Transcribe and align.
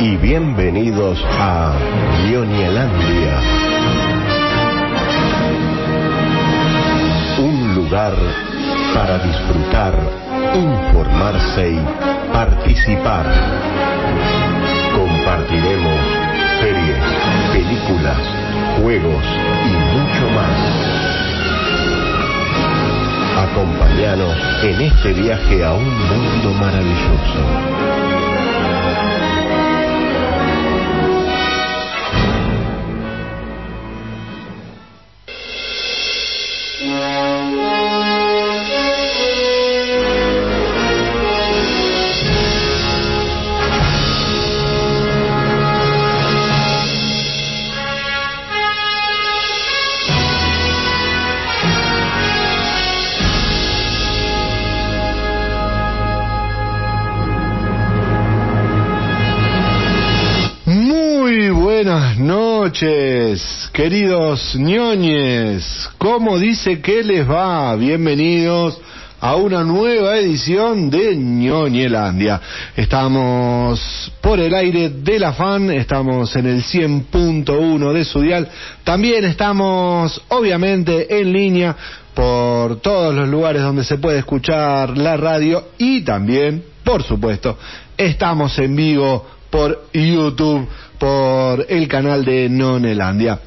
y 0.00 0.16
bienvenidos 0.16 1.22
a 1.38 1.74
Ñoñelandia. 2.26 3.40
Un 7.38 7.74
lugar 7.74 8.14
para 8.94 9.18
disfrutar, 9.18 9.94
informarse 10.54 11.72
y 11.72 12.32
participar. 12.32 13.26
Compartiremos 14.96 16.00
series, 16.60 17.04
películas, 17.52 18.18
juegos 18.80 19.24
y 19.66 19.98
mucho 19.98 20.30
más. 20.34 21.10
Acompáñanos 23.50 24.36
en 24.62 24.80
este 24.80 25.12
viaje 25.12 25.62
a 25.62 25.74
un 25.74 25.84
mundo 25.84 26.54
maravilloso. 26.58 28.09
Queridos 63.82 64.56
ñoñes. 64.56 65.88
¿Cómo 65.96 66.38
dice 66.38 66.82
que 66.82 67.02
les 67.02 67.26
va? 67.26 67.74
Bienvenidos 67.76 68.78
a 69.18 69.36
una 69.36 69.64
nueva 69.64 70.18
edición 70.18 70.90
de 70.90 71.16
ñoñelandia. 71.16 72.42
Estamos 72.76 74.12
por 74.20 74.38
el 74.38 74.54
aire 74.54 74.90
de 74.90 75.18
la 75.18 75.32
fan, 75.32 75.70
estamos 75.70 76.36
en 76.36 76.44
el 76.44 76.62
100.1 76.62 77.92
de 77.94 78.04
su 78.04 78.20
dial. 78.20 78.50
También 78.84 79.24
estamos, 79.24 80.20
obviamente, 80.28 81.18
en 81.18 81.32
línea 81.32 81.74
por 82.12 82.82
todos 82.82 83.14
los 83.14 83.28
lugares 83.30 83.62
donde 83.62 83.84
se 83.84 83.96
puede 83.96 84.18
escuchar 84.18 84.98
la 84.98 85.16
radio 85.16 85.68
y 85.78 86.02
también, 86.02 86.62
por 86.84 87.02
supuesto, 87.02 87.56
estamos 87.96 88.58
en 88.58 88.76
vivo 88.76 89.26
por 89.48 89.86
YouTube, 89.94 90.68
por 90.98 91.64
el 91.66 91.88
canal 91.88 92.26
de 92.26 92.50
Nonelandia. 92.50 93.40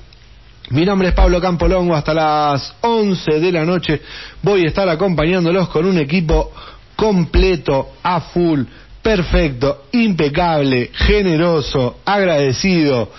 Mi 0.70 0.86
nombre 0.86 1.10
es 1.10 1.14
Pablo 1.14 1.42
Campolongo, 1.42 1.94
hasta 1.94 2.14
las 2.14 2.74
11 2.82 3.40
de 3.40 3.52
la 3.52 3.66
noche 3.66 4.02
voy 4.42 4.64
a 4.64 4.68
estar 4.68 4.88
acompañándolos 4.88 5.68
con 5.68 5.86
un 5.86 5.98
equipo 5.98 6.54
completo, 6.96 7.96
a 8.02 8.22
full, 8.22 8.62
perfecto, 9.02 9.88
impecable, 9.92 10.90
generoso, 10.94 12.00
agradecido, 12.06 13.12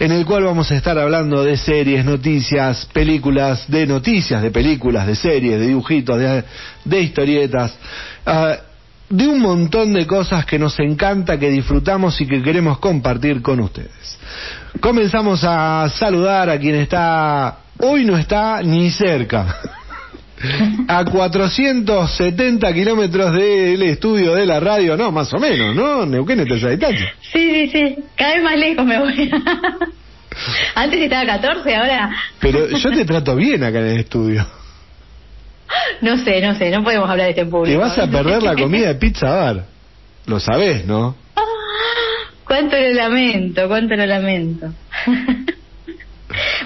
en 0.00 0.10
el 0.10 0.26
cual 0.26 0.44
vamos 0.44 0.72
a 0.72 0.76
estar 0.76 0.98
hablando 0.98 1.44
de 1.44 1.56
series, 1.56 2.04
noticias, 2.04 2.86
películas, 2.92 3.70
de 3.70 3.86
noticias, 3.86 4.42
de 4.42 4.50
películas, 4.50 5.06
de 5.06 5.14
series, 5.14 5.60
de 5.60 5.66
dibujitos, 5.68 6.18
de, 6.84 7.00
historietas. 7.00 7.76
ah, 8.26 8.56
de 9.10 9.26
un 9.26 9.40
montón 9.40 9.92
de 9.92 10.06
cosas 10.06 10.44
que 10.44 10.58
nos 10.58 10.78
encanta, 10.80 11.38
que 11.38 11.50
disfrutamos 11.50 12.20
y 12.20 12.26
que 12.26 12.42
queremos 12.42 12.78
compartir 12.78 13.40
con 13.42 13.60
ustedes. 13.60 14.18
Comenzamos 14.80 15.44
a 15.44 15.88
saludar 15.88 16.50
a 16.50 16.58
quien 16.58 16.74
está, 16.74 17.58
hoy 17.78 18.04
no 18.04 18.16
está 18.16 18.62
ni 18.62 18.90
cerca, 18.90 19.56
a 20.88 21.04
470 21.04 22.72
kilómetros 22.72 23.32
del 23.32 23.82
estudio 23.82 24.34
de 24.34 24.46
la 24.46 24.60
radio, 24.60 24.96
no, 24.96 25.10
más 25.10 25.32
o 25.32 25.38
menos, 25.38 25.74
¿no? 25.74 26.04
Neuquén 26.04 26.40
está 26.40 26.54
de 26.54 26.76
distancia. 26.76 27.14
Sí, 27.32 27.50
sí, 27.50 27.70
sí. 27.72 27.96
Cada 28.14 28.34
vez 28.34 28.42
más 28.42 28.58
lejos 28.58 28.84
me 28.84 28.98
voy. 28.98 29.30
Antes 30.74 31.00
estaba 31.00 31.22
a 31.22 31.40
14, 31.40 31.76
ahora. 31.76 32.10
Pero 32.38 32.68
yo 32.68 32.90
te 32.90 33.04
trato 33.04 33.34
bien 33.34 33.64
acá 33.64 33.80
en 33.80 33.86
el 33.86 34.00
estudio. 34.00 34.46
No 36.00 36.16
sé, 36.16 36.40
no 36.40 36.54
sé, 36.54 36.70
no 36.70 36.84
podemos 36.84 37.08
hablar 37.10 37.26
de 37.26 37.30
este 37.30 37.42
en 37.42 37.50
público. 37.50 37.78
Te 37.78 37.84
vas 37.84 37.98
a 37.98 38.10
perder 38.10 38.42
la 38.42 38.54
comida 38.54 38.88
de 38.88 38.94
Pizza 38.94 39.30
Bar. 39.30 39.64
Lo 40.26 40.38
sabés, 40.38 40.84
¿no? 40.86 41.16
Cuánto 42.44 42.76
lo 42.76 42.92
lamento, 42.92 43.68
cuánto 43.68 43.94
lo 43.96 44.06
lamento. 44.06 44.72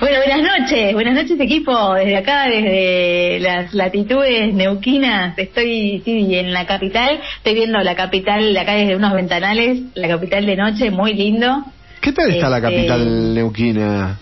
Bueno, 0.01 0.17
buenas 0.27 0.61
noches, 0.61 0.93
buenas 0.93 1.15
noches 1.15 1.39
equipo, 1.39 1.95
desde 1.95 2.17
acá, 2.17 2.49
desde 2.49 3.39
las 3.39 3.73
latitudes 3.73 4.53
neuquinas, 4.53 5.39
estoy 5.39 6.03
sí, 6.05 6.35
en 6.35 6.53
la 6.53 6.67
capital, 6.67 7.21
estoy 7.37 7.55
viendo 7.55 7.79
la 7.79 7.95
capital 7.95 8.53
de 8.53 8.59
acá 8.59 8.75
desde 8.75 8.97
unos 8.97 9.13
ventanales, 9.13 9.83
la 9.95 10.09
capital 10.09 10.47
de 10.47 10.57
noche, 10.57 10.91
muy 10.91 11.15
lindo. 11.15 11.65
¿Qué 12.01 12.11
tal 12.13 12.33
está 12.33 12.49
la 12.49 12.59
Este, 12.59 12.71
capital 12.71 13.35
neuquina? 13.35 14.19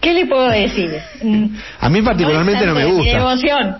¿Qué 0.00 0.14
le 0.14 0.26
puedo 0.26 0.48
decir? 0.48 0.90
A 1.80 1.88
mí 1.90 2.00
particularmente 2.02 2.64
no, 2.66 2.74
me 2.74 2.86
gusta. 2.86 3.12
devoción. 3.18 3.76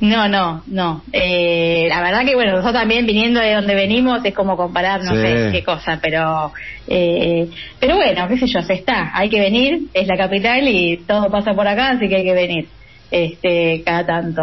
no, 0.00 0.28
no, 0.28 0.62
no. 0.66 1.02
Eh, 1.12 1.86
la 1.88 2.02
verdad 2.02 2.24
que 2.26 2.34
bueno, 2.34 2.52
nosotros 2.52 2.74
también 2.74 3.06
viniendo 3.06 3.40
de 3.40 3.54
donde 3.54 3.74
venimos 3.74 4.22
es 4.24 4.34
como 4.34 4.56
comparar 4.56 5.02
no 5.02 5.12
Sí. 5.14 5.22
sé 5.22 5.48
qué 5.52 5.64
cosa, 5.64 5.98
pero 6.02 6.52
eh, 6.88 7.48
pero 7.80 7.96
bueno, 7.96 8.28
qué 8.28 8.36
sé 8.38 8.46
yo, 8.46 8.60
se 8.62 8.74
está. 8.74 9.10
Hay 9.14 9.30
que 9.30 9.40
venir, 9.40 9.84
es 9.94 10.06
la 10.06 10.16
capital 10.16 10.68
y 10.68 10.98
todo 10.98 11.30
pasa 11.30 11.54
por 11.54 11.66
acá, 11.66 11.90
así 11.90 12.08
que 12.08 12.16
hay 12.16 12.24
que 12.24 12.34
venir. 12.34 12.68
Este, 13.10 13.82
cada 13.84 14.06
tanto. 14.06 14.42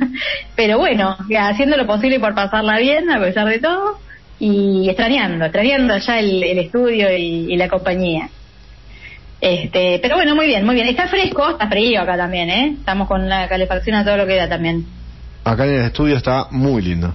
pero 0.56 0.78
bueno, 0.78 1.16
haciendo 1.38 1.76
lo 1.76 1.86
posible 1.86 2.18
por 2.18 2.34
pasarla 2.34 2.78
bien 2.78 3.08
a 3.10 3.20
pesar 3.20 3.46
de 3.48 3.60
todo 3.60 3.98
y 4.40 4.88
extrañando, 4.88 5.44
extrañando 5.44 5.94
el, 5.94 6.42
el 6.42 6.58
estudio 6.58 7.14
y, 7.16 7.52
y 7.52 7.56
la 7.56 7.68
compañía. 7.68 8.28
Este, 9.40 9.98
pero 10.02 10.16
bueno, 10.16 10.34
muy 10.34 10.46
bien, 10.46 10.66
muy 10.66 10.74
bien. 10.74 10.88
Está 10.88 11.08
fresco, 11.08 11.50
está 11.50 11.68
frío 11.68 12.00
acá 12.02 12.16
también, 12.16 12.50
¿eh? 12.50 12.74
Estamos 12.78 13.06
con 13.06 13.28
la 13.28 13.48
calefacción 13.48 13.96
a 13.96 14.04
todo 14.04 14.16
lo 14.16 14.26
que 14.26 14.36
da 14.36 14.48
también. 14.48 14.86
Acá 15.44 15.64
en 15.64 15.74
el 15.74 15.84
estudio 15.86 16.16
está 16.16 16.48
muy 16.50 16.82
lindo. 16.82 17.14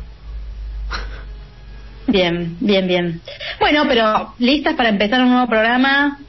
Bien, 2.08 2.56
bien, 2.60 2.88
bien. 2.88 3.22
Bueno, 3.60 3.84
pero 3.88 4.34
listas 4.38 4.76
para 4.76 4.90
empezar 4.90 5.22
un 5.22 5.32
nuevo 5.32 5.48
programa 5.48 6.20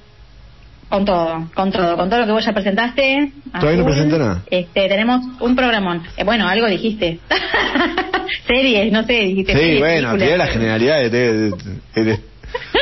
con 0.89 1.05
todo, 1.05 1.49
con 1.55 1.73
todo, 1.73 1.97
con 1.97 2.09
todo 2.09 2.21
lo 2.21 2.27
que 2.27 2.33
vos 2.33 2.45
ya 2.45 2.53
presentaste. 2.53 3.33
Todavía 3.59 3.79
no 3.83 3.85
presenté 3.87 4.19
nada. 4.19 4.43
Este, 4.51 4.89
tenemos 4.89 5.21
un 5.41 5.57
programón. 5.57 6.03
Eh, 6.17 6.25
bueno, 6.25 6.47
algo 6.49 6.67
dijiste. 6.69 7.19
series, 8.47 8.93
no 8.93 9.05
sé, 9.05 9.13
dijiste. 9.13 9.53
Sí, 9.53 9.59
series, 9.59 9.81
bueno, 9.81 10.13
tiré 10.17 10.37
la 10.39 10.47
generalidad 10.47 10.99
de, 10.99 11.11
de- 11.11 11.51
de- 11.95 12.05
de- 12.05 12.21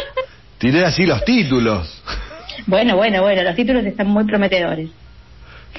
Tiré 0.58 0.84
así 0.84 1.04
los 1.06 1.24
títulos. 1.24 2.02
Bueno, 2.66 2.96
bueno, 2.96 3.20
bueno, 3.22 3.42
los 3.42 3.54
títulos 3.54 3.84
están 3.84 4.06
muy 4.08 4.24
prometedores. 4.24 4.88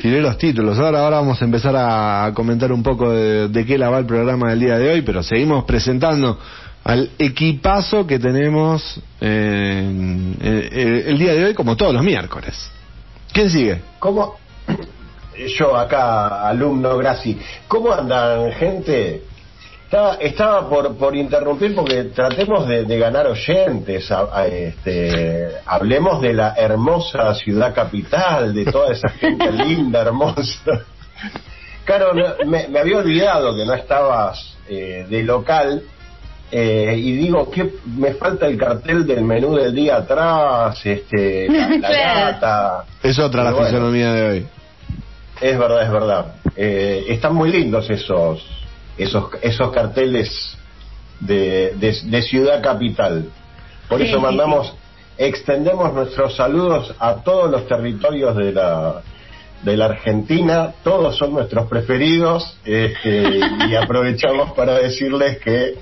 Tiré 0.01 0.21
los 0.21 0.37
títulos. 0.37 0.77
Ahora, 0.77 0.99
ahora 0.99 1.17
vamos 1.17 1.41
a 1.41 1.45
empezar 1.45 1.73
a 1.77 2.31
comentar 2.35 2.71
un 2.71 2.83
poco 2.83 3.11
de, 3.11 3.47
de 3.47 3.65
qué 3.65 3.77
la 3.77 3.89
va 3.89 3.99
el 3.99 4.05
programa 4.05 4.49
del 4.49 4.59
día 4.59 4.77
de 4.77 4.91
hoy, 4.91 5.01
pero 5.01 5.23
seguimos 5.23 5.63
presentando 5.63 6.37
al 6.85 7.09
equipazo 7.17 8.05
que 8.07 8.19
tenemos 8.19 8.99
eh, 9.19 9.81
en- 9.83 10.37
eh, 10.41 11.03
el 11.07 11.17
día 11.17 11.33
de 11.33 11.45
hoy, 11.45 11.53
como 11.53 11.75
todos 11.75 11.93
los 11.93 12.03
miércoles. 12.03 12.71
¿Quién 13.33 13.49
sigue? 13.49 13.81
¿Cómo? 13.99 14.37
Yo 15.57 15.75
acá, 15.75 16.47
alumno 16.47 16.95
Graci. 16.97 17.37
¿Cómo 17.67 17.91
andan, 17.91 18.51
gente? 18.53 19.23
Estaba, 19.85 20.15
estaba 20.15 20.69
por, 20.69 20.95
por 20.95 21.15
interrumpir 21.15 21.73
porque 21.75 22.05
tratemos 22.05 22.67
de, 22.67 22.85
de 22.85 22.97
ganar 22.99 23.27
oyentes. 23.27 24.11
a- 24.11 24.29
a, 24.31 24.45
este, 24.47 25.47
hablemos 25.65 26.21
de 26.21 26.33
la 26.33 26.53
hermosa 26.55 27.33
ciudad 27.33 27.73
capital, 27.73 28.53
de 28.53 28.63
toda 28.65 28.93
esa 28.93 29.09
gente 29.19 29.51
linda, 29.51 30.01
hermosa. 30.03 30.85
Claro, 31.83 32.13
me, 32.45 32.67
me 32.67 32.79
había 32.79 32.97
olvidado 32.99 33.55
que 33.55 33.65
no 33.65 33.73
estabas 33.73 34.55
eh, 34.69 35.05
de 35.09 35.23
local. 35.23 35.81
Eh, 36.57 36.95
y 36.97 37.11
digo 37.17 37.51
que 37.51 37.69
me 37.97 38.13
falta 38.13 38.45
el 38.47 38.57
cartel 38.57 39.05
del 39.05 39.25
menú 39.25 39.55
del 39.55 39.75
día 39.75 39.97
atrás, 39.97 40.79
este, 40.85 41.47
la, 41.49 41.67
la 41.67 41.89
gata. 42.31 42.85
Es 43.03 43.19
otra 43.19 43.43
la 43.43 43.51
bueno. 43.51 43.67
fisonomía 43.67 44.13
de 44.13 44.29
hoy. 44.29 44.45
Es 45.41 45.59
verdad, 45.59 45.83
es 45.83 45.91
verdad. 45.91 46.25
Eh, 46.55 47.07
están 47.09 47.35
muy 47.35 47.51
lindos 47.51 47.89
esos 47.89 48.41
esos 48.97 49.31
esos 49.41 49.69
carteles 49.73 50.57
de, 51.19 51.73
de, 51.75 51.93
de 52.05 52.21
ciudad 52.21 52.63
capital. 52.63 53.25
Por 53.89 53.99
Sí, 53.99 54.07
eso 54.07 54.15
sí, 54.15 54.23
mandamos, 54.23 54.73
extendemos 55.17 55.93
nuestros 55.93 56.37
saludos 56.37 56.95
a 56.99 57.15
todos 57.15 57.51
los 57.51 57.67
territorios 57.67 58.33
de 58.37 58.53
la 58.53 59.01
de 59.61 59.75
la 59.75 59.85
Argentina, 59.87 60.71
todos 60.85 61.17
son 61.17 61.33
nuestros 61.33 61.67
preferidos 61.67 62.57
este, 62.63 63.39
y 63.67 63.75
aprovechamos 63.75 64.53
para 64.53 64.77
decirles 64.79 65.39
que 65.39 65.75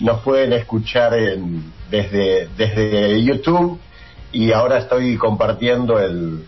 nos 0.00 0.20
pueden 0.22 0.52
escuchar 0.52 1.14
en, 1.14 1.72
desde, 1.90 2.48
desde 2.56 3.22
YouTube 3.22 3.78
y 4.32 4.52
ahora 4.52 4.78
estoy 4.78 5.16
compartiendo 5.16 5.98
el, 5.98 6.44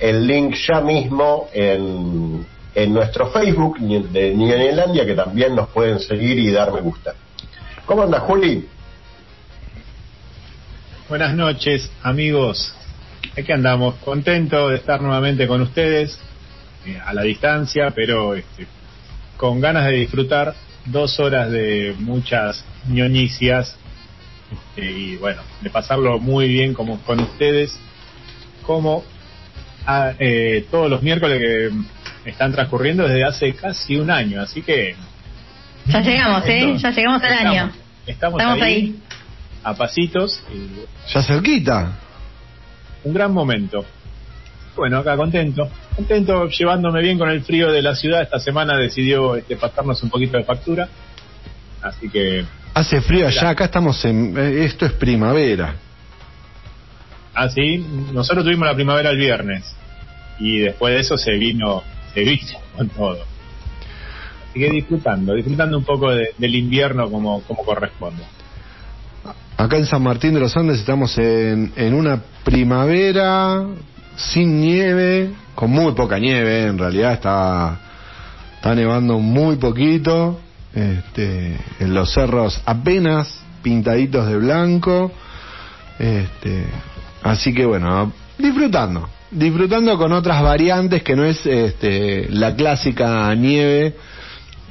el 0.00 0.26
link 0.26 0.56
ya 0.66 0.80
mismo 0.80 1.48
en, 1.52 2.46
en 2.74 2.94
nuestro 2.94 3.30
Facebook 3.30 3.78
de 3.78 4.34
Niñolandia 4.34 5.04
que 5.04 5.14
también 5.14 5.54
nos 5.54 5.68
pueden 5.68 5.98
seguir 6.00 6.38
y 6.38 6.50
dar 6.50 6.72
me 6.72 6.80
gusta. 6.80 7.14
¿Cómo 7.86 8.02
anda 8.02 8.20
Juli? 8.20 8.66
Buenas 11.08 11.34
noches, 11.34 11.90
amigos. 12.02 12.74
Aquí 13.36 13.50
andamos, 13.52 13.94
contentos 13.96 14.70
de 14.70 14.76
estar 14.76 15.00
nuevamente 15.00 15.46
con 15.46 15.62
ustedes, 15.62 16.18
eh, 16.86 17.00
a 17.04 17.14
la 17.14 17.22
distancia, 17.22 17.90
pero 17.94 18.34
este, 18.34 18.66
con 19.36 19.60
ganas 19.60 19.86
de 19.86 19.92
disfrutar 19.92 20.54
dos 20.84 21.18
horas 21.18 21.50
de 21.50 21.94
muchas 21.98 22.64
ñoñicias 22.88 23.78
este, 24.50 24.90
y 24.90 25.16
bueno, 25.16 25.42
de 25.60 25.70
pasarlo 25.70 26.18
muy 26.18 26.48
bien 26.48 26.74
como 26.74 26.98
con 27.00 27.20
ustedes, 27.20 27.78
como 28.62 29.04
a, 29.86 30.12
eh, 30.18 30.66
todos 30.70 30.90
los 30.90 31.02
miércoles 31.02 31.38
que 31.38 32.30
están 32.30 32.52
transcurriendo 32.52 33.06
desde 33.06 33.24
hace 33.24 33.54
casi 33.54 33.96
un 33.96 34.10
año, 34.10 34.40
así 34.40 34.62
que... 34.62 34.96
Ya 35.86 36.00
llegamos, 36.00 36.42
¿eh? 36.46 36.76
Ya 36.78 36.90
llegamos 36.90 37.22
al 37.22 37.32
año. 37.32 37.72
Estamos, 38.06 38.42
ahí, 38.42 38.98
a 39.62 39.74
pasitos. 39.74 40.42
Y, 40.52 41.12
ya 41.12 41.22
cerquita. 41.22 41.98
Un 43.04 43.14
gran 43.14 43.32
momento. 43.32 43.84
Bueno, 44.76 44.98
acá 44.98 45.16
contento. 45.16 45.68
Contento 45.96 46.48
llevándome 46.48 47.00
bien 47.00 47.18
con 47.18 47.30
el 47.30 47.42
frío 47.42 47.72
de 47.72 47.80
la 47.80 47.94
ciudad. 47.94 48.22
Esta 48.22 48.38
semana 48.38 48.76
decidió 48.76 49.36
este, 49.36 49.56
pasarnos 49.56 50.02
un 50.02 50.10
poquito 50.10 50.36
de 50.36 50.44
factura. 50.44 50.88
Así 51.80 52.10
que 52.10 52.44
Hace 52.74 53.00
frío 53.00 53.26
allá, 53.26 53.50
acá 53.50 53.64
estamos 53.64 54.04
en... 54.04 54.36
Eh, 54.36 54.64
esto 54.64 54.86
es 54.86 54.92
primavera. 54.92 55.74
Ah, 57.34 57.48
sí. 57.48 57.84
Nosotros 58.12 58.44
tuvimos 58.44 58.66
la 58.66 58.74
primavera 58.74 59.10
el 59.10 59.16
viernes. 59.16 59.64
Y 60.38 60.58
después 60.58 60.94
de 60.94 61.00
eso 61.00 61.18
se 61.18 61.32
vino, 61.32 61.82
se 62.14 62.20
vino 62.20 62.58
con 62.76 62.88
todo. 62.88 63.18
Así 64.50 64.60
que 64.60 64.70
disfrutando, 64.70 65.34
disfrutando 65.34 65.78
un 65.78 65.84
poco 65.84 66.10
del 66.10 66.54
invierno 66.54 67.10
como, 67.10 67.42
como 67.42 67.64
corresponde. 67.64 68.22
Acá 69.56 69.76
en 69.76 69.86
San 69.86 70.02
Martín 70.02 70.34
de 70.34 70.40
los 70.40 70.56
Andes 70.56 70.78
estamos 70.78 71.18
en, 71.18 71.72
en 71.76 71.94
una 71.94 72.22
primavera 72.44 73.66
sin 74.16 74.60
nieve, 74.60 75.30
con 75.54 75.70
muy 75.70 75.92
poca 75.92 76.18
nieve, 76.18 76.66
en 76.66 76.78
realidad 76.78 77.12
está, 77.12 77.78
está 78.56 78.74
nevando 78.74 79.18
muy 79.18 79.56
poquito 79.56 80.40
este, 80.74 81.56
en 81.80 81.94
los 81.94 82.12
cerros 82.12 82.60
apenas 82.64 83.42
pintaditos 83.62 84.26
de 84.28 84.36
blanco. 84.36 85.12
Este, 85.98 86.66
así 87.22 87.52
que 87.52 87.66
bueno, 87.66 88.12
disfrutando, 88.38 89.08
disfrutando 89.30 89.98
con 89.98 90.12
otras 90.12 90.42
variantes 90.42 91.02
que 91.02 91.16
no 91.16 91.24
es 91.24 91.44
este, 91.44 92.28
la 92.30 92.54
clásica 92.54 93.34
nieve 93.34 93.96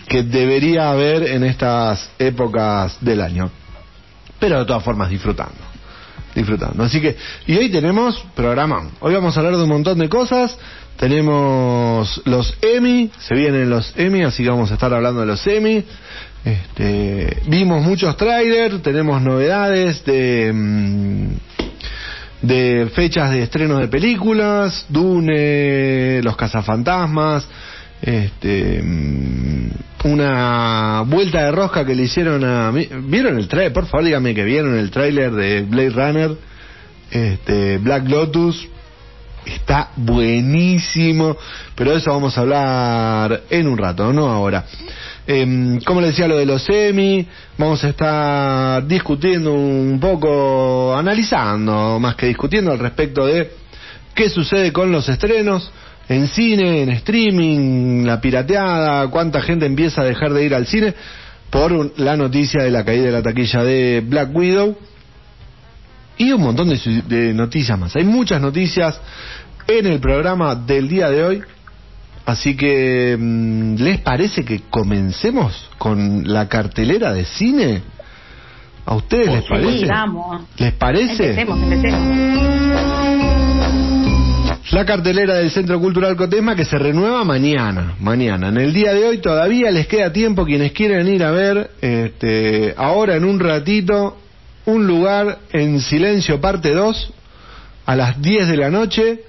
que 0.08 0.24
debería 0.24 0.90
haber 0.90 1.24
en 1.24 1.44
estas 1.44 2.10
épocas 2.18 2.98
del 3.02 3.22
año. 3.22 3.50
Pero 4.40 4.60
de 4.60 4.66
todas 4.66 4.84
formas 4.84 5.10
disfrutando 5.10 5.68
disfrutando. 6.38 6.84
Así 6.84 7.02
que, 7.02 7.18
y 7.48 7.58
hoy 7.58 7.70
tenemos 7.72 8.24
programa. 8.36 8.92
Hoy 9.00 9.14
vamos 9.14 9.36
a 9.36 9.40
hablar 9.40 9.58
de 9.58 9.64
un 9.64 9.70
montón 9.70 9.98
de 9.98 10.08
cosas. 10.08 10.56
Tenemos 10.98 12.22
los 12.26 12.58
Emmy, 12.62 13.12
se 13.20 13.36
vienen 13.36 13.70
los 13.70 13.94
Emmy, 13.96 14.24
así 14.24 14.44
que 14.44 14.50
vamos 14.50 14.72
a 14.72 14.74
estar 14.74 14.92
hablando 14.92 15.22
de 15.22 15.28
los 15.28 15.46
Emmy. 15.46 15.84
Este, 16.44 17.38
vimos 17.48 17.84
muchos 17.84 18.18
trailers, 18.18 18.82
tenemos 18.82 19.22
novedades 19.22 20.04
de, 20.06 20.52
mm, 20.52 21.28
fechas 22.96 23.32
de 23.32 23.44
estrenos 23.44 23.80
de 23.80 23.88
películas, 23.90 24.86
Dune, 24.90 26.22
Los 26.24 26.36
Cazafantasmas, 26.36 27.48
este, 28.02 28.82
mm, 28.82 29.70
una 30.06 31.04
vuelta 31.06 31.44
de 31.44 31.52
rosca 31.52 31.86
que 31.86 31.94
le 31.94 32.04
hicieron 32.04 32.44
a... 32.44 32.72
¿Vieron 32.72 33.38
el 33.38 33.48
trailer? 33.48 33.74
Por 33.74 33.86
favor, 33.86 34.06
díganme 34.06 34.34
que 34.34 34.44
vieron 34.46 34.76
el 34.78 34.90
trailer 34.90 35.32
de 35.32 35.62
Blade 35.62 35.90
Runner, 35.90 36.32
este, 37.12 37.78
Black 37.78 38.08
Lotus, 38.10 38.68
está 39.48 39.90
buenísimo, 39.96 41.38
pero 41.76 41.92
de 41.92 41.98
eso 41.98 42.12
vamos 42.12 42.38
a 42.38 42.42
hablar 42.42 43.42
en 43.50 43.68
un 43.68 43.78
rato, 43.78 44.12
no 44.14 44.28
ahora. 44.28 44.66
Eh, 45.26 45.80
como 45.86 46.00
les 46.00 46.12
decía 46.12 46.28
lo 46.28 46.38
de 46.38 46.46
los 46.46 46.64
semi, 46.64 47.28
vamos 47.58 47.84
a 47.84 47.90
estar 47.90 48.88
discutiendo 48.88 49.54
un 49.54 50.00
poco, 50.00 50.96
analizando 50.96 52.00
más 52.00 52.16
que 52.16 52.28
discutiendo 52.28 52.72
al 52.72 52.80
respecto 52.80 53.26
de 53.26 53.52
qué 54.16 54.30
sucede 54.30 54.72
con 54.72 54.92
los 54.92 55.10
estrenos 55.10 55.70
en 56.10 56.28
cine, 56.28 56.84
en 56.84 56.90
streaming, 56.90 58.06
la 58.06 58.22
pirateada, 58.22 59.08
cuánta 59.10 59.42
gente 59.42 59.66
empieza 59.66 60.02
a 60.02 60.06
dejar 60.06 60.32
de 60.34 60.46
ir 60.46 60.56
al 60.56 60.66
cine 60.66 60.94
por 61.50 62.00
la 62.00 62.16
noticia 62.16 62.64
de 62.64 62.72
la 62.72 62.86
caída 62.86 63.06
de 63.06 63.12
la 63.12 63.22
taquilla 63.22 63.64
de 63.64 64.02
Black 64.06 64.34
Widow 64.34 64.78
y 66.18 66.32
un 66.32 66.42
montón 66.42 66.70
de, 66.70 67.34
noticias 67.34 67.78
más. 67.78 67.96
Hay 67.96 68.04
muchas 68.04 68.42
noticias 68.42 69.00
en 69.68 69.86
el 69.86 70.00
programa 70.00 70.56
del 70.56 70.88
día 70.88 71.10
de 71.10 71.24
hoy. 71.24 71.44
Así 72.26 72.58
que, 72.58 73.16
mm, 73.18 73.76
¿les 73.76 74.00
parece 74.00 74.44
que 74.44 74.62
comencemos 74.70 75.70
con 75.78 76.24
la 76.26 76.50
cartelera 76.50 77.14
de 77.14 77.26
cine? 77.26 77.82
¿A 78.86 78.96
ustedes 78.96 79.28
les 79.28 79.44
parece? 79.44 79.86
vamos. 79.86 80.42
¿Les 80.58 80.74
parece? 80.74 81.30
Empecemos, 81.30 81.62
empecemos. 81.62 82.78
La 84.72 84.86
cartelera 84.86 85.36
del 85.36 85.50
Centro 85.50 85.80
Cultural 85.80 86.18
Cotesma 86.18 86.54
que 86.54 86.66
se 86.66 86.78
renueva 86.78 87.24
mañana, 87.24 87.96
mañana. 88.02 88.50
En 88.50 88.58
el 88.58 88.74
día 88.74 88.94
de 88.94 89.06
hoy 89.06 89.20
todavía 89.20 89.72
les 89.72 89.88
queda 89.88 90.12
tiempo 90.12 90.44
quienes 90.44 90.74
quieren 90.74 91.08
ir 91.08 91.24
a 91.24 91.32
ver, 91.32 91.72
este, 91.80 92.74
ahora 92.76 93.16
en 93.16 93.24
un 93.24 93.40
ratito, 93.40 94.18
un 94.66 94.86
lugar 94.86 95.40
en 95.54 95.80
silencio 95.80 96.42
parte 96.42 96.74
2 96.74 97.14
a 97.86 97.96
las 97.96 98.22
10 98.22 98.50
de 98.50 98.58
la 98.58 98.70
noche. 98.70 99.22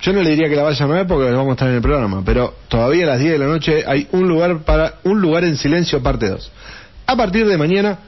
Yo 0.00 0.12
no 0.12 0.22
le 0.22 0.30
diría 0.30 0.48
que 0.48 0.56
la 0.56 0.62
vayan 0.62 0.90
a 0.90 0.94
ver 0.94 1.06
porque 1.06 1.30
vamos 1.30 1.48
a 1.48 1.52
estar 1.52 1.68
en 1.68 1.76
el 1.76 1.82
programa, 1.82 2.22
pero 2.24 2.54
todavía 2.68 3.04
a 3.04 3.08
las 3.08 3.18
10 3.18 3.32
de 3.32 3.38
la 3.38 3.46
noche 3.46 3.84
hay 3.86 4.08
un 4.12 4.28
lugar 4.28 4.58
para 4.64 4.96
un 5.04 5.20
lugar 5.20 5.44
en 5.44 5.56
silencio 5.56 6.02
parte 6.02 6.28
2. 6.28 6.52
A 7.06 7.16
partir 7.16 7.46
de 7.46 7.56
mañana 7.56 7.98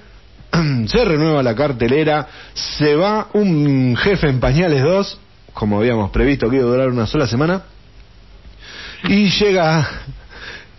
se 0.87 1.05
renueva 1.05 1.43
la 1.43 1.55
cartelera, 1.55 2.27
se 2.55 2.95
va 2.95 3.29
un 3.33 3.97
jefe 3.97 4.29
en 4.29 4.41
pañales 4.41 4.83
2, 4.83 5.19
como 5.55 5.79
habíamos 5.79 6.11
previsto 6.11 6.49
que 6.51 6.57
iba 6.57 6.67
a 6.67 6.69
durar 6.69 6.89
una 6.89 7.07
sola 7.07 7.27
semana, 7.27 7.62
y 9.05 9.31
llega 9.31 9.89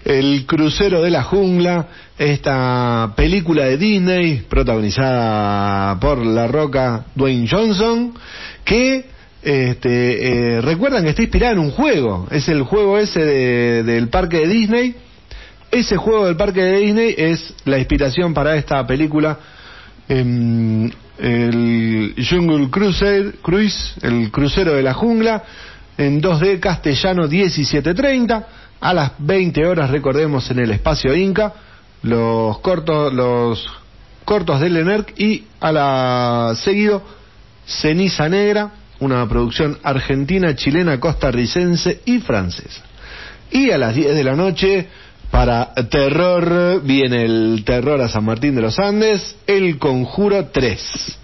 el 0.06 0.46
crucero 0.46 1.02
de 1.02 1.10
la 1.10 1.24
jungla, 1.24 1.88
esta 2.18 3.14
película 3.16 3.66
de 3.66 3.78
Disney 3.78 4.46
protagonizada 4.50 6.00
por 6.00 6.26
La 6.26 6.48
Roca 6.48 7.06
Dwayne 7.16 7.48
Johnson, 7.50 8.14
que 8.66 9.06
este, 9.42 10.58
eh, 10.58 10.62
recuerdan 10.62 11.04
que 11.04 11.10
está 11.10 11.22
inspirada 11.22 11.54
en 11.54 11.60
un 11.60 11.72
juego, 11.72 12.28
es 12.30 12.50
el 12.50 12.64
juego 12.64 12.98
ese 12.98 13.24
del 13.84 14.10
parque 14.10 14.38
de 14.40 14.48
Disney. 14.48 14.96
Ese 15.72 15.98
juego 15.98 16.26
del 16.26 16.36
parque 16.36 16.62
de 16.62 16.80
Disney 16.80 17.16
es 17.18 17.54
la 17.66 17.78
inspiración 17.78 18.34
para 18.34 18.56
esta 18.56 18.86
película, 18.88 19.38
em, 20.08 20.90
el 21.20 22.16
Jungle 22.28 22.70
Cruiser, 22.72 23.36
Cruise, 23.42 23.94
el 24.02 24.32
crucero 24.32 24.74
de 24.74 24.82
la 24.82 24.94
jungla, 24.94 25.44
en 25.98 26.22
2D 26.22 26.60
castellano 26.60 27.28
1730 27.28 28.48
a 28.82 28.94
las 28.94 29.12
20 29.20 29.66
horas, 29.68 29.90
recordemos, 29.92 30.50
en 30.50 30.60
el 30.60 30.72
espacio 30.72 31.14
Inca, 31.14 31.54
los 32.04 32.60
cortos, 32.60 33.14
los 33.14 33.68
cortos 34.26 34.60
de 34.62 34.70
Lenerc 34.70 35.20
y 35.20 35.46
a 35.60 35.72
la 35.72 36.54
seguido 36.56 37.04
Ceniza 37.66 38.30
Negra, 38.30 38.72
una 39.00 39.28
producción 39.28 39.78
argentina, 39.84 40.56
chilena, 40.56 41.00
costarricense 41.00 42.02
y 42.06 42.20
francesa. 42.20 42.82
Y 43.52 43.72
a 43.72 43.78
las 43.78 43.96
10 43.96 44.16
de 44.16 44.24
la 44.24 44.36
noche, 44.36 44.88
para 45.32 45.74
terror, 45.90 46.82
viene 46.84 47.26
el 47.26 47.64
terror 47.66 48.02
a 48.02 48.10
San 48.10 48.26
Martín 48.26 48.56
de 48.56 48.62
los 48.62 48.78
Andes, 48.80 49.36
El 49.48 49.78
Conjuro 49.78 50.48
3. 50.48 51.18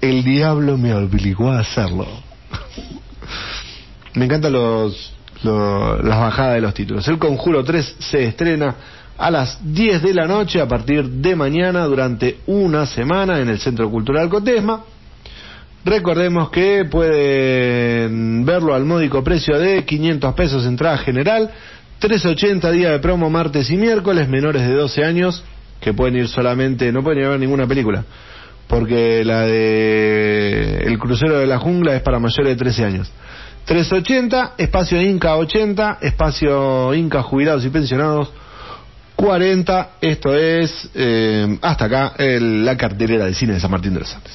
El 0.00 0.24
diablo 0.24 0.76
me 0.76 0.94
obligó 0.94 1.50
a 1.50 1.60
hacerlo. 1.60 2.06
me 4.14 4.24
encantan 4.24 4.52
los, 4.52 5.12
las 5.42 6.18
bajadas 6.18 6.54
de 6.54 6.60
los 6.60 6.74
títulos. 6.74 7.06
El 7.08 7.18
Conjuro 7.18 7.64
3 7.64 7.96
se 7.98 8.24
estrena 8.24 8.74
a 9.18 9.30
las 9.30 9.58
10 9.62 10.02
de 10.02 10.14
la 10.14 10.26
noche 10.26 10.60
a 10.60 10.66
partir 10.66 11.08
de 11.08 11.36
mañana 11.36 11.84
durante 11.84 12.38
una 12.46 12.86
semana 12.86 13.40
en 13.40 13.48
el 13.48 13.60
Centro 13.60 13.90
Cultural 13.90 14.28
Cotesma. 14.28 14.84
Recordemos 15.84 16.50
que 16.50 16.84
pueden 16.84 18.44
verlo 18.44 18.74
al 18.74 18.84
módico 18.84 19.24
precio 19.24 19.58
de 19.58 19.84
500 19.84 20.34
pesos 20.34 20.64
entrada 20.64 20.96
general, 20.98 21.50
380 21.98 22.70
días 22.70 22.92
de 22.92 22.98
promo 23.00 23.28
martes 23.30 23.68
y 23.68 23.76
miércoles, 23.76 24.28
menores 24.28 24.62
de 24.62 24.74
12 24.74 25.04
años 25.04 25.44
que 25.80 25.92
pueden 25.92 26.16
ir 26.16 26.28
solamente, 26.28 26.92
no 26.92 27.02
pueden 27.02 27.20
ir 27.20 27.26
a 27.26 27.30
ver 27.30 27.40
ninguna 27.40 27.66
película, 27.66 28.04
porque 28.68 29.24
la 29.24 29.40
de 29.40 30.84
El 30.84 30.98
crucero 31.00 31.38
de 31.38 31.46
la 31.48 31.58
jungla 31.58 31.96
es 31.96 32.02
para 32.02 32.20
mayores 32.20 32.56
de 32.56 32.56
13 32.56 32.84
años. 32.84 33.12
380, 33.64 34.54
espacio 34.58 35.02
Inca 35.02 35.36
80, 35.36 35.98
espacio 36.00 36.94
Inca 36.94 37.22
jubilados 37.22 37.64
y 37.64 37.70
pensionados 37.70 38.30
40. 39.22 39.90
Esto 40.00 40.34
es 40.34 40.90
eh, 40.96 41.56
hasta 41.62 41.84
acá 41.84 42.14
el, 42.18 42.64
la 42.64 42.76
cartelera 42.76 43.26
del 43.26 43.36
cine 43.36 43.52
de 43.52 43.60
San 43.60 43.70
Martín 43.70 43.94
de 43.94 44.00
los 44.00 44.12
Andes. 44.12 44.32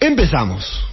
Empezamos. 0.00 0.86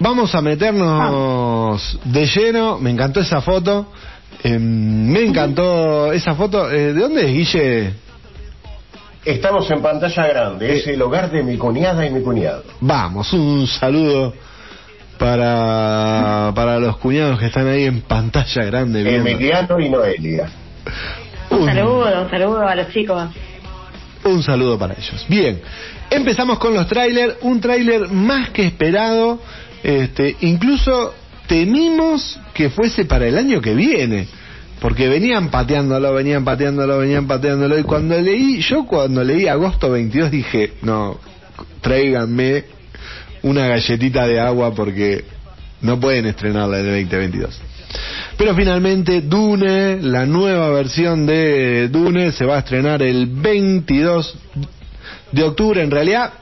Vamos 0.00 0.34
a 0.34 0.40
meternos 0.40 1.96
de 2.02 2.26
lleno. 2.26 2.80
Me 2.80 2.90
encantó 2.90 3.20
esa 3.20 3.40
foto. 3.40 3.92
Eh, 4.42 4.58
me 4.58 5.20
encantó 5.24 6.12
esa 6.12 6.34
foto. 6.34 6.68
Eh, 6.72 6.92
¿De 6.92 7.00
dónde 7.00 7.20
es, 7.22 7.32
Guille? 7.32 8.07
Estamos 9.24 9.70
en 9.70 9.82
pantalla 9.82 10.26
grande, 10.26 10.76
es 10.76 10.86
el 10.86 11.02
hogar 11.02 11.30
de 11.30 11.42
mi 11.42 11.56
cuñada 11.56 12.06
y 12.06 12.10
mi 12.10 12.22
cuñado. 12.22 12.64
Vamos, 12.80 13.32
un 13.32 13.66
saludo 13.66 14.32
para, 15.18 16.52
para 16.54 16.78
los 16.78 16.96
cuñados 16.98 17.38
que 17.38 17.46
están 17.46 17.66
ahí 17.66 17.84
en 17.84 18.02
pantalla 18.02 18.64
grande. 18.64 19.02
viendo. 19.02 19.28
Emiliano 19.28 19.80
y 19.80 19.88
Noelia. 19.90 20.48
Un 21.50 21.66
saludo, 21.66 22.22
un 22.22 22.30
saludo 22.30 22.66
a 22.66 22.74
los 22.74 22.88
chicos. 22.90 23.28
Un 24.24 24.42
saludo 24.42 24.78
para 24.78 24.94
ellos. 24.94 25.24
Bien, 25.28 25.60
empezamos 26.10 26.58
con 26.58 26.74
los 26.74 26.86
trailers. 26.86 27.36
Un 27.42 27.60
tráiler 27.60 28.08
más 28.08 28.50
que 28.50 28.66
esperado. 28.66 29.40
Este, 29.82 30.36
incluso 30.40 31.14
temimos 31.46 32.38
que 32.54 32.70
fuese 32.70 33.04
para 33.04 33.26
el 33.26 33.38
año 33.38 33.60
que 33.60 33.74
viene. 33.74 34.28
Porque 34.80 35.08
venían 35.08 35.50
pateándolo, 35.50 36.14
venían 36.14 36.44
pateándolo, 36.44 36.98
venían 36.98 37.26
pateándolo. 37.26 37.78
Y 37.78 37.82
cuando 37.82 38.20
leí, 38.20 38.60
yo 38.60 38.86
cuando 38.86 39.24
leí 39.24 39.48
agosto 39.48 39.90
22 39.90 40.30
dije, 40.30 40.74
no, 40.82 41.18
tráiganme 41.80 42.64
una 43.42 43.66
galletita 43.66 44.26
de 44.26 44.40
agua 44.40 44.74
porque 44.74 45.24
no 45.80 45.98
pueden 45.98 46.26
estrenarla 46.26 46.80
en 46.80 46.86
el 46.86 47.04
2022. 47.04 47.60
Pero 48.36 48.54
finalmente 48.54 49.22
Dune, 49.22 50.00
la 50.00 50.26
nueva 50.26 50.70
versión 50.70 51.26
de 51.26 51.88
Dune, 51.88 52.30
se 52.32 52.44
va 52.44 52.56
a 52.56 52.58
estrenar 52.60 53.02
el 53.02 53.26
22 53.26 54.38
de 55.32 55.42
octubre. 55.42 55.82
En 55.82 55.90
realidad, 55.90 56.32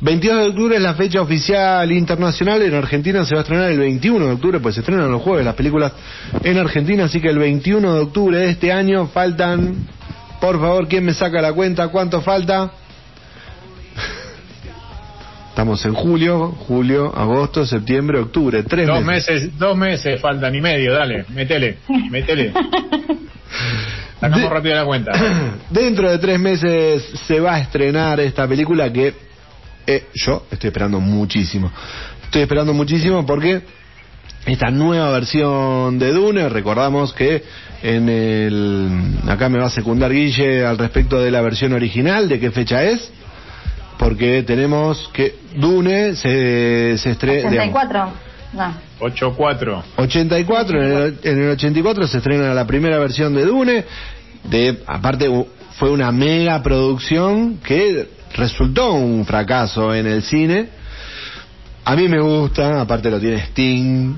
22 0.00 0.36
de 0.38 0.48
octubre 0.50 0.76
es 0.76 0.82
la 0.82 0.94
fecha 0.94 1.20
oficial 1.20 1.90
internacional. 1.90 2.62
En 2.62 2.74
Argentina 2.74 3.24
se 3.24 3.34
va 3.34 3.40
a 3.40 3.42
estrenar 3.42 3.70
el 3.70 3.78
21 3.78 4.26
de 4.26 4.32
octubre, 4.32 4.60
pues 4.60 4.76
se 4.76 4.80
estrenan 4.82 5.10
los 5.10 5.22
jueves 5.22 5.44
las 5.44 5.54
películas 5.56 5.92
en 6.44 6.56
Argentina. 6.58 7.04
Así 7.04 7.20
que 7.20 7.28
el 7.28 7.38
21 7.38 7.94
de 7.94 8.00
octubre 8.00 8.38
de 8.38 8.50
este 8.50 8.72
año 8.72 9.08
faltan, 9.08 9.74
por 10.40 10.60
favor, 10.60 10.86
¿quién 10.86 11.04
me 11.04 11.14
saca 11.14 11.42
la 11.42 11.52
cuenta? 11.52 11.88
¿Cuánto 11.88 12.20
falta? 12.20 12.70
Estamos 15.50 15.84
en 15.84 15.94
julio, 15.94 16.52
julio, 16.68 17.12
agosto, 17.16 17.66
septiembre, 17.66 18.20
octubre, 18.20 18.62
tres 18.62 18.86
Dos 18.86 19.04
meses. 19.04 19.34
meses, 19.42 19.58
dos 19.58 19.76
meses 19.76 20.20
faltan 20.20 20.54
y 20.54 20.60
medio, 20.60 20.92
dale, 20.92 21.24
metele, 21.34 21.78
metele. 22.10 22.52
Sacamos 24.20 24.42
De- 24.42 24.48
rápido 24.48 24.74
la 24.76 24.84
cuenta. 24.84 25.12
Dentro 25.70 26.08
de 26.10 26.18
tres 26.18 26.38
meses 26.38 27.02
se 27.26 27.40
va 27.40 27.56
a 27.56 27.60
estrenar 27.60 28.20
esta 28.20 28.46
película 28.46 28.92
que 28.92 29.12
eh, 29.88 30.06
yo 30.12 30.44
estoy 30.50 30.68
esperando 30.68 31.00
muchísimo. 31.00 31.72
Estoy 32.24 32.42
esperando 32.42 32.74
muchísimo 32.74 33.24
porque 33.24 33.62
esta 34.44 34.70
nueva 34.70 35.10
versión 35.10 35.98
de 35.98 36.12
Dune, 36.12 36.46
recordamos 36.50 37.14
que 37.14 37.42
en 37.82 38.08
el... 38.10 39.18
Acá 39.26 39.48
me 39.48 39.58
va 39.58 39.68
a 39.68 39.70
secundar 39.70 40.12
Guille 40.12 40.66
al 40.66 40.76
respecto 40.76 41.18
de 41.18 41.30
la 41.30 41.40
versión 41.40 41.72
original, 41.72 42.28
de 42.28 42.38
qué 42.38 42.50
fecha 42.50 42.84
es, 42.84 43.10
porque 43.98 44.42
tenemos 44.42 45.08
que 45.14 45.36
Dune 45.56 46.14
se, 46.16 46.98
se 46.98 47.10
estrena... 47.10 47.48
84. 47.48 48.12
No. 48.52 48.74
8-4. 49.00 49.82
84, 49.96 50.82
en 50.82 50.92
el, 50.92 51.18
en 51.22 51.42
el 51.44 51.50
84 51.52 52.06
se 52.08 52.18
estrena 52.18 52.52
la 52.52 52.66
primera 52.66 52.98
versión 52.98 53.34
de 53.34 53.46
Dune, 53.46 53.84
de 54.44 54.82
aparte 54.86 55.30
fue 55.78 55.90
una 55.90 56.12
mega 56.12 56.62
producción 56.62 57.58
que 57.58 58.17
resultó 58.34 58.92
un 58.92 59.24
fracaso 59.24 59.94
en 59.94 60.06
el 60.06 60.22
cine. 60.22 60.68
A 61.84 61.96
mí 61.96 62.08
me 62.08 62.20
gusta, 62.20 62.80
aparte 62.82 63.10
lo 63.10 63.18
tiene 63.20 63.38
Sting. 63.46 64.14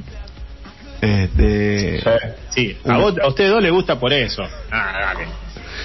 Este, 1.00 2.02
Sí, 2.50 2.76
a, 2.86 2.98
vos, 2.98 3.14
a 3.22 3.28
ustedes 3.28 3.50
dos 3.50 3.62
les 3.62 3.72
gusta 3.72 3.98
por 3.98 4.12
eso. 4.12 4.42
Ah, 4.70 4.92
dale. 5.14 5.26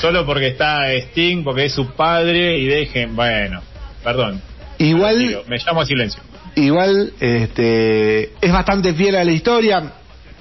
Solo 0.02 0.26
porque 0.26 0.48
está 0.48 0.92
Sting, 0.94 1.44
porque 1.44 1.66
es 1.66 1.72
su 1.74 1.88
padre 1.92 2.58
y 2.60 2.66
dejen, 2.66 3.16
bueno, 3.16 3.62
perdón. 4.04 4.42
igual 4.78 5.18
Digo, 5.20 5.44
me 5.48 5.58
llamo 5.58 5.82
a 5.82 5.86
silencio. 5.86 6.22
igual 6.56 7.14
este 7.20 8.34
es 8.42 8.52
bastante 8.52 8.94
fiel 8.94 9.16
a 9.16 9.24
la 9.24 9.32
historia 9.32 9.94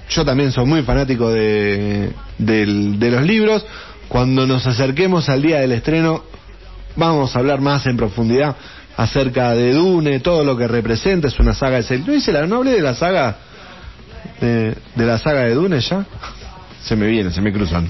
yo 0.09 0.23
también 0.25 0.51
soy 0.51 0.65
muy 0.65 0.81
fanático 0.83 1.29
de, 1.31 2.11
del- 2.37 2.99
de 2.99 3.11
los 3.11 3.23
libros 3.23 3.65
cuando 4.07 4.45
nos 4.45 4.67
acerquemos 4.67 5.29
al 5.29 5.41
día 5.41 5.59
del 5.61 5.71
estreno 5.71 6.23
vamos 6.95 7.35
a 7.35 7.39
hablar 7.39 7.61
más 7.61 7.85
en 7.85 7.97
profundidad 7.97 8.55
acerca 8.97 9.51
de 9.53 9.73
Dune 9.73 10.19
todo 10.19 10.43
lo 10.43 10.55
que 10.57 10.67
representa 10.67 11.27
es 11.27 11.39
una 11.39 11.53
saga 11.53 11.77
de 11.77 11.83
seis- 11.83 12.05
no 12.05 12.13
hice 12.13 12.31
la 12.31 12.45
no 12.47 12.57
hablé 12.57 12.71
de 12.71 12.81
la 12.81 12.93
saga 12.95 13.35
de, 14.39 14.75
de 14.95 15.05
la 15.05 15.17
saga 15.17 15.41
de 15.41 15.53
Dune 15.53 15.79
ya 15.79 16.05
se 16.81 16.95
me 16.95 17.07
viene 17.07 17.31
se 17.31 17.41
me 17.41 17.51
cruzan 17.51 17.89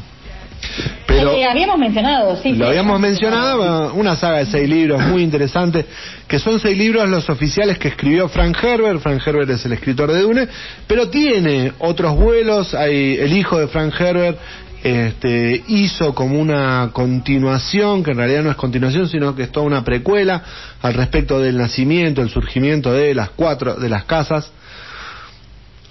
pero 1.06 1.32
Eh, 1.34 1.46
habíamos 1.46 1.78
mencionado, 1.78 2.36
sí. 2.42 2.54
lo 2.54 2.68
habíamos 2.68 3.00
mencionado, 3.00 3.94
una 3.94 4.16
saga 4.16 4.40
de 4.40 4.48
seis 4.48 4.68
libros 4.68 5.00
muy 5.04 5.22
interesante, 5.22 5.86
que 6.28 6.40
son 6.40 6.60
seis 6.60 6.76
libros 6.78 7.08
los 7.08 7.30
oficiales 7.30 7.78
que 7.78 7.90
escribió 7.90 8.28
Frank 8.28 8.58
Herbert. 8.62 9.00
Frank 9.00 9.22
Herbert 9.26 9.50
es 9.52 9.64
el 9.66 9.74
escritor 9.74 10.12
de 10.12 10.22
Dune, 10.22 10.48
pero 10.88 11.08
tiene 11.10 11.72
otros 11.80 12.16
vuelos. 12.16 12.74
Hay 12.74 13.16
el 13.18 13.32
hijo 13.38 13.60
de 13.60 13.68
Frank 13.68 13.94
Herbert 14.00 14.38
este, 14.86 15.64
hizo 15.68 16.14
como 16.14 16.40
una 16.40 16.92
continuación, 16.94 18.04
que 18.04 18.12
en 18.12 18.18
realidad 18.18 18.44
no 18.44 18.52
es 18.52 18.56
continuación, 18.56 19.10
sino 19.10 19.36
que 19.36 19.42
es 19.42 19.52
toda 19.52 19.66
una 19.66 19.84
precuela 19.84 20.44
al 20.80 20.94
respecto 20.94 21.40
del 21.40 21.58
nacimiento, 21.58 22.22
el 22.22 22.30
surgimiento 22.30 22.94
de 22.94 23.16
las 23.16 23.32
cuatro 23.32 23.74
de 23.74 23.90
las 23.90 24.06
casas. 24.06 24.52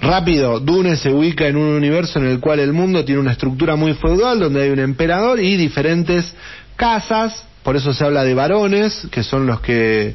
Rápido, 0.00 0.60
Dune 0.60 0.94
se 0.94 1.12
ubica 1.12 1.48
en 1.48 1.56
un 1.56 1.74
universo 1.74 2.20
en 2.20 2.26
el 2.26 2.38
cual 2.38 2.60
el 2.60 2.72
mundo 2.72 3.04
tiene 3.04 3.20
una 3.20 3.32
estructura 3.32 3.74
muy 3.74 3.94
feudal, 3.94 4.38
donde 4.38 4.62
hay 4.62 4.70
un 4.70 4.78
emperador 4.78 5.40
y 5.40 5.56
diferentes 5.56 6.32
casas, 6.76 7.44
por 7.64 7.74
eso 7.74 7.92
se 7.92 8.04
habla 8.04 8.22
de 8.22 8.34
varones, 8.34 9.08
que 9.10 9.24
son 9.24 9.44
los 9.44 9.60
que 9.60 10.14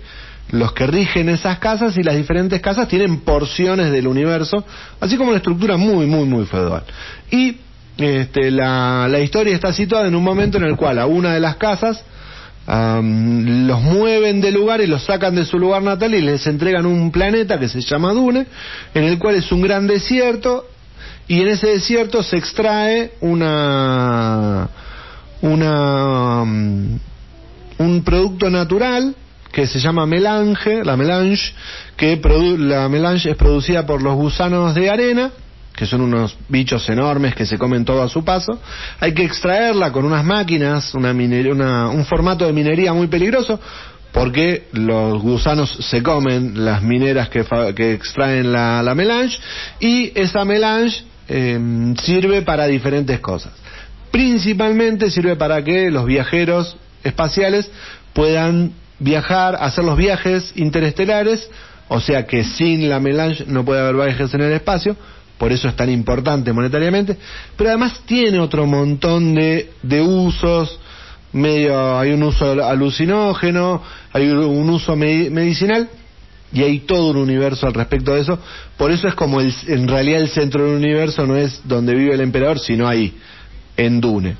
los 0.51 0.71
que 0.71 0.87
rigen 0.87 1.27
esas 1.27 1.59
casas 1.59 1.97
y 1.97 2.01
las 2.01 2.15
diferentes 2.15 2.61
casas 2.61 2.87
tienen 2.87 3.19
porciones 3.19 3.91
del 3.91 4.07
universo, 4.07 4.63
así 5.01 5.17
como 5.17 5.31
una 5.31 5.37
estructura 5.37 5.75
muy, 5.75 6.05
muy, 6.05 6.23
muy 6.23 6.45
feudal. 6.45 6.83
Y 7.29 7.57
este, 7.97 8.51
la, 8.51 9.19
historia 9.21 9.53
está 9.55 9.73
situada 9.73 10.07
en 10.07 10.15
un 10.15 10.23
momento 10.23 10.57
en 10.57 10.63
el 10.63 10.75
cual 10.75 10.99
a 10.99 11.05
una 11.05 11.33
de 11.33 11.39
las 11.39 11.55
casas 11.57 12.03
los 12.67 13.81
mueven 13.81 14.41
de 14.41 14.51
lugar 14.51 14.79
y 14.81 14.85
los 14.85 15.03
sacan 15.03 15.33
de 15.35 15.43
su 15.45 15.57
lugar 15.57 15.81
natal 15.81 16.13
y 16.13 16.21
les 16.21 16.45
entregan 16.45 16.85
un 16.85 17.11
planeta 17.11 17.59
que 17.59 17.67
se 17.67 17.81
llama 17.81 18.13
Dune, 18.13 18.45
en 18.93 19.03
el 19.03 19.17
cual 19.17 19.35
es 19.35 19.51
un 19.51 19.61
gran 19.61 19.87
desierto 19.87 20.67
y 21.27 21.41
en 21.41 21.47
ese 21.47 21.67
desierto 21.67 22.21
se 22.21 22.37
extrae 22.37 23.13
una 23.21 24.69
una 25.41 26.41
un 26.43 28.03
producto 28.03 28.49
natural 28.49 29.15
que 29.51 29.65
se 29.65 29.79
llama 29.79 30.05
melange, 30.05 30.83
la 30.83 30.95
melange, 30.95 31.53
que 31.97 32.21
produ- 32.21 32.57
la 32.57 32.87
melange 32.87 33.31
es 33.31 33.35
producida 33.35 33.85
por 33.85 34.01
los 34.01 34.15
gusanos 34.15 34.75
de 34.75 34.89
arena, 34.91 35.31
que 35.79 35.85
son 35.85 36.01
unos 36.01 36.35
bichos 36.49 36.89
enormes 36.89 37.33
que 37.33 37.45
se 37.45 37.57
comen 37.57 37.85
todo 37.85 38.03
a 38.03 38.09
su 38.09 38.25
paso. 38.25 38.59
Hay 38.99 39.13
que 39.13 39.23
extraerla 39.23 39.93
con 39.93 40.03
unas 40.03 40.25
máquinas, 40.25 40.93
una 40.93 41.11
una- 41.13 41.87
un 41.87 42.03
formato 42.05 42.45
de 42.45 42.51
minería 42.51 42.91
muy 42.91 43.07
peligroso, 43.07 43.57
porque 44.11 44.67
los 44.73 45.21
gusanos 45.21 45.71
se 45.89 46.03
comen 46.03 46.65
las 46.65 46.81
mineras 46.83 47.29
que, 47.29 47.45
que 47.73 47.93
extraen 47.93 48.51
la, 48.51 48.83
la 48.83 48.93
melange, 48.93 49.39
y 49.79 50.11
esa 50.19 50.43
melange 50.43 51.03
eh, 51.29 51.93
sirve 52.03 52.41
para 52.41 52.67
diferentes 52.67 53.19
cosas. 53.21 53.53
Principalmente 54.11 55.09
sirve 55.09 55.37
para 55.37 55.63
que 55.63 55.89
los 55.91 56.05
viajeros 56.05 56.75
espaciales 57.05 57.71
puedan 58.11 58.73
viajar, 58.99 59.55
hacer 59.61 59.85
los 59.85 59.95
viajes 59.95 60.51
interestelares 60.57 61.49
o 61.91 61.99
sea 61.99 62.27
que 62.27 62.43
sin 62.43 62.87
la 62.87 62.99
melange 62.99 63.45
no 63.47 63.65
puede 63.65 63.79
haber 63.81 63.95
viajes 63.95 64.31
en 64.35 64.41
el 64.41 64.51
espacio, 64.53 64.95
por 65.39 65.51
eso 65.51 65.67
es 65.69 65.75
tan 65.75 65.89
importante 65.89 66.53
monetariamente, 66.53 67.17
pero 67.57 67.71
además 67.71 68.01
tiene 68.05 68.39
otro 68.39 68.67
montón 68.67 69.33
de, 69.33 69.71
de 69.81 70.01
usos, 70.01 70.77
medio, 71.31 71.97
hay 71.97 72.11
un 72.11 72.21
uso 72.21 72.63
alucinógeno, 72.63 73.81
hay 74.11 74.29
un 74.29 74.69
uso 74.69 74.95
medicinal, 74.95 75.89
y 76.51 76.63
hay 76.63 76.79
todo 76.79 77.11
un 77.11 77.17
universo 77.17 77.67
al 77.67 77.73
respecto 77.73 78.13
de 78.13 78.21
eso. 78.21 78.39
Por 78.77 78.91
eso 78.91 79.07
es 79.07 79.15
como 79.15 79.39
el, 79.39 79.53
en 79.67 79.87
realidad 79.87 80.21
el 80.21 80.29
centro 80.29 80.65
del 80.65 80.75
universo 80.75 81.25
no 81.25 81.35
es 81.35 81.61
donde 81.63 81.95
vive 81.95 82.13
el 82.13 82.21
emperador, 82.21 82.59
sino 82.59 82.87
ahí, 82.87 83.15
en 83.77 84.01
Dune. 84.01 84.35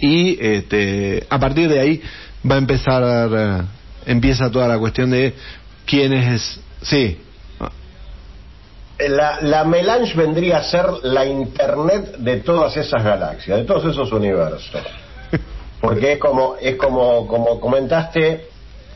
Y 0.00 0.36
este, 0.40 1.26
a 1.28 1.38
partir 1.38 1.68
de 1.68 1.80
ahí 1.80 2.02
va 2.50 2.56
a 2.56 2.58
empezar, 2.58 3.30
eh, 3.30 3.62
empieza 4.06 4.50
toda 4.50 4.66
la 4.66 4.78
cuestión 4.78 5.10
de 5.10 5.34
quién 5.86 6.12
es, 6.12 6.60
sí. 6.82 7.18
La, 8.98 9.40
la 9.40 9.64
melange 9.64 10.14
vendría 10.16 10.58
a 10.58 10.62
ser 10.62 10.86
la 11.02 11.24
internet 11.26 12.16
de 12.18 12.36
todas 12.40 12.76
esas 12.76 13.02
galaxias, 13.02 13.58
de 13.58 13.64
todos 13.64 13.84
esos 13.86 14.12
universos. 14.12 14.82
Porque 15.80 16.12
es 16.12 16.18
como, 16.18 16.56
es 16.60 16.76
como, 16.76 17.26
como 17.26 17.58
comentaste, 17.58 18.46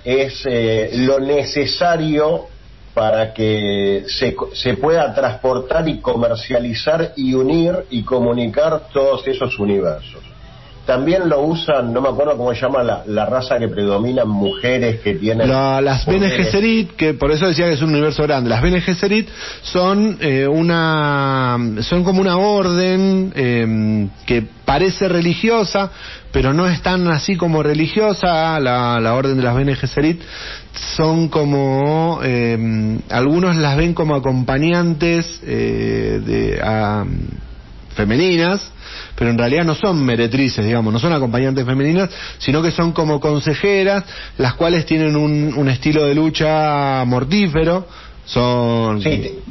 es 0.04 0.44
eh, 0.46 0.90
lo 0.94 1.18
necesario 1.18 2.46
para 2.94 3.34
que 3.34 4.04
se, 4.06 4.36
se 4.54 4.74
pueda 4.74 5.12
transportar 5.12 5.88
y 5.88 6.00
comercializar 6.00 7.12
y 7.16 7.34
unir 7.34 7.84
y 7.90 8.02
comunicar 8.04 8.88
todos 8.92 9.26
esos 9.26 9.58
universos. 9.58 10.25
También 10.86 11.28
lo 11.28 11.40
usan, 11.42 11.92
no 11.92 12.00
me 12.00 12.08
acuerdo 12.08 12.36
cómo 12.36 12.54
se 12.54 12.60
llama 12.60 12.84
la, 12.84 13.02
la 13.06 13.26
raza 13.26 13.58
que 13.58 13.66
predomina, 13.66 14.24
mujeres 14.24 15.00
que 15.00 15.14
tienen... 15.14 15.48
las 15.48 16.06
Bene 16.06 16.30
Gesserit, 16.30 16.92
que 16.92 17.12
por 17.12 17.32
eso 17.32 17.48
decía 17.48 17.66
que 17.66 17.72
es 17.72 17.82
un 17.82 17.90
universo 17.90 18.22
grande. 18.22 18.48
Las 18.48 18.62
Bene 18.62 18.80
Gesserit 18.80 19.28
son 19.62 20.16
eh, 20.20 20.46
una... 20.46 21.58
son 21.80 22.04
como 22.04 22.20
una 22.20 22.36
orden 22.36 23.32
eh, 23.34 24.08
que 24.26 24.44
parece 24.64 25.08
religiosa, 25.08 25.90
pero 26.30 26.52
no 26.52 26.68
es 26.68 26.80
tan 26.82 27.08
así 27.08 27.36
como 27.36 27.64
religiosa. 27.64 28.60
La, 28.60 29.00
la 29.00 29.14
orden 29.14 29.36
de 29.36 29.42
las 29.42 29.56
Bene 29.56 29.74
Gesserit 29.74 30.22
son 30.72 31.28
como... 31.28 32.20
Eh, 32.22 32.98
algunos 33.10 33.56
las 33.56 33.76
ven 33.76 33.92
como 33.92 34.14
acompañantes 34.14 35.40
de... 35.42 36.60
femeninas 37.96 38.60
pero 39.16 39.30
en 39.30 39.38
realidad 39.38 39.64
no 39.64 39.74
son 39.74 40.04
meretrices, 40.04 40.64
digamos, 40.64 40.92
no 40.92 40.98
son 40.98 41.12
acompañantes 41.12 41.64
femeninas, 41.64 42.10
sino 42.38 42.62
que 42.62 42.70
son 42.70 42.92
como 42.92 43.18
consejeras, 43.18 44.04
las 44.38 44.54
cuales 44.54 44.84
tienen 44.86 45.16
un, 45.16 45.68
estilo 45.68 46.04
de 46.04 46.14
lucha 46.14 47.02
mortífero, 47.06 47.86
son 48.24 49.02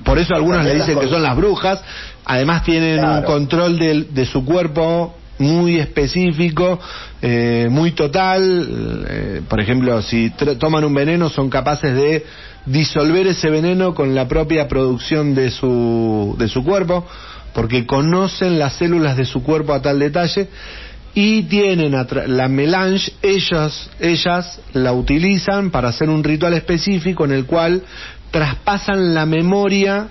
por 0.04 0.20
eso 0.20 0.36
algunos 0.36 0.64
le 0.64 0.76
dicen 0.76 1.00
que 1.00 1.08
son 1.08 1.24
las 1.24 1.36
brujas 1.36 1.82
además 2.26 2.64
tienen 2.64 3.04
un 3.06 3.24
control 3.24 3.78
de, 3.80 4.26
su 4.26 4.44
cuerpo 4.44 5.16
muy 5.40 5.78
específico 5.78 6.78
eh, 7.22 7.68
muy 7.70 7.92
total 7.92 9.06
eh, 9.08 9.42
por 9.48 9.62
ejemplo 9.62 10.02
si 10.02 10.30
toman 10.60 10.84
un 10.84 10.94
veneno 10.94 11.30
son 11.30 11.50
capaces 11.50 11.96
de 11.96 12.26
disolver 12.66 13.28
ese 13.28 13.50
veneno 13.50 13.94
con 13.94 14.14
la 14.14 14.28
propia 14.28 14.68
producción 14.68 15.36
de 15.36 15.52
su 15.52 16.36
de 16.38 16.50
su 16.50 16.62
cuerpo 16.62 17.06
porque 17.56 17.86
conocen 17.86 18.60
las 18.60 18.74
células 18.74 19.16
de 19.16 19.24
su 19.24 19.42
cuerpo 19.42 19.74
a 19.74 19.82
tal 19.82 19.98
detalle 19.98 20.50
y 21.14 21.44
tienen 21.44 21.96
la 22.28 22.50
melange, 22.50 23.14
ellas, 23.22 23.90
ellas 24.02 24.60
la 24.74 24.92
utilizan 24.92 25.72
para 25.72 25.88
hacer 25.88 26.10
un 26.10 26.22
ritual 26.22 26.54
específico 26.54 27.24
en 27.24 27.32
el 27.32 27.46
cual 27.46 27.82
traspasan 28.30 29.14
la 29.14 29.26
memoria 29.26 30.10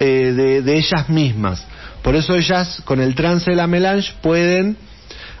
eh, 0.00 0.32
de, 0.36 0.62
de, 0.62 0.76
ellas 0.76 1.08
mismas. 1.08 1.64
Por 2.02 2.16
eso 2.16 2.34
ellas, 2.34 2.82
con 2.84 3.00
el 3.00 3.14
trance 3.14 3.48
de 3.48 3.56
la 3.56 3.68
melange, 3.68 4.12
pueden 4.20 4.76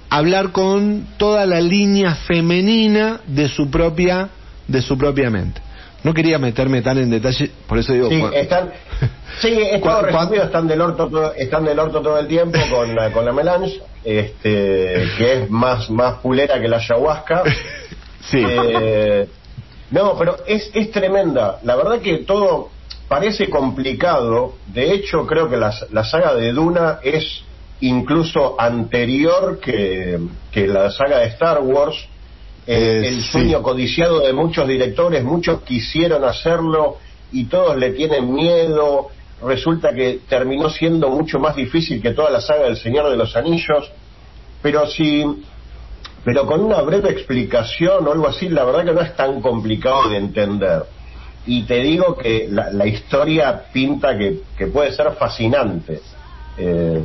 hablar 0.08 0.52
con 0.52 1.04
toda 1.16 1.44
la 1.46 1.60
línea 1.60 2.14
femenina 2.14 3.20
de 3.26 3.48
su 3.48 3.68
propia, 3.68 4.28
de 4.68 4.80
su 4.80 4.96
propia 4.96 5.28
mente. 5.30 5.60
No 6.04 6.12
quería 6.12 6.38
meterme 6.38 6.82
tan 6.82 6.98
en 6.98 7.10
detalle, 7.10 7.50
por 7.66 7.78
eso 7.78 7.94
digo... 7.94 8.10
Sí, 8.10 8.22
están, 8.34 8.70
sí 9.40 9.58
están 10.42 10.68
del 10.68 10.80
orto 10.82 11.08
todo, 11.08 11.32
están 11.34 11.64
del 11.64 11.78
orto 11.78 12.02
todo 12.02 12.18
el 12.18 12.28
tiempo 12.28 12.58
con, 12.70 12.94
la, 12.94 13.10
con 13.10 13.24
la 13.24 13.32
melange, 13.32 13.80
este, 14.04 15.08
que 15.16 15.32
es 15.32 15.50
más, 15.50 15.88
más 15.88 16.18
pulera 16.18 16.60
que 16.60 16.68
la 16.68 16.76
ayahuasca. 16.76 17.42
sí. 18.20 18.38
Eh, 18.38 19.26
no, 19.90 20.14
pero 20.18 20.36
es, 20.46 20.70
es 20.74 20.90
tremenda. 20.90 21.58
La 21.62 21.74
verdad 21.74 22.00
que 22.00 22.18
todo 22.18 22.68
parece 23.08 23.48
complicado. 23.48 24.56
De 24.66 24.92
hecho, 24.92 25.26
creo 25.26 25.48
que 25.48 25.56
la, 25.56 25.74
la 25.90 26.04
saga 26.04 26.34
de 26.34 26.52
Duna 26.52 26.98
es 27.02 27.44
incluso 27.80 28.60
anterior 28.60 29.58
que, 29.58 30.18
que 30.52 30.66
la 30.66 30.90
saga 30.90 31.20
de 31.20 31.28
Star 31.28 31.60
Wars 31.62 31.96
eh, 32.66 33.02
el 33.06 33.22
sueño 33.22 33.62
codiciado 33.62 34.20
de 34.20 34.32
muchos 34.32 34.66
directores, 34.66 35.22
muchos 35.22 35.62
quisieron 35.62 36.24
hacerlo 36.24 36.98
y 37.32 37.44
todos 37.44 37.76
le 37.76 37.90
tienen 37.90 38.32
miedo. 38.32 39.08
Resulta 39.42 39.92
que 39.92 40.20
terminó 40.28 40.70
siendo 40.70 41.10
mucho 41.10 41.38
más 41.38 41.56
difícil 41.56 42.00
que 42.00 42.12
toda 42.12 42.30
la 42.30 42.40
saga 42.40 42.64
del 42.64 42.76
Señor 42.76 43.10
de 43.10 43.16
los 43.16 43.36
Anillos. 43.36 43.90
Pero 44.62 44.86
si, 44.86 45.24
pero 46.24 46.46
con 46.46 46.60
una 46.62 46.80
breve 46.80 47.10
explicación 47.10 48.06
o 48.06 48.12
algo 48.12 48.28
así, 48.28 48.48
la 48.48 48.64
verdad 48.64 48.84
que 48.86 48.92
no 48.92 49.00
es 49.02 49.14
tan 49.14 49.42
complicado 49.42 50.08
de 50.08 50.16
entender. 50.16 50.84
Y 51.46 51.64
te 51.64 51.80
digo 51.82 52.16
que 52.16 52.48
la, 52.50 52.86
historia 52.86 53.64
pinta 53.70 54.16
que, 54.16 54.40
que, 54.56 54.68
puede 54.68 54.92
ser 54.92 55.12
fascinante. 55.12 56.00
Eh, 56.56 57.02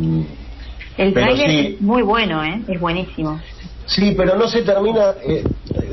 el 0.97 1.13
trailer 1.13 1.49
es 1.49 1.81
muy 1.81 2.03
bueno, 2.03 2.41
¿eh? 2.43 2.61
es 2.67 2.79
buenísimo. 2.79 3.41
Sí, 3.89 4.13
pero 4.15 4.35
no 4.35 4.47
se 4.47 4.61
termina. 4.61 5.15
Eh, 5.23 5.43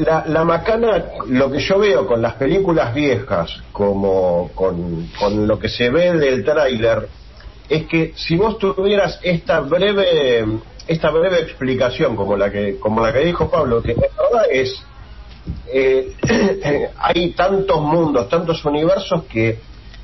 la, 0.04 0.44
macana, 0.44 1.02
lo 1.28 1.50
que 1.50 1.58
yo 1.60 1.78
veo 1.78 2.06
con 2.06 2.20
las 2.20 2.34
películas 2.34 2.94
viejas, 2.94 3.50
como 3.72 4.50
con, 4.54 5.08
con 5.18 5.46
lo 5.46 5.58
que 5.58 5.68
se 5.70 5.88
ve 5.88 6.12
del 6.12 6.44
tráiler, 6.44 7.08
es 7.68 7.86
que 7.86 8.12
si 8.14 8.36
vos 8.36 8.58
tuvieras 8.58 9.18
esta 9.22 9.60
breve 9.60 10.44
esta 10.86 11.10
breve 11.10 11.40
explicación 11.40 12.14
como 12.14 12.36
la 12.36 12.50
que 12.50 12.78
como 12.78 13.00
la 13.00 13.12
que 13.12 13.24
dijo 13.24 13.50
Pablo 13.50 13.82
que 13.82 13.94
la 13.94 14.02
verdad 14.02 14.46
es 14.52 14.80
eh, 15.66 16.14
hay 16.96 17.30
tantos 17.30 17.80
mundos 17.80 18.28
tantos 18.28 18.64
universos 18.64 19.24
que 19.24 19.58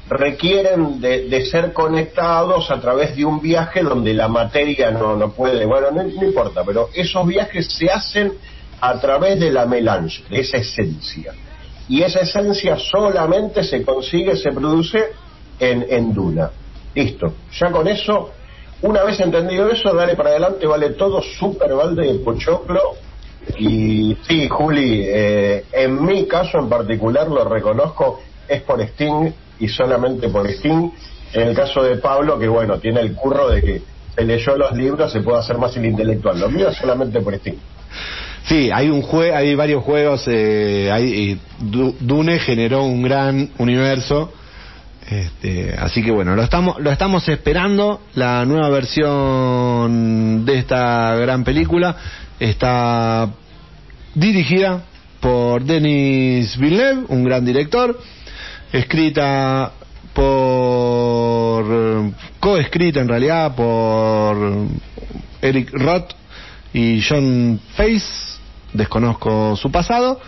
requieren 0.09 1.01
de, 1.01 1.45
ser 1.47 1.73
conectados 1.73 2.71
a 2.71 2.81
través 2.81 3.17
de 3.17 3.25
un 3.25 3.41
viaje 3.41 3.83
donde 3.83 4.13
la 4.15 4.29
materia 4.29 4.91
no, 4.91 5.17
no 5.17 5.33
puede, 5.33 5.65
bueno, 5.65 5.91
no, 5.91 6.03
importa, 6.03 6.65
pero 6.65 6.89
esos 6.95 7.27
viajes 7.27 7.73
se 7.73 7.91
hacen 7.91 8.33
a 8.81 9.01
través 9.01 9.39
de 9.39 9.51
la 9.51 9.67
melange, 9.67 10.23
de 10.29 10.41
esa 10.41 10.59
esencia. 10.59 11.33
Y 11.89 12.03
esa 12.03 12.21
esencia 12.21 12.77
solamente 12.77 13.63
se 13.63 13.83
consigue, 13.83 14.37
se 14.37 14.51
produce 14.51 15.13
en, 15.59 15.87
en 15.89 16.13
Duna. 16.13 16.51
Listo, 16.95 17.35
ya 17.53 17.71
con 17.71 17.89
eso, 17.89 18.31
una 18.83 19.05
vez 19.05 19.19
entendido 19.21 19.71
eso, 19.71 19.95
dale 19.95 20.17
para 20.17 20.31
adelante, 20.31 20.67
vale 20.67 20.91
todo 20.91 21.23
súper 21.23 21.73
balde 21.75 22.13
de 22.13 22.19
pochoclo. 22.19 22.97
Y 23.59 24.17
sí, 24.27 24.49
Juli, 24.49 25.03
eh, 25.05 25.65
en 25.73 26.05
mi 26.05 26.27
caso 26.27 26.59
en 26.59 26.69
particular 26.69 27.29
lo 27.29 27.45
reconozco, 27.45 28.21
es 28.49 28.63
por 28.63 28.81
Sting 28.81 29.33
y 29.63 29.69
solamente 29.69 30.29
por 30.29 30.51
Steam. 30.51 30.91
En 31.33 31.49
el 31.49 31.55
caso 31.55 31.83
de 31.83 31.97
Pablo, 31.97 32.39
que 32.39 32.49
bueno, 32.49 32.79
tiene 32.79 33.01
el 33.01 33.15
curro 33.15 33.49
de 33.49 33.63
que 33.63 33.83
se 34.15 34.25
leyó 34.25 34.57
los 34.57 34.73
libros, 34.77 35.13
se 35.13 35.21
puede 35.21 35.39
hacer 35.39 35.57
más 35.57 35.75
el 35.77 35.87
intelectual. 35.87 36.39
Lo 36.39 36.51
mío 36.51 36.71
solamente 36.73 37.21
por 37.21 37.35
Steam. 37.37 37.57
Sí, 38.45 38.71
hay 38.75 38.91
un 38.91 39.03
jue 39.03 39.33
hay 39.33 39.55
varios 39.55 39.85
juegos. 39.85 40.25
Eh, 40.27 40.91
hay, 40.93 41.41
Dune 41.61 42.41
generó 42.41 42.83
un 42.83 43.03
gran 43.03 43.51
universo. 43.59 44.33
Este, 45.09 45.75
así 45.79 46.03
que 46.03 46.11
bueno, 46.11 46.35
lo 46.35 46.43
estamos, 46.43 46.81
lo 46.81 46.91
estamos 46.91 47.29
esperando. 47.29 48.01
La 48.15 48.45
nueva 48.45 48.69
versión 48.69 50.45
de 50.45 50.59
esta 50.59 51.15
gran 51.15 51.45
película 51.45 51.97
está 52.41 53.31
dirigida 54.15 54.83
por 55.21 55.63
Denis 55.63 56.59
Villeneuve, 56.59 57.05
un 57.09 57.23
gran 57.23 57.45
director 57.45 57.97
escrita 58.73 59.73
por 60.15 61.65
coescrita 62.41 63.01
en 63.01 63.09
realidad 63.09 63.55
por 63.55 64.67
Eric 65.41 65.71
Roth 65.73 66.13
y 66.73 67.03
John 67.03 67.61
Face 67.75 68.33
desconozco 68.73 69.57
su 69.57 69.71
pasado 69.71 70.21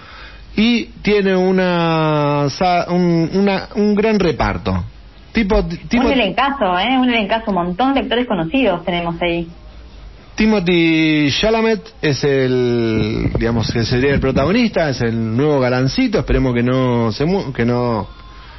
y 0.56 0.84
tiene 1.02 1.34
una 1.36 2.46
un, 2.88 3.50
un 3.74 3.94
gran 3.94 4.18
reparto. 4.18 4.84
Tipo, 5.32 5.64
tipo 5.64 6.04
un 6.04 6.12
elencazo 6.12 6.78
eh 6.78 6.96
un 6.96 7.08
elencazo 7.08 7.50
un 7.50 7.56
montón 7.56 7.94
de 7.94 8.00
actores 8.00 8.26
conocidos 8.26 8.84
tenemos 8.84 9.20
ahí. 9.20 9.48
Timothy 10.36 11.28
Chalamet 11.30 11.80
es 12.02 12.22
el 12.24 13.32
digamos 13.38 13.72
que 13.72 13.84
sería 13.84 14.14
el 14.14 14.20
protagonista 14.20 14.90
es 14.90 15.00
el 15.00 15.36
nuevo 15.36 15.58
galancito 15.60 16.18
esperemos 16.18 16.54
que 16.54 16.62
no 16.62 17.10
se 17.10 17.24
que 17.54 17.64
no 17.64 18.06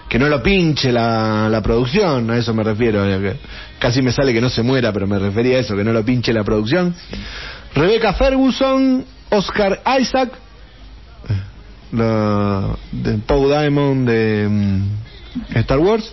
que 0.10 0.20
no 0.20 0.28
lo 0.30 0.42
pinche 0.44 0.92
la, 0.92 1.48
la 1.50 1.62
producción, 1.62 2.30
a 2.30 2.38
eso 2.38 2.54
me 2.54 2.64
refiero. 2.64 3.04
eh, 3.06 3.20
que 3.20 3.40
Casi 3.80 4.02
me 4.02 4.12
sale 4.12 4.34
que 4.34 4.42
no 4.42 4.50
se 4.50 4.62
muera, 4.64 4.92
pero 4.94 5.08
me 5.08 5.18
refería 5.20 5.58
a 5.58 5.60
eso, 5.62 5.76
que 5.76 5.84
no 5.84 5.92
lo 5.94 6.04
pinche 6.06 6.32
la 6.34 6.44
producción. 6.44 6.94
Rebecca 7.74 8.14
Ferguson, 8.14 9.04
Oscar 9.30 9.82
Isaac, 10.00 10.32
la, 11.92 12.76
de 12.92 13.18
Paul 13.20 13.48
Diamond 13.50 14.08
de 14.10 14.48
mm, 14.50 15.58
Star 15.58 15.80
Wars, 15.80 16.12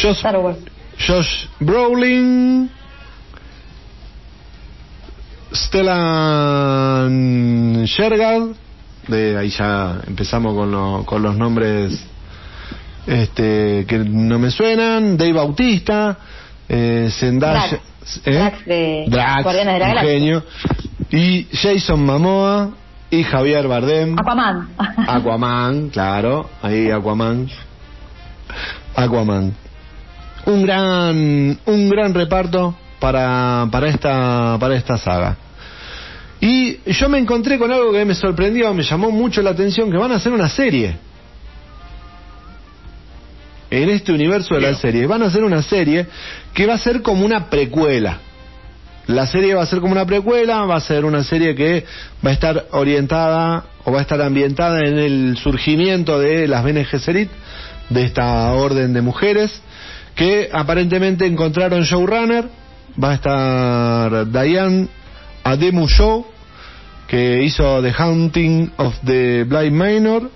Josh, 0.00 0.16
Star 0.16 0.38
Wars. 0.38 0.58
Josh 1.06 1.46
Brolin, 1.60 2.70
Stellan 6.46 7.84
Shergard, 7.84 8.54
de 9.08 9.36
ahí 9.38 9.50
ya 9.50 10.00
empezamos 10.06 10.54
con, 10.54 10.70
lo- 10.70 11.04
con 11.04 11.22
los 11.22 11.36
nombres 11.36 12.00
este 13.06 13.84
que 13.86 13.98
no 13.98 14.38
me 14.38 14.50
suenan, 14.50 15.16
Dave 15.16 15.32
Bautista, 15.32 16.18
eh, 16.68 17.08
Zendaya, 17.10 17.68
Drax. 17.68 18.20
¿eh? 18.24 18.32
Drax 18.32 18.66
de 18.66 19.04
Drax, 19.08 19.42
Guardianes 19.42 19.74
de 19.74 19.78
la 19.78 19.86
un 19.86 19.94
Galaxia. 19.94 20.12
genio, 20.12 20.42
y 21.10 21.46
Jason 21.52 22.04
Momoa 22.04 22.70
y 23.10 23.22
Javier 23.22 23.68
Bardem. 23.68 24.18
Aquaman. 24.18 24.68
Aquaman, 25.06 25.88
claro, 25.90 26.50
ahí 26.62 26.90
Aquaman. 26.90 27.48
Aquaman. 28.94 29.54
Un 30.46 30.62
gran 30.62 31.58
un 31.66 31.88
gran 31.88 32.14
reparto 32.14 32.74
para 32.98 33.68
para 33.70 33.88
esta 33.88 34.56
para 34.58 34.76
esta 34.76 34.96
saga. 34.96 35.36
Y 36.40 36.78
yo 36.92 37.08
me 37.08 37.18
encontré 37.18 37.58
con 37.58 37.72
algo 37.72 37.92
que 37.92 38.04
me 38.04 38.14
sorprendió, 38.14 38.72
me 38.74 38.82
llamó 38.82 39.10
mucho 39.10 39.40
la 39.42 39.50
atención 39.50 39.90
que 39.90 39.96
van 39.96 40.12
a 40.12 40.16
hacer 40.16 40.32
una 40.32 40.48
serie. 40.48 40.96
En 43.70 43.88
este 43.88 44.12
universo 44.12 44.54
de 44.54 44.60
la 44.60 44.74
serie, 44.74 45.06
van 45.06 45.22
a 45.22 45.26
hacer 45.26 45.42
una 45.42 45.62
serie 45.62 46.06
que 46.54 46.66
va 46.66 46.74
a 46.74 46.78
ser 46.78 47.02
como 47.02 47.24
una 47.24 47.50
precuela. 47.50 48.20
La 49.06 49.26
serie 49.26 49.54
va 49.54 49.62
a 49.62 49.66
ser 49.66 49.80
como 49.80 49.92
una 49.92 50.06
precuela, 50.06 50.64
va 50.64 50.76
a 50.76 50.80
ser 50.80 51.04
una 51.04 51.22
serie 51.22 51.54
que 51.54 51.84
va 52.24 52.30
a 52.30 52.32
estar 52.32 52.66
orientada 52.72 53.64
o 53.84 53.92
va 53.92 54.00
a 54.00 54.02
estar 54.02 54.20
ambientada 54.20 54.80
en 54.80 54.98
el 54.98 55.36
surgimiento 55.38 56.18
de 56.18 56.48
las 56.48 56.64
Bene 56.64 56.84
Gesserit, 56.84 57.30
de 57.88 58.04
esta 58.04 58.52
orden 58.52 58.92
de 58.92 59.02
mujeres, 59.02 59.62
que 60.16 60.48
aparentemente 60.52 61.24
encontraron 61.24 61.82
showrunner, 61.82 62.48
va 63.02 63.10
a 63.10 63.14
estar 63.14 64.26
Diane 64.32 64.88
Ademu 65.44 65.86
Show, 65.88 66.26
que 67.06 67.44
hizo 67.44 67.80
The 67.82 67.92
Haunting 67.96 68.72
of 68.76 68.94
the 69.04 69.44
Blind 69.44 69.72
Manor, 69.72 70.30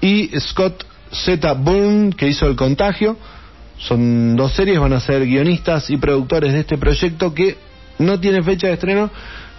y 0.00 0.30
Scott 0.40 0.86
Z. 1.12 1.52
Bourne, 1.54 2.12
que 2.12 2.28
hizo 2.28 2.46
El 2.46 2.56
Contagio. 2.56 3.16
Son 3.78 4.36
dos 4.36 4.52
series, 4.52 4.78
van 4.78 4.92
a 4.92 5.00
ser 5.00 5.24
guionistas 5.24 5.88
y 5.90 5.96
productores 5.96 6.52
de 6.52 6.60
este 6.60 6.76
proyecto 6.76 7.34
que 7.34 7.56
no 7.98 8.20
tiene 8.20 8.42
fecha 8.42 8.66
de 8.66 8.74
estreno, 8.74 9.10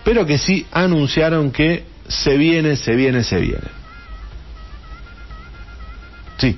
pero 0.03 0.25
que 0.25 0.37
sí 0.37 0.65
anunciaron 0.71 1.51
que 1.51 1.85
se 2.07 2.37
viene, 2.37 2.75
se 2.75 2.95
viene, 2.95 3.23
se 3.23 3.39
viene. 3.39 3.67
Sí. 6.37 6.57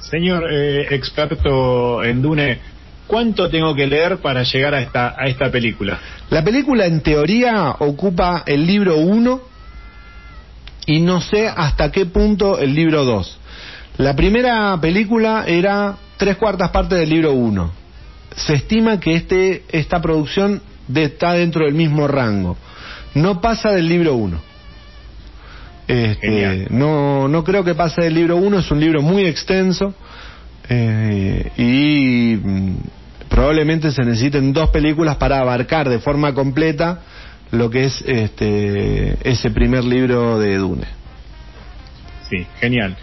Señor 0.00 0.44
eh, 0.50 0.94
experto 0.94 2.02
en 2.02 2.22
Dune, 2.22 2.58
¿cuánto 3.06 3.48
tengo 3.48 3.74
que 3.74 3.86
leer 3.86 4.18
para 4.18 4.42
llegar 4.42 4.74
a 4.74 4.80
esta, 4.80 5.14
a 5.16 5.26
esta 5.26 5.50
película? 5.50 5.98
La 6.30 6.42
película 6.42 6.86
en 6.86 7.00
teoría 7.00 7.76
ocupa 7.78 8.42
el 8.46 8.66
libro 8.66 8.96
1 8.96 9.40
y 10.86 11.00
no 11.00 11.20
sé 11.20 11.48
hasta 11.48 11.90
qué 11.92 12.06
punto 12.06 12.58
el 12.58 12.74
libro 12.74 13.04
2. 13.04 13.38
La 13.98 14.16
primera 14.16 14.78
película 14.80 15.44
era 15.46 15.96
tres 16.16 16.36
cuartas 16.36 16.70
partes 16.70 16.98
del 16.98 17.10
libro 17.10 17.32
1. 17.32 17.70
Se 18.36 18.54
estima 18.54 18.98
que 18.98 19.14
este, 19.14 19.64
esta 19.70 20.00
producción 20.00 20.62
de- 20.88 21.04
está 21.04 21.32
dentro 21.34 21.64
del 21.64 21.74
mismo 21.74 22.08
rango. 22.08 22.56
No 23.14 23.40
pasa 23.40 23.70
del 23.72 23.88
libro 23.88 24.14
1. 24.14 24.40
Este, 25.88 26.66
no, 26.70 27.28
no 27.28 27.44
creo 27.44 27.64
que 27.64 27.74
pase 27.74 28.02
del 28.02 28.14
libro 28.14 28.36
1, 28.36 28.60
es 28.60 28.70
un 28.70 28.80
libro 28.80 29.02
muy 29.02 29.26
extenso 29.26 29.94
eh, 30.68 31.50
y 31.58 32.36
mm, 32.36 32.76
probablemente 33.28 33.90
se 33.90 34.02
necesiten 34.04 34.52
dos 34.52 34.70
películas 34.70 35.16
para 35.16 35.40
abarcar 35.40 35.88
de 35.88 35.98
forma 35.98 36.32
completa 36.32 37.00
lo 37.50 37.68
que 37.68 37.84
es 37.84 38.02
este, 38.06 39.18
ese 39.28 39.50
primer 39.50 39.84
libro 39.84 40.38
de 40.38 40.56
Dune. 40.56 40.86
Sí, 42.30 42.46
genial. 42.60 42.96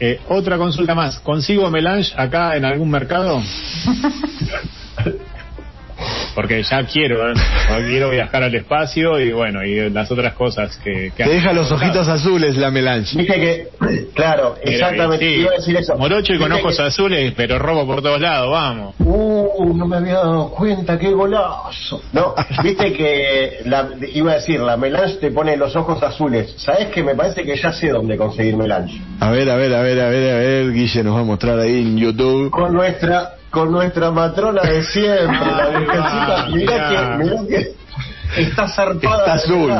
Eh, 0.00 0.20
otra 0.28 0.58
consulta 0.58 0.94
más. 0.94 1.18
¿Consigo 1.20 1.70
melange 1.70 2.12
acá 2.16 2.56
en 2.56 2.64
algún 2.64 2.90
mercado? 2.90 3.42
Porque 6.38 6.62
ya 6.62 6.84
quiero, 6.84 7.32
¿eh? 7.32 7.34
Quiero 7.88 8.10
viajar 8.10 8.44
al 8.44 8.54
espacio 8.54 9.18
y 9.18 9.32
bueno, 9.32 9.64
y 9.64 9.90
las 9.90 10.08
otras 10.08 10.34
cosas 10.34 10.76
que... 10.76 11.10
que 11.16 11.24
Te 11.24 11.30
deja 11.30 11.52
los 11.52 11.72
ojitos 11.72 12.06
azules 12.06 12.56
la 12.56 12.70
melange. 12.70 13.18
Viste 13.18 13.34
que, 13.34 13.66
claro, 14.14 14.54
exactamente, 14.62 15.28
sí, 15.28 15.40
iba 15.40 15.50
a 15.50 15.54
decir 15.54 15.76
eso. 15.76 15.96
Morocho 15.98 16.34
y 16.34 16.38
con 16.38 16.52
ojos 16.52 16.76
que- 16.76 16.82
azules, 16.84 17.32
pero 17.36 17.58
robo 17.58 17.84
por 17.88 18.02
todos 18.02 18.20
lados, 18.20 18.52
vamos. 18.52 18.94
Uh, 19.00 19.74
no 19.74 19.88
me 19.88 19.96
había 19.96 20.14
dado 20.14 20.50
cuenta, 20.50 20.96
qué 20.96 21.10
golazo. 21.10 22.02
No, 22.12 22.36
viste 22.62 22.92
que 22.92 23.58
la, 23.64 23.88
iba 24.14 24.30
a 24.30 24.34
decir, 24.36 24.60
la 24.60 24.76
melange 24.76 25.16
te 25.16 25.32
pone 25.32 25.56
los 25.56 25.74
ojos 25.74 26.00
azules. 26.04 26.54
¿Sabes 26.56 26.86
que 26.90 27.02
me 27.02 27.16
parece 27.16 27.42
que 27.42 27.56
ya 27.56 27.72
sé 27.72 27.88
dónde 27.88 28.16
conseguir 28.16 28.56
melange? 28.56 29.00
A 29.18 29.32
ver, 29.32 29.50
a 29.50 29.56
ver, 29.56 29.74
a 29.74 29.82
ver, 29.82 30.00
a 30.00 30.08
ver, 30.08 30.30
a 30.34 30.38
ver, 30.38 30.72
Guille 30.72 31.02
nos 31.02 31.16
va 31.16 31.20
a 31.22 31.24
mostrar 31.24 31.58
ahí 31.58 31.80
en 31.80 31.98
YouTube. 31.98 32.50
Con 32.50 32.72
nuestra, 32.74 33.32
con 33.50 33.72
nuestra 33.72 34.10
matrona 34.10 34.62
de 34.62 34.82
siempre, 34.84 35.26
la 35.26 35.68
virgencita. 35.68 36.42
Ah, 36.42 36.48
Mirá 36.52 36.90
mirá. 36.90 37.18
que, 37.18 37.24
mirá 37.24 37.46
que 38.34 38.42
está 38.42 38.68
zarpada. 38.68 39.18
Está 39.18 39.34
azul. 39.34 39.72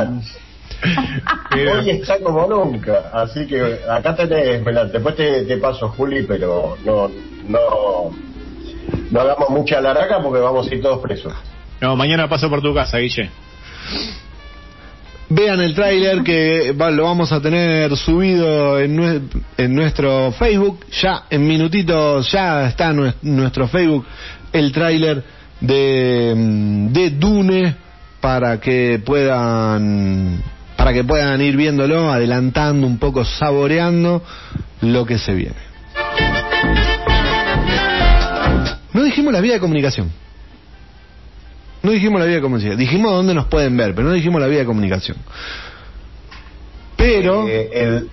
Hoy 1.52 1.90
está 1.90 2.20
como 2.20 2.46
nunca, 2.46 3.11
así 3.12 3.46
que 3.46 3.81
acá 3.90 4.14
tenés. 4.14 4.64
Después 4.92 5.16
te, 5.16 5.42
te 5.42 5.57
paso, 5.57 5.88
Juli, 5.88 6.22
pero 6.22 6.76
no, 6.85 7.09
no, 7.48 8.11
no 9.11 9.20
hagamos 9.20 9.50
mucha 9.50 9.81
laraca 9.81 10.20
porque 10.22 10.40
vamos 10.40 10.70
a 10.70 10.74
ir 10.74 10.81
todos 10.83 11.00
presos. 11.00 11.33
No, 11.81 11.96
mañana 11.96 12.28
paso 12.28 12.48
por 12.48 12.62
tu 12.62 12.74
casa, 12.74 12.98
Guille. 12.98 13.31
Vean 15.30 15.60
el 15.60 15.74
tráiler 15.74 16.22
que 16.22 16.72
va- 16.72 16.90
lo 16.90 17.04
vamos 17.04 17.30
a 17.32 17.40
tener 17.40 17.94
subido 17.96 18.78
en, 18.80 18.96
nue- 18.96 19.22
en 19.58 19.74
nuestro 19.74 20.32
Facebook. 20.32 20.86
Ya 21.02 21.24
en 21.28 21.46
minutitos 21.46 22.30
ya 22.32 22.66
está 22.66 22.92
nuestro 23.22 23.68
Facebook 23.68 24.06
el 24.52 24.72
tráiler 24.72 25.22
de, 25.60 26.32
mm, 26.34 26.86
de 26.92 27.10
Dune 27.10 27.74
para 28.20 28.58
que 28.58 29.00
puedan 29.04 30.42
para 30.76 30.92
que 30.92 31.02
puedan 31.04 31.40
ir 31.42 31.56
viéndolo, 31.56 32.10
adelantando 32.12 32.86
un 32.86 32.98
poco, 32.98 33.24
saboreando 33.24 34.22
lo 34.80 35.04
que 35.04 35.18
se 35.18 35.34
viene. 35.34 35.56
No 38.92 39.02
dijimos 39.02 39.32
la 39.32 39.40
vía 39.40 39.54
de 39.54 39.60
comunicación. 39.60 40.10
No 41.82 41.90
dijimos 41.92 42.20
la 42.20 42.26
vía 42.26 42.36
de 42.36 42.42
comunicación. 42.42 42.78
Dijimos 42.78 43.12
dónde 43.12 43.34
nos 43.34 43.46
pueden 43.46 43.76
ver, 43.76 43.94
pero 43.94 44.08
no 44.08 44.14
dijimos 44.14 44.40
la 44.40 44.46
vía 44.48 44.60
de 44.60 44.64
comunicación. 44.66 45.16
Pero, 46.96 47.46
Eh, 47.48 47.70
el, 47.72 48.08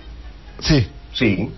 sí, 0.60 0.86
sí. 1.12 1.50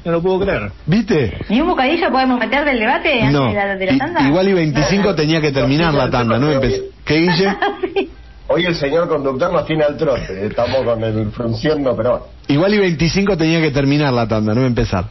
no 0.03 0.11
lo 0.11 0.21
puedo 0.21 0.39
creer. 0.41 0.69
¿Viste? 0.85 1.37
¿Ni 1.47 1.61
un 1.61 1.67
bocadillo 1.69 2.11
podemos 2.11 2.37
meter 2.37 2.65
del 2.65 2.79
debate 2.79 3.21
antes 3.21 3.31
No. 3.31 3.47
de 3.47 3.53
la, 3.53 3.75
de 3.77 3.85
la 3.85 3.93
I- 3.93 3.97
tanda? 3.97 4.27
igual 4.27 4.49
y 4.49 4.53
25 4.53 5.15
tenía 5.15 5.39
que 5.39 5.53
terminar 5.53 5.93
la 5.93 6.09
tanda, 6.09 6.37
¿no? 6.37 6.51
Empecé. 6.51 6.89
¿Qué, 7.05 7.19
Guille? 7.21 7.55
Sí. 7.93 8.09
Hoy 8.47 8.65
el 8.65 8.75
señor 8.75 9.07
conductor 9.07 9.51
nos 9.53 9.65
tiene 9.65 9.85
al 9.85 9.95
trote, 9.97 10.45
estamos 10.45 10.83
con 10.83 11.01
el 11.03 11.31
frunciendo, 11.31 11.95
pero 11.95 12.09
bueno. 12.11 12.25
Igual 12.49 12.73
y 12.73 12.77
25 12.79 13.37
tenía 13.37 13.61
que 13.61 13.71
terminar 13.71 14.11
la 14.13 14.27
tanda, 14.27 14.53
no 14.53 14.65
empezar. 14.65 15.05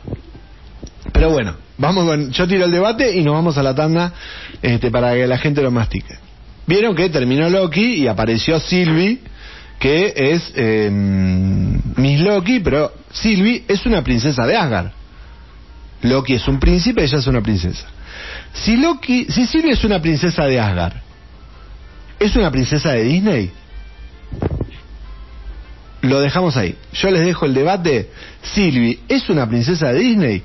Pero 1.14 1.30
bueno, 1.30 1.54
vamos 1.78 2.04
con, 2.06 2.32
yo 2.32 2.48
tiro 2.48 2.64
el 2.64 2.72
debate 2.72 3.16
y 3.16 3.22
nos 3.22 3.34
vamos 3.34 3.56
a 3.56 3.62
la 3.62 3.72
tanda 3.72 4.12
este, 4.60 4.90
para 4.90 5.14
que 5.14 5.28
la 5.28 5.38
gente 5.38 5.62
lo 5.62 5.70
mastique. 5.70 6.18
Vieron 6.66 6.96
que 6.96 7.08
terminó 7.08 7.48
Loki 7.48 8.02
y 8.02 8.08
apareció 8.08 8.58
Sylvie, 8.58 9.20
que 9.78 10.12
es 10.16 10.52
eh, 10.56 10.90
Miss 10.90 12.20
Loki, 12.20 12.58
pero 12.58 12.92
Sylvie 13.12 13.64
es 13.68 13.86
una 13.86 14.02
princesa 14.02 14.44
de 14.44 14.56
Asgard. 14.56 14.90
Loki 16.02 16.34
es 16.34 16.48
un 16.48 16.58
príncipe, 16.58 17.04
ella 17.04 17.18
es 17.18 17.26
una 17.28 17.42
princesa. 17.42 17.86
Si 18.52 18.76
Loki, 18.76 19.26
si 19.30 19.46
Sylvie 19.46 19.72
es 19.72 19.84
una 19.84 20.02
princesa 20.02 20.46
de 20.46 20.58
Asgard, 20.58 20.94
¿es 22.18 22.34
una 22.34 22.50
princesa 22.50 22.90
de 22.90 23.04
Disney? 23.04 23.52
Lo 26.02 26.20
dejamos 26.20 26.56
ahí. 26.56 26.74
Yo 26.92 27.10
les 27.12 27.24
dejo 27.24 27.46
el 27.46 27.54
debate. 27.54 28.10
Sylvie, 28.42 28.98
¿es 29.08 29.30
una 29.30 29.48
princesa 29.48 29.92
de 29.92 30.00
Disney? 30.00 30.42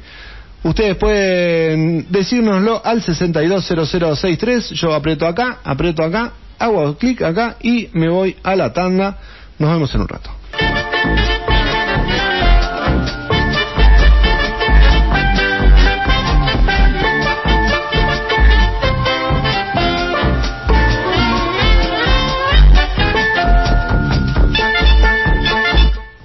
Ustedes 0.64 0.98
pueden 0.98 2.08
decírnoslo 2.10 2.82
al 2.84 3.02
620063. 3.02 4.72
Yo 4.72 4.94
aprieto 4.94 5.26
acá, 5.26 5.60
aprieto 5.64 6.04
acá, 6.04 6.34
hago 6.58 6.98
clic 6.98 7.22
acá 7.22 7.56
y 7.62 7.90
me 7.94 8.10
voy 8.10 8.36
a 8.44 8.56
la 8.56 8.74
tanda. 8.74 9.18
Nos 9.58 9.72
vemos 9.72 9.94
en 9.96 10.02
un 10.02 10.08
rato. 10.08 10.30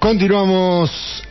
Continuamos 0.04 0.63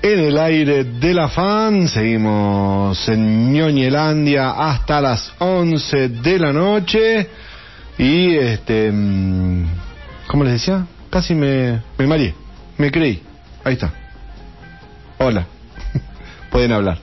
en 0.03 0.19
el 0.19 0.37
aire 0.37 0.83
de 0.83 1.13
la 1.13 1.29
fan, 1.29 1.87
seguimos 1.87 3.07
en 3.07 3.53
Ñoñelandia 3.53 4.51
hasta 4.51 4.99
las 4.99 5.33
11 5.39 6.09
de 6.09 6.39
la 6.39 6.51
noche 6.51 7.29
y 7.97 8.35
este, 8.35 8.91
mm, 8.91 9.65
¿cómo 10.27 10.43
les 10.43 10.53
decía? 10.53 10.85
Casi 11.09 11.33
me, 11.33 11.79
me 11.97 12.05
mareé, 12.05 12.35
me 12.77 12.91
creí, 12.91 13.23
ahí 13.63 13.75
está. 13.75 13.93
Hola, 15.19 15.45
pueden 16.51 16.73
hablar. 16.73 16.97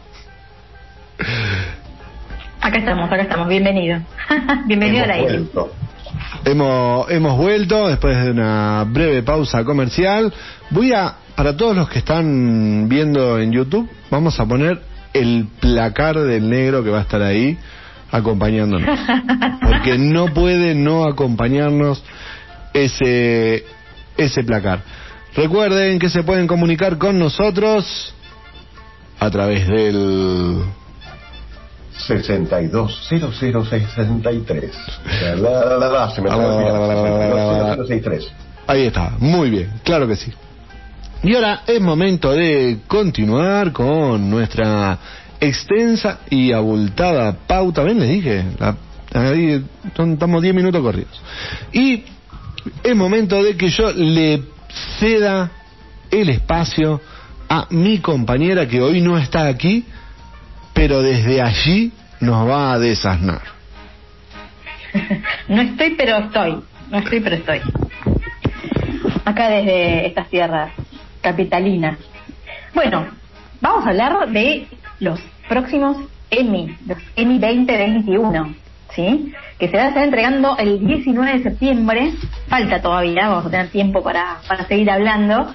Acá 2.60 2.76
estamos, 2.76 3.10
acá 3.10 3.22
estamos, 3.22 3.48
bienvenido. 3.48 3.98
bienvenido 4.66 5.04
al 5.04 5.10
aire. 5.10 5.44
Hemos, 6.44 7.10
hemos 7.10 7.36
vuelto 7.36 7.88
después 7.88 8.16
de 8.24 8.30
una 8.30 8.84
breve 8.84 9.22
pausa 9.22 9.64
comercial. 9.64 10.32
Voy 10.70 10.92
a, 10.92 11.16
para 11.34 11.56
todos 11.56 11.76
los 11.76 11.88
que 11.88 11.98
están 11.98 12.88
viendo 12.88 13.38
en 13.38 13.52
YouTube, 13.52 13.88
vamos 14.10 14.38
a 14.40 14.46
poner 14.46 14.80
el 15.12 15.48
placar 15.60 16.18
del 16.18 16.48
negro 16.48 16.84
que 16.84 16.90
va 16.90 16.98
a 16.98 17.02
estar 17.02 17.22
ahí 17.22 17.58
acompañándonos. 18.10 18.98
Porque 19.60 19.98
no 19.98 20.26
puede 20.26 20.74
no 20.74 21.04
acompañarnos 21.04 22.02
ese, 22.72 23.64
ese 24.16 24.44
placar. 24.44 24.80
Recuerden 25.34 25.98
que 25.98 26.08
se 26.08 26.22
pueden 26.22 26.46
comunicar 26.46 26.98
con 26.98 27.18
nosotros 27.18 28.14
a 29.18 29.30
través 29.30 29.68
del 29.68 30.62
620063. 31.98 34.70
La, 35.40 35.64
la, 35.64 35.76
la, 35.78 35.88
la, 35.88 36.10
se 36.10 36.20
me 36.22 36.28
acaba 36.28 36.44
de 36.44 36.50
olvidar. 36.56 37.76
620063. 37.76 38.32
Ahí 38.66 38.86
está, 38.86 39.12
muy 39.18 39.50
bien, 39.50 39.70
claro 39.82 40.06
que 40.06 40.16
sí. 40.16 40.32
Y 41.22 41.34
ahora 41.34 41.62
es 41.66 41.80
momento 41.80 42.32
de 42.32 42.78
continuar 42.86 43.72
con 43.72 44.30
nuestra 44.30 44.98
extensa 45.40 46.20
y 46.30 46.52
abultada 46.52 47.36
pauta. 47.46 47.82
Ven, 47.82 48.00
les 48.00 48.08
dije, 48.08 48.44
la- 48.58 48.76
estamos 50.12 50.42
10 50.42 50.54
minutos 50.54 50.80
corridos. 50.80 51.20
Y 51.72 52.04
es 52.82 52.96
momento 52.96 53.42
de 53.42 53.56
que 53.56 53.68
yo 53.70 53.92
le 53.92 54.42
ceda 54.98 55.50
el 56.10 56.28
espacio 56.30 57.00
a 57.48 57.66
mi 57.70 57.98
compañera 57.98 58.68
que 58.68 58.80
hoy 58.80 59.00
no 59.00 59.18
está 59.18 59.46
aquí, 59.48 59.84
pero 60.80 61.02
desde 61.02 61.42
allí 61.42 61.92
nos 62.20 62.48
va 62.48 62.72
a 62.72 62.78
desasnar. 62.78 63.42
No 65.48 65.60
estoy, 65.60 65.94
pero 65.94 66.16
estoy. 66.16 66.58
No 66.90 66.98
estoy, 66.98 67.20
pero 67.20 67.36
estoy. 67.36 67.60
Acá 69.26 69.50
desde 69.50 70.06
estas 70.06 70.30
tierras 70.30 70.72
capitalinas. 71.20 71.98
Bueno, 72.72 73.08
vamos 73.60 73.84
a 73.84 73.90
hablar 73.90 74.30
de 74.30 74.68
los 75.00 75.20
próximos 75.50 75.98
Emmy, 76.30 76.74
los 76.86 76.96
Emmy 77.14 77.38
2021, 77.38 78.54
¿sí? 78.96 79.34
Que 79.58 79.68
se 79.68 79.76
va 79.76 79.82
a 79.82 79.88
estar 79.88 80.02
entregando 80.02 80.56
el 80.56 80.86
19 80.86 81.30
de 81.30 81.42
septiembre. 81.42 82.12
Falta 82.48 82.80
todavía, 82.80 83.28
vamos 83.28 83.44
a 83.44 83.50
tener 83.50 83.68
tiempo 83.68 84.02
para, 84.02 84.38
para 84.48 84.64
seguir 84.66 84.90
hablando. 84.90 85.54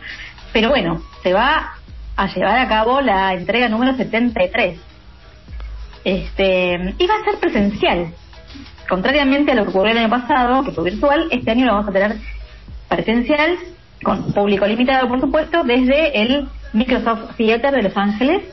Pero 0.53 0.69
bueno, 0.69 1.01
se 1.23 1.33
va 1.33 1.77
a 2.15 2.27
llevar 2.27 2.59
a 2.59 2.67
cabo 2.67 3.01
la 3.01 3.33
entrega 3.33 3.69
número 3.69 3.95
73. 3.95 4.77
Este, 6.05 6.93
y 6.97 7.07
va 7.07 7.15
a 7.15 7.25
ser 7.25 7.39
presencial. 7.41 8.13
Contrariamente 8.87 9.51
a 9.51 9.55
lo 9.55 9.63
que 9.63 9.69
ocurrió 9.71 9.91
el 9.91 9.97
año 9.97 10.09
pasado, 10.09 10.63
que 10.63 10.71
fue 10.71 10.83
virtual, 10.85 11.27
este 11.31 11.51
año 11.51 11.65
lo 11.65 11.73
vamos 11.73 11.89
a 11.89 11.91
tener 11.91 12.15
presencial, 12.87 13.57
con 14.03 14.31
público 14.31 14.65
limitado, 14.67 15.07
por 15.07 15.19
supuesto, 15.19 15.63
desde 15.63 16.21
el 16.21 16.47
Microsoft 16.73 17.35
Theater 17.35 17.73
de 17.73 17.81
Los 17.81 17.97
Ángeles, 17.97 18.43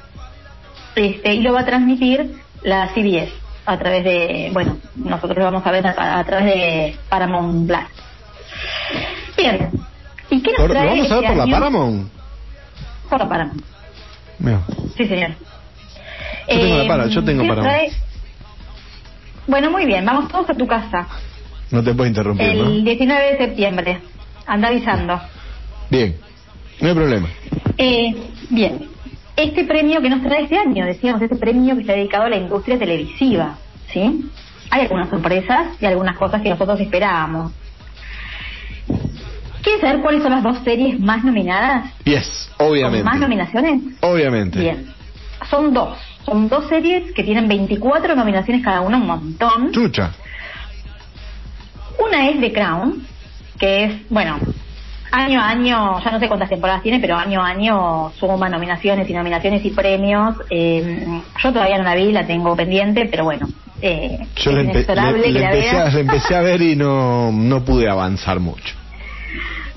este, 0.97 1.35
y 1.35 1.41
lo 1.43 1.53
va 1.53 1.61
a 1.61 1.65
transmitir 1.67 2.41
la 2.63 2.89
CBS 2.95 3.31
a 3.67 3.77
través 3.79 4.03
de, 4.05 4.51
bueno, 4.55 4.79
nosotros 4.97 5.37
lo 5.39 5.45
vamos 5.45 5.67
a 5.67 5.71
ver 5.71 5.87
a, 5.87 6.19
a 6.19 6.25
través 6.25 6.47
de 6.47 6.97
Paramount 7.11 7.67
Plus. 7.67 7.81
Bien, 9.37 9.71
¿y 10.31 10.41
qué 10.43 10.51
nos 10.53 10.61
Por- 10.61 10.69
¿Lo 10.69 10.75
trae 10.75 10.87
vamos 10.89 11.11
a 11.11 11.15
ver 11.15 11.25
este 11.25 11.29
por 11.29 11.37
la 11.37 11.43
año? 11.43 11.53
Paramount? 11.53 12.13
Por 13.11 13.19
la 13.21 13.29
Paramount. 13.29 13.63
Mira. 14.39 14.61
Sí, 14.97 15.07
señor. 15.07 15.31
Yo 16.49 16.61
tengo 16.61 16.77
la 16.79 16.89
para- 16.89 17.07
yo 17.09 17.25
tengo 17.25 17.43
¿qué 17.43 17.49
nos 17.49 17.57
Paramount. 17.57 17.77
trae? 17.89 17.93
Bueno, 19.47 19.71
muy 19.71 19.87
bien, 19.87 20.05
vamos 20.05 20.29
todos 20.31 20.49
a 20.51 20.55
tu 20.55 20.67
casa. 20.67 21.07
No 21.71 21.83
te 21.83 21.95
puedo 21.95 22.07
interrumpir, 22.09 22.47
El 22.49 22.59
¿no? 22.59 22.71
19 22.85 23.33
de 23.33 23.39
septiembre. 23.39 23.99
Anda 24.47 24.69
avisando. 24.69 25.21
Bien, 25.91 26.17
no 26.81 26.89
hay 26.89 26.95
problema. 26.95 27.29
Eh, 27.79 28.15
bien. 28.51 28.89
Este 29.35 29.65
premio 29.65 30.01
que 30.03 30.11
nos 30.11 30.23
trae 30.23 30.43
este 30.45 30.59
año, 30.59 30.85
decíamos, 30.85 31.23
este 31.23 31.37
premio 31.37 31.75
que 31.75 31.81
está 31.81 31.95
dedicado 31.95 32.25
a 32.25 32.29
la 32.29 32.37
industria 32.37 32.79
televisiva, 32.79 33.57
¿sí? 33.93 34.31
Hay 34.71 34.83
algunas 34.83 35.09
sorpresas 35.09 35.69
y 35.81 35.87
algunas 35.87 36.17
cosas 36.19 36.43
que 36.43 36.51
nosotros 36.51 36.79
esperábamos. 36.81 37.53
¿Quieres 39.63 39.81
saber 39.81 40.01
cuáles 40.03 40.23
son 40.23 40.33
las 40.33 40.43
dos 40.43 40.59
series 40.65 40.99
más 41.01 41.25
nominadas? 41.25 41.91
Yes, 42.05 42.51
¿Con 42.57 42.69
obviamente. 42.69 43.05
más 43.05 43.19
nominaciones? 43.19 43.81
Obviamente. 44.01 44.59
Bien. 44.59 44.93
Son 45.49 45.73
dos. 45.73 45.97
Son 46.25 46.49
dos 46.49 46.69
series 46.69 47.13
que 47.13 47.25
tienen 47.25 47.49
24 47.49 48.15
nominaciones 48.15 48.63
cada 48.65 48.81
una, 48.81 48.97
un 48.97 49.07
montón. 49.07 49.73
Chucha. 49.73 50.13
Una 51.99 52.29
es 52.29 52.41
The 52.41 52.53
Crown, 52.53 53.07
que 53.59 53.85
es, 53.85 54.09
bueno, 54.09 54.39
año 55.11 55.41
a 55.41 55.49
año, 55.51 56.01
ya 56.03 56.11
no 56.11 56.19
sé 56.21 56.29
cuántas 56.29 56.49
temporadas 56.49 56.83
tiene, 56.83 57.01
pero 57.01 57.17
año 57.17 57.43
a 57.43 57.49
año 57.49 58.11
suma 58.19 58.49
nominaciones 58.49 59.09
y 59.09 59.13
nominaciones 59.13 59.65
y 59.65 59.71
premios. 59.71 60.37
Eh, 60.51 61.07
yo 61.43 61.53
todavía 61.53 61.79
no 61.79 61.85
la 61.85 61.95
vi, 61.95 62.13
la 62.13 62.27
tengo 62.27 62.57
pendiente, 62.57 63.07
pero 63.11 63.25
bueno, 63.25 63.49
eh, 63.81 64.19
Yo 64.37 64.53
le, 64.53 64.63
empe- 64.63 64.85
empecé, 65.45 65.71
a, 65.71 65.89
le 65.91 66.01
empecé 66.01 66.35
a 66.37 66.41
ver 66.41 66.63
y 66.63 66.77
no, 66.77 67.31
no 67.33 67.65
pude 67.65 67.89
avanzar 67.91 68.41
mucho. 68.41 68.75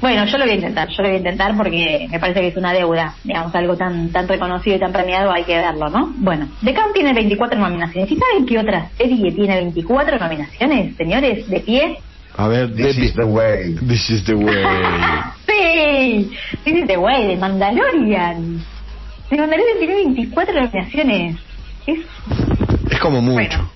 Bueno, 0.02 0.26
yo 0.26 0.38
lo 0.38 0.44
voy 0.46 0.54
a 0.54 0.56
intentar, 0.56 0.90
yo 0.90 1.02
lo 1.02 1.08
voy 1.10 1.16
a 1.16 1.20
intentar 1.20 1.56
porque 1.56 2.08
me 2.12 2.20
parece 2.20 2.42
que 2.42 2.48
es 2.50 2.58
una 2.58 2.74
deuda, 2.74 3.16
digamos, 3.24 3.56
algo 3.56 3.76
tan 3.78 4.10
tan 4.10 4.28
reconocido 4.28 4.76
y 4.76 4.80
tan 4.80 4.92
premiado, 4.92 5.32
hay 5.32 5.44
que 5.44 5.56
verlo, 5.56 5.90
¿no? 5.90 6.14
Bueno, 6.18 6.48
The 6.64 6.74
Crown 6.74 6.94
tiene 6.94 7.14
24 7.14 7.58
nominaciones. 7.60 8.12
¿Y 8.12 8.18
saben 8.18 8.46
qué 8.46 8.60
otra 8.60 8.90
serie 8.98 9.32
tiene 9.32 9.56
24 9.56 10.20
nominaciones, 10.20 10.96
señores? 10.98 11.48
De 11.50 11.60
pie. 11.62 11.98
A 12.38 12.48
ver, 12.50 12.76
This 12.76 12.98
is 12.98 13.14
the 13.16 13.24
way. 13.24 13.76
This 13.88 14.10
is 14.10 14.24
the 14.26 14.36
way. 14.36 14.64
Sí, 15.48 16.30
this 16.66 16.76
is 16.76 16.88
the 16.88 16.98
way, 16.98 17.28
de 17.28 17.38
Mandalorian. 17.38 18.60
De 19.30 19.38
Mandalorian 19.38 19.78
tiene 19.80 19.96
24 19.96 20.54
nominaciones. 20.54 21.38
Es 21.88 22.00
Es 22.92 23.00
como 23.00 23.22
mucho. 23.22 23.36
bueno. 23.36 23.75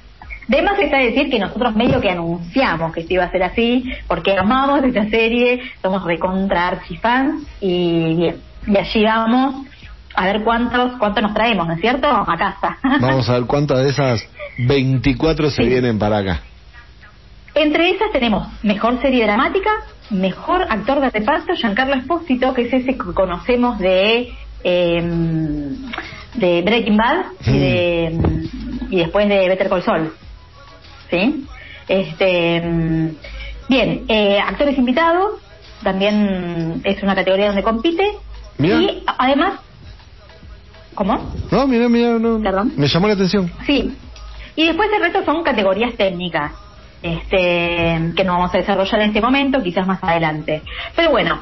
De 0.49 0.63
más 0.63 0.79
está 0.79 0.97
decir 0.97 1.29
que 1.29 1.37
nosotros 1.37 1.75
medio 1.75 2.01
que 2.01 2.09
anunciamos 2.09 2.91
que 2.91 3.01
esto 3.01 3.13
iba 3.13 3.23
a 3.23 3.29
ser 3.31 3.43
así, 3.43 3.83
porque 4.07 4.35
amamos 4.35 4.83
esta 4.83 5.07
serie, 5.07 5.61
somos 5.81 6.03
recontra 6.03 6.69
archifans 6.69 7.43
y 7.61 8.15
bien, 8.15 8.35
y 8.65 8.75
allí 8.77 9.03
vamos 9.03 9.67
a 10.15 10.25
ver 10.25 10.41
cuántos 10.43 10.93
cuántos 10.97 11.21
nos 11.21 11.35
traemos, 11.35 11.67
¿no 11.67 11.73
es 11.75 11.79
cierto? 11.81 12.07
A 12.07 12.35
casa. 12.35 12.77
Vamos 12.99 13.29
a 13.29 13.33
ver 13.33 13.45
cuántas 13.45 13.77
de 13.83 13.89
esas 13.89 14.27
24 14.57 15.51
se 15.51 15.61
Sí. 15.63 15.69
vienen 15.69 15.99
para 15.99 16.17
acá. 16.17 16.41
Entre 17.53 17.91
esas 17.91 18.11
tenemos 18.11 18.47
mejor 18.63 18.99
serie 19.01 19.25
dramática, 19.25 19.69
mejor 20.09 20.63
actor 20.67 20.99
de 20.99 21.11
reparto, 21.11 21.53
Giancarlo 21.53 21.93
Espósito, 21.93 22.53
que 22.55 22.63
es 22.63 22.73
ese 22.73 22.93
que 22.97 23.13
conocemos 23.13 23.77
de 23.77 24.33
eh, 24.63 25.01
de 26.35 26.61
Breaking 26.63 26.97
Bad 26.97 27.25
y, 27.45 27.59
de, 27.59 28.19
y 28.89 28.97
después 28.97 29.29
de 29.29 29.47
Better 29.47 29.69
Call 29.69 29.83
Saul. 29.83 30.11
¿Sí? 31.09 31.45
Este, 31.87 32.61
bien, 33.67 34.05
eh, 34.07 34.39
actores 34.39 34.77
invitados, 34.77 35.41
también 35.83 36.81
es 36.83 37.01
una 37.01 37.15
categoría 37.15 37.47
donde 37.47 37.63
compite. 37.63 38.11
Y 38.59 39.03
además, 39.17 39.59
¿cómo? 40.93 41.33
No, 41.49 41.65
mira, 41.65 41.87
mira, 41.87 42.19
no. 42.19 42.41
Perdón. 42.41 42.73
Me 42.75 42.87
llamó 42.87 43.07
la 43.07 43.13
atención. 43.13 43.51
Sí. 43.65 43.95
Y 44.55 44.67
después 44.67 44.89
el 44.93 45.01
resto 45.01 45.23
son 45.23 45.43
categorías 45.43 45.95
técnicas, 45.95 46.51
este, 47.01 48.11
que 48.15 48.23
no 48.25 48.33
vamos 48.33 48.53
a 48.53 48.57
desarrollar 48.57 49.01
en 49.01 49.07
este 49.07 49.21
momento, 49.21 49.63
quizás 49.63 49.87
más 49.87 50.03
adelante. 50.03 50.61
Pero 50.95 51.11
bueno, 51.11 51.39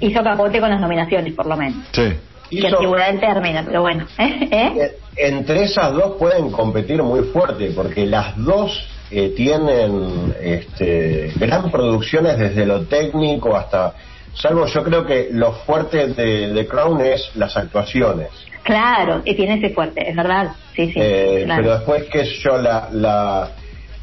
hizo 0.00 0.22
capote 0.22 0.60
con 0.60 0.70
las 0.70 0.80
nominaciones, 0.80 1.34
por 1.34 1.46
lo 1.46 1.56
menos. 1.56 1.86
Sí. 1.92 2.14
Que 2.60 2.68
Hizo- 2.68 2.76
antigüedad 2.76 3.10
el 3.10 3.20
término, 3.20 3.62
pero 3.66 3.80
bueno. 3.82 4.06
¿eh? 4.18 4.92
Entre 5.16 5.64
esas 5.64 5.92
dos 5.92 6.16
pueden 6.18 6.50
competir 6.50 7.02
muy 7.02 7.20
fuerte, 7.24 7.72
porque 7.74 8.06
las 8.06 8.36
dos 8.36 8.88
eh, 9.10 9.32
tienen 9.36 10.34
este, 10.40 11.32
gran 11.36 11.70
producciones 11.70 12.38
desde 12.38 12.66
lo 12.66 12.82
técnico 12.86 13.56
hasta... 13.56 13.94
Salvo 14.34 14.66
yo 14.66 14.82
creo 14.82 15.06
que 15.06 15.28
lo 15.30 15.52
fuerte 15.52 16.08
de, 16.08 16.52
de 16.52 16.66
Crown 16.66 17.00
es 17.00 17.30
las 17.36 17.56
actuaciones. 17.56 18.28
Claro, 18.64 19.22
y 19.24 19.36
tiene 19.36 19.56
ese 19.58 19.70
fuerte, 19.72 20.08
es 20.10 20.16
verdad. 20.16 20.52
Sí, 20.74 20.86
sí. 20.86 20.94
Eh, 20.96 21.42
claro. 21.44 21.62
Pero 21.62 21.74
después, 21.76 22.04
qué 22.10 22.24
sé 22.24 22.34
yo, 22.42 22.58
la, 22.58 22.88
la, 22.90 23.50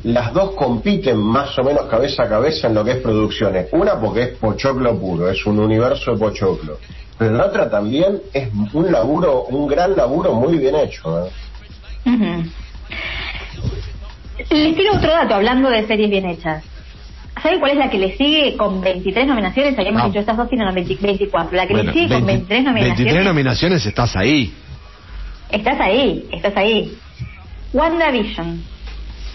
las 0.04 0.32
dos 0.34 0.52
compiten 0.52 1.18
más 1.18 1.58
o 1.60 1.64
menos 1.64 1.88
cabeza 1.88 2.24
a 2.24 2.30
cabeza 2.30 2.68
en 2.68 2.76
lo 2.76 2.86
que 2.86 2.92
es 2.92 2.98
producciones. 2.98 3.68
Una 3.72 4.00
porque 4.00 4.22
es 4.22 4.30
pochoclo 4.38 4.98
puro, 4.98 5.30
es 5.30 5.46
un 5.46 5.60
universo 5.60 6.12
de 6.14 6.18
pochoclo. 6.18 6.78
Pero 7.22 7.36
la 7.36 7.46
otra 7.46 7.70
también 7.70 8.20
es 8.34 8.50
un 8.74 8.92
laburo, 8.92 9.44
un 9.44 9.68
gran 9.68 9.96
laburo 9.96 10.34
muy 10.34 10.58
bien 10.58 10.74
hecho. 10.76 11.28
¿eh? 11.28 11.30
Ujú. 12.08 12.50
Les 14.50 14.76
tiro 14.76 14.96
otro 14.96 15.12
dato 15.12 15.36
hablando 15.36 15.70
de 15.70 15.86
series 15.86 16.10
bien 16.10 16.26
hechas. 16.26 16.64
¿Saben 17.44 17.60
cuál 17.60 17.74
es 17.74 17.78
la 17.78 17.92
que 17.92 18.00
le 18.00 18.18
sigue 18.18 18.58
con 18.58 18.82
23 18.82 19.28
nominaciones? 19.28 19.78
Habíamos 19.78 20.02
No. 20.02 20.08
dicho 20.08 20.20
estas 20.22 20.36
dos 20.36 20.50
tienen 20.50 20.74
20 20.74 20.96
24. 21.00 21.56
La 21.56 21.68
que 21.68 21.74
Bueno, 21.74 21.92
le 21.92 21.94
sigue 21.94 22.08
con 22.16 22.26
20 22.26 22.32
23 22.56 22.64
nominaciones. 22.64 22.98
23 22.98 23.26
nominaciones 23.26 23.86
estás 23.86 24.16
ahí. 24.16 24.52
Estás 25.52 25.80
ahí, 25.80 26.28
estás 26.32 26.58
ahí. 26.58 26.98
WandaVision. 27.72 28.64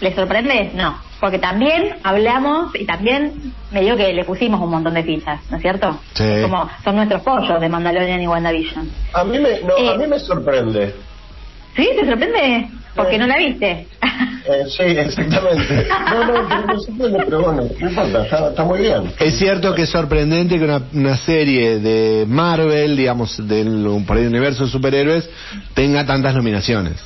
¿Les 0.01 0.13
sorprende? 0.13 0.71
No. 0.73 0.97
Porque 1.19 1.39
también 1.39 1.95
hablamos 2.03 2.75
y 2.75 2.85
también 2.85 3.53
me 3.71 3.81
digo 3.81 3.97
que 3.97 4.13
le 4.13 4.23
pusimos 4.23 4.61
un 4.61 4.69
montón 4.69 4.93
de 4.93 5.03
fichas, 5.03 5.39
¿no 5.49 5.57
es 5.57 5.61
cierto? 5.63 5.99
Sí. 6.13 6.23
Como 6.43 6.69
son 6.83 6.95
nuestros 6.95 7.21
pollos 7.23 7.59
de 7.59 7.69
Mandalorian 7.69 8.21
y 8.21 8.27
WandaVision. 8.27 8.89
A 9.13 9.23
mí 9.23 9.39
me, 9.39 9.61
no, 9.61 9.77
Eh. 9.77 9.89
a 9.93 9.97
mí 9.97 10.05
me 10.07 10.19
sorprende. 10.19 10.93
¿Sí? 11.75 11.89
¿Te 11.99 12.05
sorprende? 12.07 12.67
Porque 12.95 13.13
Sí. 13.13 13.17
no 13.19 13.27
la 13.27 13.37
viste. 13.37 13.87
Eh, 14.49 14.63
sí, 14.69 14.83
exactamente. 14.83 15.87
No, 16.11 16.25
no, 16.25 16.47
pero 16.49 16.67
me 16.67 16.79
sorprende, 16.79 17.19
pero 17.25 17.41
bueno, 17.41 17.63
no 17.79 17.89
importa, 17.89 18.23
está, 18.23 18.49
está 18.49 18.63
muy 18.63 18.79
bien. 18.79 19.13
Es 19.19 19.37
cierto 19.37 19.73
que 19.75 19.83
es 19.83 19.89
sorprendente 19.89 20.57
que 20.57 20.63
una, 20.65 20.81
una 20.93 21.17
serie 21.17 21.79
de 21.79 22.25
Marvel, 22.27 22.95
digamos, 22.95 23.35
del 23.47 23.85
un- 23.87 24.05
por 24.05 24.17
ahí 24.17 24.25
universo 24.25 24.65
de 24.65 24.69
superhéroes, 24.71 25.29
tenga 25.73 26.05
tantas 26.05 26.33
nominaciones. 26.35 27.03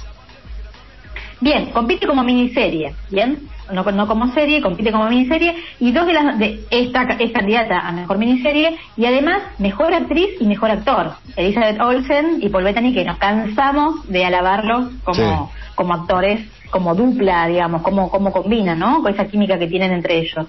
Bien, 1.39 1.71
compite 1.71 2.06
como 2.06 2.24
miniserie, 2.24 2.93
¿bien? 3.10 3.39
No, 3.71 3.84
no 3.84 4.07
como 4.07 4.34
serie, 4.34 4.62
compite 4.62 4.91
como 4.91 5.10
miniserie 5.10 5.55
y 5.79 5.91
dos 5.91 6.05
de 6.05 6.13
las 6.13 6.38
de 6.39 6.60
esta 6.69 7.03
es 7.19 7.31
candidata 7.31 7.79
a 7.79 7.91
mejor 7.91 8.17
miniserie 8.17 8.77
y 8.97 9.05
además 9.05 9.41
mejor 9.60 9.93
actriz 9.93 10.29
y 10.39 10.45
mejor 10.45 10.71
actor. 10.71 11.13
Elizabeth 11.36 11.79
Olsen 11.79 12.39
y 12.41 12.49
Paul 12.49 12.63
Bettany 12.63 12.93
que 12.93 13.05
nos 13.05 13.17
cansamos 13.17 14.07
de 14.10 14.25
alabarlos 14.25 14.89
como 15.03 15.51
Sí. 15.51 15.73
como 15.75 15.93
actores, 15.93 16.47
como 16.69 16.95
dupla, 16.95 17.47
digamos, 17.47 17.81
como 17.81 18.10
como 18.10 18.31
combinan, 18.31 18.79
¿no? 18.79 19.01
Con 19.01 19.13
esa 19.13 19.25
química 19.25 19.57
que 19.57 19.67
tienen 19.67 19.91
entre 19.91 20.19
ellos. 20.19 20.47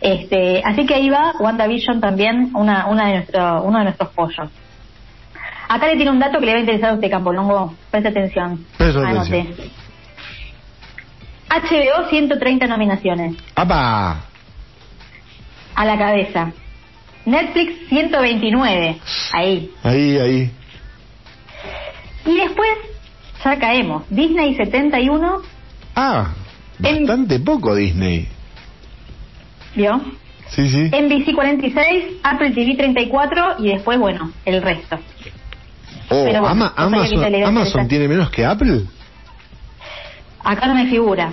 Este, 0.00 0.62
así 0.64 0.86
que 0.86 0.94
ahí 0.94 1.10
va 1.10 1.34
WandaVision 1.38 2.00
también 2.00 2.50
una 2.54 2.86
una 2.86 3.06
de 3.06 3.14
nuestro 3.14 3.62
uno 3.62 3.78
de 3.78 3.84
nuestros 3.84 4.10
pollos. 4.10 4.50
Acá 5.68 5.86
le 5.86 5.96
tiene 5.96 6.10
un 6.10 6.18
dato 6.18 6.38
que 6.38 6.46
le 6.46 6.52
va 6.52 6.58
a 6.58 6.60
interesar 6.60 6.90
a 6.90 6.94
usted, 6.94 7.10
Campolongo. 7.10 7.74
Preste 7.90 8.08
atención. 8.08 8.64
Presto 8.78 9.00
Anote. 9.00 9.46
HBO 11.50 12.08
130 12.10 12.66
nominaciones 12.66 13.36
¡Apa! 13.54 14.24
a 15.74 15.84
la 15.84 15.96
cabeza. 15.98 16.52
Netflix 17.24 17.88
129. 17.88 18.98
Ahí. 19.32 19.70
Ahí, 19.82 20.18
ahí. 20.18 20.50
Y 22.26 22.34
después 22.36 22.68
ya 23.44 23.58
caemos. 23.58 24.02
Disney 24.10 24.54
71. 24.56 25.42
Ah, 25.94 26.32
En- 26.82 27.06
bastante 27.06 27.38
poco 27.40 27.74
Disney. 27.74 28.28
¿Vio? 29.74 30.00
Sí, 30.48 30.68
sí. 30.68 30.90
NBC 30.90 31.34
46, 31.34 32.04
Apple 32.22 32.50
TV 32.50 32.74
34 32.76 33.56
y 33.58 33.68
después, 33.68 33.98
bueno, 33.98 34.32
el 34.44 34.62
resto. 34.62 34.96
Oh, 36.10 36.24
pero 36.24 36.40
bueno, 36.40 36.46
Ama- 36.48 36.72
Amazon, 36.76 37.34
Amazon 37.44 37.86
tiene 37.88 38.08
menos 38.08 38.30
que 38.30 38.44
Apple. 38.44 38.82
Acá 40.48 40.66
no 40.66 40.74
me 40.74 40.86
figura. 40.86 41.30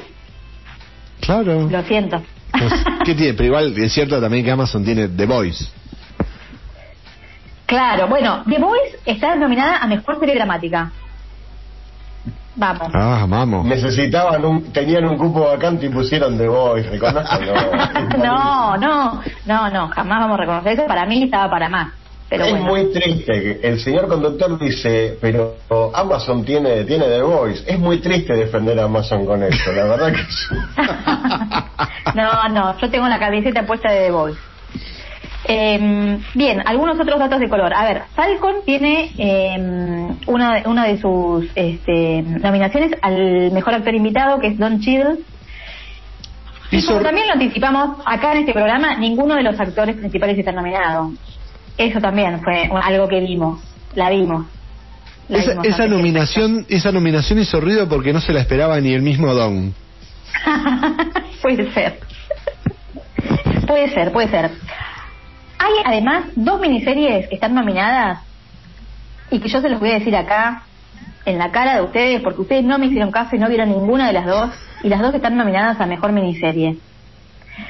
Claro. 1.21 1.69
Lo 1.69 1.83
siento. 1.83 2.21
Pues, 2.51 2.73
¿Qué 3.05 3.15
tiene? 3.15 3.33
Pero 3.33 3.45
igual 3.45 3.73
es 3.77 3.93
cierto 3.93 4.19
también 4.19 4.43
que 4.43 4.51
Amazon 4.51 4.83
tiene 4.83 5.07
The 5.07 5.25
Voice. 5.25 5.69
claro, 7.65 8.09
bueno, 8.09 8.43
The 8.45 8.59
Voice 8.59 8.99
está 9.05 9.37
nominada 9.37 9.77
a 9.77 9.87
mejor 9.87 10.19
serie 10.19 10.35
dramática. 10.35 10.91
Vamos. 12.57 12.89
Ah, 12.93 13.25
vamos. 13.25 13.65
Necesitaban 13.65 14.43
un, 14.43 14.73
tenían 14.73 15.05
un 15.05 15.17
cupo 15.17 15.45
vacante 15.45 15.85
y 15.85 15.89
pusieron 15.89 16.37
de 16.37 16.49
Voice, 16.49 16.89
reconozcanlo. 16.89 17.53
No, 18.17 18.75
no, 18.75 19.21
no, 19.45 19.69
no, 19.69 19.87
jamás 19.89 20.19
vamos 20.19 20.37
a 20.37 20.41
reconocer 20.41 20.73
eso. 20.73 20.87
Para 20.87 21.05
mí 21.05 21.23
estaba 21.23 21.49
para 21.49 21.69
más. 21.69 21.93
Pero 22.37 22.45
es 22.45 22.51
bueno. 22.51 22.65
muy 22.65 22.91
triste. 22.91 23.59
que 23.61 23.67
El 23.67 23.79
señor 23.79 24.07
conductor 24.07 24.59
dice, 24.59 25.17
pero 25.21 25.55
Amazon 25.93 26.43
tiene, 26.43 26.83
tiene 26.83 27.05
The 27.05 27.21
Voice. 27.21 27.63
Es 27.65 27.79
muy 27.79 27.99
triste 27.99 28.33
defender 28.33 28.79
a 28.79 28.83
Amazon 28.83 29.25
con 29.25 29.43
eso, 29.43 29.71
la 29.71 29.85
verdad 29.85 30.11
que 30.11 30.23
sí. 30.31 30.55
no, 32.15 32.49
no, 32.49 32.79
yo 32.79 32.89
tengo 32.89 33.07
la 33.07 33.19
camiseta 33.19 33.65
puesta 33.65 33.91
de 33.91 34.05
The 34.05 34.11
Voice. 34.11 34.39
Eh, 35.47 36.19
bien, 36.33 36.63
algunos 36.65 36.99
otros 36.99 37.19
datos 37.19 37.39
de 37.39 37.47
color. 37.47 37.73
A 37.73 37.83
ver, 37.83 38.03
Falcon 38.15 38.55
tiene 38.65 39.11
eh, 39.17 40.07
una, 40.25 40.63
una 40.65 40.85
de 40.85 40.99
sus 40.99 41.45
este, 41.55 42.23
nominaciones 42.23 42.93
al 43.01 43.51
mejor 43.51 43.75
actor 43.75 43.93
invitado, 43.93 44.39
que 44.39 44.47
es 44.47 44.57
Don 44.57 44.79
Cheadle. 44.79 45.19
Como 46.87 46.99
también 47.01 47.27
lo 47.27 47.33
anticipamos 47.33 47.99
acá 48.05 48.33
en 48.33 48.39
este 48.39 48.53
programa, 48.53 48.95
ninguno 48.95 49.35
de 49.35 49.43
los 49.43 49.59
actores 49.59 49.95
principales 49.95 50.37
está 50.37 50.51
nominado. 50.51 51.11
Eso 51.77 51.99
también 51.99 52.41
fue 52.41 52.69
algo 52.83 53.07
que 53.07 53.19
vimos, 53.19 53.61
la 53.95 54.09
vimos. 54.09 54.45
La 55.27 55.39
Esa, 55.39 55.51
vimos 55.51 55.65
esa 55.65 55.83
antes. 55.83 55.97
nominación, 55.97 56.65
esa 56.69 56.91
nominación 56.91 57.39
hizo 57.39 57.59
ruido 57.59 57.87
porque 57.89 58.13
no 58.13 58.21
se 58.21 58.31
la 58.33 58.41
esperaba 58.41 58.79
ni 58.79 58.93
el 58.93 59.01
mismo 59.01 59.33
Don. 59.33 59.73
puede 61.41 61.71
ser. 61.73 61.99
puede 63.67 63.89
ser, 63.93 64.11
puede 64.11 64.29
ser. 64.29 64.51
Hay 65.57 65.73
además 65.83 66.25
dos 66.35 66.59
miniseries 66.59 67.27
que 67.27 67.35
están 67.35 67.55
nominadas 67.55 68.19
y 69.31 69.39
que 69.39 69.49
yo 69.49 69.61
se 69.61 69.69
los 69.69 69.79
voy 69.79 69.91
a 69.91 69.99
decir 69.99 70.15
acá 70.15 70.63
en 71.25 71.39
la 71.39 71.51
cara 71.51 71.75
de 71.75 71.81
ustedes 71.81 72.21
porque 72.21 72.41
ustedes 72.41 72.63
no 72.63 72.77
me 72.77 72.85
hicieron 72.85 73.11
caso 73.11 73.35
y 73.35 73.39
no 73.39 73.49
vieron 73.49 73.69
ninguna 73.69 74.07
de 74.07 74.13
las 74.13 74.25
dos 74.25 74.51
y 74.83 74.89
las 74.89 75.01
dos 75.01 75.13
están 75.15 75.35
nominadas 75.35 75.79
a 75.81 75.85
mejor 75.85 76.11
miniserie. 76.11 76.77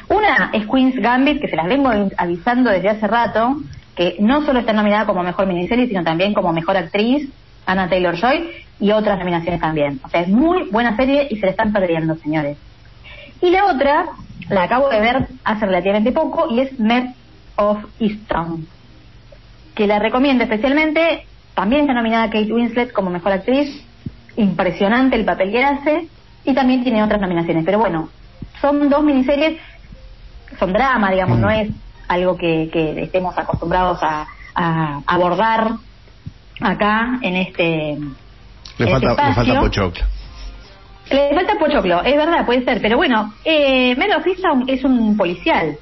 Una 0.10 0.50
es 0.54 0.65
Queen's 0.68 0.96
Gambit, 0.96 1.39
que 1.39 1.48
se 1.48 1.56
las 1.56 1.68
vengo 1.68 1.89
avisando 2.18 2.72
desde 2.72 2.89
hace 2.89 3.08
rato, 3.08 3.56
que 3.95 4.17
no 4.19 4.45
solo 4.45 4.60
está 4.60 4.73
nominada 4.73 5.05
como 5.05 5.23
mejor 5.23 5.47
miniserie, 5.47 5.87
sino 5.87 6.04
también 6.04 6.33
como 6.33 6.52
mejor 6.54 6.77
actriz, 6.77 7.29
Anna 7.65 7.89
Taylor 7.89 8.15
Joy, 8.15 8.50
y 8.79 8.91
otras 8.91 9.17
nominaciones 9.17 9.62
también. 9.62 10.00
O 10.04 10.10
sea, 10.10 10.21
es 10.21 10.27
muy 10.27 10.69
buena 10.69 10.96
serie 10.96 11.27
y 11.29 11.37
se 11.37 11.46
la 11.46 11.52
están 11.52 11.71
perdiendo, 11.71 12.15
señores. 12.17 12.58
Y 13.41 13.50
la 13.50 13.65
otra, 13.67 14.06
la 14.50 14.63
acabo 14.63 14.89
de 14.89 15.00
ver 15.00 15.27
hace 15.43 15.65
relativamente 15.65 16.12
poco, 16.12 16.48
y 16.50 16.60
es 16.60 16.79
Met 16.79 17.15
of 17.56 17.79
Easttown, 18.00 18.67
que 19.73 19.87
la 19.87 20.00
recomiendo 20.00 20.43
especialmente. 20.43 21.25
También 21.54 21.81
está 21.81 21.93
nominada 21.93 22.25
Kate 22.29 22.52
Winslet 22.52 22.91
como 22.91 23.10
mejor 23.10 23.31
actriz. 23.31 23.81
Impresionante 24.35 25.15
el 25.15 25.23
papel 25.23 25.52
que 25.52 25.63
hace. 25.63 26.08
Y 26.43 26.54
también 26.54 26.83
tiene 26.83 27.02
otras 27.02 27.21
nominaciones. 27.21 27.63
Pero 27.65 27.79
bueno, 27.79 28.10
son 28.62 28.89
dos 28.89 29.04
miniseries, 29.04 29.58
son 30.60 30.73
drama, 30.73 31.12
digamos, 31.12 31.37
Mm. 31.37 31.41
no 31.41 31.50
es 31.50 31.69
algo 32.08 32.37
que, 32.37 32.69
que 32.71 33.03
estemos 33.03 33.37
acostumbrados 33.37 33.99
a, 34.01 34.27
a 34.56 35.01
abordar 35.06 35.71
acá 36.62 37.19
en 37.21 37.35
este 37.35 37.65
Le 38.77 38.85
en 38.85 38.89
falta, 38.89 39.12
este 39.12 39.23
le 39.23 39.33
falta 39.33 39.60
pochoclo. 39.60 40.06
Le 41.10 41.35
falta 41.35 41.60
pochoclo, 41.60 42.01
es 42.03 42.15
verdad, 42.15 42.45
puede 42.45 42.63
ser, 42.63 42.81
pero 42.81 42.97
bueno, 42.97 43.33
eh, 43.43 43.95
Mel 43.95 44.13
of 44.13 44.25
Easttown 44.25 44.63
es 44.67 44.83
un 44.83 45.15
policial. 45.17 45.77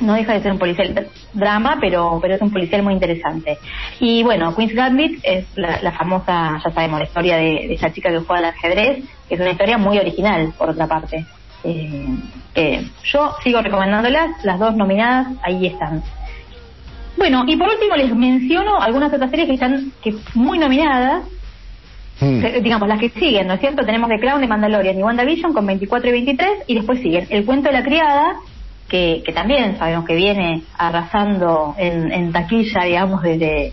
No 0.00 0.14
deja 0.14 0.32
de 0.32 0.42
ser 0.42 0.52
un 0.52 0.58
policial 0.58 1.08
drama, 1.32 1.78
pero 1.80 2.18
pero 2.20 2.34
es 2.34 2.42
un 2.42 2.50
policial 2.50 2.82
muy 2.82 2.94
interesante. 2.94 3.58
Y 4.00 4.22
bueno, 4.22 4.54
Queen's 4.56 4.74
Gambit 4.74 5.20
es 5.22 5.46
la, 5.54 5.80
la 5.80 5.92
famosa, 5.92 6.60
ya 6.64 6.70
sabemos, 6.70 6.98
la 6.98 7.06
historia 7.06 7.36
de, 7.36 7.68
de 7.68 7.74
esa 7.74 7.92
chica 7.92 8.10
que 8.10 8.18
juega 8.18 8.38
al 8.48 8.54
ajedrez, 8.54 9.04
que 9.28 9.34
es 9.34 9.40
una 9.40 9.50
historia 9.50 9.78
muy 9.78 9.98
original, 9.98 10.52
por 10.58 10.70
otra 10.70 10.86
parte. 10.86 11.24
Eh, 11.64 12.06
que 12.54 12.86
yo 13.04 13.34
sigo 13.42 13.62
recomendándolas, 13.62 14.44
las 14.44 14.58
dos 14.58 14.76
nominadas, 14.76 15.28
ahí 15.42 15.66
están. 15.66 16.02
Bueno, 17.16 17.44
y 17.46 17.56
por 17.56 17.68
último 17.68 17.96
les 17.96 18.14
menciono 18.14 18.80
algunas 18.80 19.12
otras 19.12 19.30
series 19.30 19.48
que 19.48 19.54
están 19.54 19.92
que 20.02 20.14
muy 20.34 20.58
nominadas, 20.58 21.22
Mm. 22.20 22.44
eh, 22.44 22.60
digamos, 22.62 22.88
las 22.88 23.00
que 23.00 23.08
siguen, 23.08 23.48
¿no 23.48 23.54
es 23.54 23.60
cierto? 23.60 23.84
Tenemos 23.84 24.08
The 24.08 24.20
Crown 24.20 24.40
de 24.40 24.46
Mandalorian 24.46 24.96
y 24.98 25.02
WandaVision 25.02 25.52
con 25.52 25.66
24 25.66 26.08
y 26.08 26.12
23, 26.12 26.50
y 26.68 26.74
después 26.74 27.00
siguen 27.00 27.26
El 27.30 27.44
Cuento 27.44 27.68
de 27.68 27.72
la 27.72 27.82
Criada, 27.82 28.36
que, 28.88 29.22
que 29.24 29.32
también 29.32 29.76
sabemos 29.78 30.04
que 30.04 30.14
viene 30.14 30.62
arrasando 30.78 31.74
en, 31.78 32.12
en 32.12 32.30
taquilla, 32.30 32.84
digamos, 32.84 33.22
desde, 33.22 33.72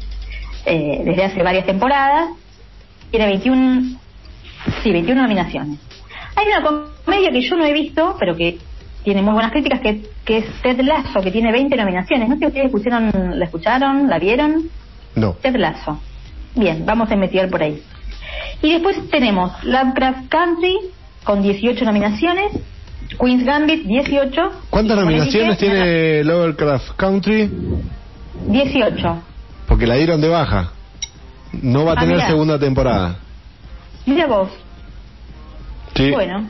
eh, 0.66 1.02
desde 1.06 1.26
hace 1.26 1.44
varias 1.44 1.66
temporadas. 1.66 2.30
Tiene 3.12 3.28
21, 3.28 3.98
sí, 4.82 4.92
21 4.92 5.22
nominaciones. 5.22 5.78
Hay 6.40 6.48
una 6.48 6.64
comedia 7.06 7.32
que 7.32 7.42
yo 7.42 7.56
no 7.58 7.66
he 7.66 7.74
visto, 7.74 8.16
pero 8.18 8.34
que 8.36 8.58
tiene 9.04 9.22
muy 9.22 9.34
buenas 9.34 9.52
críticas, 9.52 9.82
que, 9.82 10.04
que 10.24 10.38
es 10.38 10.46
Ted 10.62 10.80
Lasso, 10.82 11.20
que 11.22 11.32
tiene 11.32 11.52
20 11.52 11.76
nominaciones. 11.76 12.30
No 12.30 12.36
sé 12.36 12.40
si 12.40 12.46
ustedes 12.48 12.66
escucharon, 12.68 13.12
la 13.38 13.46
escucharon, 13.46 14.08
la 14.10 14.20
vieron. 14.20 14.70
No. 15.16 15.34
Ted 15.34 15.56
Lasso. 15.58 16.00
Bien, 16.56 16.86
vamos 16.86 17.10
a 17.12 17.16
investigar 17.16 17.50
por 17.50 17.62
ahí. 17.62 17.82
Y 18.62 18.72
después 18.74 19.10
tenemos 19.10 19.52
Lovecraft 19.64 20.30
Country 20.30 20.78
con 21.24 21.42
18 21.42 21.84
nominaciones, 21.84 22.52
Queen's 23.20 23.44
Gambit 23.46 23.84
18. 23.86 24.52
¿Cuántas 24.70 24.98
nominaciones 24.98 25.58
tiene 25.58 26.24
Lovecraft 26.24 26.92
Country? 26.96 27.50
18. 28.48 29.18
Porque 29.68 29.86
la 29.88 29.96
dieron 29.96 30.22
de 30.22 30.30
baja. 30.30 30.72
No 31.62 31.84
va 31.86 31.92
a 31.92 31.96
Ah, 31.96 32.00
tener 32.00 32.16
mirá. 32.16 32.28
segunda 32.28 32.58
temporada. 32.60 33.18
Mira 34.06 34.28
vos. 34.28 34.50
Sí. 36.00 36.12
Bueno. 36.12 36.46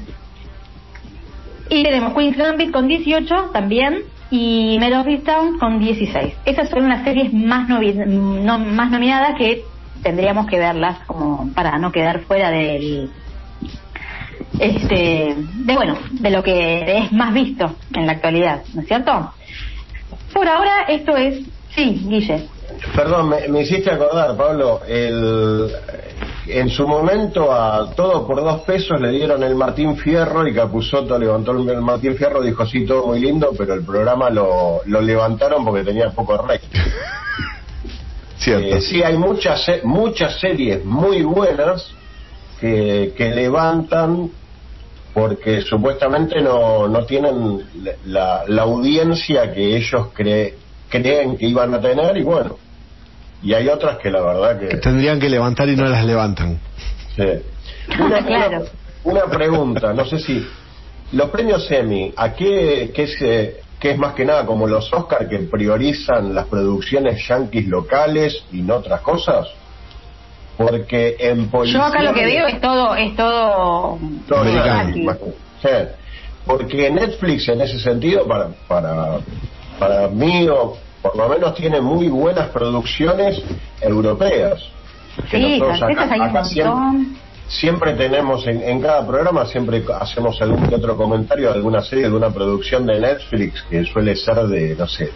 Y 1.70 1.84
tenemos 1.84 2.14
Queen's 2.14 2.38
Gambit 2.38 2.72
con 2.72 2.88
18 2.88 3.50
también 3.52 4.04
y 4.32 4.78
Mare 4.80 4.98
of 4.98 5.08
Easttown 5.08 5.58
con 5.60 5.80
16. 5.80 6.34
Esas 6.46 6.70
son 6.70 6.88
las 6.88 7.04
series 7.04 7.34
más, 7.34 7.68
novi- 7.68 7.96
no- 8.06 8.60
más 8.60 8.92
nominadas 8.92 9.36
que 9.38 9.64
tendríamos 10.04 10.46
que 10.48 10.58
verlas 10.60 11.00
como 11.08 11.52
para 11.54 11.78
no 11.80 11.92
quedar 11.92 12.22
fuera 12.22 12.52
del 12.52 13.10
este 14.60 15.36
de 15.36 15.76
bueno 15.76 15.98
de 16.12 16.30
lo 16.32 16.44
que 16.44 16.98
es 17.00 17.12
más 17.12 17.34
visto 17.34 17.76
en 17.96 18.06
la 18.08 18.14
actualidad 18.14 18.64
¿no 18.74 18.82
es 18.82 18.88
cierto? 18.88 19.32
por 20.34 20.48
ahora 20.48 20.84
esto 20.88 21.16
es 21.16 21.42
sí 21.76 22.02
Guille 22.08 22.48
Perdón, 22.96 23.30
me, 23.30 23.48
me 23.50 23.62
hiciste 23.64 23.92
acordar, 23.92 24.38
Pablo, 24.38 24.80
el, 24.88 25.70
en 26.52 26.70
su 26.70 26.88
momento 26.88 27.52
a 27.52 27.92
todo 27.96 28.26
por 28.26 28.42
dos 28.42 28.62
pesos 28.62 29.00
le 29.00 29.12
dieron 29.12 29.44
el 29.44 29.56
Martín 29.56 29.96
Fierro 29.98 30.48
y 30.48 30.54
Capuzoto 30.54 31.18
levantó 31.18 31.52
el 31.52 31.82
Martín 31.82 32.16
Fierro, 32.16 32.42
dijo 32.42 32.66
sí, 32.66 32.86
todo 32.86 33.08
muy 33.08 33.20
lindo, 33.20 33.52
pero 33.58 33.74
el 33.74 33.84
programa 33.84 34.30
lo, 34.30 34.82
lo 34.86 35.02
levantaron 35.02 35.64
porque 35.66 35.84
tenía 35.84 36.10
poco 36.12 36.38
rating. 36.38 36.68
Cierto. 38.38 38.78
Eh, 38.78 38.82
sí, 38.82 39.04
hay 39.04 39.18
muchas, 39.18 39.66
muchas 39.84 40.40
series 40.40 40.84
muy 40.86 41.24
buenas 41.24 41.86
que, 42.60 43.14
que 43.18 43.30
levantan 43.32 44.32
porque 45.14 45.62
supuestamente 45.62 46.40
no, 46.42 46.88
no 46.88 47.06
tienen 47.06 47.64
la, 48.06 48.44
la 48.48 48.62
audiencia 48.62 49.52
que 49.52 49.76
ellos 49.76 50.08
cre- 50.16 50.54
creen 50.88 51.36
que 51.38 51.48
iban 51.48 51.74
a 51.74 51.82
tener 51.82 52.16
y 52.18 52.24
bueno, 52.24 52.58
y 53.42 53.54
hay 53.54 53.68
otras 53.70 53.98
que 53.98 54.10
la 54.10 54.22
verdad 54.22 54.60
que... 54.60 54.78
Tendrían 54.78 55.20
que 55.20 55.30
levantar 55.30 55.68
y 55.70 55.76
no 55.76 55.86
las 55.86 56.04
levantan. 56.06 56.60
Sí. 57.16 57.24
Una, 58.00 58.26
Claro. 58.26 58.66
una, 59.04 59.24
una 59.24 59.32
pregunta, 59.32 59.94
no 59.94 60.06
sé 60.06 60.20
si 60.20 60.46
los 61.12 61.30
premios 61.30 61.70
Emmy, 61.72 62.14
¿a 62.16 62.34
qué, 62.34 62.92
qué, 62.94 63.08
se, 63.08 63.62
qué 63.80 63.92
es 63.92 63.98
más 63.98 64.14
que 64.14 64.26
nada 64.26 64.46
como 64.46 64.68
los 64.68 64.92
Oscar 64.94 65.28
que 65.28 65.40
priorizan 65.40 66.36
las 66.36 66.46
producciones 66.48 67.28
yanquis 67.28 67.68
locales 67.68 68.44
y 68.52 68.62
no 68.62 68.76
otras 68.76 69.02
cosas? 69.02 69.48
Porque 70.58 71.16
en 71.20 71.50
policía... 71.50 71.80
yo 71.80 71.86
acá 71.86 72.04
lo 72.04 72.14
que 72.14 72.26
veo 72.26 72.46
es 72.48 72.60
todo 72.60 72.94
es 72.96 73.16
todo 73.16 73.98
Todo 74.28 74.40
Americano. 74.42 74.94
sí. 75.62 75.70
Porque 76.46 76.90
Netflix 76.90 77.48
en 77.50 77.62
ese 77.62 77.80
sentido, 77.80 78.26
para, 78.28 78.48
para, 78.68 79.20
para 79.78 80.08
mí, 80.08 80.48
o 80.50 80.78
por 81.02 81.16
lo 81.16 81.30
menos 81.30 81.54
tiene 81.56 81.80
muy 81.82 82.08
buenas 82.10 82.50
producciones 82.50 83.42
europeas. 83.82 84.62
Que 85.30 85.38
sí 85.38 85.60
nosotros 85.60 85.80
francesas 85.80 86.12
hay 86.12 86.20
un 86.20 86.26
acá 86.28 86.44
siempre, 87.48 87.94
tenemos 87.94 88.46
en, 88.48 88.62
en 88.62 88.80
cada 88.82 89.06
programa, 89.08 89.46
siempre 89.46 89.84
hacemos 90.00 90.40
algún 90.42 90.68
que 90.68 90.76
otro 90.76 90.96
comentario 90.96 91.50
de 91.50 91.56
alguna 91.56 91.82
serie, 91.82 92.08
de 92.10 92.16
una 92.16 92.30
producción 92.30 92.86
de 92.86 93.00
Netflix 93.00 93.64
que 93.70 93.84
suele 93.86 94.16
ser 94.16 94.36
de, 94.48 94.76
no 94.76 94.88
sé, 94.88 95.10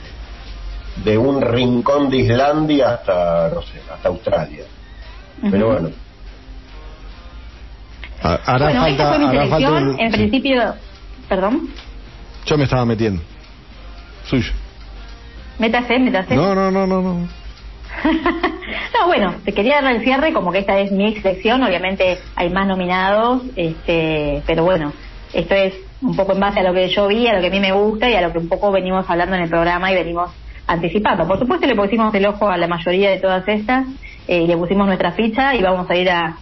de 1.03 1.17
un 1.17 1.41
rincón 1.41 2.09
de 2.09 2.17
Islandia 2.17 2.95
hasta, 2.95 3.49
no 3.53 3.61
sé, 3.61 3.79
hasta 3.93 4.09
Australia. 4.09 4.63
Pero 5.51 5.67
bueno, 5.67 5.89
Ha- 8.21 8.39
Hará 8.45 8.65
bueno 8.71 8.85
esta 8.87 9.03
falta, 9.03 9.09
fue 9.09 9.17
mi 9.19 9.25
hará 9.25 9.47
falta 9.49 9.67
selección 9.67 9.87
un- 9.89 9.99
en 9.99 10.11
principio 10.11 10.73
perdón 11.29 11.69
Yo 12.45 12.57
me 12.57 12.63
estaba 12.63 12.85
metiendo. 12.85 13.21
Suyo. 14.25 14.51
Métase 15.59 15.99
métase 15.99 16.35
No, 16.35 16.55
no, 16.55 16.71
no, 16.71 16.87
no, 16.87 17.01
no. 17.01 17.27
no, 18.03 19.07
bueno, 19.07 19.35
te 19.45 19.53
quería 19.53 19.81
dar 19.81 19.95
el 19.95 20.03
cierre, 20.03 20.33
como 20.33 20.51
que 20.51 20.59
esta 20.59 20.79
es 20.79 20.91
mi 20.91 21.15
selección, 21.15 21.63
obviamente 21.63 22.17
hay 22.35 22.49
más 22.49 22.67
nominados, 22.67 23.43
este, 23.55 24.41
pero 24.45 24.63
bueno, 24.63 24.91
esto 25.33 25.55
es 25.55 25.73
un 26.01 26.15
poco 26.15 26.33
en 26.33 26.39
base 26.39 26.59
a 26.59 26.63
lo 26.63 26.73
que 26.73 26.87
yo 26.89 27.07
vi, 27.07 27.27
a 27.27 27.33
lo 27.33 27.41
que 27.41 27.47
a 27.47 27.51
mí 27.51 27.59
me 27.59 27.71
gusta 27.71 28.09
y 28.09 28.15
a 28.15 28.21
lo 28.21 28.31
que 28.31 28.39
un 28.39 28.49
poco 28.49 28.71
venimos 28.71 29.09
hablando 29.09 29.35
en 29.35 29.43
el 29.43 29.49
programa 29.49 29.91
y 29.91 29.95
venimos 29.95 30.31
anticipando. 30.67 31.27
Por 31.27 31.39
supuesto 31.39 31.67
le 31.67 31.75
pusimos 31.75 32.13
el 32.13 32.25
ojo 32.25 32.49
a 32.49 32.57
la 32.57 32.67
mayoría 32.67 33.09
de 33.09 33.19
todas 33.19 33.47
estas, 33.47 33.85
eh, 34.27 34.45
le 34.47 34.57
pusimos 34.57 34.85
nuestra 34.87 35.11
ficha 35.11 35.55
y 35.55 35.61
vamos 35.61 35.89
a 35.89 35.95
ir 35.95 36.09
a, 36.09 36.37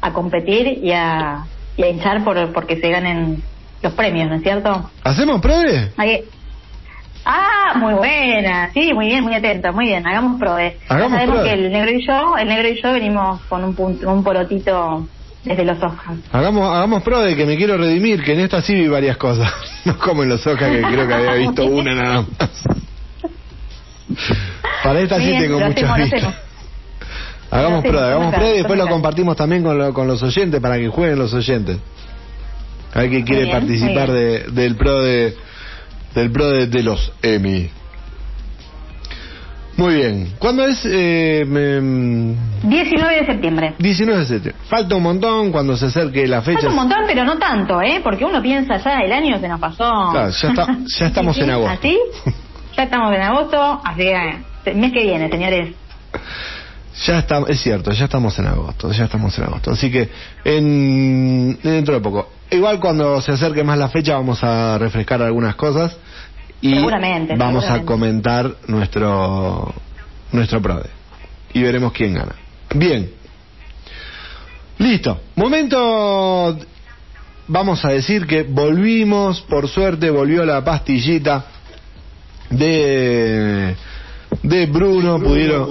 a 0.00 0.12
competir 0.12 0.78
y 0.82 0.92
a, 0.92 1.44
y 1.76 1.82
a 1.82 1.88
hinchar 1.88 2.24
por 2.24 2.52
porque 2.52 2.76
se 2.80 2.90
ganen 2.90 3.42
los 3.82 3.92
premios, 3.92 4.28
¿no 4.28 4.36
es 4.36 4.42
cierto? 4.42 4.90
¿Hacemos 5.04 5.40
prove? 5.40 5.92
Ah, 7.28 7.72
muy 7.76 7.94
buena, 7.94 8.70
sí, 8.72 8.92
muy 8.94 9.06
bien, 9.06 9.24
muy 9.24 9.34
atenta, 9.34 9.72
muy 9.72 9.86
bien, 9.86 10.06
hagamos 10.06 10.38
prove. 10.38 10.78
Hagamos 10.88 11.10
Ya 11.12 11.16
sabemos 11.18 11.36
prove. 11.40 11.48
que 11.48 11.54
el 11.66 11.72
negro 11.72 11.90
y 11.90 12.06
yo, 12.06 12.36
el 12.38 12.48
negro 12.48 12.68
y 12.68 12.80
yo 12.80 12.92
venimos 12.92 13.40
con 13.48 13.64
un 13.64 13.74
punto, 13.74 14.08
un 14.12 14.22
porotito 14.22 15.08
desde 15.42 15.64
los 15.64 15.76
Oscars. 15.82 16.20
Hagamos, 16.32 16.72
hagamos 16.72 17.02
prove 17.02 17.34
que 17.34 17.44
me 17.44 17.56
quiero 17.56 17.76
redimir, 17.78 18.22
que 18.22 18.34
en 18.34 18.40
esta 18.40 18.62
sí 18.62 18.74
vi 18.76 18.86
varias 18.86 19.16
cosas. 19.16 19.52
No 19.86 19.98
como 19.98 20.22
en 20.22 20.28
los 20.30 20.46
Oscars 20.46 20.70
que 20.72 20.82
creo 20.82 21.06
que 21.08 21.14
había 21.14 21.32
visto 21.34 21.64
una 21.66 21.94
nada 21.96 22.24
más. 22.38 22.50
Para 24.82 25.00
esta 25.00 25.18
sí 25.18 25.34
tengo 25.38 25.58
muchas 25.60 25.96
vistas. 25.96 26.34
Hagamos 27.50 27.84
prueba, 27.84 28.08
hagamos 28.08 28.34
prueba 28.34 28.54
y 28.54 28.56
después 28.58 28.78
lo 28.78 28.88
compartimos 28.88 29.36
también 29.36 29.62
con, 29.62 29.78
lo- 29.78 29.92
con 29.94 30.06
los 30.08 30.20
oyentes 30.22 30.60
para 30.60 30.76
que 30.78 30.88
jueguen 30.88 31.18
los 31.18 31.32
oyentes. 31.32 31.78
A 32.92 33.00
ver 33.00 33.10
quién 33.10 33.22
quiere 33.24 33.44
bien, 33.44 33.56
participar 33.58 34.10
de, 34.10 34.44
del 34.50 34.74
pro 34.76 35.00
de 35.02 35.36
del 36.20 36.30
pro 36.32 36.46
de, 36.48 36.82
los 36.82 37.12
Emmy. 37.22 37.70
Muy 39.76 39.94
bien. 39.96 40.32
¿Cuándo 40.38 40.64
es? 40.66 40.80
Eh, 40.86 41.44
me- 41.46 42.34
19 42.68 43.20
de 43.20 43.26
septiembre. 43.26 43.74
19 43.78 44.20
de 44.20 44.26
septiembre. 44.26 44.62
Falta 44.68 44.94
un 44.96 45.02
montón 45.02 45.52
cuando 45.52 45.76
se 45.76 45.86
acerque 45.86 46.26
la 46.26 46.40
fecha. 46.40 46.60
Falta 46.62 46.70
un 46.70 46.76
montón, 46.76 46.98
pero 47.06 47.24
no 47.24 47.36
tanto, 47.38 47.82
¿eh? 47.82 48.00
Porque 48.02 48.24
uno 48.24 48.40
piensa 48.40 48.78
ya 48.78 49.00
el 49.00 49.12
año 49.12 49.38
se 49.38 49.48
nos 49.48 49.60
pasó. 49.60 50.08
Claro, 50.12 50.30
ya 50.30 50.48
está- 50.48 50.78
ya 50.98 51.06
estamos 51.08 51.36
Sí, 51.36 51.42
en 51.42 51.50
agosto. 51.50 51.72
¿Así? 51.78 51.98
Ya 52.76 52.82
estamos 52.84 53.14
en 53.14 53.20
agosto, 53.22 53.80
así 53.84 54.00
que 54.02 54.36
el 54.70 54.76
mes 54.76 54.92
que 54.92 55.02
viene, 55.02 55.28
señores. 55.30 55.74
Ya 57.06 57.18
está, 57.18 57.40
es 57.46 57.60
cierto, 57.60 57.90
ya 57.92 58.04
estamos 58.06 58.38
en 58.38 58.46
agosto, 58.46 58.90
ya 58.92 59.04
estamos 59.04 59.36
en 59.38 59.44
agosto. 59.44 59.70
Así 59.72 59.90
que 59.90 60.08
en, 60.44 61.58
dentro 61.62 61.92
de 61.94 62.00
poco. 62.00 62.30
Igual 62.50 62.80
cuando 62.80 63.20
se 63.20 63.32
acerque 63.32 63.62
más 63.62 63.76
la 63.76 63.88
fecha 63.90 64.14
vamos 64.14 64.42
a 64.42 64.78
refrescar 64.78 65.20
algunas 65.20 65.54
cosas 65.56 65.96
y 66.60 66.74
Seguramente, 66.74 67.36
vamos 67.36 67.64
seguramente. 67.64 67.84
a 67.84 67.86
comentar 67.86 68.54
nuestro 68.66 69.74
nuestro 70.32 70.60
prode 70.60 70.90
y 71.52 71.62
veremos 71.62 71.92
quién 71.92 72.14
gana. 72.14 72.34
Bien. 72.74 73.10
Listo. 74.78 75.20
Momento 75.36 76.58
vamos 77.48 77.84
a 77.84 77.88
decir 77.88 78.26
que 78.26 78.42
volvimos, 78.42 79.40
por 79.42 79.68
suerte 79.68 80.10
volvió 80.10 80.44
la 80.44 80.64
pastillita 80.64 81.46
de 82.50 83.74
de 84.42 84.66
Bruno, 84.66 85.18
pudieron, 85.18 85.68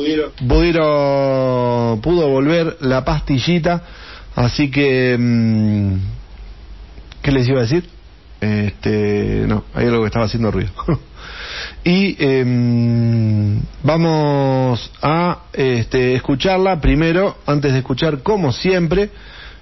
pudieron 0.48 2.02
pudo 2.02 2.28
volver 2.28 2.78
la 2.82 3.06
pastillita 3.06 3.84
Así 4.36 4.70
que, 4.70 5.16
mm, 5.18 5.96
¿qué 7.22 7.32
les 7.32 7.48
iba 7.48 7.60
a 7.60 7.62
decir? 7.62 7.90
Este, 8.42 9.46
no, 9.48 9.66
hay 9.74 9.88
algo 9.88 10.02
que 10.02 10.08
estaba 10.08 10.26
haciendo 10.26 10.52
ruido. 10.52 10.72
y 11.84 12.16
em, 12.20 13.62
vamos 13.84 14.92
a 15.02 15.44
este, 15.54 16.16
escucharla 16.16 16.80
primero, 16.80 17.38
antes 17.46 17.74
de 17.74 17.80
escuchar, 17.80 18.22
como 18.24 18.52
siempre, 18.52 19.10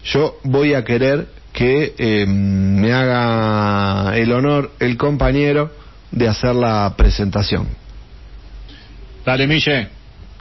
yo 0.05 0.39
voy 0.43 0.73
a 0.73 0.83
querer 0.83 1.27
que 1.53 1.93
em, 1.97 2.79
me 2.79 2.91
haga 2.91 4.17
el 4.17 4.31
honor 4.31 4.71
el 4.79 4.97
compañero 4.97 5.71
de 6.11 6.27
hacer 6.27 6.55
la 6.55 6.93
presentación. 6.97 7.67
Dale, 9.25 9.47
Mille. 9.47 9.87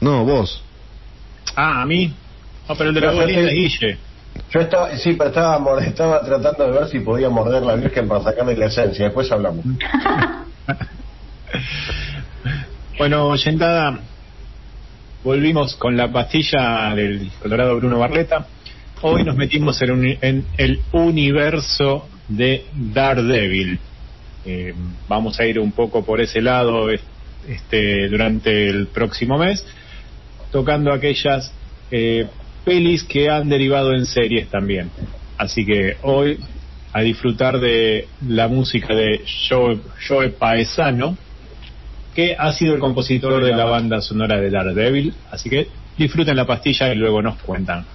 No, 0.01 0.24
vos. 0.24 0.62
Ah, 1.55 1.83
a 1.83 1.87
mí. 1.87 2.12
No, 2.68 2.74
pero 2.74 2.91
el 2.91 2.95
de 2.95 3.01
la 3.01 3.51
Guille. 3.53 3.99
Yo 4.53 4.61
estaba, 4.61 4.96
sí, 4.98 5.14
pero 5.14 5.30
estaba, 5.30 5.84
estaba 5.84 6.20
tratando 6.24 6.66
de 6.66 6.72
ver 6.78 6.88
si 6.88 7.00
podía 7.00 7.30
morder 7.30 7.62
la 7.62 7.74
Virgen 7.76 8.07
para 8.09 8.22
sacarle 8.22 8.57
la 8.57 8.66
esencia. 8.66 9.07
Después 9.07 9.30
hablamos. 9.32 9.64
Bueno, 12.98 13.26
oyentada, 13.28 13.98
volvimos 15.24 15.76
con 15.76 15.96
la 15.96 16.12
pastilla 16.12 16.94
del 16.94 17.30
Colorado 17.42 17.76
Bruno 17.76 17.98
Barleta. 17.98 18.46
Hoy 19.00 19.24
nos 19.24 19.34
metimos 19.36 19.80
en, 19.82 19.90
un- 19.90 20.18
en 20.20 20.44
el 20.59 20.80
universo 20.92 22.09
de 22.28 22.66
Daredevil. 22.74 23.80
Eh, 24.44 24.74
vamos 25.09 25.40
a 25.40 25.46
ir 25.46 25.59
un 25.59 25.72
poco 25.72 26.05
por 26.05 26.20
ese 26.20 26.40
lado 26.42 26.90
es- 26.90 27.03
este, 27.48 28.09
durante 28.09 28.68
el 28.68 28.86
próximo 28.88 29.38
mes, 29.38 29.66
tocando 30.53 30.92
aquellas 30.92 31.53
eh, 31.90 32.28
pelis 32.64 33.04
que 33.04 33.28
han 33.28 33.48
derivado 33.48 33.92
en 33.94 34.06
series 34.06 34.48
también. 34.48 34.90
Así 35.36 35.64
que 35.64 35.96
hoy 36.02 36.38
a 36.92 37.00
disfrutar 37.00 37.58
de 37.58 38.08
la 38.26 38.48
música 38.48 38.94
de 38.94 39.24
Joe, 39.48 39.78
Joe 40.06 40.28
Paesano, 40.30 41.16
que 42.14 42.36
ha 42.38 42.52
sido 42.52 42.74
el 42.74 42.80
compositor 42.80 43.42
de 43.42 43.52
la 43.52 43.64
banda 43.64 44.00
sonora 44.00 44.38
de 44.38 44.50
Daredevil. 44.50 45.14
Así 45.30 45.48
que 45.48 45.68
disfruten 45.96 46.36
la 46.36 46.46
pastilla 46.46 46.92
y 46.92 46.96
luego 46.96 47.22
nos 47.22 47.36
cuentan. 47.42 47.86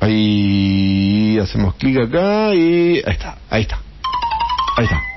Ahí 0.00 1.38
hacemos 1.38 1.74
clic 1.74 1.98
acá 1.98 2.54
y 2.54 3.02
ahí 3.04 3.12
está, 3.12 3.36
ahí 3.50 3.62
está, 3.62 3.80
ahí 4.76 4.84
está. 4.84 5.07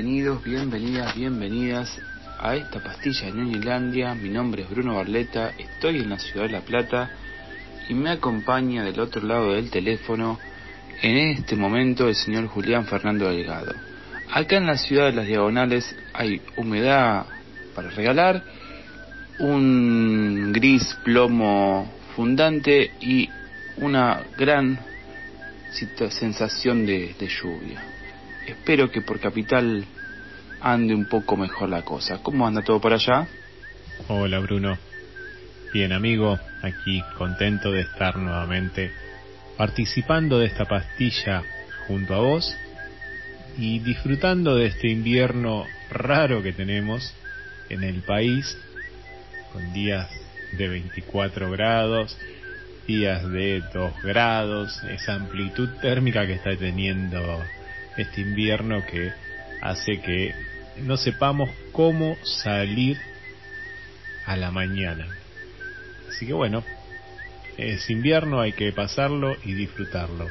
Bienvenidos, 0.00 0.44
bienvenidas, 0.44 1.16
bienvenidas 1.16 2.00
a 2.38 2.54
esta 2.54 2.78
pastilla 2.78 3.26
de 3.26 3.32
Ñoñilandia. 3.32 4.14
Mi 4.14 4.28
nombre 4.28 4.62
es 4.62 4.70
Bruno 4.70 4.94
Barleta, 4.94 5.54
estoy 5.58 5.96
en 5.98 6.10
la 6.10 6.20
ciudad 6.20 6.46
de 6.46 6.52
La 6.52 6.60
Plata 6.60 7.10
y 7.88 7.94
me 7.94 8.10
acompaña 8.10 8.84
del 8.84 9.00
otro 9.00 9.26
lado 9.26 9.54
del 9.54 9.70
teléfono 9.70 10.38
en 11.02 11.16
este 11.16 11.56
momento 11.56 12.06
el 12.08 12.14
señor 12.14 12.46
Julián 12.46 12.86
Fernando 12.86 13.28
Delgado. 13.28 13.74
Acá 14.30 14.58
en 14.58 14.68
la 14.68 14.76
ciudad 14.76 15.06
de 15.06 15.14
las 15.14 15.26
Diagonales 15.26 15.96
hay 16.14 16.42
humedad 16.56 17.26
para 17.74 17.90
regalar, 17.90 18.44
un 19.40 20.52
gris 20.52 20.96
plomo 21.02 21.92
fundante 22.14 22.92
y 23.00 23.28
una 23.78 24.22
gran 24.38 24.78
sensación 25.72 26.86
de 26.86 27.16
lluvia. 27.42 27.97
Espero 28.48 28.90
que 28.90 29.02
por 29.02 29.20
Capital 29.20 29.84
ande 30.62 30.94
un 30.94 31.04
poco 31.04 31.36
mejor 31.36 31.68
la 31.68 31.82
cosa. 31.82 32.22
¿Cómo 32.22 32.46
anda 32.46 32.62
todo 32.62 32.80
por 32.80 32.94
allá? 32.94 33.28
Hola 34.08 34.38
Bruno. 34.38 34.78
Bien 35.74 35.92
amigo, 35.92 36.38
aquí 36.62 37.02
contento 37.18 37.70
de 37.70 37.82
estar 37.82 38.16
nuevamente 38.16 38.90
participando 39.58 40.38
de 40.38 40.46
esta 40.46 40.64
pastilla 40.64 41.42
junto 41.86 42.14
a 42.14 42.20
vos 42.20 42.56
y 43.58 43.80
disfrutando 43.80 44.56
de 44.56 44.68
este 44.68 44.88
invierno 44.88 45.66
raro 45.90 46.42
que 46.42 46.54
tenemos 46.54 47.12
en 47.68 47.84
el 47.84 48.00
país, 48.00 48.56
con 49.52 49.74
días 49.74 50.08
de 50.52 50.68
24 50.68 51.50
grados, 51.50 52.16
días 52.86 53.28
de 53.30 53.62
2 53.74 54.02
grados, 54.02 54.82
esa 54.84 55.16
amplitud 55.16 55.68
térmica 55.82 56.26
que 56.26 56.32
está 56.32 56.56
teniendo 56.56 57.44
este 57.98 58.22
invierno 58.22 58.84
que 58.86 59.12
hace 59.60 60.00
que 60.00 60.34
no 60.78 60.96
sepamos 60.96 61.50
cómo 61.72 62.16
salir 62.22 62.98
a 64.26 64.36
la 64.36 64.50
mañana. 64.50 65.06
Así 66.08 66.26
que 66.26 66.32
bueno, 66.32 66.62
es 67.56 67.90
invierno, 67.90 68.40
hay 68.40 68.52
que 68.52 68.72
pasarlo 68.72 69.36
y 69.44 69.54
disfrutarlo. 69.54 70.26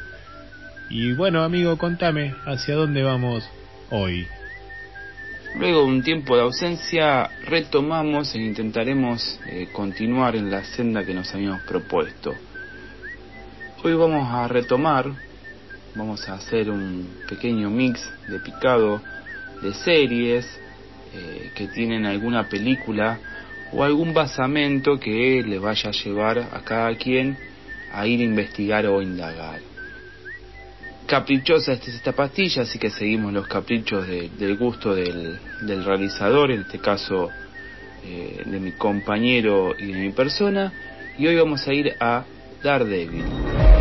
Y 0.90 1.14
bueno, 1.14 1.44
amigo, 1.44 1.78
contame, 1.78 2.34
¿hacia 2.46 2.76
dónde 2.76 3.04
vamos 3.04 3.48
hoy? 3.90 4.26
Luego 5.56 5.82
de 5.82 5.88
un 5.88 6.04
tiempo 6.04 6.36
de 6.36 6.44
ausencia 6.44 7.30
retomamos 7.46 8.36
e 8.36 8.40
intentaremos 8.40 9.40
eh, 9.48 9.70
continuar 9.74 10.36
en 10.36 10.52
la 10.52 10.64
senda 10.64 11.04
que 11.04 11.14
nos 11.14 11.34
habíamos 11.34 11.62
propuesto. 11.64 12.34
Hoy 13.84 13.94
vamos 13.94 14.28
a 14.32 14.48
retomar, 14.48 15.12
vamos 15.98 16.30
a 16.30 16.36
hacer 16.36 16.70
un 16.70 17.08
pequeño 17.28 17.70
mix 17.70 18.08
de 18.28 18.40
picado 18.40 19.02
de 19.62 19.74
series 19.74 20.46
eh, 21.14 21.50
que 21.56 21.68
tienen 21.68 22.06
alguna 22.06 22.48
película 22.48 23.20
o 23.72 23.84
algún 23.84 24.14
basamento 24.14 25.00
que 25.00 25.44
le 25.44 25.60
vaya 25.60 25.90
a 25.90 25.94
llevar 25.94 26.38
a 26.40 26.62
cada 26.64 26.96
quien 26.96 27.36
a 27.92 28.06
ir 28.06 28.20
a 28.20 28.24
investigar 28.24 28.86
o 28.86 29.02
indagar. 29.02 29.60
Caprichosa 31.08 31.74
esta 31.74 31.90
es 31.90 31.96
esta 31.96 32.12
pastilla, 32.12 32.64
así 32.64 32.78
que 32.78 32.90
seguimos 32.90 33.32
los 33.34 33.48
caprichos 33.48 34.06
de- 34.08 34.30
del 34.38 34.56
gusto 34.58 34.94
del, 34.94 35.38
del 35.62 35.84
realizador, 35.84 36.52
en 36.52 36.62
este 36.62 36.80
caso 36.80 37.32
eh, 38.06 38.44
de 38.46 38.60
mi 38.60 38.72
compañero 38.74 39.74
y 39.78 39.88
de 39.94 40.00
mi 40.02 40.12
persona, 40.12 40.74
y 41.18 41.26
hoy 41.28 41.36
vamos 41.38 41.66
a 41.68 41.74
ir 41.74 41.96
a 42.00 42.26
Daredevil. 42.62 43.77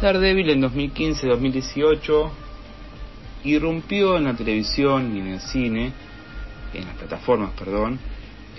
Daredevil 0.00 0.50
en 0.50 0.62
2015-2018 0.62 2.30
irrumpió 3.44 4.16
en 4.16 4.24
la 4.24 4.34
televisión 4.34 5.16
y 5.16 5.20
en 5.20 5.26
el 5.28 5.40
cine, 5.40 5.92
en 6.72 6.84
las 6.86 6.94
plataformas, 6.96 7.50
perdón, 7.58 7.98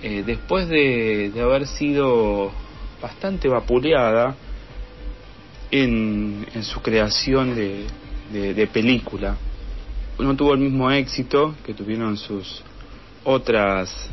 eh, 0.02 0.22
después 0.26 0.68
de, 0.68 1.30
de 1.32 1.40
haber 1.40 1.66
sido 1.66 2.52
bastante 3.00 3.48
vapuleada 3.48 4.34
en, 5.70 6.46
en 6.54 6.62
su 6.62 6.80
creación 6.82 7.54
de, 7.54 7.86
de- 8.32 8.66
película. 8.66 9.36
No 10.18 10.36
tuvo 10.36 10.52
el 10.52 10.60
mismo 10.60 10.90
éxito 10.90 11.54
que 11.64 11.72
tuvieron 11.72 12.18
sus 12.18 12.62
otras 13.24 14.10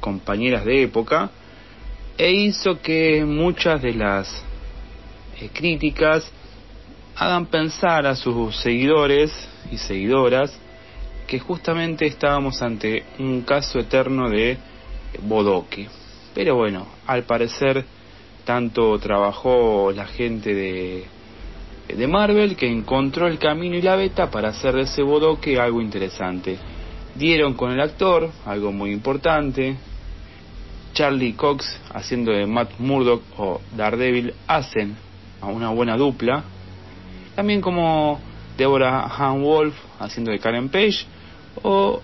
compañeras 0.00 0.64
de 0.66 0.82
época 0.82 1.30
e 2.18 2.32
hizo 2.32 2.80
que 2.82 3.24
muchas 3.24 3.80
de 3.80 3.94
las 3.94 4.42
eh, 5.40 5.48
críticas 5.54 6.30
hagan 7.20 7.44
pensar 7.46 8.06
a 8.06 8.16
sus 8.16 8.56
seguidores 8.56 9.30
y 9.70 9.76
seguidoras 9.76 10.58
que 11.26 11.38
justamente 11.38 12.06
estábamos 12.06 12.62
ante 12.62 13.04
un 13.18 13.42
caso 13.42 13.78
eterno 13.78 14.30
de 14.30 14.56
bodoque. 15.22 15.86
Pero 16.34 16.56
bueno, 16.56 16.86
al 17.06 17.24
parecer 17.24 17.84
tanto 18.46 18.98
trabajó 18.98 19.92
la 19.94 20.06
gente 20.06 20.54
de, 20.54 21.04
de 21.94 22.06
Marvel 22.06 22.56
que 22.56 22.66
encontró 22.66 23.26
el 23.26 23.38
camino 23.38 23.76
y 23.76 23.82
la 23.82 23.96
beta 23.96 24.30
para 24.30 24.48
hacer 24.48 24.74
de 24.76 24.82
ese 24.82 25.02
bodoque 25.02 25.60
algo 25.60 25.82
interesante. 25.82 26.56
Dieron 27.16 27.52
con 27.52 27.70
el 27.70 27.82
actor, 27.82 28.30
algo 28.46 28.72
muy 28.72 28.92
importante. 28.92 29.76
Charlie 30.94 31.34
Cox 31.34 31.80
haciendo 31.92 32.32
de 32.32 32.46
Matt 32.46 32.78
Murdock 32.78 33.22
o 33.36 33.60
Daredevil 33.76 34.32
hacen 34.46 34.96
a 35.42 35.48
una 35.48 35.68
buena 35.68 35.98
dupla. 35.98 36.44
También 37.40 37.62
como 37.62 38.20
Deborah 38.58 39.06
Han 39.16 39.42
Wolf 39.42 39.74
haciendo 39.98 40.30
de 40.30 40.38
Karen 40.38 40.68
Page 40.68 41.06
o 41.62 42.02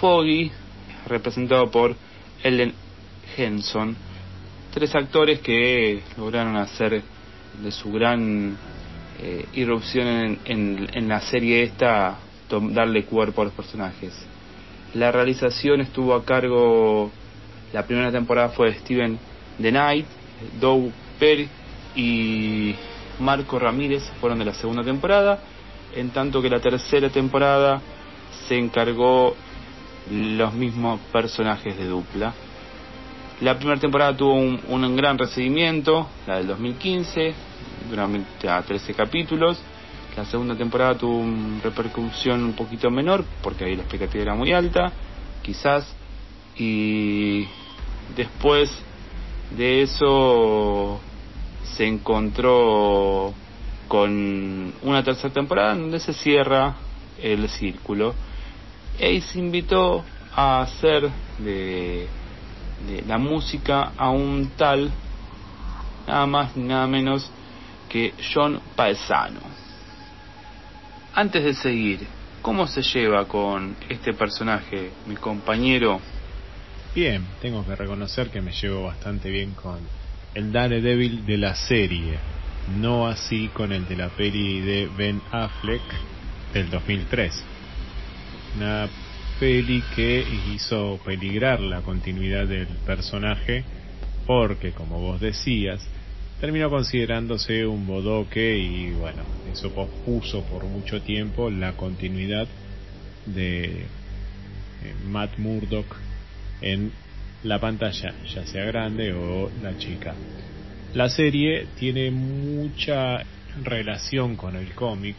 Foggy 0.00 0.50
representado 1.06 1.70
por 1.70 1.94
Ellen 2.42 2.72
Henson. 3.36 3.94
Tres 4.72 4.94
actores 4.94 5.40
que 5.40 6.00
lograron 6.16 6.56
hacer 6.56 7.02
de 7.62 7.70
su 7.72 7.92
gran 7.92 8.56
eh, 9.20 9.44
irrupción 9.52 10.38
en, 10.46 10.88
en- 10.94 11.08
la 11.10 11.20
serie 11.20 11.64
esta, 11.64 12.16
darle 12.48 13.04
cuerpo 13.04 13.42
a 13.42 13.44
los 13.44 13.52
personajes. 13.52 14.14
La 14.94 15.12
realización 15.12 15.82
estuvo 15.82 16.14
a 16.14 16.24
cargo, 16.24 17.10
la 17.74 17.82
primera 17.86 18.10
temporada 18.10 18.48
fue 18.48 18.70
de 18.70 18.78
Steven 18.78 19.18
The 19.60 19.70
Knight, 19.70 20.06
Doug 20.58 20.90
Perry 21.20 21.50
y 21.96 22.74
Marco 23.20 23.58
Ramírez 23.58 24.02
fueron 24.20 24.38
de 24.38 24.44
la 24.44 24.54
segunda 24.54 24.82
temporada, 24.82 25.38
en 25.94 26.10
tanto 26.10 26.42
que 26.42 26.50
la 26.50 26.60
tercera 26.60 27.08
temporada 27.08 27.80
se 28.48 28.58
encargó 28.58 29.34
los 30.10 30.52
mismos 30.54 31.00
personajes 31.12 31.76
de 31.76 31.86
dupla. 31.86 32.34
La 33.40 33.56
primera 33.56 33.80
temporada 33.80 34.16
tuvo 34.16 34.34
un, 34.34 34.96
gran 34.96 35.18
recibimiento, 35.18 36.08
la 36.26 36.38
del 36.38 36.46
2015, 36.48 37.34
durante 37.90 38.48
a 38.48 38.62
13 38.62 38.94
capítulos. 38.94 39.58
La 40.16 40.24
segunda 40.24 40.54
temporada 40.54 40.96
tuvo 40.96 41.18
una 41.18 41.60
repercusión 41.62 42.44
un 42.44 42.52
poquito 42.52 42.90
menor, 42.90 43.24
porque 43.42 43.64
ahí 43.64 43.74
la 43.74 43.82
expectativa 43.82 44.22
era 44.22 44.34
muy 44.34 44.52
alta, 44.52 44.92
quizás. 45.42 45.94
Y 46.56 47.46
después 48.14 48.70
de 49.56 49.82
eso 49.82 51.00
se 51.64 51.86
encontró 51.86 53.32
con 53.88 54.72
una 54.82 55.02
tercera 55.02 55.32
temporada 55.32 55.74
donde 55.74 56.00
se 56.00 56.12
cierra 56.12 56.76
el 57.22 57.48
círculo. 57.48 58.14
Ace 58.96 59.38
invitó 59.38 60.04
a 60.34 60.62
hacer 60.62 61.10
de, 61.38 62.06
de 62.86 63.02
la 63.06 63.18
música 63.18 63.92
a 63.96 64.10
un 64.10 64.52
tal, 64.56 64.90
nada 66.06 66.26
más 66.26 66.56
ni 66.56 66.64
nada 66.64 66.86
menos 66.86 67.30
que 67.88 68.14
John 68.32 68.60
Paesano. 68.76 69.40
Antes 71.14 71.44
de 71.44 71.54
seguir, 71.54 72.00
¿cómo 72.42 72.66
se 72.66 72.82
lleva 72.82 73.26
con 73.26 73.76
este 73.88 74.12
personaje, 74.14 74.90
mi 75.06 75.14
compañero? 75.14 76.00
Bien, 76.94 77.24
tengo 77.40 77.64
que 77.64 77.76
reconocer 77.76 78.30
que 78.30 78.40
me 78.40 78.52
llevo 78.52 78.84
bastante 78.84 79.30
bien 79.30 79.52
con 79.52 79.78
el 80.34 80.52
Daredevil 80.52 81.24
de 81.26 81.38
la 81.38 81.54
serie, 81.54 82.18
no 82.80 83.06
así 83.06 83.48
con 83.48 83.72
el 83.72 83.86
de 83.86 83.96
la 83.96 84.08
peli 84.08 84.60
de 84.60 84.88
Ben 84.96 85.20
Affleck 85.30 85.82
del 86.52 86.70
2003. 86.70 87.44
Una 88.56 88.88
peli 89.38 89.82
que 89.94 90.24
hizo 90.52 90.98
peligrar 91.04 91.60
la 91.60 91.82
continuidad 91.82 92.46
del 92.46 92.66
personaje 92.86 93.64
porque, 94.26 94.72
como 94.72 95.00
vos 95.00 95.20
decías, 95.20 95.80
terminó 96.40 96.68
considerándose 96.68 97.66
un 97.66 97.86
bodoque 97.86 98.58
y 98.58 98.92
bueno, 98.92 99.22
eso 99.52 99.70
pospuso 99.70 100.42
por 100.44 100.64
mucho 100.64 101.00
tiempo 101.02 101.50
la 101.50 101.72
continuidad 101.72 102.48
de 103.26 103.64
eh, 103.64 103.84
Matt 105.08 105.38
Murdock 105.38 105.86
en 106.60 106.92
la 107.44 107.58
pantalla, 107.60 108.14
ya 108.34 108.46
sea 108.46 108.64
grande 108.64 109.12
o 109.12 109.50
la 109.62 109.76
chica. 109.78 110.14
La 110.94 111.08
serie 111.08 111.66
tiene 111.78 112.10
mucha 112.10 113.22
relación 113.62 114.36
con 114.36 114.56
el 114.56 114.72
cómic, 114.74 115.16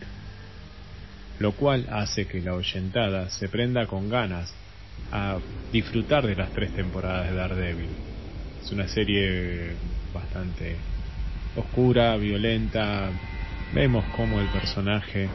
lo 1.40 1.52
cual 1.54 1.88
hace 1.92 2.26
que 2.26 2.42
la 2.42 2.56
oyentada 2.56 3.30
se 3.30 3.48
prenda 3.48 3.86
con 3.86 4.10
ganas 4.10 4.54
a 5.12 5.38
disfrutar 5.72 6.26
de 6.26 6.36
las 6.36 6.52
tres 6.52 6.74
temporadas 6.74 7.30
de 7.30 7.36
Daredevil. 7.36 7.90
Es 8.64 8.72
una 8.72 8.88
serie 8.88 9.76
bastante 10.14 10.76
oscura, 11.56 12.16
violenta. 12.18 13.10
Vemos 13.74 14.04
cómo 14.16 14.40
el 14.40 14.48
personaje 14.48 15.30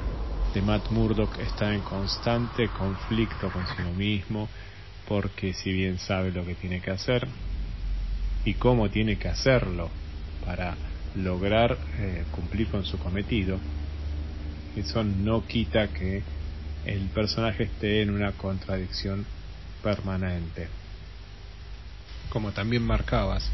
de 0.55 0.63
Matt 0.63 0.91
Murdock 0.91 1.39
está 1.39 1.73
en 1.73 1.81
constante 1.81 2.69
conflicto 2.69 3.51
consigo 3.51 3.93
mismo, 3.93 4.49
porque 5.11 5.55
si 5.55 5.73
bien 5.73 5.99
sabe 5.99 6.31
lo 6.31 6.47
que 6.47 6.55
tiene 6.55 6.81
que 6.81 6.93
hacer 6.93 7.27
y 8.45 8.55
cómo 8.55 8.91
tiene 8.91 9.17
que 9.17 9.27
hacerlo 9.27 9.91
para 10.47 10.77
lograr 11.17 11.77
eh, 11.99 12.23
cumplir 12.31 12.69
con 12.69 12.85
su 12.85 12.97
cometido, 12.97 13.59
eso 14.77 15.03
no 15.03 15.45
quita 15.49 15.89
que 15.89 16.23
el 16.87 17.09
personaje 17.09 17.65
esté 17.65 18.03
en 18.03 18.11
una 18.11 18.31
contradicción 18.31 19.27
permanente. 19.83 20.69
Como 22.29 22.53
también 22.53 22.85
marcabas, 22.85 23.51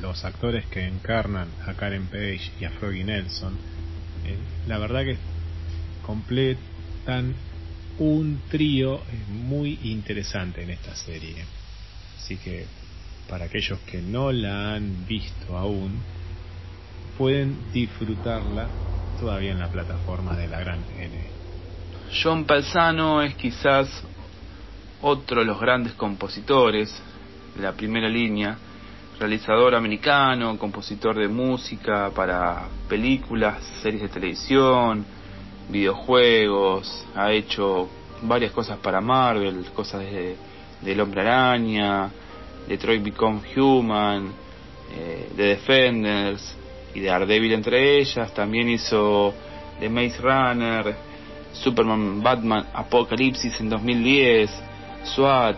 los 0.00 0.24
actores 0.24 0.66
que 0.66 0.88
encarnan 0.88 1.46
a 1.64 1.74
Karen 1.74 2.08
Page 2.08 2.50
y 2.58 2.64
a 2.64 2.70
Froggy 2.70 3.04
Nelson, 3.04 3.56
eh, 4.24 4.36
la 4.66 4.78
verdad 4.78 5.04
que 5.04 5.18
completan 6.04 7.32
un 7.98 8.42
trío 8.50 9.00
muy 9.28 9.78
interesante 9.84 10.62
en 10.62 10.70
esta 10.70 10.94
serie. 10.94 11.44
Así 12.18 12.36
que 12.36 12.66
para 13.28 13.46
aquellos 13.46 13.78
que 13.80 14.00
no 14.00 14.32
la 14.32 14.74
han 14.74 15.06
visto 15.06 15.56
aún, 15.56 15.98
pueden 17.16 17.72
disfrutarla 17.72 18.68
todavía 19.18 19.52
en 19.52 19.58
la 19.58 19.68
plataforma 19.68 20.36
de 20.36 20.48
la 20.48 20.60
Gran 20.60 20.80
N. 20.98 21.36
John 22.22 22.44
Palzano 22.44 23.22
es 23.22 23.34
quizás 23.34 23.88
otro 25.02 25.40
de 25.40 25.46
los 25.46 25.60
grandes 25.60 25.94
compositores 25.94 26.94
de 27.56 27.62
la 27.62 27.72
primera 27.72 28.08
línea, 28.08 28.56
realizador 29.18 29.74
americano, 29.74 30.58
compositor 30.58 31.16
de 31.16 31.28
música 31.28 32.10
para 32.14 32.68
películas, 32.88 33.62
series 33.82 34.02
de 34.02 34.08
televisión, 34.08 35.04
videojuegos, 35.68 37.06
ha 37.14 37.32
hecho 37.32 37.88
varias 38.22 38.52
cosas 38.52 38.78
para 38.78 39.00
Marvel, 39.00 39.64
cosas 39.74 40.00
de, 40.00 40.36
del 40.82 41.00
Hombre 41.00 41.22
Araña, 41.22 42.10
Detroit 42.68 43.02
Become 43.02 43.40
Human, 43.56 44.32
eh, 44.94 45.30
The 45.36 45.42
Defenders 45.42 46.56
y 46.94 47.00
de 47.00 47.08
Daredevil 47.08 47.52
entre 47.52 47.98
ellas, 47.98 48.32
también 48.34 48.68
hizo 48.68 49.34
The 49.80 49.88
Maze 49.88 50.18
Runner, 50.20 50.94
Superman, 51.52 52.22
Batman, 52.22 52.66
Apocalipsis 52.72 53.60
en 53.60 53.68
2010, 53.68 54.50
SWAT. 55.04 55.56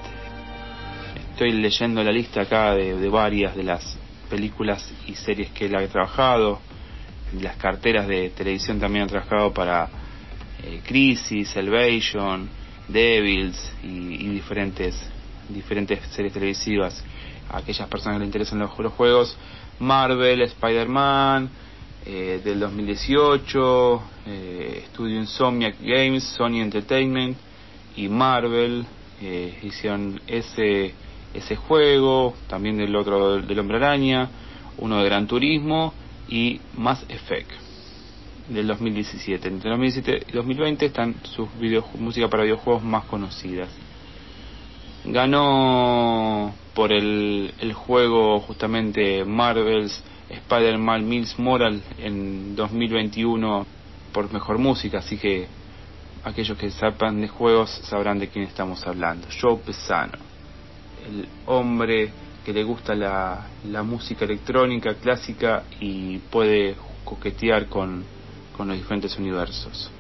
Estoy 1.32 1.52
leyendo 1.52 2.02
la 2.02 2.11
lista 2.11 2.42
acá 2.42 2.74
de, 2.74 2.96
de 2.96 3.09
varias 3.09 3.54
de 3.54 3.62
las 3.62 3.96
películas 4.28 4.92
y 5.06 5.14
series 5.14 5.50
que 5.50 5.66
él 5.66 5.76
ha 5.76 5.86
trabajado. 5.86 6.61
Las 7.40 7.56
carteras 7.56 8.08
de 8.08 8.30
televisión 8.30 8.80
también 8.80 9.04
ha 9.04 9.08
trabajado 9.08 9.52
para 9.52 9.88
eh, 10.62 10.80
Crisis, 10.86 11.50
Salvation, 11.50 12.48
Devils 12.88 13.72
y, 13.82 14.28
diferentes 14.28 14.98
diferentes 15.48 16.00
series 16.10 16.32
televisivas. 16.32 17.04
A 17.50 17.58
aquellas 17.58 17.88
personas 17.88 18.16
que 18.16 18.20
le 18.20 18.26
interesan 18.26 18.58
los, 18.58 18.78
los 18.78 18.92
juegos, 18.92 19.36
Marvel, 19.78 20.42
Spider-Man, 20.42 21.50
eh, 22.06 22.40
del 22.42 22.60
2018, 22.60 24.02
eh, 24.26 24.84
Studio 24.88 25.18
Insomniac 25.18 25.76
Games, 25.80 26.24
Sony 26.24 26.60
Entertainment 26.60 27.36
y 27.96 28.08
Marvel 28.08 28.86
eh, 29.20 29.58
hicieron 29.62 30.20
ese 30.26 30.94
ese 31.34 31.56
juego, 31.56 32.34
también 32.46 32.78
del 32.78 32.96
otro 32.96 33.42
del 33.42 33.58
Hombre 33.58 33.76
Araña, 33.76 34.30
uno 34.78 34.98
de 34.98 35.04
Gran 35.04 35.26
Turismo 35.26 35.92
y 36.28 36.60
Mass 36.76 37.04
Effect 37.08 37.50
del 38.48 38.66
2017. 38.66 39.48
Entre 39.48 39.70
2017 39.70 40.26
y 40.30 40.32
2020 40.32 40.86
están 40.86 41.14
sus 41.22 41.48
video, 41.58 41.84
música 41.98 42.28
para 42.28 42.44
videojuegos 42.44 42.82
más 42.82 43.04
conocidas. 43.04 43.68
Ganó 45.04 46.52
por 46.74 46.92
el, 46.92 47.52
el 47.60 47.72
juego 47.72 48.40
justamente 48.40 49.24
Marvel's 49.24 50.02
Spider-Man 50.28 51.08
Miles 51.08 51.38
Moral 51.38 51.80
en 51.98 52.54
2021 52.54 53.66
por 54.12 54.32
mejor 54.32 54.58
música, 54.58 54.98
así 54.98 55.16
que 55.16 55.46
aquellos 56.24 56.58
que 56.58 56.70
sepan 56.70 57.20
de 57.20 57.28
juegos 57.28 57.70
sabrán 57.84 58.18
de 58.18 58.28
quién 58.28 58.44
estamos 58.44 58.86
hablando. 58.86 59.28
Joe 59.40 59.56
Pesano, 59.58 60.18
el 61.06 61.28
hombre 61.46 62.10
que 62.45 62.53
le 62.53 62.64
gusta 62.64 62.95
la, 62.95 63.47
música 63.82 64.24
electrónica 64.24 64.95
clásica 64.95 65.64
y 65.80 66.18
puede 66.18 66.76
coquetear 67.05 67.66
con, 67.66 68.05
con 68.57 68.68
los 68.68 68.76
diferentes 68.76 69.16
universos. 69.18 69.91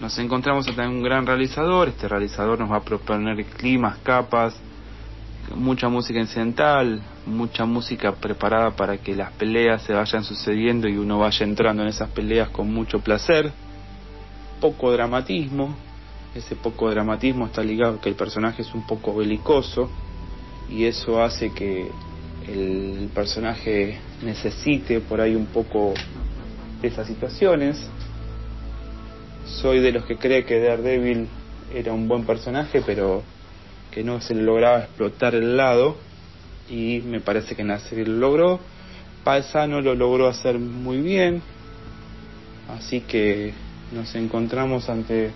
Nos 0.00 0.18
encontramos 0.18 0.66
ante 0.68 0.86
un 0.86 1.02
gran 1.02 1.26
realizador, 1.26 1.88
este 1.88 2.08
realizador 2.08 2.58
nos 2.58 2.70
va 2.70 2.76
a 2.76 2.82
proponer 2.82 3.44
climas, 3.44 3.98
capas, 3.98 4.54
mucha 5.54 5.88
música 5.88 6.18
incidental, 6.18 7.00
mucha 7.26 7.64
música 7.64 8.12
preparada 8.12 8.70
para 8.70 8.98
que 8.98 9.14
las 9.14 9.32
peleas 9.32 9.82
se 9.82 9.92
vayan 9.92 10.24
sucediendo 10.24 10.88
y 10.88 10.96
uno 10.96 11.18
vaya 11.18 11.44
entrando 11.44 11.82
en 11.82 11.88
esas 11.88 12.10
peleas 12.10 12.48
con 12.50 12.72
mucho 12.72 13.00
placer, 13.00 13.52
poco 14.60 14.92
dramatismo, 14.92 15.74
ese 16.34 16.56
poco 16.56 16.90
dramatismo 16.90 17.46
está 17.46 17.62
ligado 17.62 17.96
a 17.96 18.00
que 18.00 18.08
el 18.08 18.14
personaje 18.14 18.62
es 18.62 18.72
un 18.74 18.86
poco 18.86 19.14
belicoso 19.14 19.90
y 20.68 20.84
eso 20.86 21.22
hace 21.22 21.52
que, 21.52 21.90
el 22.48 23.08
personaje 23.14 23.98
necesite 24.22 25.00
por 25.00 25.20
ahí 25.20 25.34
un 25.34 25.46
poco 25.46 25.94
de 26.80 26.88
esas 26.88 27.06
situaciones. 27.06 27.88
Soy 29.46 29.80
de 29.80 29.92
los 29.92 30.04
que 30.04 30.16
cree 30.16 30.44
que 30.44 30.60
Daredevil 30.60 31.28
era 31.74 31.92
un 31.92 32.08
buen 32.08 32.24
personaje, 32.24 32.82
pero 32.84 33.22
que 33.90 34.02
no 34.02 34.20
se 34.20 34.34
lograba 34.34 34.80
explotar 34.80 35.34
el 35.34 35.56
lado 35.56 35.96
y 36.68 37.00
me 37.04 37.20
parece 37.20 37.54
que 37.54 37.62
en 37.62 37.68
la 37.68 37.78
serie 37.78 38.06
lo 38.06 38.18
logró. 38.18 38.60
Paisano 39.24 39.80
lo 39.80 39.94
logró 39.94 40.26
hacer 40.26 40.58
muy 40.58 41.00
bien, 41.00 41.42
así 42.68 43.02
que 43.02 43.52
nos 43.92 44.14
encontramos 44.16 44.88
ante 44.88 45.30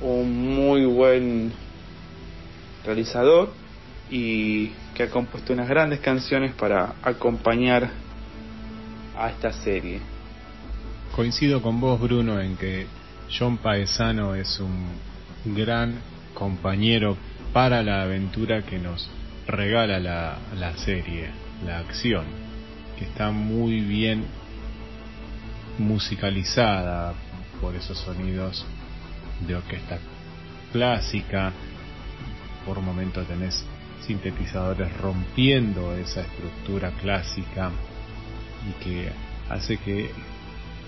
un 0.00 0.56
muy 0.56 0.86
buen 0.86 1.52
realizador 2.84 3.50
y 4.10 4.68
que 4.94 5.04
ha 5.04 5.10
compuesto 5.10 5.52
unas 5.52 5.68
grandes 5.68 6.00
canciones 6.00 6.52
para 6.54 6.94
acompañar 7.02 7.90
a 9.16 9.30
esta 9.30 9.52
serie. 9.52 10.00
Coincido 11.14 11.62
con 11.62 11.80
vos, 11.80 12.00
Bruno, 12.00 12.40
en 12.40 12.56
que 12.56 12.86
John 13.36 13.58
Paesano 13.58 14.34
es 14.34 14.60
un 14.60 15.54
gran 15.56 15.94
compañero 16.34 17.16
para 17.52 17.82
la 17.82 18.02
aventura 18.02 18.62
que 18.62 18.78
nos 18.78 19.08
regala 19.46 19.98
la, 19.98 20.38
la 20.58 20.76
serie, 20.76 21.30
la 21.64 21.78
acción, 21.78 22.24
que 22.98 23.04
está 23.04 23.30
muy 23.30 23.80
bien 23.80 24.24
musicalizada 25.78 27.14
por 27.60 27.74
esos 27.74 27.98
sonidos 27.98 28.66
de 29.46 29.56
orquesta 29.56 29.98
clásica. 30.72 31.52
Por 32.64 32.78
un 32.78 32.84
momento 32.84 33.22
tenés 33.22 33.64
sintetizadores 34.06 34.94
rompiendo 34.98 35.94
esa 35.96 36.22
estructura 36.22 36.90
clásica 37.02 37.70
y 38.68 38.84
que 38.84 39.10
hace 39.48 39.76
que 39.78 40.10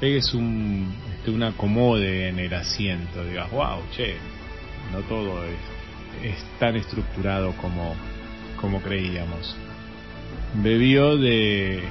pegues 0.01 0.35
un, 0.35 0.93
este, 1.17 1.45
acomode 1.45 2.29
en 2.29 2.39
el 2.39 2.55
asiento, 2.55 3.25
digas, 3.25 3.51
wow, 3.51 3.83
che, 3.95 4.17
no 4.93 5.01
todo 5.01 5.45
es, 5.45 6.33
es 6.33 6.45
tan 6.59 6.77
estructurado 6.77 7.53
como, 7.57 7.95
como 8.61 8.81
creíamos. 8.81 9.57
Bebió 10.55 11.17
de 11.17 11.83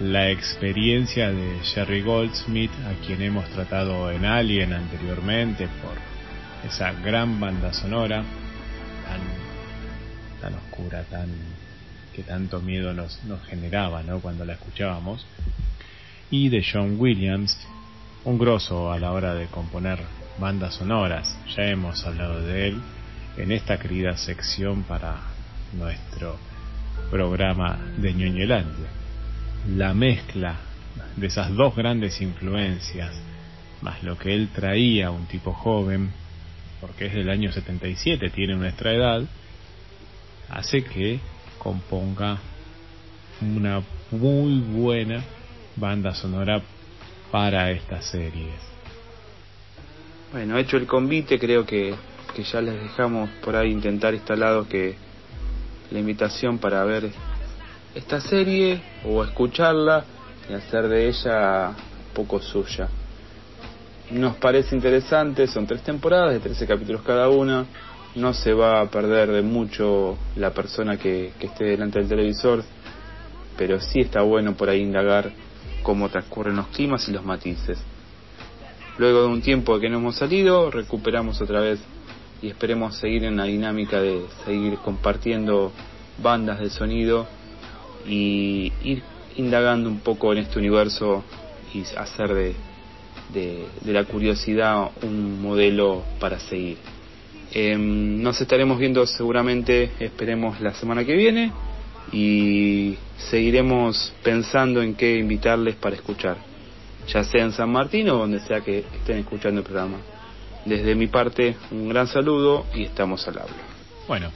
la 0.00 0.30
experiencia 0.30 1.30
de 1.30 1.60
Jerry 1.62 2.02
Goldsmith, 2.02 2.72
a 2.86 3.06
quien 3.06 3.22
hemos 3.22 3.48
tratado 3.50 4.10
en 4.10 4.24
Alien 4.24 4.72
anteriormente 4.72 5.68
por 5.82 5.96
esa 6.68 6.92
gran 6.92 7.38
banda 7.38 7.72
sonora, 7.72 8.24
tan, 9.06 9.43
tan 10.44 10.54
oscura, 10.56 11.02
tan 11.04 11.30
que 12.14 12.22
tanto 12.22 12.60
miedo 12.60 12.92
nos, 12.92 13.24
nos 13.24 13.42
generaba 13.46 14.02
¿no? 14.02 14.20
cuando 14.20 14.44
la 14.44 14.52
escuchábamos, 14.52 15.26
y 16.30 16.50
de 16.50 16.62
John 16.62 16.96
Williams, 16.98 17.58
un 18.24 18.38
grosso 18.38 18.92
a 18.92 18.98
la 18.98 19.12
hora 19.12 19.34
de 19.34 19.46
componer 19.46 20.00
bandas 20.38 20.74
sonoras. 20.74 21.34
Ya 21.56 21.64
hemos 21.64 22.04
hablado 22.04 22.42
de 22.42 22.68
él 22.68 22.82
en 23.38 23.52
esta 23.52 23.78
querida 23.78 24.16
sección 24.18 24.82
para 24.82 25.16
nuestro 25.72 26.36
programa 27.10 27.78
de 27.96 28.12
Ñoñelandia. 28.12 28.88
La 29.74 29.94
mezcla 29.94 30.56
de 31.16 31.26
esas 31.26 31.54
dos 31.54 31.74
grandes 31.74 32.20
influencias, 32.20 33.14
más 33.80 34.02
lo 34.02 34.18
que 34.18 34.34
él 34.34 34.50
traía, 34.54 35.10
un 35.10 35.26
tipo 35.26 35.54
joven, 35.54 36.10
porque 36.82 37.06
es 37.06 37.14
del 37.14 37.30
año 37.30 37.50
77, 37.50 38.28
tiene 38.28 38.56
nuestra 38.56 38.92
edad, 38.92 39.22
hace 40.54 40.84
que 40.84 41.18
componga 41.58 42.38
una 43.40 43.82
muy 44.10 44.60
buena 44.60 45.22
banda 45.76 46.14
sonora 46.14 46.62
para 47.32 47.70
estas 47.72 48.04
series. 48.06 48.54
Bueno, 50.30 50.56
hecho 50.56 50.76
el 50.76 50.86
convite, 50.86 51.38
creo 51.38 51.66
que, 51.66 51.94
que 52.34 52.44
ya 52.44 52.60
les 52.60 52.80
dejamos 52.80 53.28
por 53.42 53.56
ahí 53.56 53.72
intentar 53.72 54.14
instalado 54.14 54.68
que 54.68 54.94
la 55.90 55.98
invitación 55.98 56.58
para 56.58 56.84
ver 56.84 57.10
esta 57.94 58.20
serie 58.20 58.80
o 59.04 59.24
escucharla 59.24 60.04
y 60.48 60.52
hacer 60.52 60.88
de 60.88 61.08
ella 61.08 61.72
poco 62.14 62.40
suya. 62.40 62.88
Nos 64.10 64.36
parece 64.36 64.76
interesante, 64.76 65.48
son 65.48 65.66
tres 65.66 65.82
temporadas 65.82 66.32
de 66.32 66.40
13 66.40 66.66
capítulos 66.66 67.02
cada 67.02 67.28
una, 67.28 67.66
no 68.14 68.32
se 68.32 68.52
va 68.52 68.80
a 68.80 68.90
perder 68.90 69.30
de 69.30 69.42
mucho 69.42 70.16
la 70.36 70.52
persona 70.52 70.98
que, 70.98 71.32
que 71.38 71.46
esté 71.46 71.64
delante 71.64 71.98
del 71.98 72.08
televisor, 72.08 72.62
pero 73.56 73.80
sí 73.80 74.00
está 74.00 74.22
bueno 74.22 74.54
por 74.54 74.68
ahí 74.68 74.80
indagar 74.80 75.32
cómo 75.82 76.08
transcurren 76.08 76.56
los 76.56 76.68
climas 76.68 77.08
y 77.08 77.12
los 77.12 77.24
matices. 77.24 77.78
Luego 78.98 79.22
de 79.22 79.28
un 79.28 79.42
tiempo 79.42 79.78
que 79.80 79.88
no 79.88 79.98
hemos 79.98 80.16
salido, 80.16 80.70
recuperamos 80.70 81.40
otra 81.40 81.60
vez 81.60 81.80
y 82.40 82.48
esperemos 82.48 82.96
seguir 82.96 83.24
en 83.24 83.36
la 83.36 83.44
dinámica 83.44 84.00
de 84.00 84.24
seguir 84.44 84.78
compartiendo 84.78 85.72
bandas 86.22 86.60
de 86.60 86.70
sonido 86.70 87.26
y 88.06 88.72
ir 88.82 89.02
indagando 89.36 89.88
un 89.88 90.00
poco 90.00 90.32
en 90.32 90.38
este 90.38 90.58
universo 90.58 91.24
y 91.72 91.82
hacer 91.96 92.32
de, 92.34 92.54
de, 93.32 93.66
de 93.80 93.92
la 93.92 94.04
curiosidad 94.04 94.90
un 95.02 95.42
modelo 95.42 96.04
para 96.20 96.38
seguir. 96.38 96.78
Eh, 97.56 97.76
nos 97.78 98.40
estaremos 98.40 98.80
viendo 98.80 99.06
seguramente, 99.06 99.92
esperemos 100.00 100.60
la 100.60 100.74
semana 100.74 101.04
que 101.04 101.14
viene 101.14 101.52
y 102.10 102.98
seguiremos 103.30 104.12
pensando 104.24 104.82
en 104.82 104.96
qué 104.96 105.18
invitarles 105.18 105.76
para 105.76 105.94
escuchar, 105.94 106.36
ya 107.06 107.22
sea 107.22 107.44
en 107.44 107.52
San 107.52 107.70
Martín 107.70 108.10
o 108.10 108.16
donde 108.16 108.40
sea 108.40 108.60
que 108.60 108.80
estén 108.80 109.18
escuchando 109.18 109.60
el 109.60 109.64
programa. 109.64 109.98
Desde 110.64 110.96
mi 110.96 111.06
parte, 111.06 111.54
un 111.70 111.88
gran 111.88 112.08
saludo 112.08 112.66
y 112.74 112.82
estamos 112.82 113.26
al 113.28 113.38
habla. 113.38 113.54
Bueno, 114.08 114.32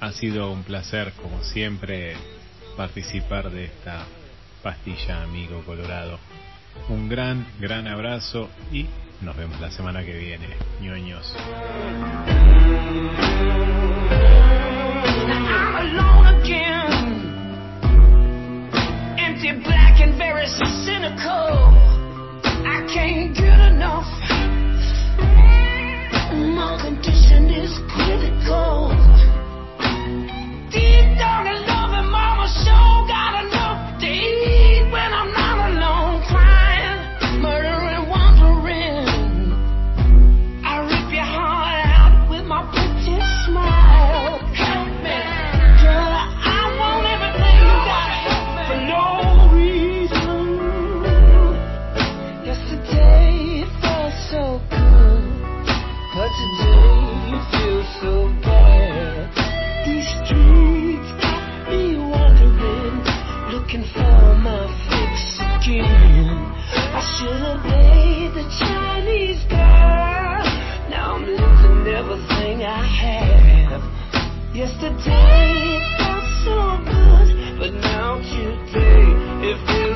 ha 0.00 0.12
sido 0.12 0.52
un 0.52 0.62
placer, 0.62 1.14
como 1.22 1.42
siempre, 1.42 2.14
participar 2.76 3.50
de 3.50 3.64
esta 3.64 4.04
pastilla, 4.62 5.22
amigo 5.22 5.62
Colorado. 5.64 6.18
Un 6.90 7.08
gran, 7.08 7.46
gran 7.58 7.86
abrazo 7.86 8.50
y 8.70 8.86
nos 9.22 9.36
vemos 9.36 9.60
la 9.60 9.70
semana 9.70 10.04
que 10.04 10.16
viene, 10.16 10.48
ñoños. 10.80 11.34
My 26.54 26.78
condition 26.80 27.50
is 27.50 27.78
critical. 27.94 28.92
I 67.22 67.24
should 67.24 67.42
have 67.42 67.64
made 67.64 68.34
the 68.34 68.42
Chinese 68.58 69.42
girl. 69.44 70.42
Now 70.90 71.14
I'm 71.14 71.24
losing 71.24 71.86
everything 71.94 72.64
I 72.64 72.82
have. 72.82 73.82
Yesterday 74.52 75.78
it 75.78 75.84
felt 75.98 76.26
so 76.42 76.58
good, 76.82 77.28
but 77.60 77.72
now 77.74 78.16
today 78.18 79.06
it 79.46 79.56
feels 79.68 79.91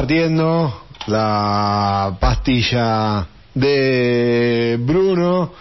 compartiendo 0.00 0.82
la 1.08 2.16
pastilla 2.18 3.26
de 3.52 4.78
Bruno 4.80 5.52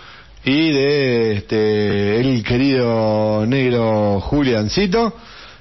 y 0.45 0.71
de 0.71 1.31
este 1.33 2.21
el 2.21 2.41
querido 2.41 3.45
negro 3.45 4.21
Juliancito 4.21 5.13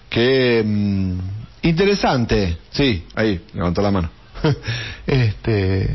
que 0.09 0.62
mm, 0.64 1.18
interesante. 1.62 2.59
Sí 2.70 3.05
ahí 3.16 3.41
levantó 3.53 3.83
la 3.83 3.91
mano. 3.91 4.11
Este 5.09 5.91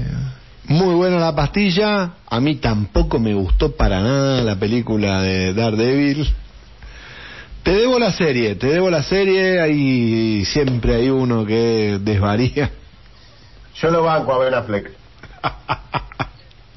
muy 0.66 0.94
buena 0.96 1.20
la 1.20 1.34
pastilla. 1.34 2.16
A 2.28 2.42
mí 2.42 2.56
tampoco 2.56 3.18
me 3.18 3.34
gustó 3.34 3.78
para 3.78 4.02
nada 4.02 4.42
la 4.42 4.58
película 4.58 5.22
de 5.22 5.54
Daredevil 5.54 6.28
te 7.64 7.72
debo 7.72 7.97
la 7.99 8.11
serie, 8.11 8.55
te 8.55 8.68
debo 8.68 8.89
la 8.89 9.03
serie, 9.03 9.61
hay 9.61 10.43
siempre 10.45 10.95
hay 10.95 11.09
uno 11.09 11.45
que 11.45 11.97
desvaría. 12.01 12.72
Yo 13.76 13.89
lo 13.89 14.03
banco 14.03 14.34
a 14.34 14.38
Ben 14.39 14.53
Affleck. 14.53 14.91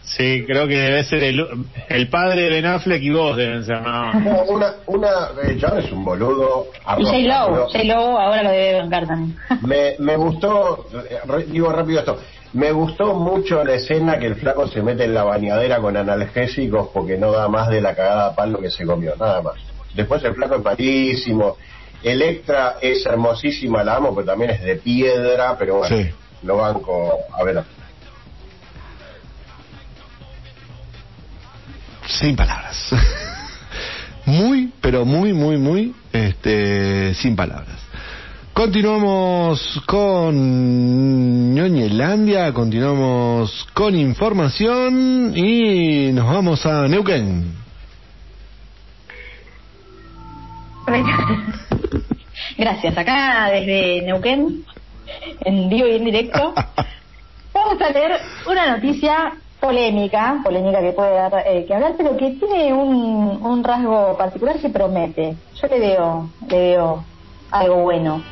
Sí, 0.03 0.45
creo 0.47 0.67
que 0.67 0.79
debe 0.79 1.05
ser 1.05 1.23
el, 1.25 1.47
el 1.91 2.09
padre 2.09 2.43
de 2.45 2.51
Ben 2.51 2.65
Affleck 2.67 3.03
y 3.03 3.11
vos 3.11 3.37
deben 3.37 3.65
ser, 3.65 3.77
Una, 3.77 4.75
una, 4.87 5.09
eh, 5.45 5.59
John 5.61 5.79
es 5.79 5.93
un 5.93 6.05
boludo. 6.05 6.69
Y 6.73 6.79
arroz, 6.87 7.09
J-Lo, 7.11 7.49
boludo. 7.51 7.69
J-Lo 7.69 8.19
ahora 8.19 8.43
lo 8.45 8.51
debe 8.51 8.79
bancar 8.81 9.07
también. 9.07 9.37
Me, 9.63 9.97
me 9.99 10.17
gustó, 10.17 10.87
re- 11.27 11.45
digo 11.47 11.71
rápido 11.71 11.99
esto, 11.99 12.19
me 12.55 12.73
gustó 12.73 13.13
mucho 13.15 13.63
la 13.63 13.75
escena 13.75 14.19
que 14.19 14.27
el 14.27 14.37
flaco 14.37 14.67
se 14.69 14.81
mete 14.81 15.05
en 15.05 15.13
la 15.13 15.25
bañadera 15.25 15.81
con 15.81 15.97
analgésicos 15.99 16.89
porque 16.95 17.19
no 17.19 17.33
da 17.33 17.49
más 17.49 17.69
de 17.69 17.83
la 17.83 17.95
cagada 17.95 18.29
a 18.29 18.35
palo 18.35 18.61
que 18.61 18.71
se 18.71 18.87
comió, 18.87 19.15
nada 19.17 19.43
más. 19.43 19.55
Después 19.97 20.23
el 20.25 20.35
flaco 20.35 20.57
es 20.57 20.63
malísimo, 20.63 21.57
Electra 22.03 22.77
es 22.81 23.05
hermosísima, 23.07 23.83
la 23.83 23.97
amo, 23.97 24.15
pero 24.15 24.27
también 24.27 24.51
es 24.51 24.63
de 24.63 24.77
piedra, 24.77 25.57
pero 25.59 25.79
bueno, 25.79 25.97
Sí. 25.97 26.11
lo 26.43 26.59
banco, 26.59 27.15
a 27.37 27.43
ver. 27.43 27.65
Sin 32.07 32.37
palabras. 32.37 32.91
muy, 34.27 34.73
pero 34.81 35.05
muy, 35.05 35.33
muy, 35.33 35.57
muy, 35.57 35.95
este, 36.13 37.15
sin 37.15 37.35
palabras. 37.35 37.79
Continuamos 38.53 39.83
con 39.87 41.55
Ñoñelandia, 41.55 42.53
continuamos 42.53 43.67
con 43.75 43.95
información 43.95 45.33
y 45.37 46.13
nos 46.13 46.27
vamos 46.27 46.65
a 46.65 46.87
Neuquén. 46.89 47.66
Gracias. 52.59 52.97
Acá 52.97 53.49
desde 53.53 54.03
Neuquén, 54.03 54.65
en 55.45 55.69
vivo 55.69 55.87
y 55.89 55.97
en 55.97 56.05
directo, 56.05 56.55
vamos 57.55 57.81
a 57.81 57.91
leer 57.91 58.19
una 58.49 58.77
noticia 58.77 59.33
polémica, 59.61 60.39
polémica 60.45 60.81
que 60.81 60.93
puede 60.93 61.15
dar 61.15 61.33
eh, 61.47 61.65
que 61.67 61.75
hablar, 61.75 61.95
pero 61.97 62.17
que 62.17 62.31
tiene 62.33 62.73
un, 62.73 63.41
un 63.43 63.65
rasgo 63.65 64.17
particular 64.17 64.59
que 64.59 64.69
promete. 64.69 65.37
Yo 65.61 65.69
le 65.69 65.79
veo, 65.81 66.31
le 66.49 66.59
veo 66.59 67.05
algo 67.51 67.77
bueno. 67.83 68.23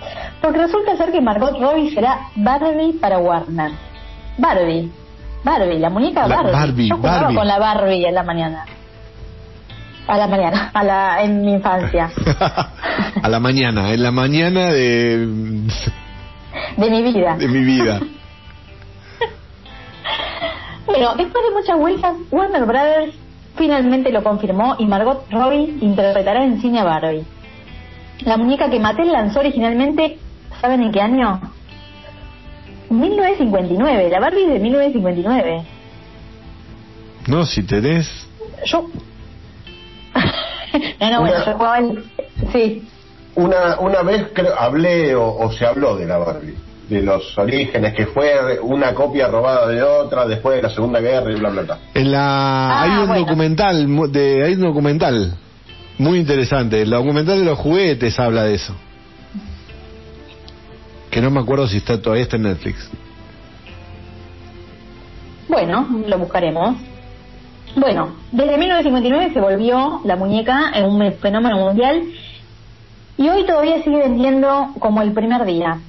Porque 0.41 0.59
resulta 0.59 0.97
ser 0.97 1.11
que 1.13 1.21
Margot 1.21 1.59
Robbie 1.61 1.95
será 1.95 2.29
Barbie 2.37 2.93
para 3.01 3.19
Warner. 3.19 3.73
Barbie. 4.39 4.91
Barbie, 5.43 5.79
la 5.79 5.91
muñeca 5.91 6.27
La 6.27 6.37
Barbie. 6.37 6.53
Barbie, 6.53 6.89
Yo 6.89 6.97
jugaba 6.97 7.21
Barbie. 7.23 7.37
con 7.37 7.47
la 7.49 7.59
Barbie 7.59 8.07
en 8.07 8.15
la 8.15 8.23
mañana. 8.23 8.65
A 10.07 10.19
la 10.19 10.27
mañana, 10.27 10.71
a 10.75 10.85
la, 10.85 11.23
en 11.23 11.43
mi 11.45 11.55
infancia. 11.55 12.11
a 13.23 13.29
la 13.29 13.41
mañana, 13.41 13.93
en 13.93 14.03
la 14.03 14.11
mañana 14.11 14.71
de, 14.71 15.27
De 16.77 16.91
mi 16.91 17.03
vida. 17.03 17.37
de 17.37 17.49
mi 17.49 17.65
vida. 17.65 18.01
Bueno, 20.87 21.15
después 21.17 21.43
de 21.43 21.51
muchas 21.59 21.79
vueltas, 21.79 22.15
Warner 22.31 22.67
Brothers 22.67 23.15
finalmente 23.57 24.13
lo 24.13 24.23
confirmó 24.23 24.77
y 24.79 24.87
Margot 24.87 25.25
Robbie 25.31 25.79
interpretará 25.81 26.45
en 26.45 26.61
cine 26.61 26.81
a 26.81 26.85
Barbie. 26.85 27.25
La 28.21 28.37
muñeca 28.37 28.69
que 28.71 28.79
Mattel 28.79 29.11
lanzó 29.11 29.41
originalmente, 29.41 30.19
¿saben 30.61 30.83
en 30.83 30.93
qué 30.93 31.01
año? 31.01 31.41
1959, 32.91 34.11
la 34.11 34.21
Barbie 34.21 34.45
es 34.45 34.53
de 34.53 34.59
1959. 34.61 35.63
No, 37.29 37.45
si 37.45 37.63
tenés... 37.63 38.29
Yo... 38.67 38.87
no, 41.01 41.11
no, 41.11 41.21
bueno, 41.21 41.37
Una- 41.37 41.45
yo 41.47 41.53
jugaba 41.55 41.79
el... 41.79 42.05
Sí, 42.53 42.83
Una, 43.37 43.79
una 43.81 44.03
vez 44.03 44.29
creo, 44.33 44.55
hablé 44.59 45.15
o, 45.15 45.27
o 45.37 45.53
se 45.53 45.67
habló 45.67 45.97
de 45.97 46.07
la 46.07 46.19
Barbie, 46.19 46.55
de 46.89 47.03
los 47.03 47.37
orígenes, 47.39 47.95
que 47.95 48.07
fue 48.07 48.61
una 48.61 48.95
copia 48.95 49.27
robada 49.29 49.67
de 49.69 49.83
otra 49.83 50.27
después 50.27 50.57
de 50.57 50.63
la 50.63 50.71
Segunda 50.71 51.01
Guerra 51.01 51.33
y 51.33 51.37
bla, 51.37 51.49
bla, 51.51 51.63
bla. 51.63 51.79
En 51.95 52.13
la 52.13 52.21
Ah, 52.71 52.83
hay 52.83 52.91
un 53.03 53.07
bueno. 53.09 53.25
documental 53.27 53.89
mu- 53.89 54.07
de 54.09 54.45
hay 54.45 54.55
un 54.55 54.61
documental 54.63 55.35
muy 55.99 56.19
interesante. 56.19 56.83
El 56.83 56.91
documental 56.91 57.39
de 57.41 57.45
los 57.45 57.59
juguetes 57.59 58.19
habla 58.21 58.45
de 58.45 58.55
eso. 58.55 58.75
Que 61.11 61.21
no 61.21 61.31
me 61.31 61.41
acuerdo 61.41 61.67
si 61.69 61.77
está 61.79 62.01
todavía 62.03 62.25
está 62.25 62.37
en 62.37 62.43
Netflix. 62.43 62.89
Bueno, 65.49 65.87
lo 66.07 66.19
buscaremos. 66.19 66.77
Bueno, 67.77 68.15
desde 68.31 68.57
1959 68.57 69.33
se 69.33 69.41
volvió 69.41 70.01
la 70.05 70.15
muñeca 70.15 70.71
en 70.75 70.85
un 70.87 71.13
fenómeno 71.15 71.59
mundial 71.59 72.05
y 73.17 73.29
hoy 73.29 73.45
todavía 73.45 73.83
sigue 73.83 73.99
vendiendo 73.99 74.69
como 74.79 75.03
el 75.03 75.13
primer 75.13 75.45
día. 75.45 75.81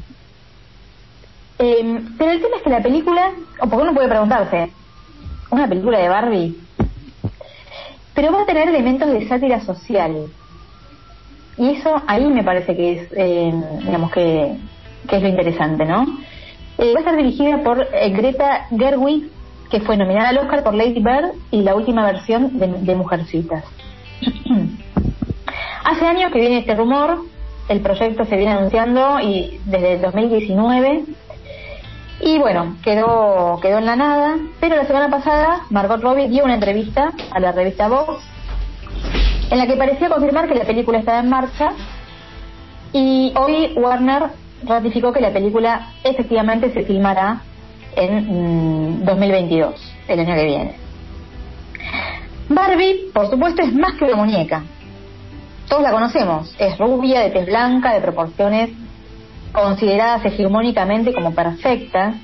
Eh, 1.60 2.02
pero 2.18 2.32
el 2.32 2.42
tema 2.42 2.58
es 2.58 2.64
que 2.64 2.70
la 2.72 2.82
película, 2.82 3.32
o 3.60 3.68
porque 3.68 3.84
uno 3.84 3.94
puede 3.94 4.08
preguntarse, 4.08 4.72
una 5.52 5.68
película 5.68 6.00
de 6.00 6.10
Barbie, 6.10 6.58
pero 8.16 8.32
va 8.32 8.42
a 8.42 8.46
tener 8.46 8.68
elementos 8.68 9.12
de 9.12 9.28
sátira 9.28 9.60
social. 9.62 10.28
Y 11.58 11.70
eso 11.70 12.02
ahí 12.08 12.26
me 12.26 12.44
parece 12.44 12.76
que 12.76 12.94
es, 12.94 13.10
eh, 13.16 13.54
digamos 13.84 14.12
que, 14.12 14.58
que 15.08 15.18
es 15.18 15.22
lo 15.22 15.30
interesante, 15.30 15.86
¿no? 15.86 16.06
Eh, 16.78 16.92
va 16.94 16.98
a 16.98 17.00
estar 17.00 17.16
dirigida 17.16 17.64
por 17.64 17.88
eh, 17.94 18.10
Greta 18.10 18.68
Gerwig, 18.76 19.30
que 19.70 19.82
fue 19.82 19.98
nominada 19.98 20.30
al 20.30 20.38
Oscar 20.38 20.64
por 20.64 20.74
Lady 20.74 21.02
Bird 21.02 21.34
y 21.52 21.62
la 21.62 21.76
última 21.76 22.06
versión 22.06 22.58
de, 22.60 22.68
de 22.68 22.96
Mujercitas. 22.96 23.64
Hace 25.84 26.06
años 26.06 26.32
que 26.32 26.40
viene 26.40 26.60
este 26.60 26.76
rumor, 26.76 27.20
el 27.68 27.82
proyecto 27.82 28.26
se 28.26 28.38
viene 28.38 28.54
anunciando 28.54 29.20
y 29.20 29.60
desde 29.66 29.94
el 29.94 30.02
2019 30.02 31.04
y 32.22 32.40
bueno, 32.40 32.78
quedó 32.84 33.60
quedó 33.62 33.78
en 33.80 33.86
la 33.86 33.96
nada, 33.96 34.38
pero 34.60 34.76
la 34.76 34.86
semana 34.86 35.10
pasada 35.10 35.62
Margot 35.70 36.02
Robbie 36.02 36.30
dio 36.30 36.44
una 36.44 36.56
entrevista 36.56 37.12
a 37.32 37.40
la 37.40 37.52
revista 37.52 37.88
Vox 37.88 38.24
en 39.52 39.58
la 39.58 39.68
que 39.68 39.76
parecía 39.76 40.10
confirmar 40.10 40.48
que 40.48 40.56
la 40.56 40.66
película 40.66 41.00
estaba 41.00 41.20
en 41.20 41.30
marcha 41.30 41.72
y 42.94 43.34
hoy 43.36 43.74
Warner 43.76 44.24
ratificó 44.64 45.12
que 45.12 45.20
la 45.22 45.34
película 45.34 45.90
efectivamente 46.04 46.72
se 46.72 46.84
filmará 46.84 47.42
en 47.96 49.00
mm, 49.02 49.06
2022, 49.06 49.94
el 50.08 50.20
año 50.20 50.36
que 50.36 50.44
viene. 50.44 50.76
Barbie, 52.50 53.12
por 53.14 53.30
supuesto, 53.30 53.64
es 53.64 53.74
más 53.74 53.96
que 53.96 54.06
una 54.06 54.16
muñeca. 54.16 54.64
Todos 55.68 55.82
la 55.82 55.92
conocemos. 55.92 56.56
Es 56.60 56.78
rubia, 56.78 57.22
de 57.22 57.32
tez 57.32 57.46
blanca, 57.48 57.94
de 57.94 58.02
proporciones 58.02 58.70
consideradas 59.52 60.26
hegemónicamente 60.26 61.14
como 61.14 61.34
perfectas. 61.34 62.16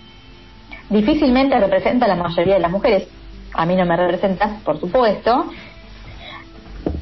Difícilmente 0.90 1.60
representa 1.60 2.06
a 2.06 2.10
la 2.10 2.16
mayoría 2.16 2.56
de 2.56 2.60
las 2.60 2.72
mujeres. 2.72 3.08
A 3.54 3.66
mí 3.66 3.76
no 3.76 3.86
me 3.86 3.98
representas, 3.98 4.62
por 4.64 4.80
supuesto. 4.80 5.46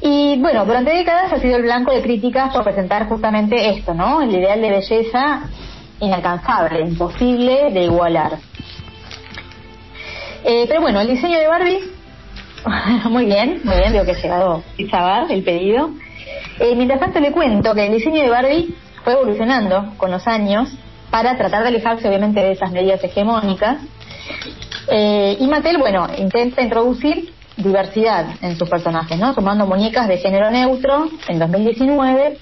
Y 0.01 0.39
bueno, 0.39 0.65
durante 0.65 0.91
décadas 0.91 1.34
ha 1.34 1.39
sido 1.39 1.57
el 1.57 1.63
blanco 1.63 1.91
de 1.91 2.01
críticas 2.01 2.53
por 2.53 2.63
presentar 2.63 3.07
justamente 3.07 3.70
esto, 3.70 3.93
¿no? 3.93 4.22
El 4.22 4.32
ideal 4.32 4.61
de 4.61 4.70
belleza 4.70 5.41
inalcanzable, 5.99 6.82
imposible 6.82 7.72
de 7.72 7.84
igualar. 7.84 8.38
Eh, 10.43 10.65
pero 10.67 10.81
bueno, 10.81 11.01
el 11.01 11.07
diseño 11.07 11.37
de 11.37 11.47
Barbie, 11.47 11.79
muy 13.09 13.25
bien, 13.25 13.61
muy 13.63 13.75
bien, 13.77 13.93
veo 13.93 14.05
que 14.05 14.11
ha 14.11 14.21
llegado 14.21 14.63
el 15.29 15.43
pedido. 15.43 15.91
Eh, 16.59 16.75
mientras 16.75 16.99
tanto 16.99 17.19
le 17.19 17.31
cuento 17.31 17.73
que 17.73 17.87
el 17.87 17.93
diseño 17.93 18.21
de 18.21 18.29
Barbie 18.29 18.75
fue 19.03 19.13
evolucionando 19.13 19.93
con 19.97 20.11
los 20.11 20.27
años 20.27 20.69
para 21.09 21.37
tratar 21.37 21.63
de 21.63 21.69
alejarse 21.69 22.07
obviamente 22.07 22.39
de 22.39 22.51
esas 22.51 22.71
medidas 22.71 23.03
hegemónicas. 23.03 23.77
Eh, 24.89 25.37
y 25.39 25.47
Mattel, 25.47 25.77
bueno, 25.77 26.07
intenta 26.17 26.61
introducir 26.61 27.33
diversidad 27.57 28.25
en 28.41 28.57
sus 28.57 28.69
personajes, 28.69 29.17
¿no? 29.17 29.33
Sumando 29.33 29.65
muñecas 29.65 30.07
de 30.07 30.17
género 30.17 30.49
neutro 30.49 31.09
en 31.27 31.39
2019 31.39 32.37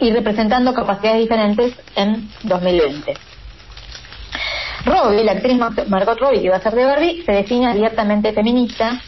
y 0.00 0.10
representando 0.10 0.74
capacidades 0.74 1.20
diferentes 1.20 1.74
en 1.96 2.28
2020. 2.42 3.14
Robbie, 4.84 5.24
la 5.24 5.32
actriz 5.32 5.58
Mar- 5.58 5.88
Margot 5.88 6.18
Robbie, 6.18 6.42
que 6.42 6.50
va 6.50 6.56
a 6.56 6.60
ser 6.60 6.74
de 6.74 6.84
Barbie, 6.84 7.22
se 7.24 7.32
define 7.32 7.68
abiertamente 7.68 8.32
feminista 8.32 9.00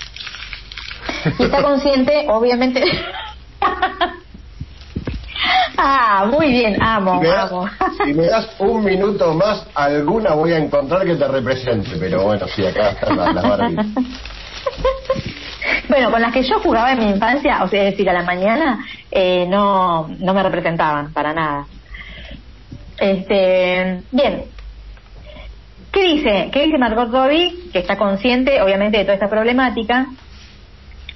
y 1.39 1.43
está 1.45 1.63
consciente, 1.63 2.27
obviamente. 2.31 2.83
ah, 5.77 6.27
muy 6.31 6.51
bien, 6.51 6.83
amo, 6.83 7.21
Si 7.21 7.27
das, 7.27 7.51
amo. 7.53 7.69
si 8.05 8.15
me 8.15 8.27
das 8.27 8.49
un 8.59 8.85
minuto 8.85 9.35
más, 9.35 9.67
alguna 9.75 10.35
voy 10.35 10.53
a 10.53 10.59
encontrar 10.59 11.05
que 11.05 11.15
te 11.17 11.29
represente. 11.29 11.91
Pero 11.99 12.23
bueno, 12.25 12.47
sí, 12.49 12.65
acá 12.65 12.91
están 12.91 13.17
las, 13.17 13.35
las 13.35 13.49
Barbies. 13.49 13.87
Bueno, 15.89 16.11
con 16.11 16.21
las 16.21 16.33
que 16.33 16.43
yo 16.43 16.59
jugaba 16.61 16.93
en 16.93 16.99
mi 16.99 17.09
infancia, 17.11 17.63
o 17.63 17.69
sea, 17.69 17.85
es 17.85 17.93
decir, 17.93 18.09
a 18.11 18.13
la 18.13 18.23
mañana, 18.23 18.85
eh, 19.11 19.47
no, 19.49 20.07
no 20.09 20.35
me 20.35 20.43
representaban 20.43 21.13
para 21.13 21.33
nada. 21.33 21.67
Este, 22.99 24.03
bien. 24.11 24.45
¿Qué 25.97 26.03
dice? 26.03 26.51
¿Qué 26.53 26.65
dice 26.67 26.77
Margot 26.77 27.11
Robbie? 27.11 27.71
Que 27.73 27.79
está 27.79 27.97
consciente, 27.97 28.61
obviamente, 28.61 28.99
de 28.99 29.05
toda 29.05 29.15
esta 29.15 29.31
problemática. 29.31 30.05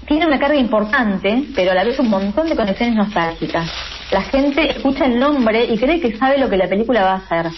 Tiene 0.09 0.27
una 0.27 0.39
carga 0.39 0.57
importante, 0.57 1.43
pero 1.55 1.73
a 1.73 1.75
la 1.75 1.85
vez 1.85 1.99
un 1.99 2.09
montón 2.09 2.49
de 2.49 2.57
conexiones 2.57 2.97
nostálgicas. 2.97 3.71
La 4.11 4.23
gente 4.23 4.71
escucha 4.71 5.05
el 5.05 5.21
nombre 5.21 5.67
y 5.67 5.77
cree 5.77 6.01
que 6.01 6.17
sabe 6.17 6.39
lo 6.39 6.49
que 6.49 6.57
la 6.57 6.67
película 6.67 7.03
va 7.03 7.13
a 7.13 7.17
hacer. 7.17 7.53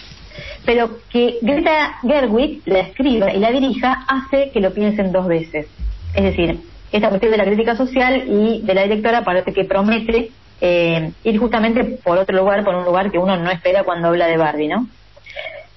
Pero 0.66 0.98
que 1.10 1.38
Greta 1.42 2.00
Gerwig 2.02 2.62
la 2.64 2.80
escriba 2.80 3.32
y 3.32 3.38
la 3.38 3.52
dirija 3.52 4.04
hace 4.08 4.50
que 4.50 4.58
lo 4.58 4.74
piensen 4.74 5.12
dos 5.12 5.28
veces. 5.28 5.68
Es 6.16 6.24
decir, 6.24 6.58
esta 6.90 7.08
cuestión 7.08 7.30
de 7.30 7.38
la 7.38 7.44
crítica 7.44 7.76
social 7.76 8.24
y 8.26 8.62
de 8.62 8.74
la 8.74 8.82
directora 8.82 9.22
parece 9.22 9.52
que 9.52 9.62
promete 9.62 10.32
eh, 10.60 11.12
ir 11.22 11.38
justamente 11.38 11.84
por 12.02 12.18
otro 12.18 12.36
lugar, 12.36 12.64
por 12.64 12.74
un 12.74 12.84
lugar 12.84 13.12
que 13.12 13.18
uno 13.18 13.36
no 13.36 13.52
espera 13.52 13.84
cuando 13.84 14.08
habla 14.08 14.26
de 14.26 14.36
Barbie, 14.38 14.66
¿no? 14.66 14.88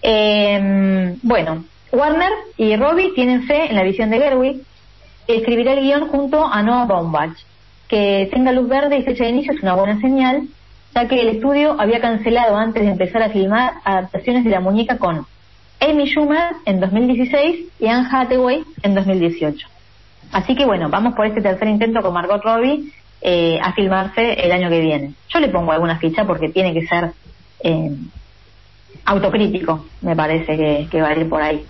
Eh, 0.07 1.17
bueno, 1.23 1.65
Warner 1.91 2.31
y 2.57 2.75
Robbie 2.75 3.13
tienen 3.15 3.47
fe 3.47 3.71
en 3.71 3.75
la 3.75 3.81
visión 3.81 4.11
de 4.11 4.19
Gerwig. 4.19 4.61
Escribirá 5.27 5.73
el 5.73 5.81
guion 5.81 6.09
junto 6.09 6.45
a 6.45 6.61
Noah 6.61 6.85
Baumbach. 6.85 7.35
Que 7.87 8.29
tenga 8.31 8.51
luz 8.51 8.69
verde 8.69 8.99
y 8.99 9.03
fecha 9.03 9.23
de 9.23 9.31
inicio 9.31 9.53
es 9.53 9.63
una 9.63 9.73
buena 9.73 9.99
señal, 9.99 10.43
ya 10.93 11.07
que 11.07 11.19
el 11.19 11.29
estudio 11.29 11.75
había 11.79 12.01
cancelado 12.01 12.55
antes 12.55 12.83
de 12.83 12.91
empezar 12.91 13.23
a 13.23 13.31
filmar 13.31 13.73
adaptaciones 13.83 14.43
de 14.43 14.51
la 14.51 14.59
muñeca 14.59 14.99
con 14.99 15.25
Amy 15.79 16.05
Schumer 16.05 16.53
en 16.65 16.79
2016 16.79 17.65
y 17.79 17.87
Anne 17.87 18.07
Hathaway 18.11 18.63
en 18.83 18.93
2018. 18.93 19.67
Así 20.31 20.55
que 20.55 20.65
bueno, 20.65 20.89
vamos 20.89 21.15
por 21.15 21.25
este 21.25 21.41
tercer 21.41 21.67
intento 21.67 22.01
con 22.03 22.13
Margot 22.13 22.43
Robbie 22.43 22.91
eh, 23.21 23.59
a 23.59 23.73
filmarse 23.73 24.33
el 24.33 24.51
año 24.51 24.69
que 24.69 24.81
viene. 24.81 25.13
Yo 25.29 25.39
le 25.39 25.49
pongo 25.49 25.71
alguna 25.71 25.97
ficha 25.97 26.25
porque 26.25 26.49
tiene 26.49 26.75
que 26.75 26.85
ser 26.85 27.11
eh, 27.63 27.91
autocrítico, 29.05 29.85
me 30.01 30.15
parece 30.15 30.57
que, 30.57 30.87
que 30.89 31.01
va 31.01 31.09
a 31.09 31.17
ir 31.17 31.29
por 31.29 31.41
ahí. 31.41 31.63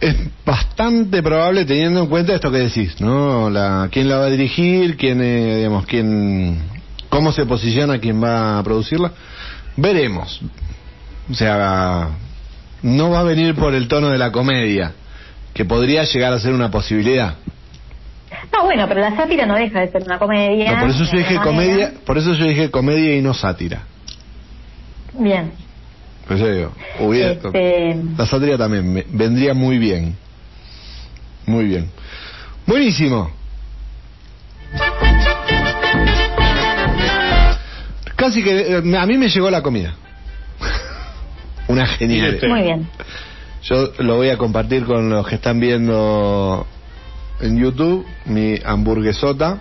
Es 0.00 0.16
bastante 0.46 1.22
probable 1.22 1.64
teniendo 1.66 2.00
en 2.00 2.06
cuenta 2.06 2.34
esto 2.34 2.50
que 2.50 2.58
decís, 2.58 3.00
¿no? 3.00 3.50
La, 3.50 3.88
quién 3.90 4.08
la 4.08 4.16
va 4.16 4.24
a 4.26 4.30
dirigir, 4.30 4.96
quién, 4.96 5.20
eh, 5.20 5.56
digamos, 5.56 5.84
quién, 5.84 6.62
cómo 7.10 7.32
se 7.32 7.44
posiciona 7.44 7.98
quién 7.98 8.22
va 8.22 8.58
a 8.58 8.62
producirla. 8.62 9.12
Veremos. 9.76 10.40
O 11.30 11.34
sea, 11.34 12.08
no 12.82 13.10
va 13.10 13.20
a 13.20 13.24
venir 13.24 13.54
por 13.54 13.74
el 13.74 13.88
tono 13.88 14.08
de 14.08 14.18
la 14.18 14.32
comedia, 14.32 14.92
que 15.52 15.64
podría 15.66 16.04
llegar 16.04 16.32
a 16.32 16.40
ser 16.40 16.54
una 16.54 16.70
posibilidad. 16.70 17.34
No, 18.52 18.64
bueno, 18.64 18.86
pero 18.88 19.00
la 19.00 19.14
sátira 19.14 19.44
no 19.44 19.54
deja 19.54 19.80
de 19.80 19.90
ser 19.90 20.02
una 20.02 20.18
comedia. 20.18 20.72
No, 20.72 20.80
por 20.80 20.90
eso 20.90 21.04
yo 21.04 21.18
dije 21.18 21.34
manera. 21.34 21.44
comedia, 21.44 21.92
por 22.06 22.18
eso 22.18 22.34
yo 22.34 22.44
dije 22.46 22.70
comedia 22.70 23.16
y 23.16 23.20
no 23.20 23.34
sátira. 23.34 23.82
Bien. 25.20 25.52
Eso 26.28 26.46
digo, 26.48 26.72
hubiera- 27.00 27.32
Este, 27.32 27.96
la 28.16 28.26
sátira 28.26 28.56
también 28.56 28.92
me- 28.92 29.04
vendría 29.08 29.52
muy 29.54 29.78
bien. 29.78 30.16
Muy 31.46 31.64
bien. 31.64 31.90
Buenísimo. 32.66 33.30
Casi 38.16 38.42
que 38.42 38.76
eh, 38.78 38.96
a 38.98 39.06
mí 39.06 39.16
me 39.18 39.28
llegó 39.28 39.50
la 39.50 39.62
comida. 39.62 39.94
Una 41.68 41.86
genial. 41.86 42.38
muy 42.48 42.62
bien. 42.62 42.88
Yo 43.62 43.92
lo 43.98 44.16
voy 44.16 44.28
a 44.30 44.36
compartir 44.38 44.84
con 44.84 45.10
los 45.10 45.26
que 45.26 45.34
están 45.36 45.60
viendo 45.60 46.66
en 47.40 47.58
YouTube, 47.58 48.06
mi 48.26 48.58
hamburguesota. 48.64 49.58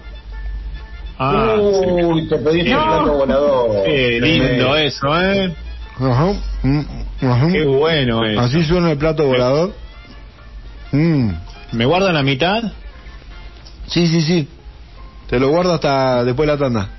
Ah, 1.22 1.56
Uy, 1.60 2.28
te 2.30 2.38
pediste 2.38 2.70
No. 2.72 2.82
el 2.82 2.88
plato 3.04 3.14
volador. 3.18 3.84
qué 3.84 4.20
lindo 4.22 4.78
eso, 4.78 5.22
¿eh? 5.22 5.54
Ajá, 6.00 6.32
mm, 6.64 6.80
ajá. 7.30 7.48
Qué 7.52 7.66
bueno 7.66 8.24
eso. 8.26 8.40
Así 8.40 8.64
suena 8.64 8.92
el 8.92 8.98
plato 8.98 9.26
volador. 9.26 9.74
Mm. 10.94 11.32
¿Me 11.74 11.86
guardan 11.86 12.14
la 12.14 12.24
mitad? 12.24 12.64
Sí, 13.88 14.08
sí, 14.08 14.22
sí. 14.22 14.48
Te 15.30 15.40
lo 15.40 15.50
guardo 15.50 15.74
hasta 15.74 16.24
después 16.24 16.48
de 16.48 16.54
la 16.54 16.60
tanda. 16.60 16.90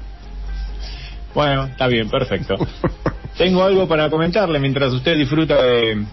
Bueno, 1.35 1.64
está 1.64 1.87
bien, 1.87 2.11
perfecto. 2.11 2.57
Tengo 3.39 3.64
algo 3.64 3.89
para 3.89 4.11
comentarle 4.11 4.59
mientras 4.59 4.93
usted 4.93 5.16
disfruta 5.16 5.62
de, 5.62 6.05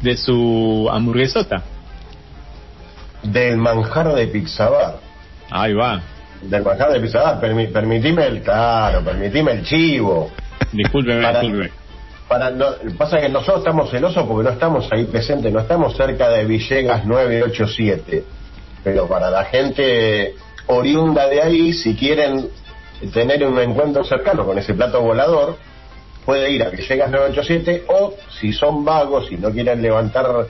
de 0.00 0.16
su 0.16 0.88
hamburguesota. 0.92 1.64
Del 3.24 3.56
manjar 3.56 4.14
de 4.14 4.26
Pizza 4.28 4.68
Bar. 4.68 5.00
Ahí 5.50 5.72
va. 5.74 6.00
Del 6.42 6.62
manjar 6.62 6.92
de 6.92 7.00
Pizza 7.00 7.22
Bar. 7.22 7.40
Permi- 7.40 7.70
permitime 7.72 8.26
el, 8.26 8.42
claro, 8.42 9.02
permitime 9.04 9.52
el 9.52 9.62
chivo. 9.64 10.30
Discúlpeme, 10.72 11.22
Para- 11.22 11.40
discúlpeme. 11.40 11.72
Para, 12.28 12.50
no, 12.50 12.66
pasa 12.96 13.20
que 13.20 13.28
nosotros 13.28 13.58
estamos 13.58 13.90
celosos 13.90 14.26
porque 14.26 14.44
no 14.44 14.50
estamos 14.54 14.88
ahí 14.90 15.04
presentes, 15.04 15.52
no 15.52 15.60
estamos 15.60 15.94
cerca 15.96 16.30
de 16.30 16.44
Villegas 16.46 17.04
987. 17.04 18.24
Pero 18.82 19.06
para 19.06 19.30
la 19.30 19.44
gente 19.44 20.34
oriunda 20.66 21.28
de 21.28 21.42
ahí, 21.42 21.72
si 21.74 21.94
quieren 21.94 22.48
tener 23.12 23.44
un 23.46 23.58
encuentro 23.58 24.02
cercano 24.04 24.44
con 24.46 24.56
ese 24.58 24.72
plato 24.74 25.02
volador, 25.02 25.58
puede 26.24 26.50
ir 26.50 26.62
a 26.62 26.70
Villegas 26.70 27.10
987 27.10 27.84
o 27.88 28.14
si 28.40 28.52
son 28.52 28.84
vagos 28.84 29.30
y 29.30 29.36
no 29.36 29.50
quieren 29.50 29.82
levantar 29.82 30.46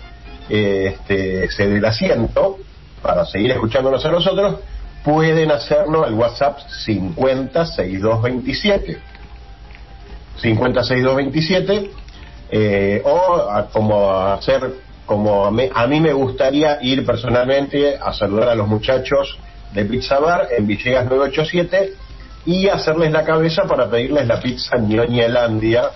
eh, 0.49 0.95
este, 0.95 1.45
ese 1.47 1.67
del 1.69 1.85
asiento 1.85 2.59
para 3.03 3.25
seguir 3.27 3.51
escuchándonos 3.51 4.05
a 4.07 4.11
nosotros, 4.13 4.57
pueden 5.05 5.51
hacerlo 5.51 6.05
al 6.05 6.15
WhatsApp 6.15 6.59
506227. 6.85 8.99
506227 10.41 11.91
eh, 12.51 13.03
o 13.05 13.37
a- 13.51 13.69
como 13.71 14.11
hacer 14.13 14.73
como 15.07 15.47
a 15.47 15.53
a 15.75 15.87
mí 15.87 16.01
me 16.01 16.13
gustaría 16.13 16.79
ir 16.83 17.05
personalmente 17.05 17.97
a 18.01 18.13
saludar 18.13 18.49
a 18.51 18.55
los 18.55 18.69
muchachos 18.69 19.37
de 19.73 19.85
Pizza 19.85 20.19
Bar 20.19 20.49
en 20.57 20.67
Villegas 20.67 21.05
987 21.07 21.95
y 22.47 22.69
hacerles 22.69 23.11
la 23.13 23.25
cabeza 23.25 23.65
para 23.65 23.89
pedirles 23.91 24.27
la 24.27 24.41
pizza 24.41 24.77
Ñoñelandia 24.79 25.91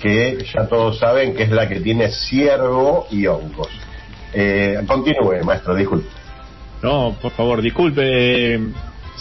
que 0.00 0.44
ya 0.54 0.66
todos 0.66 0.98
saben 0.98 1.34
que 1.34 1.44
es 1.44 1.50
la 1.50 1.68
que 1.68 1.80
tiene 1.80 2.10
ciervo 2.10 3.06
y 3.10 3.26
hongos. 3.26 3.68
Eh, 4.34 4.80
continúe, 4.86 5.42
maestro, 5.44 5.74
disculpe. 5.74 6.08
No, 6.84 7.16
por 7.18 7.32
favor, 7.32 7.62
disculpe. 7.62 8.60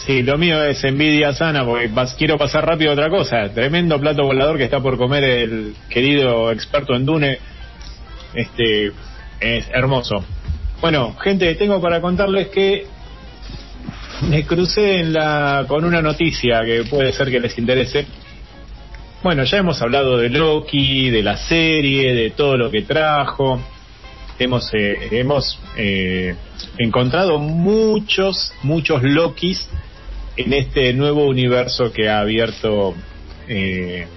Sí, 0.05 0.21
lo 0.21 0.37
mío 0.37 0.61
es 0.65 0.83
envidia 0.83 1.31
sana 1.31 1.63
porque 1.63 1.89
quiero 2.17 2.37
pasar 2.37 2.65
rápido 2.65 2.89
a 2.91 2.93
otra 2.93 3.09
cosa. 3.09 3.53
Tremendo 3.53 3.97
plato 4.01 4.25
volador 4.25 4.57
que 4.57 4.65
está 4.65 4.81
por 4.81 4.97
comer 4.97 5.23
el 5.23 5.73
querido 5.87 6.51
experto 6.51 6.93
en 6.93 7.05
Dune. 7.05 7.37
Este 8.33 8.91
es 9.39 9.69
hermoso. 9.71 10.25
Bueno, 10.81 11.15
gente, 11.23 11.55
tengo 11.55 11.79
para 11.79 12.01
contarles 12.01 12.49
que 12.49 12.85
me 14.29 14.45
crucé 14.45 14.99
en 14.99 15.13
la 15.13 15.63
con 15.65 15.85
una 15.85 16.01
noticia 16.01 16.65
que 16.65 16.83
puede 16.83 17.13
ser 17.13 17.31
que 17.31 17.39
les 17.39 17.57
interese. 17.57 18.05
Bueno, 19.23 19.45
ya 19.45 19.59
hemos 19.59 19.81
hablado 19.81 20.17
de 20.17 20.27
Loki, 20.27 21.09
de 21.09 21.23
la 21.23 21.37
serie, 21.37 22.13
de 22.13 22.31
todo 22.31 22.57
lo 22.57 22.69
que 22.69 22.81
trajo. 22.81 23.61
Hemos 24.37 24.69
eh, 24.73 25.07
hemos 25.11 25.57
eh, 25.77 26.35
encontrado 26.77 27.39
muchos 27.39 28.53
muchos 28.63 29.03
Lokis 29.03 29.67
en 30.37 30.53
este 30.53 30.93
nuevo 30.93 31.27
universo 31.27 31.91
que 31.91 32.09
ha 32.09 32.19
abierto 32.19 32.95
eh, 33.47 34.07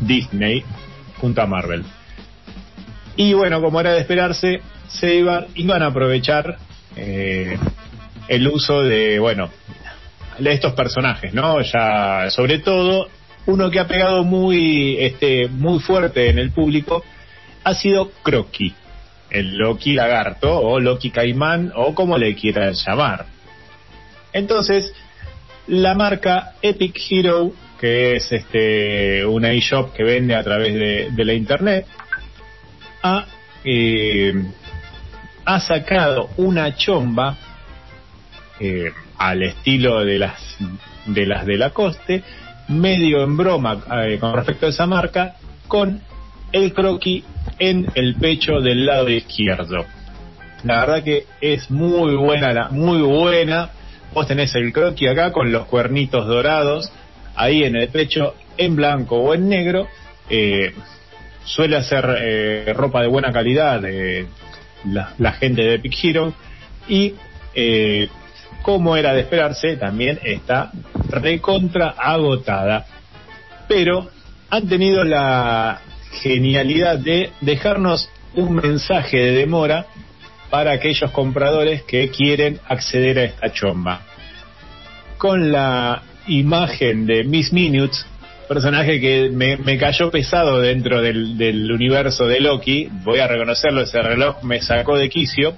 Disney 0.00 0.64
junto 1.20 1.42
a 1.42 1.46
Marvel. 1.46 1.84
Y 3.16 3.32
bueno, 3.32 3.60
como 3.60 3.80
era 3.80 3.92
de 3.92 4.00
esperarse, 4.00 4.60
se 4.88 5.14
iban, 5.14 5.46
iban 5.54 5.82
a 5.82 5.86
aprovechar 5.86 6.58
eh, 6.96 7.56
el 8.28 8.48
uso 8.48 8.82
de, 8.82 9.18
bueno, 9.18 9.50
de 10.38 10.52
estos 10.52 10.72
personajes, 10.72 11.32
¿no? 11.32 11.60
Ya, 11.62 12.30
sobre 12.30 12.58
todo, 12.58 13.08
uno 13.46 13.70
que 13.70 13.78
ha 13.78 13.86
pegado 13.86 14.24
muy, 14.24 14.96
este, 14.98 15.48
muy 15.48 15.78
fuerte 15.80 16.30
en 16.30 16.38
el 16.38 16.50
público 16.50 17.04
ha 17.62 17.74
sido 17.74 18.10
Croqui, 18.22 18.74
el 19.34 19.56
Loki 19.56 19.94
lagarto 19.94 20.56
o 20.56 20.78
Loki 20.78 21.10
caimán 21.10 21.72
o 21.74 21.94
como 21.94 22.16
le 22.16 22.34
quieran 22.36 22.72
llamar. 22.72 23.26
Entonces, 24.32 24.94
la 25.66 25.94
marca 25.94 26.54
Epic 26.62 26.96
Hero, 27.10 27.52
que 27.80 28.16
es 28.16 28.30
este 28.30 29.26
una 29.26 29.52
eShop 29.52 29.92
que 29.92 30.04
vende 30.04 30.36
a 30.36 30.44
través 30.44 30.74
de, 30.74 31.24
la 31.24 31.34
internet, 31.34 31.86
ha, 33.02 33.26
eh, 33.64 34.32
ha 35.44 35.60
sacado 35.60 36.30
una 36.36 36.76
chomba 36.76 37.36
eh, 38.60 38.92
al 39.18 39.42
estilo 39.42 40.04
de 40.04 40.18
las 40.18 40.56
de 41.06 41.26
las 41.26 41.44
de 41.44 41.56
la 41.56 41.70
coste, 41.70 42.22
medio 42.68 43.24
en 43.24 43.36
broma 43.36 43.82
eh, 44.04 44.18
con 44.20 44.32
respecto 44.32 44.66
a 44.66 44.68
esa 44.68 44.86
marca, 44.86 45.36
con 45.66 46.00
el 46.54 46.72
croquis 46.72 47.24
en 47.58 47.86
el 47.96 48.14
pecho 48.14 48.60
del 48.60 48.86
lado 48.86 49.10
izquierdo. 49.10 49.84
La 50.62 50.80
verdad 50.80 51.02
que 51.02 51.26
es 51.40 51.68
muy 51.68 52.14
buena, 52.14 52.52
la, 52.52 52.68
muy 52.68 53.02
buena. 53.02 53.70
Vos 54.14 54.28
tenés 54.28 54.54
el 54.54 54.72
croquis 54.72 55.10
acá 55.10 55.32
con 55.32 55.50
los 55.50 55.66
cuernitos 55.66 56.26
dorados, 56.26 56.92
ahí 57.34 57.64
en 57.64 57.74
el 57.74 57.88
pecho, 57.88 58.34
en 58.56 58.76
blanco 58.76 59.16
o 59.16 59.34
en 59.34 59.48
negro. 59.48 59.88
Eh, 60.30 60.72
suele 61.44 61.76
hacer 61.76 62.18
eh, 62.22 62.72
ropa 62.72 63.02
de 63.02 63.08
buena 63.08 63.32
calidad 63.32 63.82
la, 64.84 65.12
la 65.18 65.32
gente 65.32 65.62
de 65.62 65.74
Epic 65.74 66.04
Hero 66.04 66.32
y 66.88 67.14
eh, 67.54 68.08
como 68.62 68.96
era 68.96 69.12
de 69.12 69.20
esperarse 69.20 69.76
también 69.76 70.18
está 70.22 70.70
recontra 71.10 71.94
agotada 71.98 72.86
pero 73.68 74.08
han 74.48 74.66
tenido 74.66 75.04
la 75.04 75.82
genialidad 76.22 76.98
de 76.98 77.30
dejarnos 77.40 78.08
un 78.34 78.54
mensaje 78.54 79.18
de 79.18 79.32
demora 79.32 79.86
para 80.50 80.72
aquellos 80.72 81.10
compradores 81.10 81.82
que 81.82 82.08
quieren 82.10 82.60
acceder 82.68 83.18
a 83.18 83.24
esta 83.24 83.52
chomba 83.52 84.02
con 85.18 85.52
la 85.52 86.02
imagen 86.26 87.06
de 87.06 87.24
Miss 87.24 87.52
Minutes 87.52 88.06
personaje 88.46 89.00
que 89.00 89.30
me, 89.30 89.56
me 89.56 89.78
cayó 89.78 90.10
pesado 90.10 90.60
dentro 90.60 91.00
del, 91.00 91.36
del 91.36 91.70
universo 91.72 92.26
de 92.26 92.40
Loki, 92.40 92.88
voy 93.02 93.18
a 93.18 93.26
reconocerlo, 93.26 93.82
ese 93.82 94.02
reloj 94.02 94.42
me 94.42 94.60
sacó 94.60 94.96
de 94.96 95.08
quicio, 95.08 95.54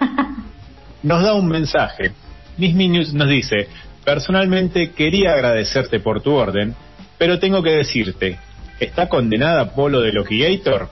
nos 1.02 1.22
da 1.22 1.34
un 1.34 1.48
mensaje. 1.48 2.12
Miss 2.56 2.74
Minutes 2.74 3.12
nos 3.12 3.28
dice, 3.28 3.68
personalmente 4.04 4.90
quería 4.92 5.32
agradecerte 5.32 6.00
por 6.00 6.22
tu 6.22 6.32
orden, 6.32 6.74
pero 7.18 7.38
tengo 7.38 7.62
que 7.62 7.70
decirte, 7.70 8.38
¿está 8.84 9.08
condenada 9.08 9.74
Polo 9.74 10.00
de 10.00 10.12
Lokigator? 10.12 10.90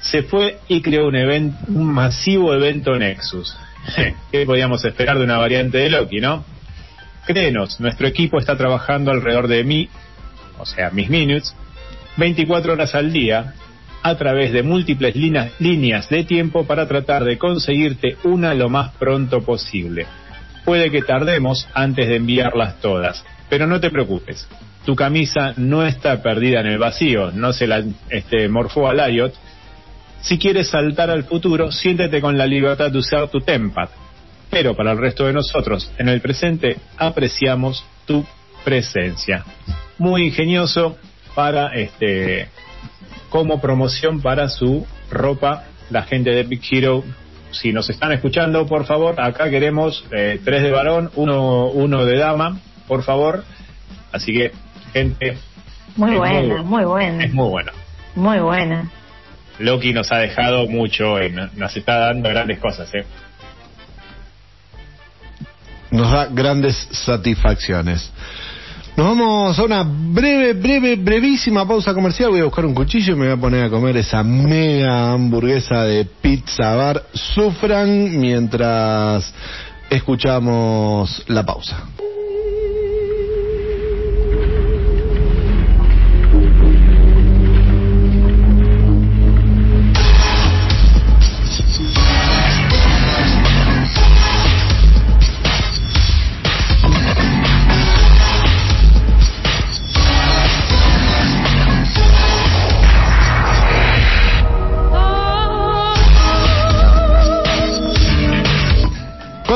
Se 0.00 0.22
fue 0.22 0.58
y 0.68 0.80
creó 0.80 1.08
un, 1.08 1.56
un 1.68 1.92
masivo 1.92 2.54
evento 2.54 2.94
Nexus. 2.96 3.56
¿Qué 4.32 4.46
podíamos 4.46 4.84
esperar 4.84 5.18
de 5.18 5.24
una 5.24 5.38
variante 5.38 5.78
de 5.78 5.90
Loki, 5.90 6.20
no? 6.20 6.44
Créenos, 7.26 7.80
nuestro 7.80 8.06
equipo 8.06 8.38
está 8.38 8.56
trabajando 8.56 9.10
alrededor 9.10 9.46
de 9.46 9.62
mí 9.64 9.88
o 10.60 10.66
sea, 10.66 10.90
mis 10.90 11.08
minutes, 11.08 11.54
24 12.16 12.74
horas 12.74 12.94
al 12.94 13.12
día, 13.12 13.54
a 14.02 14.14
través 14.16 14.52
de 14.52 14.62
múltiples 14.62 15.14
líneas 15.14 16.08
de 16.08 16.24
tiempo 16.24 16.66
para 16.66 16.86
tratar 16.86 17.24
de 17.24 17.38
conseguirte 17.38 18.16
una 18.24 18.54
lo 18.54 18.68
más 18.68 18.92
pronto 18.94 19.42
posible. 19.42 20.06
Puede 20.64 20.90
que 20.90 21.02
tardemos 21.02 21.66
antes 21.74 22.08
de 22.08 22.16
enviarlas 22.16 22.80
todas, 22.80 23.24
pero 23.48 23.66
no 23.66 23.80
te 23.80 23.90
preocupes. 23.90 24.46
Tu 24.84 24.96
camisa 24.96 25.54
no 25.56 25.86
está 25.86 26.22
perdida 26.22 26.60
en 26.60 26.66
el 26.66 26.78
vacío, 26.78 27.30
no 27.32 27.52
se 27.52 27.66
la 27.66 27.84
este, 28.08 28.48
morfó 28.48 28.88
a 28.88 28.94
Lyot. 28.94 29.34
Si 30.22 30.38
quieres 30.38 30.68
saltar 30.68 31.10
al 31.10 31.24
futuro, 31.24 31.70
siéntete 31.70 32.20
con 32.20 32.36
la 32.36 32.46
libertad 32.46 32.90
de 32.90 32.98
usar 32.98 33.28
tu 33.28 33.40
Tempad. 33.40 33.88
Pero 34.50 34.74
para 34.74 34.92
el 34.92 34.98
resto 34.98 35.26
de 35.26 35.32
nosotros, 35.32 35.90
en 35.98 36.08
el 36.08 36.20
presente, 36.20 36.76
apreciamos 36.98 37.84
tu 38.06 38.24
presencia 38.64 39.44
muy 40.00 40.28
ingenioso 40.28 40.96
para 41.34 41.74
este 41.74 42.48
como 43.28 43.60
promoción 43.60 44.22
para 44.22 44.48
su 44.48 44.86
ropa 45.10 45.64
la 45.90 46.02
gente 46.04 46.30
de 46.30 46.42
Big 46.42 46.62
Hero 46.70 47.04
si 47.50 47.72
nos 47.72 47.90
están 47.90 48.12
escuchando 48.12 48.66
por 48.66 48.86
favor 48.86 49.20
acá 49.20 49.50
queremos 49.50 50.04
eh, 50.10 50.40
tres 50.42 50.62
de 50.62 50.70
varón 50.70 51.10
uno 51.16 51.66
uno 51.66 52.06
de 52.06 52.16
dama 52.16 52.60
por 52.88 53.02
favor 53.02 53.44
así 54.10 54.32
que 54.32 54.52
gente 54.92 55.36
Muy 55.96 56.12
es 56.12 56.18
buena, 56.18 56.62
muy 56.62 56.84
buena. 56.84 57.24
es 57.24 57.32
muy 57.32 57.48
bueno 57.48 57.72
Muy 58.14 58.38
buena. 58.38 58.90
Loki 59.58 59.92
nos 59.92 60.10
ha 60.12 60.18
dejado 60.18 60.66
mucho 60.68 61.22
y 61.22 61.30
no- 61.30 61.48
nos 61.56 61.76
está 61.76 61.98
dando 61.98 62.28
grandes 62.30 62.58
cosas 62.58 62.88
eh 62.94 63.04
Nos 65.90 66.10
da 66.10 66.26
grandes 66.26 66.76
satisfacciones. 66.92 68.10
Nos 68.96 69.06
vamos 69.08 69.58
a 69.58 69.62
una 69.64 69.82
breve, 69.84 70.52
breve, 70.52 70.96
brevísima 70.96 71.66
pausa 71.66 71.92
comercial. 71.94 72.30
Voy 72.30 72.40
a 72.40 72.44
buscar 72.44 72.64
un 72.64 72.74
cuchillo 72.74 73.14
y 73.14 73.16
me 73.16 73.26
voy 73.26 73.36
a 73.36 73.40
poner 73.40 73.64
a 73.64 73.70
comer 73.70 73.96
esa 73.96 74.22
mega 74.22 75.12
hamburguesa 75.12 75.84
de 75.84 76.04
pizza 76.04 76.74
bar. 76.76 77.02
Sufran 77.12 78.18
mientras 78.20 79.32
escuchamos 79.88 81.24
la 81.28 81.44
pausa. 81.44 81.84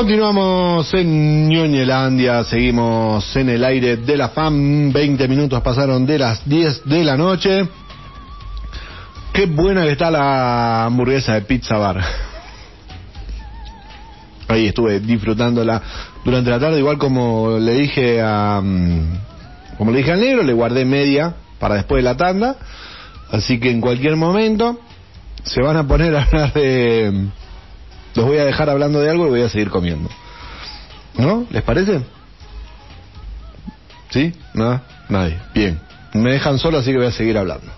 Continuamos 0.05 0.93
en 0.93 1.49
Ñoñelandia, 1.49 2.43
seguimos 2.43 3.35
en 3.35 3.49
el 3.49 3.63
aire 3.63 3.97
de 3.97 4.15
la 4.15 4.29
FAM, 4.29 4.93
20 4.93 5.27
minutos 5.27 5.63
pasaron 5.63 6.05
de 6.05 6.19
las 6.19 6.47
10 6.47 6.85
de 6.85 7.03
la 7.03 7.17
noche. 7.17 7.67
Qué 9.33 9.47
buena 9.47 9.81
que 9.81 9.93
está 9.93 10.11
la 10.11 10.85
hamburguesa 10.85 11.33
de 11.33 11.41
Pizza 11.41 11.79
Bar. 11.79 12.03
Ahí 14.47 14.67
estuve 14.67 14.99
disfrutándola 14.99 15.81
durante 16.23 16.51
la 16.51 16.59
tarde, 16.59 16.77
igual 16.77 16.99
como 16.99 17.57
le 17.57 17.73
dije 17.73 18.21
a 18.21 18.61
mm, 18.63 19.77
como 19.79 19.89
le 19.89 19.97
dije 19.97 20.11
al 20.11 20.19
negro, 20.19 20.43
le 20.43 20.53
guardé 20.53 20.85
media 20.85 21.33
para 21.57 21.77
después 21.77 22.03
de 22.03 22.03
la 22.03 22.15
tanda, 22.15 22.57
así 23.31 23.59
que 23.59 23.71
en 23.71 23.81
cualquier 23.81 24.17
momento 24.17 24.79
se 25.41 25.63
van 25.63 25.77
a 25.77 25.87
poner 25.87 26.15
a 26.15 26.25
hablar 26.25 26.53
de 26.53 27.31
los 28.15 28.25
voy 28.25 28.37
a 28.37 28.45
dejar 28.45 28.69
hablando 28.69 29.01
de 29.01 29.09
algo 29.09 29.27
y 29.27 29.29
voy 29.29 29.41
a 29.41 29.49
seguir 29.49 29.69
comiendo. 29.69 30.09
¿No? 31.17 31.45
¿Les 31.49 31.61
parece? 31.63 32.01
¿Sí? 34.09 34.33
¿Nada? 34.53 34.83
Nadie. 35.09 35.37
Bien. 35.53 35.79
Me 36.13 36.31
dejan 36.31 36.57
solo, 36.57 36.77
así 36.77 36.91
que 36.91 36.97
voy 36.97 37.07
a 37.07 37.11
seguir 37.11 37.37
hablando. 37.37 37.71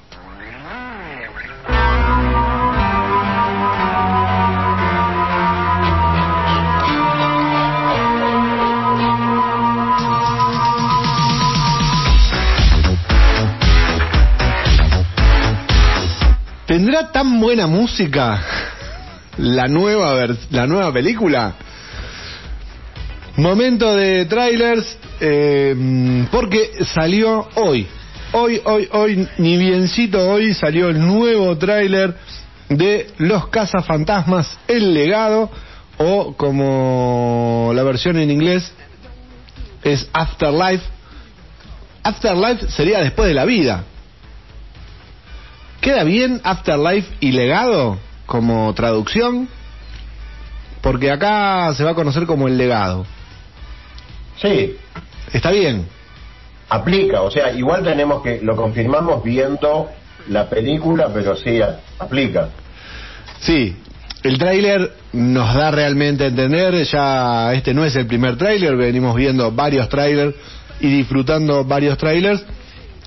¿Tendrá 16.68 17.12
tan 17.12 17.40
buena 17.40 17.66
música 17.66 18.44
la 19.38 19.68
nueva 19.68 20.28
la 20.50 20.68
nueva 20.68 20.92
película? 20.94 21.56
Momento 23.38 23.96
de 23.96 24.26
trailers 24.26 24.98
eh, 25.20 26.26
porque 26.32 26.72
salió 26.94 27.48
hoy. 27.56 27.88
Hoy, 28.34 28.60
hoy, 28.66 28.90
hoy, 28.92 29.28
ni 29.38 29.58
biencito 29.58 30.30
hoy 30.30 30.54
salió 30.54 30.90
el 30.90 31.00
nuevo 31.00 31.58
tráiler 31.58 32.16
de 32.68 33.08
Los 33.20 33.48
Cazafantasmas, 33.48 34.58
El 34.68 34.94
Legado, 34.94 35.50
o 35.98 36.36
como 36.36 37.72
la 37.74 37.84
versión 37.84 38.18
en 38.18 38.30
inglés 38.32 38.72
es 39.84 40.10
Afterlife. 40.14 40.84
Afterlife 42.04 42.70
sería 42.70 43.00
después 43.00 43.28
de 43.28 43.34
la 43.34 43.46
vida. 43.46 43.84
¿Queda 45.80 46.04
bien 46.04 46.42
Afterlife 46.44 47.08
y 47.20 47.32
Legado 47.32 47.98
como 48.28 48.72
traducción? 48.76 49.50
Porque 50.82 51.10
acá 51.10 51.74
se 51.74 51.84
va 51.84 51.92
a 51.92 51.96
conocer 51.96 52.28
como 52.28 52.48
El 52.48 52.58
Legado. 52.58 53.06
Sí, 54.40 54.78
¿Está 55.34 55.52
bien? 55.52 55.86
aplica, 56.70 57.22
o 57.22 57.32
sea, 57.32 57.54
igual 57.54 57.84
tenemos 57.84 58.22
que, 58.22 58.40
lo 58.42 58.56
confirmamos 58.56 59.24
viendo 59.24 59.90
la 60.30 60.50
película, 60.50 61.10
pero 61.14 61.36
sí, 61.36 61.60
aplica. 61.98 62.50
Sí, 63.40 63.76
el 64.24 64.38
tráiler 64.38 64.92
nos 65.14 65.54
da 65.54 65.72
realmente 65.72 66.26
a 66.26 66.28
entender, 66.28 66.84
ya 66.84 67.54
este 67.54 67.74
no 67.74 67.86
es 67.86 67.96
el 67.96 68.06
primer 68.06 68.38
tráiler, 68.38 68.76
venimos 68.76 69.16
viendo 69.16 69.52
varios 69.52 69.88
trailers 69.88 70.36
y 70.82 70.88
disfrutando 70.98 71.64
varios 71.64 71.98
trailers 71.98 72.44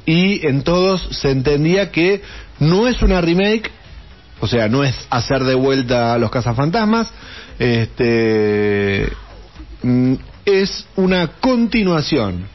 y 0.07 0.47
en 0.47 0.63
todos 0.63 1.03
se 1.11 1.31
entendía 1.31 1.91
que 1.91 2.23
no 2.59 2.89
es 2.89 3.03
una 3.03 3.21
remake, 3.21 3.71
o 4.41 4.47
sea, 4.47 4.69
no 4.69 4.83
es 4.85 4.95
hacer 5.11 5.45
de 5.45 5.55
vuelta 5.55 6.15
a 6.15 6.19
los 6.19 6.31
cazafantasmas, 6.31 7.09
este 7.59 9.13
mm, 9.83 10.15
es 10.45 10.87
una 10.97 11.29
continuación. 11.41 12.47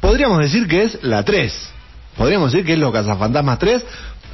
Podríamos 0.00 0.40
decir 0.40 0.66
que 0.66 0.82
es 0.82 1.02
la 1.02 1.24
3. 1.24 1.70
Podríamos 2.16 2.52
decir 2.52 2.66
que 2.66 2.72
es 2.72 2.78
los 2.78 2.92
cazafantasmas 2.92 3.58
3 3.58 3.84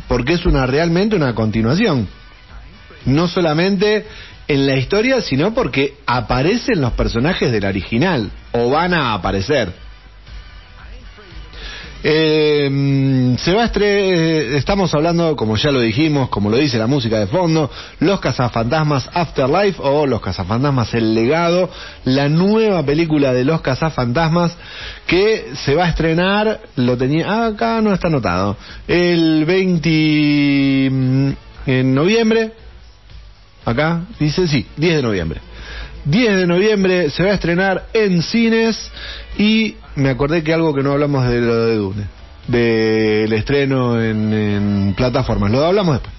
porque 0.08 0.34
es 0.34 0.46
una 0.46 0.66
realmente 0.66 1.16
una 1.16 1.34
continuación. 1.34 2.08
No 3.04 3.28
solamente 3.28 4.06
en 4.48 4.66
la 4.66 4.76
historia, 4.76 5.20
sino 5.20 5.52
porque 5.54 5.94
aparecen 6.06 6.80
los 6.80 6.92
personajes 6.92 7.50
del 7.50 7.64
original 7.64 8.30
o 8.52 8.70
van 8.70 8.94
a 8.94 9.12
aparecer. 9.12 9.85
Eh, 12.08 13.34
se 13.40 13.52
va 13.52 13.64
a 13.64 13.66
estre- 13.66 13.82
eh, 13.82 14.56
estamos 14.56 14.94
hablando, 14.94 15.34
como 15.34 15.56
ya 15.56 15.72
lo 15.72 15.80
dijimos, 15.80 16.28
como 16.28 16.50
lo 16.50 16.56
dice 16.56 16.78
la 16.78 16.86
música 16.86 17.18
de 17.18 17.26
fondo, 17.26 17.68
Los 17.98 18.20
Cazafantasmas 18.20 19.10
Afterlife 19.12 19.82
o 19.82 20.06
Los 20.06 20.20
Cazafantasmas 20.20 20.94
El 20.94 21.16
Legado, 21.16 21.68
la 22.04 22.28
nueva 22.28 22.84
película 22.84 23.32
de 23.32 23.44
Los 23.44 23.60
Cazafantasmas 23.60 24.56
que 25.08 25.46
se 25.54 25.74
va 25.74 25.86
a 25.86 25.88
estrenar, 25.88 26.60
lo 26.76 26.96
tenía, 26.96 27.26
ah, 27.28 27.46
acá 27.46 27.80
no 27.82 27.92
está 27.92 28.06
anotado, 28.06 28.56
el 28.86 29.44
20 29.44 30.88
mm, 30.88 31.30
en 31.66 31.92
noviembre, 31.92 32.52
acá 33.64 34.02
dice 34.20 34.46
sí, 34.46 34.64
10 34.76 34.94
de 34.94 35.02
noviembre. 35.02 35.40
10 36.04 36.36
de 36.36 36.46
noviembre 36.46 37.10
se 37.10 37.24
va 37.24 37.30
a 37.30 37.34
estrenar 37.34 37.86
en 37.92 38.22
cines 38.22 38.92
y 39.38 39.74
me 39.96 40.10
acordé 40.10 40.42
que 40.42 40.52
algo 40.54 40.74
que 40.74 40.82
no 40.82 40.92
hablamos 40.92 41.26
de 41.28 41.40
lo 41.40 41.66
de 41.66 41.76
Dune, 41.76 42.04
del 42.48 43.32
estreno 43.32 44.00
en, 44.02 44.94
plataformas, 44.96 45.50
lo 45.50 45.64
hablamos 45.64 45.94
después. 45.96 46.14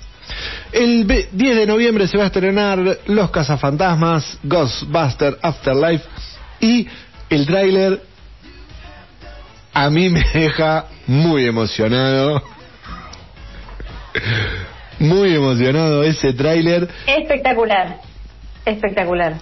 El 0.74 1.06
ve- 1.06 1.30
10 1.32 1.56
de 1.56 1.66
noviembre 1.66 2.08
se 2.08 2.18
va 2.18 2.24
a 2.26 2.28
estrenar 2.28 2.80
Los 3.06 3.32
Cazafantasmas, 3.32 4.38
Ghostbuster 4.44 5.38
Afterlife 5.42 6.04
y 6.60 6.88
el 7.30 7.46
tráiler 7.46 8.02
a 9.74 9.90
mí 9.90 10.10
me 10.10 10.24
deja 10.34 10.86
muy 11.08 11.46
emocionado. 11.46 12.42
Muy 15.00 15.36
emocionado 15.36 16.04
ese 16.04 16.34
tráiler. 16.34 16.90
Espectacular. 17.06 17.98
Espectacular. 18.66 19.36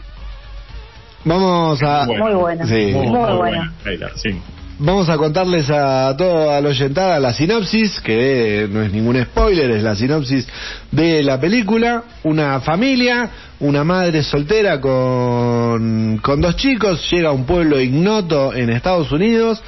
Vamos 1.26 1.82
a 1.82 2.06
Muy 2.06 2.34
bueno. 2.34 2.68
Sí. 2.68 2.92
Muy, 2.94 3.08
buen 3.08 3.38
bueno. 3.38 3.74
trailer, 3.84 4.12
sí. 4.16 4.30
Vamos 4.78 5.08
a 5.08 5.18
contarles 5.18 5.70
a 5.70 6.14
toda 6.18 6.60
la 6.60 6.70
oyentada 6.70 7.18
la 7.20 7.34
sinopsis, 7.34 8.02
que 8.02 8.68
no 8.70 8.82
es 8.84 8.92
ningún 8.92 9.24
spoiler, 9.24 9.72
es 9.72 9.82
la 9.82 9.96
sinopsis 9.96 10.46
de 10.92 11.24
la 11.24 11.40
película. 11.40 12.04
Una 12.24 12.60
familia, 12.60 13.30
una 13.62 13.86
madre 13.86 14.22
soltera 14.22 14.82
con, 14.82 16.20
con 16.22 16.42
dos 16.42 16.58
chicos, 16.58 17.10
llega 17.10 17.30
a 17.30 17.32
un 17.32 17.46
pueblo 17.46 17.80
ignoto 17.80 18.54
en 18.54 18.70
Estados 18.70 19.14
Unidos, 19.14 19.64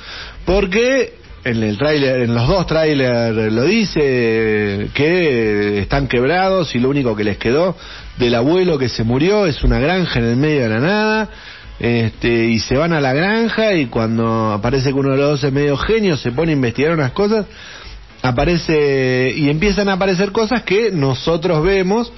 porque 0.45 1.13
en 1.45 1.63
el 1.63 1.77
tráiler, 1.77 2.23
en 2.23 2.35
los 2.35 2.45
dos 2.45 2.67
trailers 2.67 3.53
lo 3.53 3.63
dice, 3.63 4.89
que 4.93 5.79
están 5.79 6.07
quebrados 6.07 6.75
y 6.75 6.79
lo 6.79 6.89
único 6.89 7.15
que 7.15 7.23
les 7.23 7.37
quedó 7.37 7.77
del 8.17 8.35
abuelo 8.35 8.77
que 8.77 8.89
se 8.89 9.03
murió 9.03 9.45
es 9.45 9.63
una 9.63 9.79
granja 9.79 10.19
en 10.19 10.25
el 10.25 10.35
medio 10.35 10.63
de 10.63 10.69
la 10.69 10.79
nada 10.79 11.29
este, 11.79 12.45
y 12.45 12.59
se 12.59 12.75
van 12.75 12.93
a 12.93 13.01
la 13.01 13.13
granja 13.13 13.75
y 13.75 13.85
cuando 13.85 14.51
aparece 14.51 14.89
que 14.89 14.95
uno 14.95 15.11
de 15.11 15.17
los 15.17 15.29
dos 15.29 15.43
es 15.43 15.53
medio 15.53 15.77
genio, 15.77 16.17
se 16.17 16.31
pone 16.31 16.51
a 16.51 16.55
investigar 16.55 16.93
unas 16.93 17.11
cosas, 17.11 17.45
aparece 18.23 19.33
y 19.35 19.49
empiezan 19.49 19.87
a 19.89 19.93
aparecer 19.93 20.31
cosas 20.31 20.63
que 20.63 20.91
nosotros 20.91 21.63
vemos. 21.63 22.11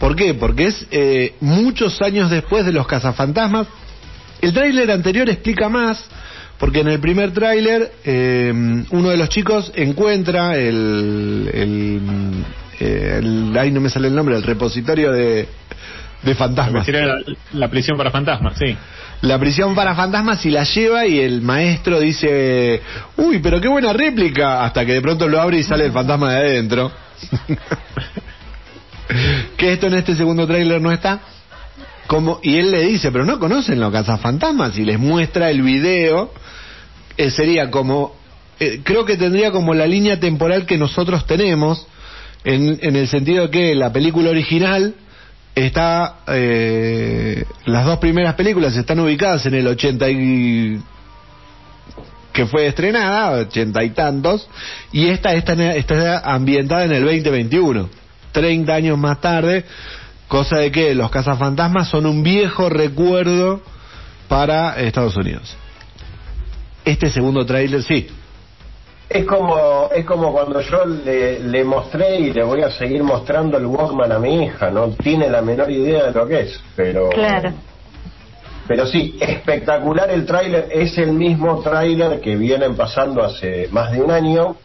¿Por 0.00 0.16
qué? 0.16 0.34
Porque 0.34 0.66
es 0.66 0.86
eh, 0.90 1.34
muchos 1.40 2.02
años 2.02 2.28
después 2.28 2.66
de 2.66 2.72
los 2.72 2.86
cazafantasmas. 2.86 3.68
El 4.40 4.52
tráiler 4.52 4.90
anterior 4.90 5.28
explica 5.30 5.68
más, 5.68 6.04
porque 6.58 6.80
en 6.80 6.88
el 6.88 6.98
primer 6.98 7.32
tráiler 7.32 7.92
eh, 8.04 8.52
uno 8.90 9.10
de 9.10 9.16
los 9.16 9.28
chicos 9.28 9.72
encuentra 9.76 10.56
el, 10.56 11.50
el, 11.54 12.00
eh, 12.80 13.18
el- 13.22 13.56
ahí 13.58 13.70
no 13.70 13.80
me 13.80 13.90
sale 13.90 14.08
el 14.08 14.14
nombre, 14.14 14.36
el 14.36 14.42
repositorio 14.42 15.12
de, 15.12 15.48
de 16.22 16.34
fantasmas 16.34 16.86
la, 16.88 17.16
la 17.52 17.68
prisión 17.68 17.96
para 17.98 18.10
fantasmas, 18.10 18.56
sí. 18.58 18.76
la 19.22 19.38
prisión 19.38 19.74
para 19.74 19.94
fantasmas 19.94 20.44
y 20.46 20.50
la 20.50 20.64
lleva 20.64 21.06
y 21.06 21.20
el 21.20 21.42
maestro 21.42 22.00
dice, 22.00 22.80
uy, 23.16 23.38
pero 23.40 23.60
qué 23.60 23.68
buena 23.68 23.92
réplica, 23.92 24.64
hasta 24.64 24.84
que 24.86 24.94
de 24.94 25.02
pronto 25.02 25.28
lo 25.28 25.40
abre 25.40 25.58
y 25.58 25.62
sale 25.62 25.84
el 25.86 25.92
fantasma 25.92 26.32
de 26.32 26.38
adentro. 26.38 26.92
que 29.56 29.72
esto 29.72 29.86
en 29.86 29.94
este 29.94 30.14
segundo 30.16 30.46
tráiler 30.46 30.80
no 30.80 30.92
está. 30.92 31.20
Como, 32.06 32.38
y 32.42 32.56
él 32.58 32.70
le 32.70 32.82
dice, 32.82 33.10
pero 33.12 33.24
no 33.24 33.38
conocen 33.38 33.80
los 33.80 33.92
cazafantasmas 33.92 34.76
y 34.78 34.84
les 34.84 34.98
muestra 34.98 35.50
el 35.50 35.62
video. 35.62 36.32
eh, 37.16 37.30
sería 37.30 37.70
como, 37.70 38.14
eh, 38.60 38.80
creo 38.82 39.04
que 39.04 39.16
tendría 39.16 39.50
como 39.50 39.74
la 39.74 39.86
línea 39.86 40.20
temporal 40.20 40.66
que 40.66 40.76
nosotros 40.76 41.26
tenemos, 41.26 41.86
en, 42.44 42.78
en 42.82 42.96
el 42.96 43.08
sentido 43.08 43.50
que 43.50 43.74
la 43.74 43.92
película 43.92 44.30
original 44.30 44.94
está 45.54 46.16
eh, 46.26 47.44
las 47.64 47.86
dos 47.86 47.98
primeras 47.98 48.34
películas 48.34 48.76
están 48.76 49.00
ubicadas 49.00 49.46
en 49.46 49.54
el 49.54 49.66
80 49.66 50.10
y 50.10 50.80
que 52.32 52.46
fue 52.46 52.66
estrenada, 52.66 53.38
ochenta 53.42 53.84
y 53.84 53.90
tantos, 53.90 54.48
y 54.90 55.06
esta 55.06 55.34
está, 55.34 55.52
está 55.76 56.18
ambientada 56.18 56.84
en 56.84 56.92
el 56.92 57.04
2021, 57.04 57.88
30 58.32 58.74
años 58.74 58.98
más 58.98 59.20
tarde, 59.20 59.64
cosa 60.26 60.56
de 60.56 60.72
que 60.72 60.96
los 60.96 61.12
cazafantasmas 61.12 61.88
son 61.88 62.06
un 62.06 62.24
viejo 62.24 62.68
recuerdo 62.68 63.62
para 64.26 64.80
Estados 64.80 65.16
Unidos. 65.16 65.56
Este 66.84 67.08
segundo 67.08 67.46
tráiler, 67.46 67.84
sí, 67.84 68.08
Es 69.08 69.24
como, 69.26 69.90
es 69.94 70.04
como 70.06 70.32
cuando 70.32 70.60
yo 70.62 70.84
le, 70.86 71.38
le 71.40 71.62
mostré 71.64 72.18
y 72.20 72.32
le 72.32 72.42
voy 72.42 72.62
a 72.62 72.70
seguir 72.70 73.02
mostrando 73.02 73.58
el 73.58 73.66
Walkman 73.66 74.10
a 74.10 74.18
mi 74.18 74.44
hija, 74.44 74.70
no 74.70 74.88
tiene 74.90 75.28
la 75.28 75.42
menor 75.42 75.70
idea 75.70 76.04
de 76.06 76.12
lo 76.12 76.26
que 76.26 76.40
es, 76.40 76.60
pero 76.74 77.10
Claro. 77.10 77.52
pero 78.66 78.86
sí, 78.86 79.16
espectacular 79.20 80.10
el 80.10 80.24
tráiler, 80.24 80.68
es 80.72 80.96
el 80.98 81.12
mismo 81.12 81.60
tráiler 81.60 82.20
que 82.20 82.34
vienen 82.36 82.76
pasando 82.76 83.22
hace 83.22 83.68
más 83.70 83.92
de 83.92 84.00
un 84.00 84.10
año, 84.10 84.56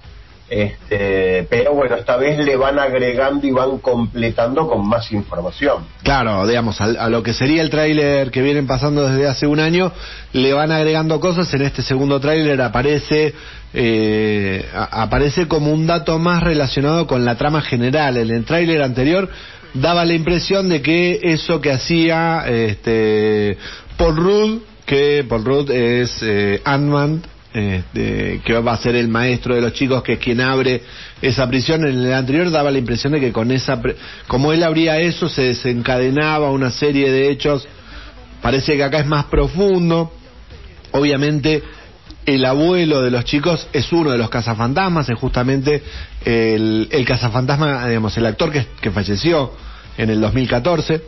este, 0.49 1.45
pero 1.47 1.73
bueno, 1.75 1.95
esta 1.95 2.17
vez 2.17 2.39
le 2.39 2.55
van 2.55 2.79
agregando 2.79 3.45
y 3.45 3.51
van 3.51 3.77
completando 3.77 4.67
con 4.67 4.87
más 4.87 5.11
información. 5.11 5.83
Claro, 6.01 6.47
digamos, 6.47 6.81
al- 6.81 6.97
a, 6.97 7.07
lo 7.07 7.21
que 7.21 7.33
sería 7.33 7.61
el 7.61 7.69
tráiler 7.69 8.31
que 8.31 8.41
vienen 8.41 8.65
pasando 8.65 9.07
desde 9.07 9.27
hace 9.27 9.45
un 9.45 9.59
año, 9.59 9.91
le 10.33 10.51
van 10.53 10.71
agregando 10.71 11.19
cosas. 11.19 11.53
En 11.53 11.61
este 11.61 11.83
segundo 11.83 12.19
tráiler 12.19 12.59
aparece 12.63 13.35
eh, 13.73 14.65
aparece 14.73 15.47
como 15.47 15.71
un 15.71 15.85
dato 15.85 16.17
más 16.19 16.41
relacionado 16.43 17.07
con 17.07 17.25
la 17.25 17.35
trama 17.35 17.61
general. 17.61 18.17
En 18.17 18.29
el 18.31 18.45
tráiler 18.45 18.81
anterior 18.81 19.29
daba 19.73 20.05
la 20.05 20.13
impresión 20.13 20.69
de 20.69 20.81
que 20.81 21.19
eso 21.23 21.61
que 21.61 21.71
hacía 21.71 22.45
este, 22.47 23.57
Paul 23.97 24.15
Rudd, 24.15 24.59
que 24.85 25.23
Paul 25.29 25.45
Rudd 25.45 25.71
es 25.71 26.17
eh, 26.23 26.61
Ant-Man, 26.65 27.21
este, 27.53 28.41
que 28.43 28.53
va 28.53 28.73
a 28.73 28.77
ser 28.77 28.95
el 28.95 29.07
maestro 29.07 29.55
de 29.55 29.61
los 29.61 29.73
chicos, 29.73 30.03
que 30.03 30.13
es 30.13 30.19
quien 30.19 30.41
abre 30.41 30.81
esa 31.21 31.47
prisión. 31.47 31.83
En 31.83 31.99
el 31.99 32.13
anterior 32.13 32.49
daba 32.49 32.71
la 32.71 32.79
impresión 32.79 33.13
de 33.13 33.19
que 33.19 33.31
con 33.31 33.51
esa, 33.51 33.81
pre- 33.81 33.95
como 34.27 34.53
él 34.53 34.63
abría 34.63 34.99
eso, 34.99 35.29
se 35.29 35.43
desencadenaba 35.43 36.51
una 36.51 36.71
serie 36.71 37.11
de 37.11 37.29
hechos. 37.29 37.67
Parece 38.41 38.77
que 38.77 38.83
acá 38.83 38.99
es 38.99 39.07
más 39.07 39.25
profundo. 39.25 40.11
Obviamente, 40.91 41.61
el 42.35 42.45
abuelo 42.45 43.01
de 43.01 43.11
los 43.11 43.25
chicos 43.25 43.67
es 43.73 43.91
uno 43.91 44.11
de 44.11 44.17
los 44.17 44.29
cazafantasmas, 44.29 45.09
es 45.09 45.17
justamente 45.17 45.83
el, 46.23 46.87
el 46.91 47.05
cazafantasma, 47.05 47.87
digamos, 47.87 48.15
el 48.17 48.25
actor 48.25 48.51
que, 48.51 48.65
que 48.81 48.91
falleció 48.91 49.51
en 49.97 50.09
el 50.09 50.21
2014. 50.21 51.01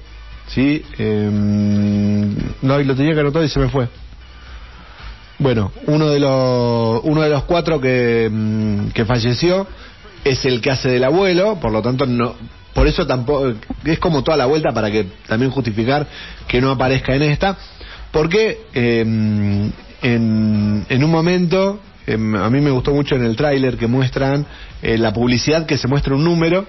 ¿Sí? 0.47 0.83
Em, 0.97 2.35
no, 2.61 2.77
lo 2.79 2.95
tenía 2.95 3.13
que 3.13 3.19
anotar 3.21 3.43
y 3.43 3.49
se 3.49 3.59
me 3.59 3.69
fue. 3.69 3.87
Bueno, 5.39 5.71
uno 5.87 6.09
de 6.09 6.19
los 6.19 7.01
uno 7.03 7.21
de 7.21 7.29
los 7.29 7.43
cuatro 7.43 7.79
que, 7.79 8.29
mm, 8.29 8.89
que 8.89 9.05
falleció 9.05 9.65
es 10.23 10.43
el 10.45 10.59
que 10.59 10.71
hace 10.71 10.89
del 10.89 11.03
abuelo, 11.03 11.59
por 11.59 11.71
lo 11.71 11.81
tanto 11.81 12.05
no 12.05 12.35
por 12.73 12.87
eso 12.87 13.05
tampoco 13.05 13.53
es 13.83 13.99
como 13.99 14.23
toda 14.23 14.37
la 14.37 14.45
vuelta 14.45 14.71
para 14.71 14.89
que 14.89 15.05
también 15.27 15.51
justificar 15.51 16.07
que 16.47 16.61
no 16.61 16.71
aparezca 16.71 17.13
en 17.13 17.23
esta, 17.23 17.57
porque 18.11 18.61
eh, 18.73 19.71
en, 20.01 20.85
en 20.89 21.03
un 21.03 21.11
momento 21.11 21.79
eh, 22.07 22.13
a 22.13 22.49
mí 22.49 22.61
me 22.61 22.71
gustó 22.71 22.91
mucho 22.91 23.15
en 23.15 23.23
el 23.23 23.35
tráiler 23.35 23.77
que 23.77 23.87
muestran 23.87 24.45
eh, 24.81 24.97
la 24.97 25.13
publicidad 25.13 25.65
que 25.65 25.77
se 25.77 25.87
muestra 25.87 26.15
un 26.15 26.23
número 26.23 26.65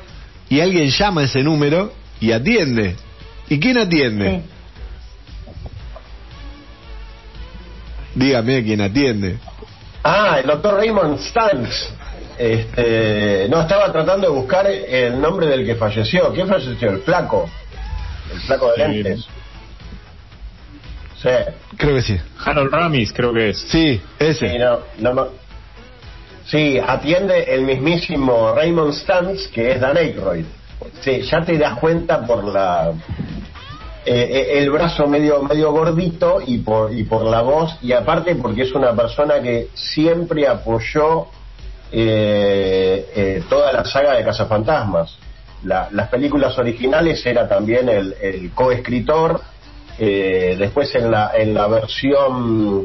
y 0.49 0.61
alguien 0.61 0.91
llama 0.91 1.23
a 1.23 1.25
ese 1.25 1.43
número 1.43 1.93
y 2.21 2.33
atiende 2.33 2.97
¿Y 3.49 3.61
quién 3.61 3.77
atiende? 3.77 4.31
Sí. 4.31 4.43
Dígame 8.15 8.65
quién 8.65 8.81
atiende. 8.81 9.39
Ah, 10.03 10.39
el 10.41 10.47
doctor 10.47 10.75
Raymond 10.77 11.19
Stantz. 11.19 11.91
Este, 12.39 13.47
no, 13.51 13.61
estaba 13.61 13.93
tratando 13.93 14.29
de 14.29 14.33
buscar 14.33 14.67
el 14.67 15.21
nombre 15.21 15.47
del 15.47 15.67
que 15.67 15.75
falleció. 15.75 16.33
¿Quién 16.33 16.49
falleció? 16.49 16.93
El 16.93 17.01
flaco. 17.01 17.49
El 18.33 18.41
flaco 18.41 18.73
de 18.73 18.89
lentes. 18.89 19.21
Sí. 19.21 19.42
Creo 21.77 21.95
que 21.97 22.03
sí. 22.03 22.19
Harold 22.45 22.73
Ramis, 22.73 23.13
creo 23.13 23.33
que 23.33 23.51
es. 23.51 23.59
Sí, 23.59 24.01
ese. 24.19 24.51
Sí, 24.51 24.59
no, 24.59 24.79
no, 24.99 25.15
no. 25.15 25.27
Sí, 26.47 26.79
atiende 26.85 27.45
el 27.55 27.63
mismísimo 27.63 28.53
Raymond 28.55 28.93
Stantz, 28.95 29.47
que 29.49 29.73
es 29.73 29.81
Dan 29.81 29.97
Aykroyd. 29.97 30.45
Sí, 31.01 31.23
ya 31.23 31.45
te 31.45 31.57
das 31.57 31.79
cuenta 31.79 32.27
por 32.27 32.43
la 32.45 32.91
eh, 34.05 34.13
eh, 34.31 34.59
el 34.59 34.71
brazo 34.71 35.07
medio 35.07 35.43
medio 35.45 35.71
gordito 35.71 36.41
y 36.45 36.59
por 36.59 36.93
y 36.93 37.05
por 37.05 37.23
la 37.25 37.41
voz 37.43 37.77
y 37.81 37.93
aparte 37.93 38.35
porque 38.35 38.63
es 38.63 38.73
una 38.73 38.93
persona 38.93 39.41
que 39.41 39.69
siempre 39.75 40.49
apoyó 40.49 41.27
eh, 41.93 43.07
eh, 43.15 43.43
toda 43.49 43.73
la 43.73 43.85
saga 43.85 44.15
de 44.15 44.25
Cazafantasmas. 44.25 45.17
La- 45.65 45.89
las 45.93 46.09
películas 46.09 46.59
originales 46.59 47.25
era 47.25 47.49
también 47.49 47.89
el, 47.89 48.15
el 48.21 48.51
coescritor. 48.53 49.41
Eh, 49.99 50.57
después 50.59 50.95
en 50.95 51.11
la 51.11 51.33
en 51.35 51.55
la 51.55 51.67
versión 51.69 52.85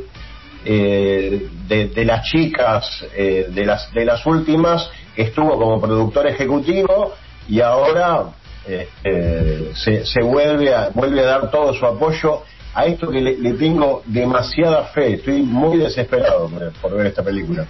eh, 0.66 1.48
de, 1.68 1.88
de 1.88 2.06
las 2.06 2.26
chicas 2.26 3.06
eh, 3.16 3.48
de 3.50 3.66
las 3.66 3.92
de 3.94 4.06
las 4.06 4.26
últimas 4.26 4.90
estuvo 5.16 5.58
como 5.58 5.80
productor 5.80 6.28
ejecutivo 6.28 7.14
y 7.48 7.62
ahora 7.62 8.26
eh, 8.68 8.90
eh, 9.04 9.72
se, 9.74 10.06
se 10.06 10.22
vuelve 10.22 10.74
a 10.74 10.90
vuelve 10.94 11.22
a 11.22 11.26
dar 11.26 11.52
todo 11.52 11.74
su 11.74 11.86
apoyo 11.86 12.44
a 12.74 12.86
esto 12.86 13.10
que 13.10 13.22
le, 13.22 13.38
le 13.38 13.54
tengo 13.54 14.04
demasiada 14.06 14.84
fe. 14.94 15.14
Estoy 15.14 15.42
muy 15.42 15.78
desesperado 15.78 16.48
por, 16.50 16.72
por 16.74 16.94
ver 16.96 17.08
esta 17.08 17.24
película. 17.24 17.66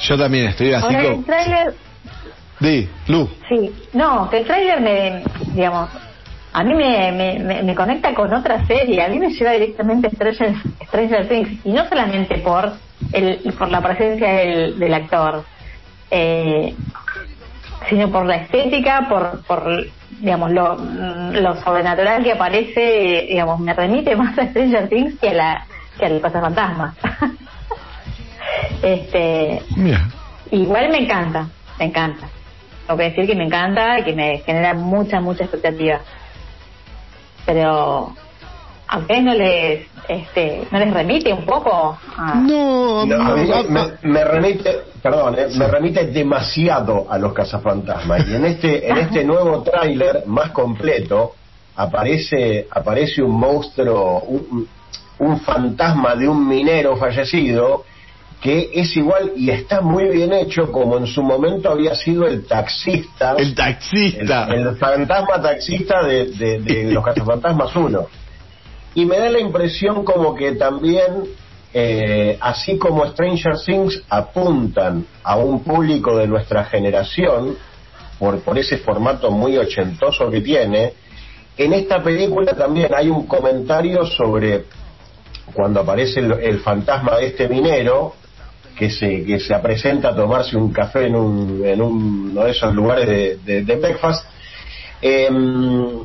Yo 0.00 0.16
también 0.16 0.46
estoy 0.46 0.72
así 0.72 0.94
como... 0.94 1.24
tráiler, 1.24 1.74
Di, 2.60 2.88
Lu. 3.08 3.28
sí, 3.48 3.72
no, 3.94 4.28
que 4.30 4.38
el 4.38 4.44
tráiler 4.46 4.80
me, 4.80 5.24
digamos, 5.52 5.90
a 6.52 6.64
mí 6.64 6.74
me, 6.74 7.12
me, 7.12 7.38
me, 7.38 7.62
me 7.62 7.74
conecta 7.74 8.14
con 8.14 8.32
otra 8.32 8.66
serie, 8.66 9.02
a 9.02 9.08
mí 9.08 9.18
me 9.18 9.30
lleva 9.30 9.52
directamente 9.52 10.08
a 10.08 10.10
Stranger, 10.10 10.54
Stranger 10.86 11.28
Things, 11.28 11.66
y 11.66 11.72
no 11.72 11.86
solamente 11.88 12.38
por 12.38 12.72
el 13.12 13.52
por 13.58 13.70
la 13.70 13.80
presencia 13.80 14.32
del, 14.32 14.78
del 14.78 14.94
actor, 14.94 15.44
eh, 16.10 16.74
sino 17.88 18.10
por 18.10 18.26
la 18.26 18.36
estética, 18.36 19.06
por, 19.08 19.44
por 19.44 19.86
digamos, 20.20 20.50
lo, 20.50 20.76
lo 20.76 21.56
sobrenatural 21.62 22.22
que 22.24 22.32
aparece, 22.32 23.26
digamos, 23.28 23.60
me 23.60 23.72
remite 23.74 24.16
más 24.16 24.36
a 24.38 24.48
Stranger 24.48 24.88
Things 24.88 25.18
que 25.20 25.30
a 25.30 25.34
la 25.34 25.66
que 25.98 26.06
al 26.06 26.20
Fantasma. 26.20 26.94
este, 28.82 29.62
Mira. 29.76 30.08
Igual 30.50 30.90
me 30.90 30.98
encanta, 30.98 31.48
me 31.78 31.86
encanta. 31.86 32.28
Tengo 32.86 32.98
que 32.98 33.04
decir 33.10 33.26
que 33.26 33.34
me 33.34 33.44
encanta 33.44 33.98
y 33.98 34.04
que 34.04 34.14
me 34.14 34.38
genera 34.38 34.74
mucha, 34.74 35.20
mucha 35.20 35.44
expectativa. 35.44 36.00
Pero 37.48 38.12
a 38.88 38.98
ustedes 38.98 39.22
no 39.22 39.32
les, 39.32 39.86
este, 40.06 40.68
no 40.70 40.78
les 40.78 40.92
remite 40.92 41.32
un 41.32 41.46
poco 41.46 41.98
a... 42.14 42.34
No, 42.34 43.06
No, 43.06 43.22
a 43.22 43.36
mí 43.36 43.48
me, 43.70 43.82
me 44.02 44.22
remite 44.22 44.80
perdón 45.02 45.34
eh, 45.38 45.46
me 45.56 45.66
remite 45.66 46.08
demasiado 46.08 47.10
a 47.10 47.16
los 47.16 47.32
cazafantasmas. 47.32 48.28
Y 48.28 48.34
en 48.34 48.44
este 48.44 48.86
en 48.86 48.98
este 48.98 49.24
nuevo 49.24 49.62
tráiler 49.62 50.24
más 50.26 50.50
completo 50.50 51.36
aparece 51.76 52.68
aparece 52.70 53.22
un 53.22 53.40
monstruo 53.40 54.20
un, 54.20 54.68
un 55.20 55.40
fantasma 55.40 56.16
de 56.16 56.28
un 56.28 56.46
minero 56.46 56.98
fallecido 56.98 57.84
que 58.40 58.70
es 58.72 58.96
igual 58.96 59.32
y 59.36 59.50
está 59.50 59.80
muy 59.80 60.04
bien 60.10 60.32
hecho 60.32 60.70
como 60.70 60.96
en 60.96 61.06
su 61.08 61.22
momento 61.22 61.70
había 61.70 61.94
sido 61.96 62.26
el 62.26 62.46
taxista 62.46 63.32
el 63.36 63.48
el, 63.48 63.54
taxista. 63.54 64.48
el 64.54 64.76
fantasma 64.76 65.42
taxista 65.42 66.02
de, 66.04 66.26
de- 66.26 66.58
de 66.60 66.84
los 66.92 67.04
cazafantasmas 67.04 67.74
1 67.74 68.06
y 68.94 69.04
me 69.06 69.18
da 69.18 69.28
la 69.28 69.40
impresión 69.40 70.04
como 70.04 70.34
que 70.36 70.52
también 70.52 71.24
eh, 71.74 72.38
así 72.40 72.78
como 72.78 73.04
Stranger 73.06 73.54
Things 73.64 74.02
apuntan 74.08 75.04
a 75.24 75.36
un 75.36 75.62
público 75.64 76.16
de 76.16 76.26
nuestra 76.28 76.64
generación 76.64 77.56
por, 78.18 78.40
por 78.40 78.56
ese 78.58 78.78
formato 78.78 79.30
muy 79.32 79.56
ochentoso 79.58 80.30
que 80.30 80.40
tiene 80.40 80.92
en 81.56 81.72
esta 81.72 82.00
película 82.02 82.52
también 82.54 82.90
hay 82.96 83.08
un 83.10 83.26
comentario 83.26 84.06
sobre 84.06 84.64
cuando 85.52 85.80
aparece 85.80 86.20
el, 86.20 86.32
el 86.34 86.60
fantasma 86.60 87.16
de 87.16 87.26
este 87.26 87.48
minero 87.48 88.14
que 88.78 88.90
se, 88.90 89.24
que 89.24 89.40
se 89.40 89.54
presenta 89.58 90.10
a 90.10 90.14
tomarse 90.16 90.56
un 90.56 90.72
café 90.72 91.06
en, 91.06 91.16
un, 91.16 91.62
en 91.64 91.82
uno 91.82 92.44
de 92.44 92.50
esos 92.50 92.74
lugares 92.74 93.08
de, 93.08 93.36
de, 93.38 93.64
de 93.64 93.76
breakfast, 93.76 94.24
em, 95.02 96.04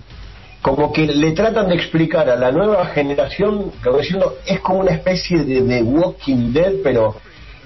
como 0.62 0.91
que 0.91 1.06
le 1.06 1.32
tratan 1.34 1.68
de 1.68 1.76
explicar 1.76 2.30
a 2.30 2.36
la 2.36 2.52
nueva 2.52 2.86
generación, 2.88 3.72
como 3.84 3.98
diciendo, 3.98 4.36
es 4.45 4.60
como 4.62 4.80
una 4.80 4.91
especie 4.91 5.44
de, 5.44 5.62
de 5.62 5.84
Walking 5.84 6.54
Dead, 6.54 6.74
pero 6.84 7.16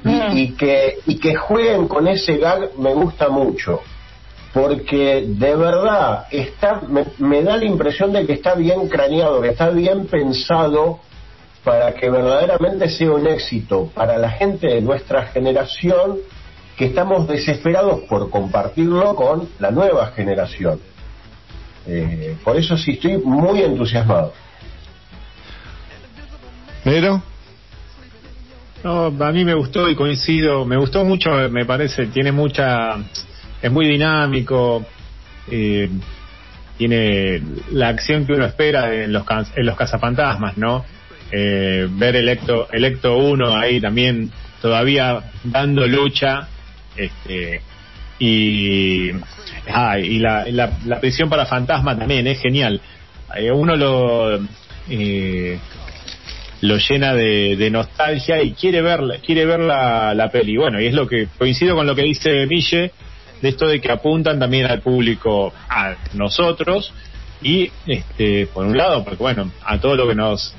y, 0.04 0.10
Mm. 0.10 0.38
y 0.38 0.52
que 0.52 1.00
y 1.08 1.16
que 1.20 1.36
jueguen 1.36 1.88
con 1.88 2.08
ese 2.08 2.38
gag 2.38 2.78
me 2.78 2.94
gusta 2.94 3.30
mucho 3.30 3.82
porque 4.54 5.26
de 5.28 5.56
verdad 5.56 6.28
está 6.32 6.82
me, 6.88 7.04
me 7.18 7.42
da 7.42 7.58
la 7.58 7.66
impresión 7.66 8.14
de 8.14 8.26
que 8.26 8.34
está 8.34 8.54
bien 8.54 8.88
craneado 8.88 9.42
que 9.42 9.50
está 9.50 9.70
bien 9.72 10.06
pensado 10.06 11.00
para 11.68 11.94
que 11.94 12.10
verdaderamente 12.10 12.88
sea 12.88 13.12
un 13.12 13.28
éxito 13.28 13.92
para 13.94 14.18
la 14.18 14.32
gente 14.32 14.68
de 14.68 14.80
nuestra 14.80 15.24
generación 15.24 16.20
que 16.78 16.86
estamos 16.86 17.28
desesperados 17.28 18.04
por 18.08 18.30
compartirlo 18.30 19.14
con 19.16 19.50
la 19.60 19.72
nueva 19.72 20.08
generación 20.16 20.80
Eh, 21.90 22.36
por 22.44 22.56
eso 22.58 22.78
sí 22.78 22.92
estoy 22.92 23.18
muy 23.18 23.62
entusiasmado 23.64 24.34
¿Pero? 26.86 27.22
No, 28.84 29.08
a 29.08 29.32
mí 29.34 29.44
me 29.44 29.54
gustó 29.54 29.90
y 29.90 29.96
coincido, 29.96 30.64
me 30.64 30.78
gustó 30.78 31.04
mucho, 31.04 31.30
me 31.50 31.66
parece, 31.66 32.08
tiene 32.08 32.32
mucha, 32.32 32.96
es 33.62 33.72
muy 33.72 33.86
dinámico, 33.88 34.86
eh, 35.52 35.90
tiene 36.78 37.42
la 37.72 37.90
acción 37.90 38.26
que 38.26 38.34
uno 38.34 38.46
espera 38.46 38.94
en 38.94 39.12
los, 39.12 39.24
en 39.56 39.66
los 39.66 39.76
cazafantasmas, 39.76 40.58
¿no? 40.58 40.86
Eh, 41.32 41.88
ver 41.90 42.16
Electo, 42.16 42.68
Electo 42.72 43.18
1 43.18 43.58
ahí 43.58 43.82
también 43.82 44.32
todavía 44.62 45.22
dando 45.44 45.86
lucha, 45.86 46.48
este, 46.96 47.62
y, 48.20 49.12
ah, 49.68 50.00
y 50.00 50.20
la, 50.20 50.46
la, 50.50 50.78
la 50.86 51.00
prisión 51.00 51.30
para 51.30 51.46
fantasma 51.46 51.98
también 51.98 52.28
es 52.28 52.40
genial. 52.42 52.82
Eh, 53.36 53.52
uno 53.52 53.76
lo, 53.76 54.40
eh, 54.90 55.60
lo 56.62 56.78
llena 56.78 57.14
de, 57.14 57.56
de 57.56 57.70
nostalgia 57.70 58.42
y 58.42 58.54
quiere 58.54 58.82
ver 58.82 59.02
quiere 59.26 59.46
ver 59.46 59.60
la, 59.60 60.14
la 60.14 60.30
peli 60.32 60.58
bueno 60.58 60.82
y 60.82 60.88
es 60.88 60.94
lo 60.94 61.08
que 61.08 61.28
coincido 61.38 61.76
con 61.76 61.86
lo 61.86 61.96
que 61.96 62.04
dice 62.04 62.48
Mille 62.48 62.92
de 63.42 63.50
esto 63.50 63.68
de 63.68 63.80
que 63.80 63.92
apuntan 63.92 64.40
también 64.40 64.66
al 64.66 64.82
público 64.82 65.54
a 65.70 65.96
nosotros 66.14 66.92
y 67.42 67.70
este 67.86 68.48
por 68.48 68.66
un 68.66 68.78
lado 68.78 69.04
porque 69.04 69.22
bueno 69.22 69.52
a 69.64 69.80
todo 69.80 69.96
lo 69.96 70.08
que 70.08 70.16
nos 70.16 70.56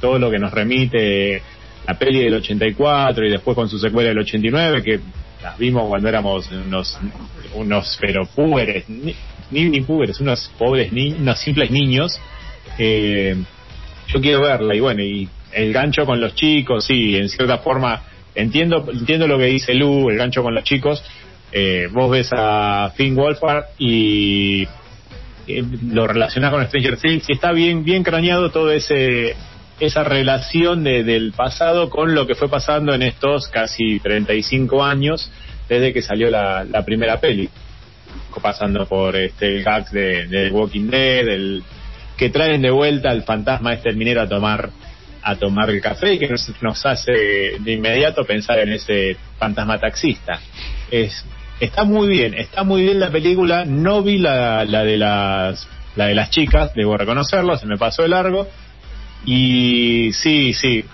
todo 0.00 0.18
lo 0.18 0.30
que 0.30 0.38
nos 0.38 0.52
remite 0.52 1.42
la 1.86 1.98
peli 1.98 2.22
del 2.22 2.34
84 2.34 3.26
y 3.26 3.30
después 3.30 3.54
con 3.54 3.68
su 3.68 3.78
secuela 3.78 4.10
del 4.10 4.18
89 4.18 4.82
que 4.82 5.00
las 5.42 5.56
vimos 5.56 5.88
cuando 5.88 6.08
éramos 6.08 6.50
unos 6.50 6.98
unos 7.54 7.98
pero 8.00 8.26
púberes 8.26 8.84
ni, 8.88 9.80
púberes 9.80 10.20
unos 10.20 10.50
pobres 10.58 10.92
ni, 10.92 11.12
unos 11.12 11.40
simples 11.40 11.70
niños 11.70 12.20
eh, 12.78 13.36
yo 14.08 14.20
quiero 14.20 14.42
verla 14.42 14.74
y 14.74 14.80
bueno 14.80 15.02
y 15.02 15.28
el 15.52 15.72
gancho 15.72 16.04
con 16.04 16.20
los 16.20 16.34
chicos 16.34 16.84
sí 16.84 17.16
en 17.16 17.28
cierta 17.30 17.58
forma 17.58 18.02
entiendo 18.34 18.86
entiendo 18.92 19.26
lo 19.26 19.38
que 19.38 19.46
dice 19.46 19.74
Lu 19.74 20.10
el 20.10 20.18
gancho 20.18 20.42
con 20.42 20.54
los 20.54 20.64
chicos 20.64 21.02
eh, 21.52 21.88
vos 21.90 22.10
ves 22.10 22.28
a 22.32 22.92
Finn 22.94 23.14
Wolfhard 23.14 23.64
y 23.78 24.68
eh, 25.46 25.64
lo 25.90 26.06
relacionás 26.06 26.50
con 26.50 26.66
Stranger 26.66 26.98
Things 26.98 27.24
y 27.30 27.32
está 27.32 27.52
bien 27.52 27.82
bien 27.82 28.02
craneado 28.02 28.50
todo 28.50 28.70
ese 28.70 29.34
esa 29.80 30.04
relación 30.04 30.82
de, 30.84 31.04
del 31.04 31.32
pasado 31.32 31.88
con 31.90 32.14
lo 32.14 32.26
que 32.26 32.34
fue 32.34 32.48
pasando 32.48 32.94
en 32.94 33.02
estos 33.02 33.48
casi 33.48 34.00
35 34.00 34.84
años 34.84 35.30
desde 35.68 35.92
que 35.92 36.02
salió 36.02 36.30
la, 36.30 36.66
primera 36.84 37.20
peli. 37.20 37.48
Pasando 38.42 38.86
por 38.86 39.16
este 39.16 39.56
el 39.56 39.64
gag 39.64 39.90
de, 39.90 40.50
Walking 40.52 40.88
Dead 40.90 41.26
el 41.28 41.64
que 42.16 42.30
traen 42.30 42.62
de 42.62 42.70
vuelta 42.70 43.10
al 43.10 43.24
fantasma 43.24 43.74
este 43.74 43.92
minero 43.92 44.20
a 44.20 44.28
tomar 44.28 44.70
a 45.22 45.34
tomar 45.34 45.70
el 45.70 45.80
café 45.80 46.14
y 46.14 46.18
que 46.20 46.28
nos, 46.28 46.50
nos 46.62 46.86
hace 46.86 47.12
de 47.58 47.72
inmediato 47.72 48.24
pensar 48.24 48.60
en 48.60 48.72
ese 48.72 49.16
fantasma 49.38 49.78
taxista. 49.78 50.40
Es 50.90 51.24
está 51.58 51.82
muy 51.82 52.06
bien 52.06 52.34
está 52.34 52.62
muy 52.62 52.82
bien 52.82 53.00
la 53.00 53.10
película. 53.10 53.64
No 53.64 54.02
vi 54.02 54.18
la, 54.18 54.64
la 54.64 54.84
de 54.84 54.98
las 54.98 55.68
la 55.96 56.06
de 56.06 56.14
las 56.14 56.30
chicas, 56.30 56.72
debo 56.74 56.96
reconocerlo, 56.96 57.56
se 57.56 57.66
me 57.66 57.76
pasó 57.76 58.02
de 58.02 58.08
largo. 58.08 58.46
Y 59.24 60.10
sí, 60.12 60.52
sí. 60.52 60.84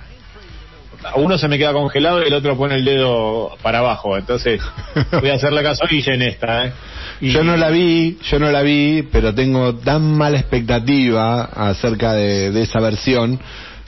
Uno 1.16 1.36
se 1.36 1.48
me 1.48 1.58
queda 1.58 1.72
congelado 1.74 2.22
y 2.22 2.28
el 2.28 2.34
otro 2.34 2.56
pone 2.56 2.76
el 2.76 2.84
dedo 2.84 3.50
para 3.62 3.80
abajo. 3.80 4.16
Entonces, 4.16 4.60
voy 5.20 5.30
a 5.30 5.34
hacerle 5.34 5.62
caso 5.62 5.84
Guille 5.88 6.14
en 6.14 6.22
esta. 6.22 6.66
¿eh? 6.66 6.72
Y- 7.20 7.30
Yo 7.30 7.44
no 7.44 7.56
la 7.56 7.68
vi, 7.70 8.18
yo 8.30 8.38
no 8.38 8.50
la 8.50 8.62
vi, 8.62 9.02
pero 9.12 9.34
tengo 9.34 9.74
tan 9.76 10.16
mala 10.16 10.38
expectativa 10.38 11.44
acerca 11.44 12.14
de, 12.14 12.50
de 12.50 12.62
esa 12.62 12.80
versión 12.80 13.38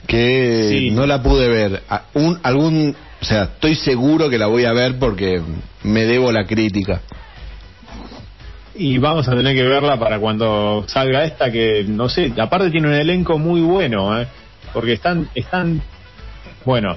que 0.05 0.67
Sí. 0.69 0.91
no 0.91 1.05
la 1.07 1.21
pude 1.23 1.47
ver. 1.49 1.81
Un, 2.13 2.39
algún, 2.43 2.95
o 3.21 3.25
sea, 3.25 3.43
estoy 3.43 3.75
seguro 3.75 4.29
que 4.29 4.37
la 4.37 4.47
voy 4.47 4.65
a 4.65 4.71
ver 4.73 4.97
porque 4.99 5.41
me 5.83 6.05
debo 6.05 6.31
la 6.31 6.45
crítica. 6.45 7.01
Y 8.79 8.97
vamos 8.99 9.27
a 9.27 9.35
tener 9.35 9.55
que 9.55 9.63
verla 9.63 9.97
para 9.97 10.19
cuando 10.19 10.85
salga 10.87 11.23
esta, 11.23 11.51
que 11.51 11.83
no 11.87 12.09
sé, 12.09 12.31
aparte 12.37 12.69
tiene 12.69 12.87
un 12.87 12.93
elenco 12.93 13.39
muy 13.39 13.61
bueno, 13.61 14.19
¿eh? 14.19 14.27
porque 14.71 14.93
están, 14.93 15.29
están, 15.33 15.81
bueno, 16.63 16.95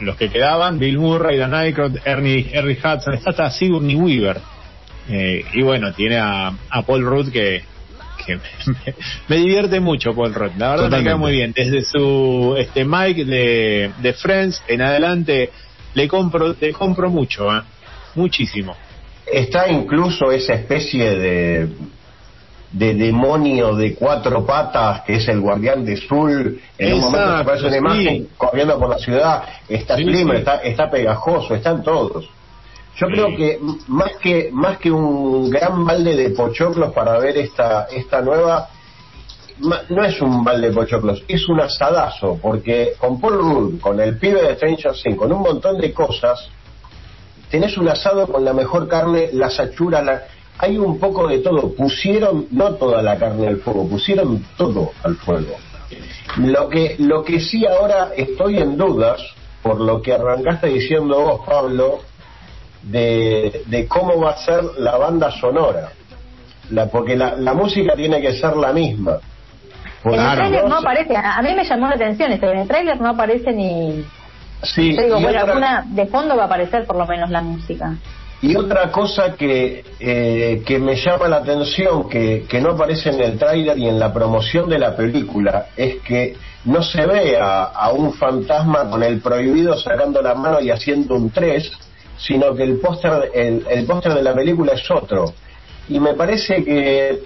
los 0.00 0.16
que 0.16 0.28
quedaban, 0.28 0.78
Bill 0.78 0.98
Murray, 0.98 1.36
Dan 1.36 1.52
Aykroyd, 1.54 1.96
Ernie, 2.04 2.50
Ernie 2.52 2.78
Hudson, 2.78 3.14
está 3.14 3.30
hasta 3.30 3.50
Sigourney 3.50 3.96
Weaver. 3.96 4.40
Eh, 5.08 5.44
y 5.52 5.62
bueno, 5.62 5.92
tiene 5.92 6.18
a, 6.18 6.52
a 6.70 6.82
Paul 6.82 7.04
Rudd 7.04 7.30
que, 7.32 7.64
que 8.24 8.36
me, 8.66 8.94
me 9.28 9.36
divierte 9.36 9.80
mucho 9.80 10.14
Paul 10.14 10.32
Rudd, 10.34 10.52
la 10.58 10.70
verdad 10.70 10.84
me 10.84 10.90
Totalmente. 10.90 11.04
queda 11.08 11.16
muy 11.16 11.32
bien. 11.32 11.52
Desde 11.56 11.82
su 11.82 12.54
este 12.58 12.84
Mike 12.84 13.24
de, 13.24 13.90
de 13.98 14.12
Friends 14.12 14.62
en 14.68 14.82
adelante 14.82 15.50
le 15.94 16.06
compro, 16.08 16.54
le 16.60 16.72
compro 16.72 17.10
mucho, 17.10 17.52
¿eh? 17.56 17.62
muchísimo. 18.14 18.76
Está 19.30 19.68
incluso 19.68 20.30
esa 20.30 20.54
especie 20.54 21.16
de, 21.16 21.68
de 22.72 22.94
demonio 22.94 23.74
de 23.74 23.94
cuatro 23.94 24.44
patas 24.46 25.02
que 25.02 25.16
es 25.16 25.28
el 25.28 25.40
guardián 25.40 25.84
de 25.84 25.96
Sul. 25.96 26.60
En 26.78 26.94
un 26.94 27.00
momento 27.00 27.18
Exacto, 27.18 27.42
aparece 27.42 27.66
una 27.66 27.72
sí. 27.72 27.78
imagen 27.78 28.28
corriendo 28.36 28.78
por 28.78 28.88
la 28.90 28.98
ciudad. 28.98 29.42
Está 29.68 29.96
Sí, 29.96 30.04
sí. 30.04 30.26
está, 30.34 30.56
está 30.62 30.90
pegajoso, 30.90 31.54
están 31.54 31.82
todos. 31.82 32.28
Yo 32.96 33.08
creo 33.08 33.36
que 33.36 33.58
más 33.88 34.12
que 34.22 34.48
más 34.52 34.78
que 34.78 34.90
un 34.90 35.50
gran 35.50 35.84
balde 35.84 36.16
de 36.16 36.30
pochoclos 36.30 36.92
para 36.94 37.18
ver 37.18 37.36
esta 37.36 37.88
esta 37.90 38.22
nueva 38.22 38.68
no 39.88 40.04
es 40.04 40.20
un 40.20 40.44
balde 40.44 40.68
de 40.68 40.74
pochoclos, 40.74 41.22
es 41.28 41.48
un 41.48 41.60
asadazo, 41.60 42.38
porque 42.40 42.92
con 42.98 43.20
Paul 43.20 43.38
Rudd, 43.38 43.80
con 43.80 44.00
el 44.00 44.18
pibe 44.18 44.42
de 44.42 44.54
Stranger 44.56 44.92
Things, 44.92 45.16
con 45.16 45.32
un 45.32 45.40
montón 45.42 45.78
de 45.78 45.92
cosas, 45.92 46.48
tenés 47.50 47.76
un 47.78 47.88
asado 47.88 48.26
con 48.26 48.44
la 48.44 48.52
mejor 48.52 48.88
carne, 48.88 49.30
las 49.32 49.58
achuras, 49.60 50.04
la... 50.04 50.22
hay 50.58 50.78
un 50.78 50.98
poco 50.98 51.26
de 51.28 51.38
todo. 51.38 51.74
Pusieron 51.74 52.46
no 52.50 52.74
toda 52.74 53.02
la 53.02 53.16
carne 53.16 53.48
al 53.48 53.58
fuego, 53.58 53.88
pusieron 53.88 54.44
todo 54.56 54.92
al 55.02 55.16
fuego. 55.16 55.56
Lo 56.38 56.68
que, 56.68 56.96
lo 56.98 57.22
que 57.22 57.40
sí 57.40 57.64
ahora 57.66 58.10
estoy 58.16 58.58
en 58.58 58.76
dudas, 58.76 59.22
por 59.62 59.80
lo 59.80 60.02
que 60.02 60.12
arrancaste 60.12 60.68
diciendo 60.68 61.20
vos, 61.20 61.40
Pablo, 61.46 62.00
de, 62.82 63.62
de 63.66 63.86
cómo 63.86 64.20
va 64.20 64.30
a 64.32 64.36
ser 64.36 64.62
la 64.78 64.96
banda 64.96 65.30
sonora. 65.30 65.92
La, 66.70 66.86
porque 66.86 67.16
la, 67.16 67.36
la 67.36 67.54
música 67.54 67.94
tiene 67.94 68.20
que 68.20 68.32
ser 68.32 68.56
la 68.56 68.72
misma. 68.72 69.18
Porque 70.02 70.18
En 70.18 70.24
el 70.26 70.36
tráiler 70.36 70.68
no 70.68 70.76
aparece, 70.78 71.16
a 71.16 71.36
a 71.36 71.42
mí 71.42 71.54
me 71.54 71.64
llamó 71.64 71.88
la 71.88 71.94
atención 71.94 72.32
esto, 72.32 72.50
en 72.50 72.58
el 72.58 72.68
tráiler 72.68 73.00
no 73.00 73.10
aparece 73.10 73.52
ni... 73.52 74.04
Sí, 74.62 74.94
Yo 74.96 75.02
digo, 75.02 75.18
y 75.18 75.22
bueno, 75.22 75.38
otra- 75.40 75.52
alguna, 75.52 75.84
de 75.88 76.06
fondo 76.06 76.36
va 76.36 76.44
a 76.44 76.46
aparecer 76.46 76.84
por 76.86 76.96
lo 76.96 77.06
menos 77.06 77.30
la 77.30 77.40
música. 77.42 77.94
Y 78.42 78.54
otra 78.54 78.90
cosa 78.92 79.34
que, 79.34 79.82
eh, 79.98 80.62
que 80.66 80.78
me 80.78 80.94
llama 80.96 81.26
la 81.28 81.36
atención, 81.38 82.08
que, 82.08 82.44
que 82.48 82.60
no 82.60 82.70
aparece 82.72 83.10
en 83.10 83.20
el 83.20 83.38
tráiler 83.38 83.78
y 83.78 83.88
en 83.88 83.98
la 83.98 84.12
promoción 84.12 84.68
de 84.68 84.78
la 84.78 84.94
película, 84.94 85.66
es 85.76 85.96
que 86.02 86.36
no 86.66 86.82
se 86.82 87.06
ve 87.06 87.38
a, 87.38 87.64
a 87.64 87.92
un 87.92 88.12
fantasma 88.12 88.90
con 88.90 89.02
el 89.02 89.20
prohibido 89.20 89.76
sacando 89.78 90.20
la 90.20 90.34
mano 90.34 90.60
y 90.60 90.70
haciendo 90.70 91.14
un 91.14 91.30
3, 91.30 91.70
sino 92.18 92.54
que 92.54 92.64
el 92.64 92.78
póster 92.78 93.30
el, 93.34 93.64
el 93.70 93.86
póster 93.86 94.12
de 94.14 94.22
la 94.22 94.34
película 94.34 94.72
es 94.72 94.90
otro. 94.90 95.32
Y 95.88 95.98
me 96.00 96.12
parece 96.14 96.62
que 96.64 97.20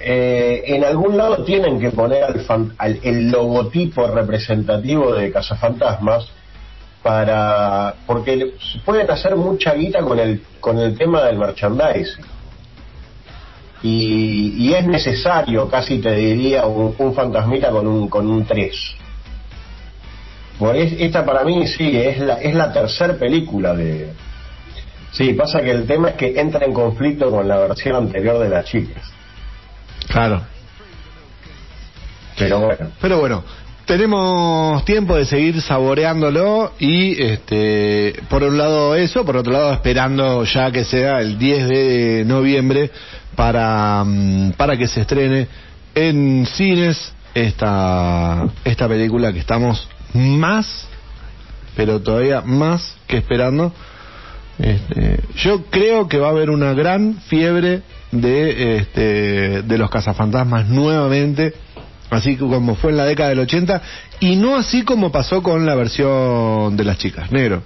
eh, 0.00 0.62
en 0.66 0.84
algún 0.84 1.16
lado 1.18 1.44
tienen 1.44 1.78
que 1.80 1.90
poner 1.90 2.24
al 2.24 2.40
fan- 2.40 2.72
al- 2.78 2.98
el 3.02 3.30
logotipo 3.30 4.06
representativo 4.06 5.14
de 5.14 5.30
Cazafantasmas 5.30 6.28
para 7.02 7.94
porque 8.06 8.54
pueden 8.84 9.10
hacer 9.10 9.36
mucha 9.36 9.74
guita 9.74 10.00
con 10.00 10.18
el 10.18 10.42
con 10.60 10.78
el 10.78 10.96
tema 10.96 11.22
del 11.22 11.38
merchandising. 11.38 12.24
Y, 13.82 14.54
y 14.58 14.74
es 14.74 14.86
necesario 14.86 15.68
casi 15.70 15.98
te 16.00 16.14
diría 16.14 16.66
un, 16.66 16.94
un 16.98 17.14
fantasmita 17.14 17.70
con 17.70 17.86
un 17.86 18.08
con 18.08 18.28
un 18.28 18.44
3 18.44 18.74
por 20.58 20.76
es- 20.76 20.92
esta 21.00 21.24
para 21.24 21.44
mí 21.44 21.66
sí 21.66 21.96
es 21.96 22.18
la 22.18 22.34
es 22.34 22.54
la 22.54 22.70
tercera 22.74 23.14
película 23.14 23.72
de 23.72 24.12
sí 25.12 25.32
pasa 25.32 25.62
que 25.62 25.70
el 25.70 25.86
tema 25.86 26.10
es 26.10 26.16
que 26.16 26.38
entra 26.38 26.66
en 26.66 26.74
conflicto 26.74 27.30
con 27.30 27.48
la 27.48 27.56
versión 27.60 27.96
anterior 27.96 28.38
de 28.38 28.50
las 28.50 28.66
chicas. 28.66 29.02
Claro. 30.08 30.42
pero 32.38 32.58
bueno. 32.60 32.90
Pero 33.00 33.18
bueno, 33.18 33.44
tenemos 33.86 34.84
tiempo 34.84 35.16
de 35.16 35.24
seguir 35.24 35.60
saboreándolo 35.60 36.72
y 36.78 37.20
este 37.22 38.14
por 38.28 38.42
un 38.42 38.56
lado 38.56 38.94
eso, 38.94 39.24
por 39.24 39.36
otro 39.36 39.52
lado 39.52 39.72
esperando 39.72 40.44
ya 40.44 40.70
que 40.70 40.84
sea 40.84 41.20
el 41.20 41.38
10 41.38 41.68
de 41.68 42.24
noviembre 42.26 42.90
para, 43.34 44.04
mm, 44.04 44.52
para 44.52 44.76
que 44.76 44.86
se 44.86 45.00
estrene 45.00 45.48
en 45.94 46.46
cines 46.46 47.12
esta, 47.34 48.46
esta 48.64 48.88
película 48.88 49.32
que 49.32 49.38
estamos 49.38 49.88
más, 50.14 50.88
pero 51.76 52.00
todavía 52.00 52.42
más 52.42 52.96
que 53.06 53.18
esperando. 53.18 53.72
Este, 54.58 55.20
yo 55.36 55.64
creo 55.70 56.06
que 56.06 56.18
va 56.18 56.28
a 56.28 56.30
haber 56.30 56.50
una 56.50 56.74
gran 56.74 57.14
fiebre 57.28 57.82
de, 58.12 58.76
este, 58.76 59.62
de 59.62 59.78
los 59.78 59.90
cazafantasmas 59.90 60.68
nuevamente, 60.68 61.54
así 62.10 62.36
como 62.36 62.74
fue 62.74 62.90
en 62.90 62.96
la 62.98 63.04
década 63.06 63.30
del 63.30 63.40
80, 63.40 63.82
y 64.20 64.36
no 64.36 64.56
así 64.56 64.82
como 64.84 65.10
pasó 65.10 65.42
con 65.42 65.64
la 65.66 65.74
versión 65.74 66.76
de 66.76 66.84
las 66.84 66.98
chicas, 66.98 67.30
negro. 67.32 67.62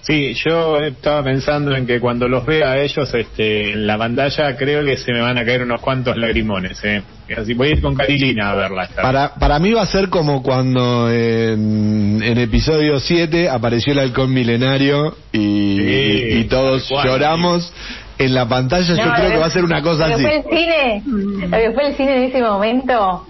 Sí, 0.00 0.32
yo 0.46 0.78
estaba 0.78 1.22
pensando 1.22 1.76
en 1.76 1.86
que 1.86 2.00
cuando 2.00 2.28
los 2.28 2.46
vea 2.46 2.70
a 2.70 2.78
ellos 2.78 3.12
este, 3.12 3.72
en 3.72 3.86
la 3.86 3.98
pantalla, 3.98 4.56
creo 4.56 4.82
que 4.82 4.96
se 4.96 5.12
me 5.12 5.20
van 5.20 5.36
a 5.36 5.44
caer 5.44 5.62
unos 5.62 5.82
cuantos 5.82 6.16
lagrimones. 6.16 6.82
¿eh? 6.82 7.02
Así 7.36 7.52
voy 7.52 7.68
a 7.68 7.70
ir 7.72 7.82
con 7.82 7.94
Carilina 7.94 8.52
a 8.52 8.54
verla. 8.54 8.88
Para, 9.02 9.34
para 9.34 9.58
mí 9.58 9.72
va 9.72 9.82
a 9.82 9.86
ser 9.86 10.08
como 10.08 10.42
cuando 10.42 11.10
en, 11.12 12.22
en 12.22 12.38
episodio 12.38 12.98
7 13.00 13.50
apareció 13.50 13.92
el 13.92 13.98
halcón 13.98 14.32
milenario 14.32 15.14
y, 15.30 15.76
Sí, 15.76 16.28
y 16.38 16.44
todos 16.44 16.88
cual. 16.88 17.06
lloramos 17.06 17.70
en 18.18 18.34
la 18.34 18.48
pantalla. 18.48 18.94
Yo 18.94 19.12
creo 19.14 19.30
que 19.30 19.38
va 19.38 19.46
a 19.46 19.50
ser 19.50 19.64
una 19.64 19.82
cosa 19.82 20.08
lo 20.08 20.14
así. 20.16 20.24
que 20.24 20.42
fue 20.42 20.52
el 20.52 20.58
cine, 20.58 21.02
lo 21.42 21.56
que 21.56 21.70
fue 21.72 21.88
el 21.88 21.94
cine 21.96 22.16
en 22.16 22.22
ese 22.24 22.42
momento, 22.42 23.26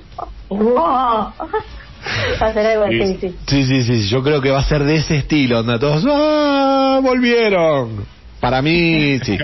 ¡wow! 0.48 1.32
Va 2.40 2.47
a 2.47 2.52
ser 2.52 2.66
algo 2.66 2.86
Sí. 2.89 3.01
así, 3.02 3.19
sí. 3.20 3.35
Sí, 3.47 3.65
sí, 3.65 3.82
sí, 3.82 4.09
yo 4.09 4.23
creo 4.23 4.40
que 4.40 4.51
va 4.51 4.60
a 4.60 4.65
ser 4.65 4.85
de 4.85 4.97
ese 4.97 5.16
estilo, 5.16 5.62
donde 5.62 5.78
todos 5.78 6.05
¡Ah! 6.09 7.01
volvieron. 7.02 8.06
Para 8.40 8.62
mí, 8.62 9.19
sí. 9.24 9.36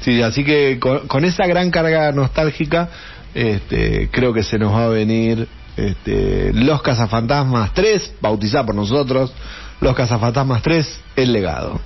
Sí, 0.00 0.22
así 0.22 0.44
que 0.44 0.78
con, 0.78 1.08
con 1.08 1.24
esa 1.24 1.46
gran 1.46 1.70
carga 1.70 2.12
nostálgica, 2.12 2.88
este, 3.34 4.08
creo 4.12 4.32
que 4.32 4.42
se 4.44 4.58
nos 4.58 4.72
va 4.72 4.84
a 4.84 4.88
venir 4.88 5.48
este, 5.76 6.52
Los 6.54 6.80
Cazafantasmas 6.82 7.74
3, 7.74 8.14
bautizada 8.20 8.64
por 8.64 8.74
nosotros, 8.76 9.32
Los 9.80 9.94
Cazafantasmas 9.94 10.62
3, 10.62 11.00
El 11.16 11.32
Legado. 11.32 11.80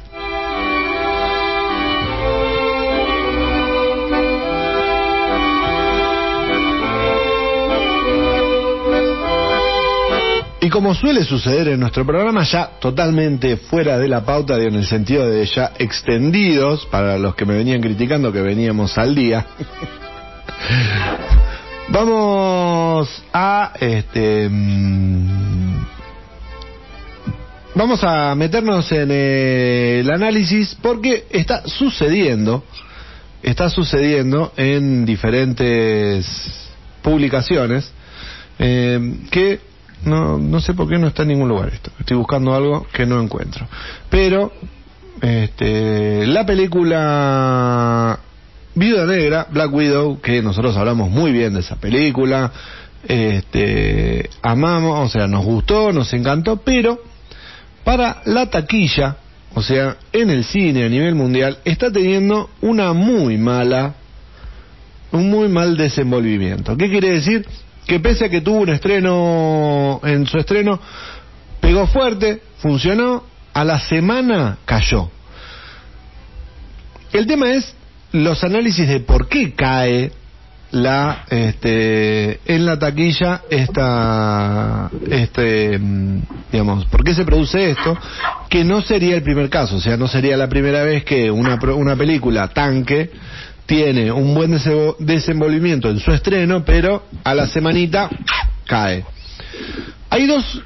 Como 10.72 10.94
suele 10.94 11.22
suceder 11.22 11.68
en 11.68 11.80
nuestro 11.80 12.06
programa, 12.06 12.44
ya 12.44 12.78
totalmente 12.80 13.58
fuera 13.58 13.98
de 13.98 14.08
la 14.08 14.24
pauta, 14.24 14.56
en 14.56 14.74
el 14.74 14.86
sentido 14.86 15.28
de 15.28 15.44
ya 15.44 15.72
extendidos, 15.78 16.86
para 16.86 17.18
los 17.18 17.34
que 17.34 17.44
me 17.44 17.54
venían 17.54 17.82
criticando 17.82 18.32
que 18.32 18.40
veníamos 18.40 18.96
al 18.96 19.14
día, 19.14 19.44
vamos 21.88 23.22
a 23.34 23.74
este 23.78 24.48
mm, 24.48 25.84
vamos 27.74 28.02
a 28.02 28.34
meternos 28.34 28.90
en 28.92 29.10
el 29.10 30.10
análisis 30.10 30.74
porque 30.80 31.26
está 31.30 31.66
sucediendo, 31.66 32.64
está 33.42 33.68
sucediendo 33.68 34.54
en 34.56 35.04
diferentes 35.04 36.26
publicaciones 37.02 37.92
eh, 38.58 39.16
que 39.30 39.71
no, 40.04 40.38
no 40.38 40.60
sé 40.60 40.74
por 40.74 40.88
qué 40.88 40.98
no 40.98 41.08
está 41.08 41.22
en 41.22 41.28
ningún 41.28 41.48
lugar 41.48 41.70
esto. 41.72 41.90
Estoy 41.98 42.16
buscando 42.16 42.54
algo 42.54 42.86
que 42.92 43.06
no 43.06 43.20
encuentro. 43.20 43.66
Pero 44.10 44.52
este, 45.20 46.26
la 46.26 46.44
película 46.44 48.18
Viuda 48.74 49.06
Negra, 49.06 49.46
Black 49.50 49.72
Widow, 49.72 50.20
que 50.20 50.42
nosotros 50.42 50.76
hablamos 50.76 51.10
muy 51.10 51.30
bien 51.30 51.54
de 51.54 51.60
esa 51.60 51.76
película, 51.76 52.50
este, 53.06 54.30
amamos, 54.42 55.06
o 55.06 55.08
sea, 55.08 55.26
nos 55.26 55.44
gustó, 55.44 55.92
nos 55.92 56.12
encantó, 56.12 56.56
pero 56.58 56.98
para 57.84 58.22
la 58.24 58.46
taquilla, 58.46 59.16
o 59.54 59.62
sea, 59.62 59.96
en 60.12 60.30
el 60.30 60.44
cine 60.44 60.84
a 60.84 60.88
nivel 60.88 61.14
mundial, 61.14 61.58
está 61.64 61.90
teniendo 61.92 62.48
una 62.60 62.92
muy 62.92 63.36
mala, 63.36 63.94
un 65.10 65.30
muy 65.30 65.48
mal 65.48 65.76
desenvolvimiento. 65.76 66.76
¿Qué 66.76 66.88
quiere 66.88 67.12
decir? 67.12 67.46
Que 67.92 68.00
pese 68.00 68.24
a 68.24 68.30
que 68.30 68.40
tuvo 68.40 68.60
un 68.60 68.70
estreno, 68.70 70.00
en 70.02 70.26
su 70.26 70.38
estreno, 70.38 70.80
pegó 71.60 71.86
fuerte, 71.86 72.40
funcionó, 72.56 73.22
a 73.52 73.64
la 73.64 73.80
semana 73.80 74.56
cayó. 74.64 75.10
El 77.12 77.26
tema 77.26 77.50
es 77.52 77.74
los 78.12 78.42
análisis 78.44 78.88
de 78.88 79.00
por 79.00 79.28
qué 79.28 79.52
cae 79.52 80.10
la 80.70 81.26
este 81.28 82.40
en 82.46 82.64
la 82.64 82.78
taquilla 82.78 83.42
esta 83.50 84.90
este 85.10 85.78
mm, 85.78 86.22
digamos 86.50 86.86
por 86.86 87.04
qué 87.04 87.12
se 87.12 87.26
produce 87.26 87.72
esto 87.72 87.94
que 88.48 88.64
no 88.64 88.80
sería 88.80 89.16
el 89.16 89.22
primer 89.22 89.50
caso 89.50 89.76
o 89.76 89.80
sea 89.80 89.98
no 89.98 90.08
sería 90.08 90.34
la 90.38 90.48
primera 90.48 90.82
vez 90.82 91.04
que 91.04 91.30
una 91.30 91.58
una 91.74 91.94
película 91.94 92.48
tanque 92.48 93.10
tiene 93.66 94.10
un 94.12 94.34
buen 94.34 94.52
dese- 94.52 94.96
desenvolvimiento 94.98 95.88
en 95.90 95.98
su 96.00 96.12
estreno 96.12 96.64
pero 96.64 97.04
a 97.24 97.34
la 97.34 97.46
semanita 97.46 98.08
cae 98.66 99.04
hay 100.10 100.26
dos 100.26 100.62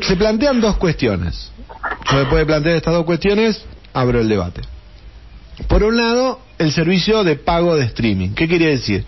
se 0.00 0.16
plantean 0.16 0.60
dos 0.60 0.76
cuestiones 0.76 1.50
yo 2.10 2.18
después 2.18 2.40
de 2.40 2.46
plantear 2.46 2.76
estas 2.76 2.94
dos 2.94 3.04
cuestiones 3.04 3.64
abro 3.92 4.20
el 4.20 4.28
debate 4.28 4.62
por 5.68 5.82
un 5.82 5.96
lado, 5.96 6.40
el 6.58 6.72
servicio 6.72 7.24
de 7.24 7.36
pago 7.36 7.76
de 7.76 7.84
streaming. 7.84 8.30
¿Qué 8.30 8.48
quiere 8.48 8.68
decir? 8.70 9.04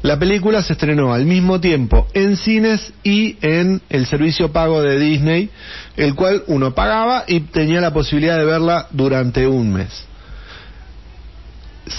La 0.00 0.18
película 0.18 0.62
se 0.62 0.72
estrenó 0.72 1.12
al 1.12 1.26
mismo 1.26 1.60
tiempo 1.60 2.08
en 2.14 2.36
cines 2.38 2.92
y 3.04 3.36
en 3.42 3.82
el 3.90 4.06
servicio 4.06 4.50
pago 4.52 4.82
de 4.82 4.98
Disney, 4.98 5.50
el 5.96 6.14
cual 6.14 6.44
uno 6.46 6.74
pagaba 6.74 7.24
y 7.28 7.40
tenía 7.40 7.80
la 7.82 7.92
posibilidad 7.92 8.38
de 8.38 8.46
verla 8.46 8.88
durante 8.90 9.46
un 9.46 9.72
mes. 9.74 10.06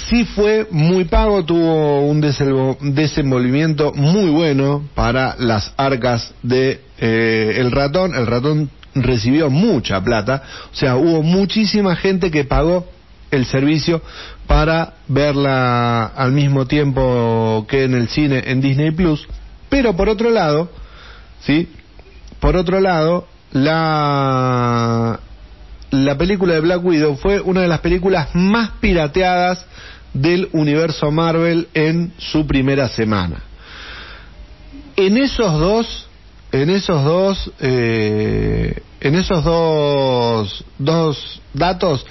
Sí 0.09 0.25
fue 0.25 0.67
muy 0.71 1.05
pago, 1.05 1.43
tuvo 1.45 2.01
un 2.07 2.21
desenvol- 2.21 2.77
desenvolvimiento 2.79 3.93
muy 3.93 4.29
bueno 4.29 4.83
para 4.95 5.35
las 5.39 5.73
arcas 5.77 6.33
de 6.43 6.81
eh, 6.99 7.53
el 7.57 7.71
ratón. 7.71 8.15
El 8.15 8.27
ratón 8.27 8.69
recibió 8.95 9.49
mucha 9.49 10.03
plata, 10.03 10.43
o 10.71 10.75
sea, 10.75 10.95
hubo 10.97 11.23
muchísima 11.23 11.95
gente 11.95 12.29
que 12.29 12.43
pagó 12.43 12.85
el 13.31 13.45
servicio 13.45 14.01
para 14.45 14.93
verla 15.07 16.05
al 16.05 16.31
mismo 16.31 16.67
tiempo 16.67 17.65
que 17.67 17.83
en 17.85 17.95
el 17.95 18.07
cine 18.09 18.43
en 18.45 18.61
Disney 18.61 18.91
Plus. 18.91 19.27
Pero 19.69 19.95
por 19.95 20.09
otro 20.09 20.29
lado, 20.29 20.69
¿sí? 21.41 21.67
Por 22.39 22.55
otro 22.55 22.79
lado, 22.79 23.27
la 23.51 25.19
la 25.93 26.17
película 26.17 26.55
de 26.55 26.61
Black 26.61 26.83
Widow 26.83 27.15
fue 27.17 27.39
una 27.39 27.61
de 27.61 27.67
las 27.67 27.81
películas 27.81 28.29
más 28.33 28.71
pirateadas 28.81 29.63
del 30.11 30.49
universo 30.51 31.11
Marvel 31.11 31.67
en 31.75 32.13
su 32.17 32.47
primera 32.47 32.87
semana. 32.89 33.43
En 34.95 35.17
esos 35.17 35.59
dos, 35.59 36.07
en 36.51 36.71
esos 36.71 37.03
dos, 37.03 37.51
eh, 37.59 38.81
en 39.01 39.13
esos 39.13 39.43
dos, 39.43 40.65
dos 40.79 41.41
datos 41.53 42.03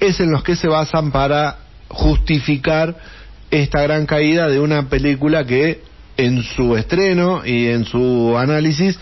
es 0.00 0.20
en 0.20 0.30
los 0.30 0.42
que 0.42 0.54
se 0.54 0.68
basan 0.68 1.10
para 1.10 1.60
justificar 1.88 2.94
esta 3.50 3.80
gran 3.80 4.04
caída 4.04 4.48
de 4.48 4.60
una 4.60 4.90
película 4.90 5.46
que 5.46 5.82
en 6.18 6.42
su 6.42 6.76
estreno 6.76 7.40
y 7.46 7.68
en 7.68 7.86
su 7.86 8.36
análisis 8.36 8.98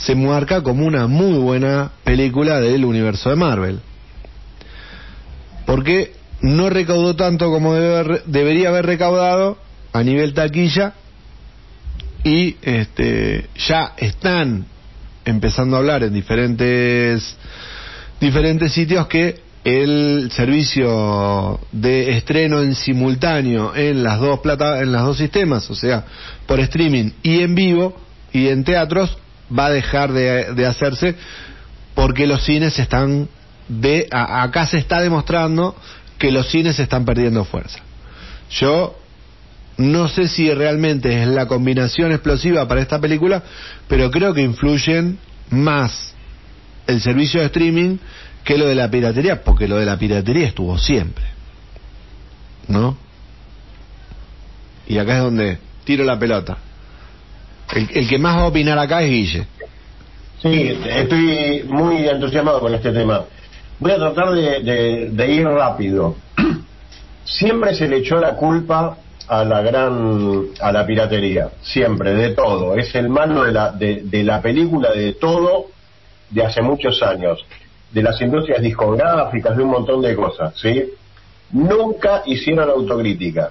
se 0.00 0.14
marca 0.14 0.62
como 0.62 0.86
una 0.86 1.06
muy 1.06 1.38
buena 1.38 1.92
película 2.04 2.60
del 2.60 2.84
universo 2.84 3.30
de 3.30 3.36
Marvel. 3.36 3.80
Porque 5.66 6.14
no 6.40 6.70
recaudó 6.70 7.16
tanto 7.16 7.50
como 7.50 7.74
debe 7.74 8.22
debería 8.26 8.70
haber 8.70 8.86
recaudado 8.86 9.58
a 9.92 10.02
nivel 10.02 10.32
taquilla 10.32 10.94
y 12.24 12.56
este 12.62 13.46
ya 13.56 13.92
están 13.98 14.64
empezando 15.24 15.76
a 15.76 15.80
hablar 15.80 16.02
en 16.02 16.14
diferentes 16.14 17.36
diferentes 18.20 18.72
sitios 18.72 19.06
que 19.06 19.40
el 19.64 20.30
servicio 20.32 21.60
de 21.72 22.16
estreno 22.16 22.62
en 22.62 22.74
simultáneo 22.74 23.74
en 23.74 24.02
las 24.02 24.18
dos 24.18 24.40
plata 24.40 24.80
en 24.80 24.92
las 24.92 25.04
dos 25.04 25.18
sistemas, 25.18 25.70
o 25.70 25.74
sea, 25.74 26.06
por 26.46 26.58
streaming 26.60 27.10
y 27.22 27.40
en 27.40 27.54
vivo 27.54 28.00
y 28.32 28.48
en 28.48 28.64
teatros 28.64 29.18
va 29.56 29.66
a 29.66 29.70
dejar 29.70 30.12
de, 30.12 30.66
hacerse 30.66 31.14
porque 31.94 32.26
los 32.26 32.44
cines 32.44 32.78
están 32.78 33.28
de 33.68 34.06
a- 34.10 34.42
acá 34.42 34.66
se 34.66 34.78
está 34.78 35.00
demostrando 35.00 35.76
que 36.18 36.30
los 36.32 36.48
cines 36.50 36.78
están 36.78 37.04
perdiendo 37.04 37.44
fuerza. 37.44 37.78
Yo 38.50 38.98
no 39.76 40.08
sé 40.08 40.28
si 40.28 40.52
realmente 40.52 41.22
es 41.22 41.28
la 41.28 41.46
combinación 41.46 42.12
explosiva 42.12 42.68
para 42.68 42.82
esta 42.82 43.00
película, 43.00 43.42
pero 43.88 44.10
creo 44.10 44.34
que 44.34 44.42
influyen 44.42 45.18
más 45.50 46.14
el 46.86 47.00
servicio 47.00 47.40
de 47.40 47.46
streaming 47.46 47.96
que 48.44 48.58
lo 48.58 48.66
de 48.66 48.74
la 48.74 48.90
piratería, 48.90 49.42
porque 49.42 49.68
lo 49.68 49.76
de 49.76 49.86
la 49.86 49.98
piratería 49.98 50.46
estuvo 50.48 50.76
siempre. 50.78 51.24
¿No? 52.68 52.96
Y 54.86 54.98
acá 54.98 55.16
es 55.16 55.22
donde 55.22 55.58
tiro 55.84 56.04
la 56.04 56.18
pelota. 56.18 56.58
El, 57.74 57.88
el 57.94 58.08
que 58.08 58.18
más 58.18 58.36
va 58.36 58.42
a 58.42 58.46
opinar 58.48 58.78
acá 58.78 59.02
es 59.02 59.10
Guille. 59.10 59.46
Sí, 60.42 60.78
estoy 60.88 61.64
muy 61.68 62.08
entusiasmado 62.08 62.60
con 62.60 62.74
este 62.74 62.92
tema. 62.92 63.24
Voy 63.78 63.92
a 63.92 63.96
tratar 63.96 64.32
de, 64.32 64.60
de- 64.60 65.10
de 65.10 65.30
ir 65.30 65.46
rápido. 65.46 66.16
Siempre 67.24 67.74
se 67.74 67.88
le 67.88 67.98
echó 67.98 68.16
la 68.18 68.34
culpa 68.36 68.96
a 69.28 69.44
la 69.44 69.60
gran, 69.62 70.46
a 70.60 70.72
la 70.72 70.84
piratería, 70.86 71.50
siempre, 71.62 72.14
de 72.14 72.30
todo. 72.30 72.74
Es 72.76 72.92
el 72.96 73.08
malo 73.08 73.44
de 73.44 73.52
la, 73.52 73.70
de, 73.70 74.02
de 74.04 74.24
la 74.24 74.40
película, 74.42 74.90
de 74.92 75.12
todo, 75.12 75.66
de 76.30 76.44
hace 76.44 76.62
muchos 76.62 77.00
años, 77.02 77.44
de 77.92 78.02
las 78.02 78.20
industrias 78.20 78.60
discográficas, 78.60 79.56
de 79.56 79.62
un 79.62 79.70
montón 79.70 80.00
de 80.02 80.16
cosas, 80.16 80.54
¿sí? 80.58 80.84
Nunca 81.52 82.22
hicieron 82.26 82.68
autocrítica. 82.70 83.50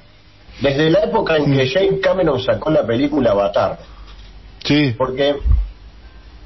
Desde 0.59 0.89
la 0.89 0.99
época 1.03 1.37
en 1.37 1.55
que 1.55 1.69
James 1.69 1.99
Cameron 2.01 2.41
sacó 2.43 2.69
la 2.71 2.85
película 2.85 3.31
Avatar, 3.31 3.79
Sí. 4.64 4.94
porque 4.98 5.36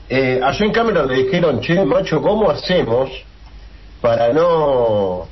eh, 0.09 0.39
a 0.43 0.53
James 0.53 0.73
Cameron 0.73 1.07
le 1.07 1.23
dijeron, 1.23 1.59
che, 1.61 1.83
macho, 1.85 2.21
¿cómo 2.21 2.49
hacemos 2.51 3.09
para 4.01 4.31
no 4.33 5.27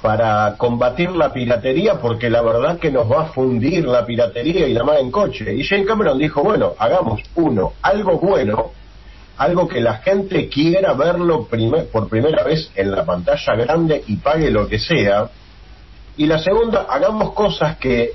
para 0.00 0.56
combatir 0.58 1.10
la 1.12 1.32
piratería? 1.32 1.94
Porque 2.00 2.28
la 2.30 2.42
verdad 2.42 2.78
que 2.78 2.90
nos 2.90 3.10
va 3.10 3.22
a 3.22 3.26
fundir 3.26 3.86
la 3.86 4.04
piratería 4.04 4.66
y 4.66 4.72
la 4.74 4.84
mar 4.84 4.98
en 5.00 5.10
coche. 5.10 5.54
Y 5.54 5.64
James 5.64 5.86
Cameron 5.86 6.18
dijo, 6.18 6.42
bueno, 6.42 6.74
hagamos 6.78 7.20
uno, 7.36 7.72
algo 7.82 8.18
bueno, 8.18 8.72
algo 9.38 9.66
que 9.66 9.80
la 9.80 9.94
gente 9.98 10.48
quiera 10.48 10.92
verlo 10.94 11.46
primer- 11.46 11.88
por 11.88 12.08
primera 12.08 12.44
vez 12.44 12.70
en 12.76 12.90
la 12.92 13.04
pantalla 13.04 13.54
grande 13.56 14.04
y 14.06 14.16
pague 14.16 14.50
lo 14.50 14.68
que 14.68 14.78
sea. 14.78 15.28
Y 16.16 16.26
la 16.26 16.38
segunda, 16.38 16.86
hagamos 16.88 17.32
cosas 17.32 17.76
que 17.78 18.10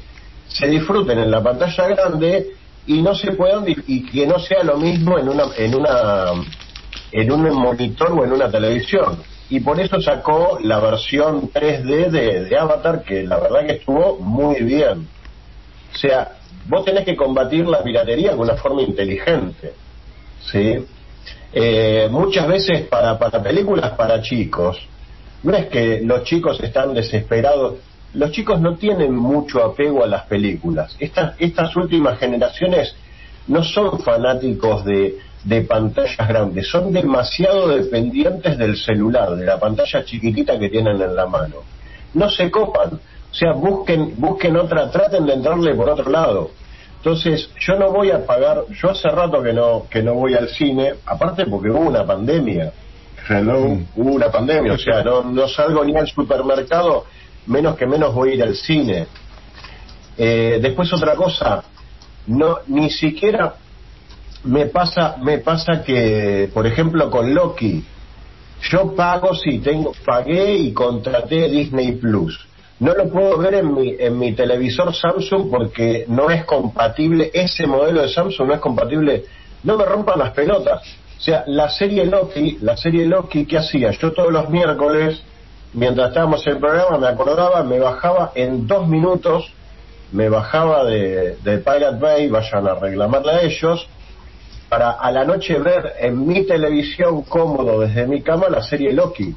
se 0.47 0.67
disfruten 0.67 1.19
en 1.19 1.29
la 1.31 1.43
pantalla 1.43 1.87
grande 1.89 2.51
y 2.89 3.03
no 3.03 3.13
se 3.13 3.33
puedan 3.33 3.65
y 3.67 4.03
que 4.03 4.25
no 4.25 4.39
sea 4.39 4.63
lo 4.63 4.77
mismo 4.77 5.19
en 5.19 5.29
una 5.29 5.43
en 5.55 5.75
una 5.75 6.31
en 7.11 7.31
un 7.31 7.53
monitor 7.53 8.11
o 8.13 8.25
en 8.25 8.33
una 8.33 8.49
televisión. 8.49 9.19
Y 9.51 9.59
por 9.59 9.79
eso 9.79 10.01
sacó 10.01 10.57
la 10.63 10.79
versión 10.79 11.51
3D 11.51 12.09
de, 12.09 12.45
de 12.45 12.57
Avatar 12.57 13.03
que 13.03 13.23
la 13.23 13.37
verdad 13.37 13.67
que 13.67 13.73
estuvo 13.73 14.17
muy 14.17 14.61
bien. 14.63 15.07
O 15.93 15.97
sea, 15.97 16.31
vos 16.67 16.83
tenés 16.83 17.05
que 17.05 17.15
combatir 17.15 17.67
la 17.67 17.83
piratería 17.83 18.31
de 18.31 18.37
una 18.37 18.55
forma 18.55 18.81
inteligente. 18.81 19.73
¿sí? 20.51 20.83
Eh, 21.53 22.07
muchas 22.09 22.47
veces 22.47 22.87
para, 22.87 23.19
para 23.19 23.41
películas 23.43 23.91
para 23.91 24.19
chicos, 24.19 24.79
no 25.43 25.55
es 25.55 25.67
que 25.67 26.01
los 26.01 26.23
chicos 26.23 26.59
están 26.61 26.95
desesperados, 26.95 27.75
los 28.13 28.31
chicos 28.31 28.59
no 28.59 28.75
tienen 28.75 29.15
mucho 29.15 29.63
apego 29.63 30.03
a 30.03 30.07
las 30.07 30.23
películas. 30.23 30.95
Estas, 30.99 31.35
estas 31.39 31.75
últimas 31.75 32.17
generaciones 32.19 32.95
no 33.47 33.63
son 33.63 33.99
fanáticos 33.99 34.83
de, 34.85 35.17
de 35.43 35.61
pantallas 35.61 36.27
grandes, 36.27 36.67
son 36.69 36.91
demasiado 36.91 37.67
dependientes 37.69 38.57
del 38.57 38.77
celular, 38.77 39.35
de 39.35 39.45
la 39.45 39.59
pantalla 39.59 40.03
chiquitita 40.03 40.59
que 40.59 40.69
tienen 40.69 41.01
en 41.01 41.15
la 41.15 41.25
mano. 41.25 41.57
No 42.13 42.29
se 42.29 42.49
copan, 42.49 42.93
o 42.93 43.33
sea, 43.33 43.53
busquen, 43.53 44.13
busquen 44.17 44.57
otra, 44.57 44.89
traten 44.89 45.25
de 45.25 45.33
entrarle 45.33 45.75
por 45.75 45.89
otro 45.89 46.09
lado. 46.09 46.51
Entonces, 46.97 47.49
yo 47.59 47.75
no 47.77 47.91
voy 47.91 48.11
a 48.11 48.25
pagar, 48.25 48.63
yo 48.71 48.89
hace 48.89 49.07
rato 49.07 49.41
que 49.41 49.53
no, 49.53 49.85
que 49.89 50.03
no 50.03 50.15
voy 50.15 50.33
al 50.33 50.49
cine, 50.49 50.95
aparte 51.05 51.45
porque 51.45 51.69
hubo 51.69 51.79
una 51.79 52.05
pandemia. 52.05 52.73
Hello, 53.29 53.77
hubo 53.95 54.11
una 54.11 54.29
pandemia, 54.29 54.73
o 54.73 54.77
sea, 54.77 55.03
no, 55.03 55.23
no 55.23 55.47
salgo 55.47 55.85
ni 55.85 55.95
al 55.95 56.07
supermercado, 56.07 57.05
menos 57.47 57.75
que 57.75 57.85
menos 57.85 58.13
voy 58.13 58.31
a 58.31 58.33
ir 58.35 58.43
al 58.43 58.55
cine. 58.55 59.07
Eh, 60.17 60.59
después 60.61 60.91
otra 60.93 61.15
cosa, 61.15 61.63
no 62.27 62.59
ni 62.67 62.89
siquiera 62.89 63.55
me 64.43 64.67
pasa 64.67 65.17
me 65.21 65.39
pasa 65.39 65.83
que, 65.83 66.49
por 66.53 66.65
ejemplo, 66.65 67.09
con 67.09 67.33
Loki, 67.33 67.83
yo 68.69 68.95
pago 68.95 69.33
si 69.33 69.59
tengo 69.59 69.93
pagué 70.05 70.55
y 70.55 70.73
contraté 70.73 71.49
Disney 71.49 71.93
Plus. 71.93 72.47
No 72.79 72.93
lo 72.93 73.09
puedo 73.09 73.37
ver 73.37 73.55
en 73.55 73.73
mi, 73.73 73.95
en 73.99 74.17
mi 74.17 74.33
televisor 74.33 74.95
Samsung 74.95 75.49
porque 75.49 76.05
no 76.07 76.29
es 76.29 76.45
compatible, 76.45 77.29
ese 77.33 77.67
modelo 77.67 78.01
de 78.01 78.09
Samsung 78.09 78.47
no 78.47 78.53
es 78.53 78.59
compatible, 78.61 79.25
no 79.63 79.77
me 79.77 79.85
rompan 79.85 80.19
las 80.19 80.31
pelotas. 80.31 80.81
O 81.17 81.21
sea, 81.21 81.43
la 81.47 81.69
serie 81.69 82.05
Loki, 82.05 82.57
la 82.61 82.77
serie 82.77 83.05
Loki, 83.05 83.45
¿qué 83.45 83.57
hacía? 83.57 83.91
Yo 83.91 84.13
todos 84.13 84.31
los 84.31 84.49
miércoles, 84.49 85.21
mientras 85.73 86.09
estábamos 86.09 86.45
en 86.47 86.53
el 86.53 86.59
programa, 86.59 86.97
me 86.97 87.07
acordaba, 87.07 87.63
me 87.63 87.79
bajaba 87.79 88.31
en 88.35 88.67
dos 88.67 88.87
minutos, 88.87 89.51
me 90.11 90.29
bajaba 90.29 90.85
de, 90.85 91.37
de 91.43 91.57
Pirate 91.59 91.99
Bay, 91.99 92.27
vayan 92.29 92.67
a 92.67 92.75
reclamarle 92.75 93.31
a 93.31 93.41
ellos, 93.41 93.87
para 94.69 94.91
a 94.91 95.11
la 95.11 95.25
noche 95.25 95.57
ver 95.59 95.93
en 95.99 96.27
mi 96.27 96.43
televisión 96.43 97.23
cómodo 97.23 97.81
desde 97.81 98.07
mi 98.07 98.21
cama 98.21 98.49
la 98.49 98.61
serie 98.61 98.93
Loki. 98.93 99.35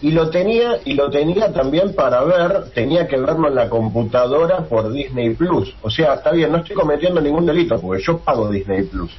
Y 0.00 0.12
lo 0.12 0.30
tenía, 0.30 0.78
y 0.84 0.94
lo 0.94 1.10
tenía 1.10 1.52
también 1.52 1.94
para 1.94 2.22
ver, 2.22 2.70
tenía 2.70 3.08
que 3.08 3.16
verlo 3.16 3.48
en 3.48 3.56
la 3.56 3.68
computadora 3.68 4.60
por 4.60 4.92
Disney 4.92 5.34
Plus. 5.34 5.74
O 5.82 5.90
sea, 5.90 6.14
está 6.14 6.30
bien, 6.30 6.52
no 6.52 6.58
estoy 6.58 6.76
cometiendo 6.76 7.20
ningún 7.20 7.46
delito, 7.46 7.80
porque 7.80 8.02
yo 8.02 8.18
pago 8.18 8.48
Disney 8.48 8.84
Plus. 8.84 9.10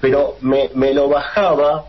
Pero 0.00 0.36
me, 0.40 0.70
me 0.74 0.92
lo 0.92 1.08
bajaba 1.08 1.84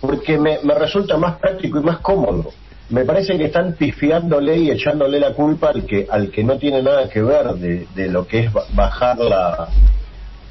porque 0.00 0.38
me, 0.38 0.58
me 0.64 0.74
resulta 0.74 1.16
más 1.18 1.38
práctico 1.38 1.78
y 1.78 1.82
más 1.82 1.98
cómodo. 1.98 2.52
Me 2.88 3.04
parece 3.04 3.36
que 3.36 3.46
están 3.46 3.74
pifiándole 3.74 4.56
y 4.58 4.70
echándole 4.70 5.18
la 5.18 5.32
culpa 5.32 5.70
al 5.70 5.84
que, 5.84 6.06
al 6.08 6.30
que 6.30 6.44
no 6.44 6.56
tiene 6.56 6.82
nada 6.82 7.08
que 7.08 7.20
ver 7.20 7.46
de, 7.54 7.86
de 7.94 8.08
lo 8.08 8.26
que 8.26 8.40
es 8.40 8.52
ba- 8.52 8.64
bajar 8.74 9.18
la, 9.18 9.68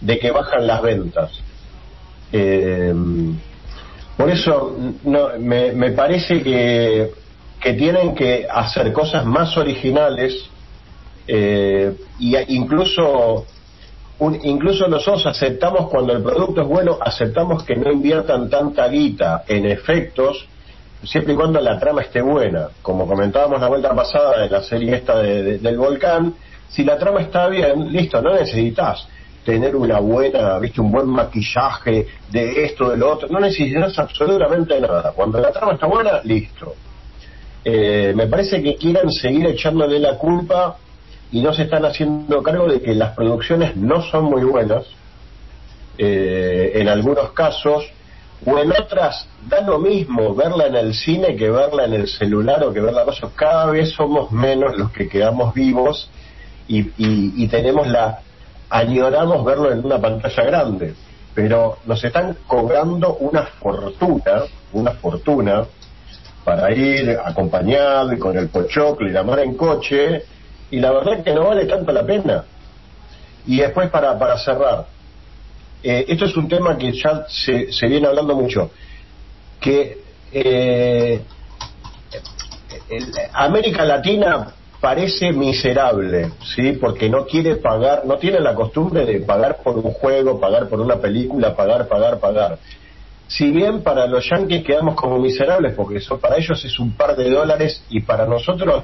de 0.01 0.19
que 0.19 0.31
bajan 0.31 0.67
las 0.67 0.81
ventas. 0.81 1.31
Eh, 2.33 2.93
por 4.17 4.29
eso 4.29 4.75
no, 5.03 5.29
me, 5.39 5.71
me 5.71 5.91
parece 5.91 6.41
que, 6.41 7.11
que 7.61 7.73
tienen 7.73 8.13
que 8.15 8.45
hacer 8.49 8.91
cosas 8.91 9.25
más 9.25 9.55
originales 9.57 10.33
eh, 11.27 11.93
y 12.19 12.35
incluso 12.53 13.45
un- 14.19 14.39
incluso 14.43 14.87
nosotros 14.87 15.25
aceptamos 15.25 15.89
cuando 15.89 16.13
el 16.13 16.21
producto 16.21 16.61
es 16.61 16.67
bueno 16.67 16.97
aceptamos 17.01 17.63
que 17.63 17.75
no 17.77 17.91
inviertan 17.91 18.49
tanta 18.49 18.87
guita 18.89 19.43
en 19.47 19.65
efectos 19.65 20.47
siempre 21.05 21.33
y 21.33 21.35
cuando 21.35 21.59
la 21.61 21.79
trama 21.79 22.01
esté 22.01 22.21
buena 22.21 22.69
como 22.81 23.07
comentábamos 23.07 23.59
la 23.61 23.67
vuelta 23.67 23.93
pasada 23.95 24.41
de 24.41 24.49
la 24.49 24.61
serie 24.63 24.95
esta 24.95 25.19
de- 25.19 25.43
de- 25.43 25.57
del 25.59 25.77
volcán 25.77 26.33
si 26.67 26.83
la 26.83 26.97
trama 26.97 27.21
está 27.21 27.47
bien 27.47 27.91
listo 27.91 28.21
no 28.21 28.33
necesitas 28.33 29.07
tener 29.45 29.75
una 29.75 29.99
buena 29.99 30.57
viste 30.59 30.81
un 30.81 30.91
buen 30.91 31.07
maquillaje 31.07 32.07
de 32.31 32.65
esto 32.65 32.89
de 32.89 32.97
lo 32.97 33.13
otro 33.13 33.27
no 33.29 33.39
necesitas 33.39 33.97
absolutamente 33.99 34.79
nada. 34.81 35.11
Cuando 35.13 35.39
la 35.39 35.51
trama 35.51 35.73
está 35.73 35.85
buena 35.85 36.19
listo. 36.23 36.73
Eh, 37.63 38.13
me 38.15 38.25
parece 38.27 38.61
que 38.61 38.75
quieran 38.75 39.11
seguir 39.11 39.45
echándole 39.47 39.99
la 39.99 40.17
culpa 40.17 40.77
y 41.31 41.41
no 41.41 41.53
se 41.53 41.63
están 41.63 41.85
haciendo 41.85 42.41
cargo 42.43 42.67
de 42.67 42.81
que 42.81 42.93
las 42.95 43.15
producciones 43.15 43.75
no 43.75 44.01
son 44.03 44.25
muy 44.25 44.43
buenas 44.43 44.85
eh, 45.97 46.71
en 46.75 46.89
algunos 46.89 47.31
casos 47.31 47.85
o 48.43 48.57
en 48.57 48.71
otras 48.71 49.27
da 49.47 49.61
lo 49.61 49.79
mismo 49.79 50.35
verla 50.35 50.67
en 50.67 50.75
el 50.75 50.93
cine 50.93 51.35
que 51.35 51.49
verla 51.49 51.85
en 51.85 51.93
el 51.93 52.07
celular 52.07 52.63
o 52.63 52.73
que 52.73 52.81
verla 52.81 53.05
cosa 53.05 53.29
cada 53.35 53.67
vez 53.67 53.91
somos 53.91 54.31
menos 54.31 54.75
los 54.77 54.91
que 54.91 55.07
quedamos 55.07 55.53
vivos 55.53 56.09
y, 56.67 56.79
y, 56.79 57.43
y 57.43 57.47
tenemos 57.47 57.87
la 57.87 58.19
añoramos 58.69 59.45
verlo 59.45 59.71
en 59.71 59.85
una 59.85 59.99
pantalla 59.99 60.43
grande. 60.43 60.95
Pero 61.33 61.77
nos 61.85 62.03
están 62.03 62.37
cobrando 62.47 63.15
una 63.15 63.43
fortuna 63.43 64.43
una 64.75 64.91
fortuna 64.91 65.65
para 66.43 66.71
ir 66.73 67.17
acompañado 67.23 68.13
y 68.13 68.19
con 68.19 68.37
el 68.37 68.49
pochoclo 68.49 69.07
y 69.07 69.11
la 69.11 69.23
mar 69.23 69.39
en 69.39 69.55
coche 69.55 70.23
y 70.69 70.79
la 70.79 70.91
verdad 70.91 71.23
que 71.23 71.33
no 71.33 71.45
vale 71.45 71.65
tanto 71.65 71.91
la 71.91 72.05
pena. 72.05 72.43
Y 73.47 73.57
después 73.57 73.89
para, 73.89 74.17
para 74.19 74.37
cerrar 74.37 74.85
eh, 75.85 76.05
esto 76.07 76.25
es 76.25 76.35
un 76.35 76.47
tema 76.47 76.77
que 76.77 76.91
ya 76.91 77.25
se, 77.29 77.71
se 77.71 77.87
viene 77.87 78.07
hablando 78.07 78.35
mucho 78.35 78.71
que 79.61 79.97
eh, 80.31 81.21
el- 82.89 83.13
América 83.33 83.85
Latina 83.85 84.53
parece 84.81 85.31
miserable, 85.31 86.31
¿sí? 86.55 86.73
Porque 86.73 87.09
no 87.09 87.25
quiere 87.25 87.55
pagar, 87.57 88.05
no 88.05 88.17
tiene 88.17 88.39
la 88.39 88.53
costumbre 88.53 89.05
de 89.05 89.21
pagar 89.21 89.57
por 89.63 89.77
un 89.77 89.91
juego, 89.91 90.39
pagar 90.39 90.69
por 90.69 90.79
una 90.79 90.99
película, 90.99 91.55
pagar, 91.55 91.87
pagar, 91.87 92.19
pagar. 92.19 92.59
Si 93.27 93.49
bien 93.49 93.81
para 93.81 94.05
los 94.05 94.29
yankees 94.29 94.63
quedamos 94.63 94.95
como 94.95 95.17
miserables, 95.19 95.73
porque 95.75 95.97
eso 95.97 96.19
para 96.19 96.37
ellos 96.37 96.63
es 96.63 96.77
un 96.79 96.95
par 96.95 97.15
de 97.15 97.29
dólares 97.31 97.85
y 97.89 98.01
para 98.01 98.27
nosotros 98.27 98.83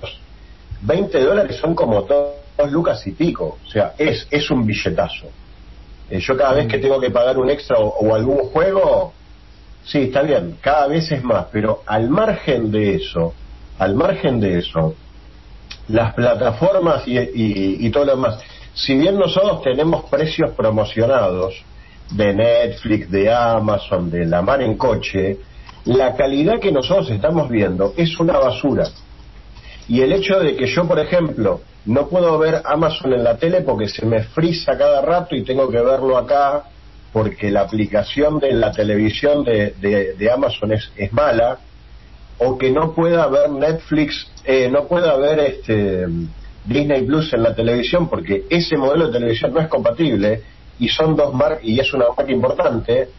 20 0.81 1.19
dólares 1.19 1.57
son 1.57 1.75
como 1.75 2.01
dos 2.01 2.71
lucas 2.71 3.05
y 3.05 3.11
pico, 3.13 3.59
o 3.63 3.67
sea, 3.67 3.93
es, 3.97 4.27
es 4.31 4.49
un 4.49 4.65
billetazo. 4.65 5.33
Eh, 6.11 6.19
yo 6.19 6.35
cada 6.37 6.53
vez 6.53 6.67
que 6.67 6.77
tengo 6.79 6.99
que 6.99 7.09
pagar 7.09 7.37
un 7.37 7.49
extra 7.49 7.77
o, 7.79 7.87
o 7.87 8.13
algún 8.15 8.37
juego, 8.51 9.13
sí, 9.85 9.99
está 10.03 10.21
bien, 10.21 10.57
cada 10.61 10.87
vez 10.87 11.11
es 11.11 11.23
más, 11.23 11.47
pero 11.51 11.83
al 11.87 12.09
margen 12.09 12.69
de 12.71 12.95
eso, 12.95 13.33
al 13.79 13.95
margen 13.95 14.39
de 14.39 14.59
eso, 14.59 14.95
las 15.87 16.13
plataformas 16.13 17.07
y, 17.07 17.17
y- 17.17 17.77
y 17.87 17.89
todo 17.91 18.05
lo 18.05 18.15
demás, 18.15 18.39
si 18.73 18.95
bien 18.95 19.17
nosotros 19.17 19.61
tenemos 19.63 20.09
precios 20.09 20.51
promocionados 20.55 21.53
de 22.11 22.33
Netflix, 22.33 23.09
de 23.09 23.31
Amazon, 23.33 24.09
de 24.09 24.25
la 24.25 24.41
mar 24.41 24.61
en 24.61 24.77
coche, 24.77 25.37
la 25.85 26.15
calidad 26.15 26.59
que 26.59 26.71
nosotros 26.71 27.09
estamos 27.09 27.49
viendo 27.49 27.93
es 27.97 28.19
una 28.19 28.37
basura. 28.37 28.87
Y 29.91 29.99
el 29.99 30.13
hecho 30.13 30.39
de 30.39 30.55
que 30.55 30.67
yo, 30.67 30.87
por 30.87 30.99
ejemplo, 30.99 31.63
no 31.83 32.07
puedo 32.07 32.39
ver 32.39 32.61
Amazon 32.63 33.11
en 33.11 33.25
la 33.25 33.37
tele 33.37 33.59
porque 33.61 33.89
se 33.89 34.05
me 34.05 34.23
frisa 34.23 34.77
cada 34.77 35.01
rato 35.01 35.35
y 35.35 35.43
tengo 35.43 35.69
que 35.69 35.81
verlo 35.81 36.17
acá 36.17 36.63
porque 37.11 37.51
la 37.51 37.63
aplicación 37.63 38.39
de 38.39 38.53
la 38.53 38.71
televisión 38.71 39.43
de, 39.43 39.71
de- 40.17 40.31
Amazon 40.31 40.71
es, 40.71 41.11
mala, 41.11 41.59
o 42.37 42.57
que 42.57 42.71
no 42.71 42.93
pueda 42.95 43.27
ver 43.27 43.49
Netflix, 43.49 44.33
eh, 44.45 44.69
no 44.71 44.87
pueda 44.87 45.17
ver 45.17 45.39
este 45.39 46.05
Disney 46.63 47.05
Plus 47.05 47.33
en 47.33 47.43
la 47.43 47.53
televisión 47.53 48.09
porque 48.09 48.43
ese 48.49 48.77
modelo 48.77 49.07
de 49.07 49.19
televisión 49.19 49.51
no 49.53 49.59
es 49.59 49.67
compatible 49.67 50.43
y 50.77 50.87
son 50.87 51.17
dos 51.17 51.33
marcas 51.33 51.65
y 51.65 51.77
es 51.77 51.93
una 51.93 52.05
marca 52.15 52.31
importante, 52.31 53.09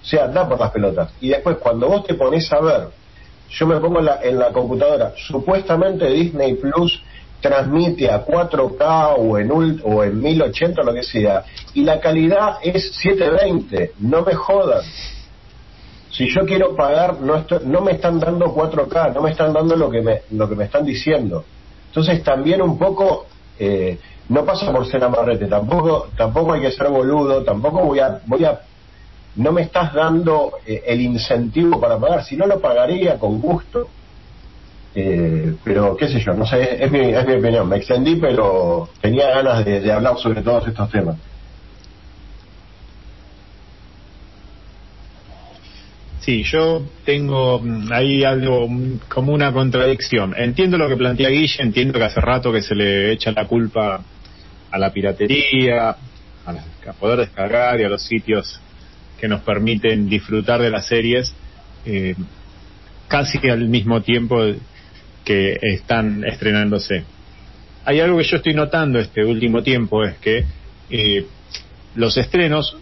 o 0.00 0.04
sea, 0.04 0.28
da 0.28 0.48
por 0.48 0.58
las 0.58 0.70
pelotas. 0.70 1.14
Y 1.20 1.28
después 1.28 1.58
cuando 1.60 1.88
vos 1.88 2.04
te 2.06 2.14
pones 2.14 2.50
a 2.54 2.60
ver, 2.62 2.88
yo 3.52 3.66
me 3.66 3.78
pongo 3.80 3.98
en 4.00 4.06
la, 4.06 4.20
en 4.22 4.38
la 4.38 4.52
computadora, 4.52 5.12
supuestamente 5.16 6.06
Disney 6.08 6.54
Plus 6.54 7.02
transmite 7.40 8.08
a 8.10 8.24
4K 8.24 9.14
o 9.18 9.38
en, 9.38 9.48
ult- 9.50 9.82
o 9.84 10.04
en 10.04 10.20
1080 10.20 10.80
o 10.80 10.84
lo 10.84 10.94
que 10.94 11.02
sea, 11.02 11.44
y 11.74 11.82
la 11.82 12.00
calidad 12.00 12.56
es 12.62 12.94
720, 13.02 13.92
no 13.98 14.22
me 14.22 14.34
jodan. 14.34 14.82
Si 16.10 16.28
yo 16.28 16.44
quiero 16.44 16.76
pagar, 16.76 17.20
no, 17.20 17.36
estoy- 17.36 17.60
no 17.64 17.80
me 17.80 17.92
están 17.92 18.20
dando 18.20 18.54
4K, 18.54 19.14
no 19.14 19.22
me 19.22 19.30
están 19.30 19.52
dando 19.52 19.76
lo 19.76 19.90
que 19.90 20.02
me, 20.02 20.22
lo 20.30 20.48
que 20.48 20.54
me 20.54 20.64
están 20.64 20.84
diciendo. 20.84 21.44
Entonces 21.86 22.22
también 22.22 22.62
un 22.62 22.78
poco, 22.78 23.26
eh, 23.58 23.98
no 24.28 24.44
pasa 24.44 24.70
por 24.72 24.86
ser 24.86 25.02
amarrete, 25.04 25.46
tampoco, 25.46 26.08
tampoco 26.16 26.52
hay 26.52 26.60
que 26.60 26.70
ser 26.70 26.88
boludo, 26.88 27.42
tampoco 27.44 27.80
voy 27.84 27.98
a, 28.00 28.20
voy 28.26 28.44
a, 28.44 28.60
no 29.36 29.52
me 29.52 29.62
estás 29.62 29.94
dando 29.94 30.52
eh, 30.66 30.82
el 30.86 31.00
incentivo 31.00 31.80
para 31.80 31.98
pagar, 31.98 32.24
si 32.24 32.36
no 32.36 32.46
lo 32.46 32.60
pagaría 32.60 33.18
con 33.18 33.40
gusto. 33.40 33.88
Eh, 34.94 35.54
pero 35.64 35.96
qué 35.96 36.06
sé 36.08 36.20
yo, 36.20 36.34
no 36.34 36.44
sé, 36.44 36.84
es 36.84 36.90
mi, 36.90 37.00
es 37.00 37.26
mi 37.26 37.34
opinión, 37.34 37.66
me 37.66 37.78
extendí 37.78 38.16
pero 38.16 38.90
tenía 39.00 39.30
ganas 39.30 39.64
de, 39.64 39.80
de 39.80 39.90
hablar 39.90 40.18
sobre 40.18 40.42
todos 40.42 40.68
estos 40.68 40.90
temas. 40.90 41.16
Sí, 46.22 46.44
yo 46.44 46.82
tengo 47.04 47.58
mm, 47.58 47.92
ahí 47.92 48.22
algo 48.22 48.68
mm, 48.68 49.00
como 49.08 49.32
una 49.32 49.52
contradicción. 49.52 50.34
Entiendo 50.36 50.78
lo 50.78 50.88
que 50.88 50.96
plantea 50.96 51.28
Guille, 51.28 51.60
entiendo 51.62 51.98
que 51.98 52.04
hace 52.04 52.20
rato 52.20 52.52
que 52.52 52.62
se 52.62 52.76
le 52.76 53.12
echa 53.12 53.32
la 53.32 53.48
culpa 53.48 54.00
a 54.70 54.78
la 54.78 54.92
piratería, 54.92 55.96
a, 56.46 56.92
poder 56.98 57.20
descargar 57.20 57.80
y 57.80 57.84
a 57.84 57.88
los 57.88 58.02
sitios 58.02 58.60
que 59.22 59.28
nos 59.28 59.42
permiten 59.42 60.08
disfrutar 60.08 60.60
de 60.60 60.68
las 60.68 60.86
series 60.86 61.32
eh, 61.86 62.16
casi 63.06 63.38
al 63.48 63.68
mismo 63.68 64.02
tiempo 64.02 64.42
que 65.24 65.56
están 65.62 66.24
estrenándose. 66.24 67.04
Hay 67.84 68.00
algo 68.00 68.18
que 68.18 68.24
yo 68.24 68.38
estoy 68.38 68.54
notando 68.54 68.98
este 68.98 69.24
último 69.24 69.62
tiempo, 69.62 70.02
es 70.02 70.16
que 70.16 70.44
eh, 70.90 71.24
los 71.94 72.16
estrenos 72.16 72.76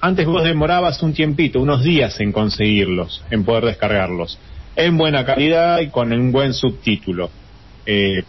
antes 0.00 0.24
vos 0.24 0.42
demorabas 0.44 1.02
un 1.02 1.12
tiempito, 1.12 1.60
unos 1.60 1.84
días 1.84 2.18
en 2.20 2.32
conseguirlos, 2.32 3.22
en 3.30 3.44
poder 3.44 3.66
descargarlos, 3.66 4.38
en 4.74 4.96
buena 4.96 5.26
calidad 5.26 5.80
y 5.80 5.88
con 5.88 6.10
un 6.10 6.32
buen 6.32 6.54
subtítulo. 6.54 7.28
Eh, 7.84 8.22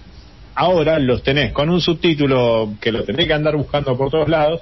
ahora 0.54 1.00
los 1.00 1.24
tenés 1.24 1.54
con 1.54 1.70
un 1.70 1.80
subtítulo 1.80 2.74
que 2.82 2.92
lo 2.92 3.06
tenés 3.06 3.26
que 3.26 3.34
andar 3.34 3.56
buscando 3.56 3.98
por 3.98 4.12
todos 4.12 4.28
lados, 4.28 4.60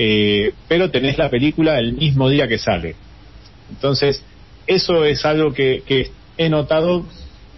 eh, 0.00 0.52
pero 0.68 0.92
tenés 0.92 1.18
la 1.18 1.28
película 1.28 1.76
el 1.80 1.94
mismo 1.94 2.28
día 2.28 2.46
que 2.46 2.56
sale. 2.56 2.94
Entonces, 3.68 4.22
eso 4.64 5.04
es 5.04 5.24
algo 5.24 5.52
que, 5.52 5.82
que 5.84 6.12
he 6.36 6.48
notado 6.48 7.04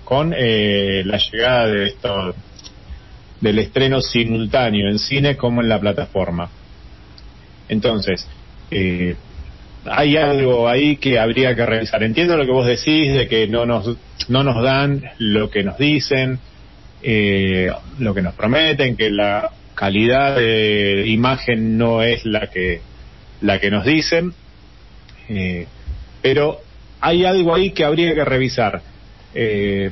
con 0.07 0.33
eh, 0.35 1.03
la 1.05 1.19
llegada 1.19 1.67
de 1.67 1.89
esto 1.89 2.35
del 3.43 3.59
estreno 3.59 4.01
simultáneo 4.01 4.89
en 4.89 4.99
cine 4.99 5.37
como 5.37 5.61
en 5.61 5.69
la 5.69 5.79
plataforma. 5.81 6.49
Entonces, 7.69 8.27
eh, 8.71 9.17
hay 9.85 10.17
algo 10.17 10.67
ahí 10.67 10.97
que 10.97 11.19
habría 11.19 11.55
que 11.55 11.67
revisar. 11.67 12.03
Entiendo 12.03 12.39
lo 12.39 12.47
que 12.47 12.53
vos 12.53 12.67
decís 12.67 13.12
de 13.12 13.29
que 13.29 13.49
no 13.49 13.67
nos, 13.67 13.99
no 14.29 14.43
nos 14.45 14.62
dan 14.62 15.03
lo 15.19 15.51
que 15.51 15.62
nos 15.62 15.77
dicen, 15.77 16.39
eh, 17.03 17.71
lo 17.99 18.15
que 18.15 18.23
nos 18.23 18.33
prometen, 18.33 18.97
que 18.97 19.11
la 19.11 19.51
calidad 19.81 20.36
de 20.36 21.05
imagen 21.07 21.78
no 21.78 22.02
es 22.02 22.27
la 22.27 22.48
que, 22.51 22.82
la 23.40 23.59
que 23.59 23.70
nos 23.70 23.86
dicen, 23.86 24.35
eh, 25.31 25.66
pero 26.20 26.59
hay 27.01 27.24
algo 27.24 27.55
ahí 27.55 27.70
que 27.70 27.86
habría 27.86 28.15
que 28.15 28.23
revisar. 28.27 28.82
Eh, 29.35 29.90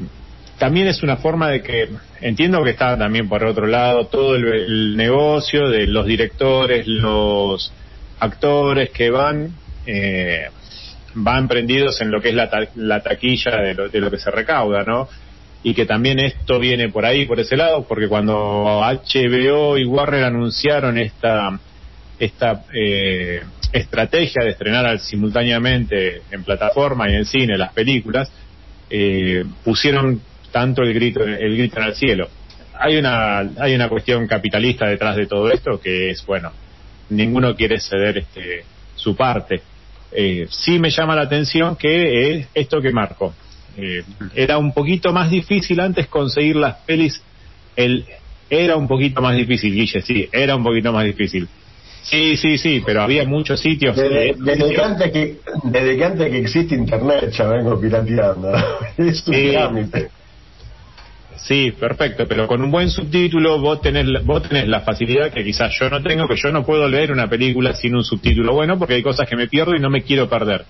también 0.58 0.88
es 0.88 1.02
una 1.02 1.16
forma 1.16 1.48
de 1.48 1.62
que 1.62 1.88
entiendo 2.20 2.62
que 2.62 2.70
está 2.70 2.98
también 2.98 3.30
por 3.30 3.42
otro 3.44 3.66
lado 3.66 4.08
todo 4.08 4.36
el, 4.36 4.94
negocio 4.94 5.70
de 5.70 5.86
los 5.86 6.04
directores, 6.04 6.86
los 6.86 7.72
actores 8.20 8.90
que 8.90 9.08
van 9.08 9.52
eh, 9.86 10.48
van 11.14 11.48
prendidos 11.48 11.98
en 12.02 12.10
lo 12.10 12.20
que 12.20 12.28
es 12.28 12.34
la, 12.34 12.50
ta- 12.50 12.68
la 12.74 13.00
taquilla 13.00 13.56
de 13.62 13.72
lo, 13.72 13.88
de 13.88 14.00
lo 14.00 14.10
que 14.10 14.18
se 14.18 14.30
recauda, 14.30 14.82
¿no? 14.84 15.08
Y 15.62 15.74
que 15.74 15.86
también 15.86 16.18
esto 16.20 16.58
viene 16.60 16.88
por 16.88 17.04
ahí, 17.04 17.26
por 17.26 17.40
ese 17.40 17.56
lado, 17.56 17.84
porque 17.88 18.06
cuando 18.08 18.80
HBO 18.80 19.76
y 19.76 19.84
Warner 19.84 20.24
anunciaron 20.24 20.98
esta 20.98 21.58
esta 22.18 22.64
eh, 22.74 23.42
estrategia 23.72 24.42
de 24.44 24.50
estrenar 24.50 24.84
al- 24.86 24.98
simultáneamente 25.00 26.22
en 26.32 26.42
plataforma 26.42 27.08
y 27.10 27.14
en 27.14 27.24
cine 27.24 27.56
las 27.56 27.72
películas, 27.72 28.30
eh, 28.90 29.44
pusieron 29.64 30.20
tanto 30.50 30.82
el 30.82 30.92
grito 30.94 31.22
el 31.24 31.56
grito 31.56 31.78
en 31.80 31.86
el 31.86 31.94
cielo. 31.94 32.28
Hay 32.78 32.96
una 32.96 33.38
hay 33.58 33.74
una 33.74 33.88
cuestión 33.88 34.26
capitalista 34.26 34.86
detrás 34.86 35.16
de 35.16 35.26
todo 35.26 35.50
esto 35.50 35.80
que 35.80 36.10
es 36.10 36.24
bueno, 36.26 36.52
ninguno 37.10 37.54
quiere 37.56 37.80
ceder 37.80 38.18
este 38.18 38.64
su 38.94 39.14
parte. 39.16 39.60
Eh, 40.12 40.46
sí 40.50 40.78
me 40.78 40.90
llama 40.90 41.14
la 41.16 41.22
atención 41.22 41.76
que 41.76 42.30
es 42.38 42.48
esto 42.54 42.80
que 42.80 42.90
marco. 42.92 43.34
Eh, 43.80 44.02
era 44.34 44.58
un 44.58 44.72
poquito 44.72 45.12
más 45.12 45.30
difícil 45.30 45.78
antes 45.80 46.08
conseguir 46.08 46.56
las 46.56 46.76
pelis. 46.84 47.22
El, 47.76 48.04
era 48.50 48.76
un 48.76 48.88
poquito 48.88 49.20
más 49.22 49.36
difícil, 49.36 49.72
Guille, 49.72 50.00
sí, 50.02 50.28
era 50.32 50.56
un 50.56 50.64
poquito 50.64 50.92
más 50.92 51.04
difícil. 51.04 51.46
Sí, 52.02 52.36
sí, 52.36 52.56
sí, 52.58 52.82
pero 52.84 53.02
había 53.02 53.24
muchos 53.24 53.60
sitios. 53.60 53.94
Desde, 53.94 54.34
desde 54.38 54.74
que 54.74 54.80
antes 54.82 55.12
que, 55.12 55.36
desde 55.64 55.96
que 55.96 56.04
antes 56.04 56.30
que 56.30 56.38
existe 56.38 56.74
internet 56.74 57.30
ya 57.30 57.46
vengo 57.48 57.78
pirateando. 57.80 58.52
Es 58.96 59.26
un 59.28 59.34
Sí. 59.34 59.50
trámite. 59.52 60.08
Sí, 61.36 61.72
perfecto, 61.78 62.26
pero 62.26 62.46
con 62.48 62.62
un 62.62 62.70
buen 62.70 62.90
subtítulo 62.90 63.58
vos 63.60 63.80
tenés, 63.80 64.06
vos 64.24 64.42
tenés 64.42 64.66
la 64.68 64.80
facilidad 64.80 65.30
que 65.32 65.44
quizás 65.44 65.72
yo 65.78 65.88
no 65.88 66.02
tengo, 66.02 66.26
que 66.26 66.36
yo 66.36 66.50
no 66.50 66.64
puedo 66.64 66.88
leer 66.88 67.12
una 67.12 67.28
película 67.28 67.74
sin 67.74 67.94
un 67.94 68.04
subtítulo 68.04 68.52
bueno 68.54 68.78
porque 68.78 68.94
hay 68.94 69.02
cosas 69.02 69.28
que 69.28 69.36
me 69.36 69.46
pierdo 69.46 69.74
y 69.76 69.80
no 69.80 69.88
me 69.88 70.02
quiero 70.02 70.28
perder. 70.28 70.64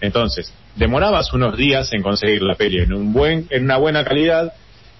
Entonces, 0.00 0.52
demorabas 0.74 1.32
unos 1.32 1.56
días 1.56 1.92
en 1.92 2.02
conseguir 2.02 2.42
la 2.42 2.54
peli 2.54 2.78
en 2.80 2.92
un 2.92 3.12
buen, 3.12 3.46
en 3.50 3.64
una 3.64 3.76
buena 3.78 4.04
calidad, 4.04 4.52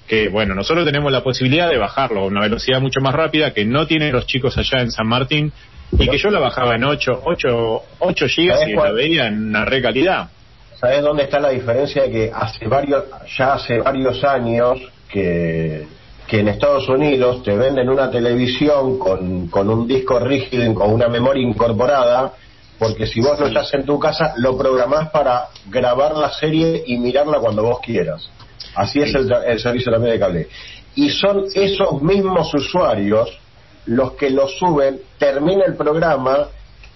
que 0.06 0.28
bueno, 0.28 0.54
nosotros 0.54 0.84
tenemos 0.84 1.12
la 1.12 1.22
posibilidad 1.22 1.68
de 1.68 1.78
bajarlo 1.78 2.20
a 2.20 2.26
una 2.26 2.40
velocidad 2.40 2.80
mucho 2.80 3.00
más 3.00 3.14
rápida 3.14 3.52
que 3.52 3.64
no 3.64 3.86
tienen 3.86 4.12
los 4.12 4.26
chicos 4.26 4.56
allá 4.56 4.80
en 4.80 4.90
San 4.90 5.06
Martín 5.06 5.52
y 5.92 6.08
que 6.08 6.18
yo 6.18 6.30
la 6.30 6.40
bajaba 6.40 6.76
en 6.76 6.84
8, 6.84 7.22
8, 7.24 7.82
8 7.98 8.28
gigas 8.28 8.60
¿Sabés 8.60 8.72
y 8.72 8.76
cuál? 8.76 8.88
la 8.88 8.94
veía 8.94 9.26
en 9.26 9.48
una 9.48 9.64
re 9.64 9.82
calidad. 9.82 10.28
¿Sabes 10.80 11.02
dónde 11.02 11.24
está 11.24 11.40
la 11.40 11.50
diferencia? 11.50 12.10
Que 12.10 12.30
hace 12.32 12.66
varios, 12.66 13.04
ya 13.36 13.54
hace 13.54 13.78
varios 13.78 14.22
años 14.24 14.78
que, 15.10 15.86
que 16.26 16.40
en 16.40 16.48
Estados 16.48 16.88
Unidos 16.88 17.42
te 17.42 17.56
venden 17.56 17.88
una 17.88 18.10
televisión 18.10 18.98
con, 18.98 19.48
con 19.48 19.70
un 19.70 19.86
disco 19.86 20.18
rígido, 20.18 20.74
con 20.74 20.92
una 20.92 21.08
memoria 21.08 21.42
incorporada, 21.42 22.32
porque 22.78 23.06
si 23.06 23.20
vos 23.20 23.38
no 23.40 23.46
estás 23.46 23.72
en 23.74 23.84
tu 23.84 23.98
casa, 23.98 24.34
lo 24.36 24.56
programás 24.56 25.10
para 25.10 25.48
grabar 25.70 26.16
la 26.16 26.30
serie 26.32 26.82
y 26.86 26.98
mirarla 26.98 27.38
cuando 27.40 27.62
vos 27.62 27.80
quieras. 27.80 28.28
Así 28.74 29.00
es 29.00 29.14
el, 29.14 29.32
el 29.46 29.58
servicio 29.60 29.90
también 29.90 30.14
de 30.14 30.20
cable. 30.20 30.48
Y 30.94 31.10
son 31.10 31.44
esos 31.54 32.02
mismos 32.02 32.52
usuarios 32.54 33.38
los 33.86 34.12
que 34.12 34.30
lo 34.30 34.48
suben, 34.48 35.00
termina 35.18 35.64
el 35.64 35.76
programa 35.76 36.48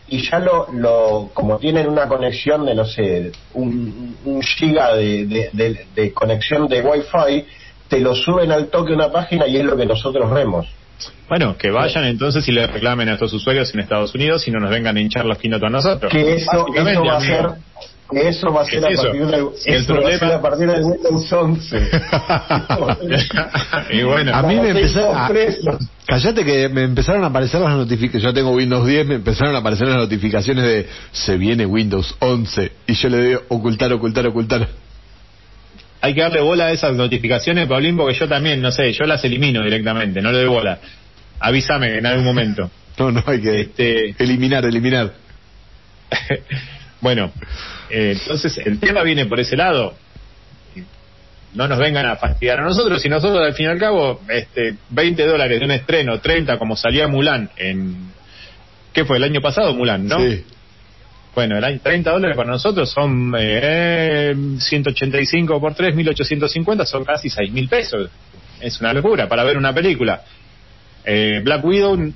y 0.08 0.28
ya 0.28 0.40
lo, 0.40 0.66
lo 0.72 1.30
como 1.32 1.58
tienen 1.58 1.88
una 1.88 2.08
conexión 2.08 2.66
de 2.66 2.74
no 2.74 2.84
sé 2.84 3.30
un, 3.54 4.16
un 4.24 4.42
giga 4.42 4.94
de, 4.96 5.24
de, 5.26 5.50
de- 5.52 5.86
de 5.94 6.12
conexión 6.12 6.66
de 6.66 6.82
wifi 6.82 7.46
te 7.88 8.00
lo 8.00 8.14
suben 8.16 8.50
al 8.50 8.66
toque 8.68 8.92
una 8.92 9.12
página 9.12 9.46
y 9.46 9.56
es 9.58 9.64
lo 9.64 9.76
que 9.76 9.86
nosotros 9.86 10.28
vemos 10.32 10.66
Bueno, 11.28 11.56
que 11.56 11.70
vayan 11.70 12.04
entonces 12.04 12.46
y 12.48 12.52
le 12.52 12.66
reclamen 12.66 13.08
a 13.08 13.14
estos 13.14 13.32
usuarios 13.32 13.72
en 13.74 13.80
Estados 13.80 14.14
Unidos 14.14 14.46
y 14.48 14.50
no 14.50 14.58
nos 14.60 14.70
vengan 14.70 14.96
a 14.96 15.00
hinchar 15.00 15.24
los 15.26 15.38
quinotos 15.38 15.66
a 15.66 15.70
nosotros. 15.70 16.12
que 16.12 16.34
eso, 16.34 16.66
eso 16.74 17.04
va 17.04 17.16
a 17.16 17.20
ser 17.20 17.46
que 18.10 18.28
eso 18.28 18.52
va 18.52 18.62
a 18.62 18.64
ser 18.64 18.80
¿Qué 18.80 18.86
a 18.86 18.88
es 18.90 18.98
eso? 18.98 19.02
partir 19.04 19.46
Si 19.56 19.70
el 19.70 19.76
eso 19.82 19.94
va 19.94 20.00
a 20.00 20.02
ser 20.10 20.18
problema- 20.18 20.34
a 20.34 20.42
partir 20.42 20.66
del 20.68 20.82
Windows 20.82 21.32
11 21.32 21.90
y 23.90 24.02
bueno, 24.02 24.34
A 24.34 24.42
mí 24.42 24.56
me 24.56 24.70
empezaron 24.70 25.16
a... 25.16 25.30
Callate 26.06 26.44
que 26.44 26.68
me 26.68 26.82
empezaron 26.82 27.22
a 27.22 27.28
aparecer 27.28 27.60
las 27.60 27.76
notificaciones. 27.76 28.22
Yo 28.24 28.34
tengo 28.34 28.50
Windows 28.50 28.84
10, 28.84 29.06
me 29.06 29.14
empezaron 29.16 29.54
a 29.54 29.58
aparecer 29.58 29.86
las 29.86 29.98
notificaciones 29.98 30.64
de 30.64 30.88
se 31.12 31.36
viene 31.36 31.64
Windows 31.66 32.16
11 32.18 32.72
y 32.88 32.94
yo 32.94 33.08
le 33.10 33.16
doy 33.34 33.38
ocultar, 33.48 33.92
ocultar, 33.92 34.26
ocultar. 34.26 34.68
Hay 36.00 36.14
que 36.14 36.20
darle 36.22 36.40
bola 36.40 36.66
a 36.66 36.72
esas 36.72 36.94
notificaciones, 36.94 37.68
Paulín, 37.68 37.96
porque 37.96 38.14
yo 38.14 38.28
también, 38.28 38.60
no 38.62 38.72
sé, 38.72 38.92
yo 38.92 39.04
las 39.04 39.22
elimino 39.24 39.62
directamente, 39.62 40.22
no 40.22 40.32
le 40.32 40.38
doy 40.38 40.46
bola. 40.48 40.78
Avísame 41.38 41.98
en 41.98 42.06
algún 42.06 42.24
momento. 42.24 42.70
No, 42.98 43.10
no 43.10 43.24
hay 43.26 43.40
que 43.40 43.60
Este, 43.62 44.14
eliminar, 44.18 44.62
eliminar. 44.66 45.14
bueno, 47.00 47.32
eh, 47.88 48.14
entonces 48.20 48.58
el 48.58 48.78
tema 48.78 49.02
viene 49.02 49.24
por 49.24 49.40
ese 49.40 49.56
lado. 49.56 49.94
No 51.54 51.66
nos 51.66 51.78
vengan 51.78 52.04
a 52.04 52.16
fastidiar 52.16 52.60
a 52.60 52.64
nosotros, 52.64 53.02
y 53.06 53.08
nosotros 53.08 53.42
al 53.42 53.54
fin 53.54 53.66
y 53.66 53.68
al 53.70 53.78
cabo, 53.78 54.20
este, 54.28 54.74
20 54.90 55.26
dólares 55.26 55.60
de 55.60 55.64
un 55.64 55.70
estreno, 55.70 56.20
30 56.20 56.58
como 56.58 56.76
salía 56.76 57.08
Mulan 57.08 57.48
en... 57.56 58.12
¿Qué 58.92 59.06
fue? 59.06 59.16
El 59.16 59.24
año 59.24 59.40
pasado 59.40 59.72
Mulan, 59.72 60.06
¿no? 60.06 60.18
Sí. 60.18 60.44
Bueno, 61.34 61.58
el 61.58 61.64
año, 61.64 61.80
30 61.82 62.10
dólares 62.10 62.36
para 62.36 62.50
nosotros 62.50 62.90
son 62.90 63.34
eh, 63.38 64.34
185 64.58 65.60
por 65.60 65.74
3, 65.74 65.94
1850, 65.94 66.84
son 66.86 67.04
casi 67.04 67.30
6 67.30 67.52
mil 67.52 67.68
pesos. 67.68 68.10
Es 68.60 68.80
una 68.80 68.92
locura 68.92 69.28
para 69.28 69.44
ver 69.44 69.56
una 69.56 69.72
película. 69.72 70.22
Eh, 71.04 71.40
Black 71.42 71.64
Widow 71.64 72.12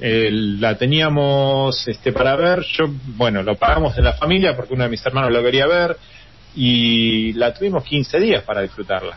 eh, 0.00 0.28
la 0.30 0.76
teníamos 0.76 1.88
este, 1.88 2.12
para 2.12 2.36
ver, 2.36 2.62
yo, 2.76 2.84
bueno, 3.16 3.42
lo 3.42 3.56
pagamos 3.56 3.96
en 3.98 4.04
la 4.04 4.12
familia 4.12 4.54
porque 4.54 4.74
uno 4.74 4.84
de 4.84 4.90
mis 4.90 5.04
hermanos 5.04 5.32
lo 5.32 5.42
quería 5.42 5.66
ver 5.66 5.96
y 6.54 7.32
la 7.32 7.52
tuvimos 7.52 7.84
15 7.84 8.20
días 8.20 8.42
para 8.44 8.60
disfrutarla. 8.60 9.16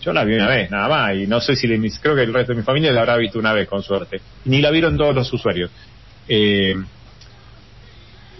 Yo 0.00 0.12
la 0.12 0.24
vi 0.24 0.34
una 0.34 0.48
vez, 0.48 0.70
nada 0.70 0.88
más, 0.88 1.14
y 1.16 1.26
no 1.26 1.40
sé 1.40 1.56
si 1.56 1.68
creo 2.00 2.14
que 2.14 2.22
el 2.22 2.32
resto 2.32 2.52
de 2.52 2.58
mi 2.58 2.64
familia 2.64 2.92
la 2.92 3.00
habrá 3.00 3.16
visto 3.16 3.38
una 3.38 3.52
vez, 3.52 3.68
con 3.68 3.82
suerte. 3.82 4.20
Ni 4.44 4.60
la 4.60 4.70
vieron 4.70 4.96
todos 4.96 5.14
los 5.14 5.32
usuarios. 5.32 5.70
Eh, 6.28 6.74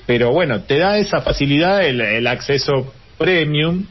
pero 0.09 0.33
bueno, 0.33 0.63
te 0.63 0.79
da 0.79 0.97
esa 0.97 1.21
facilidad 1.21 1.85
el, 1.85 2.01
el 2.01 2.27
acceso 2.27 2.95
premium 3.19 3.85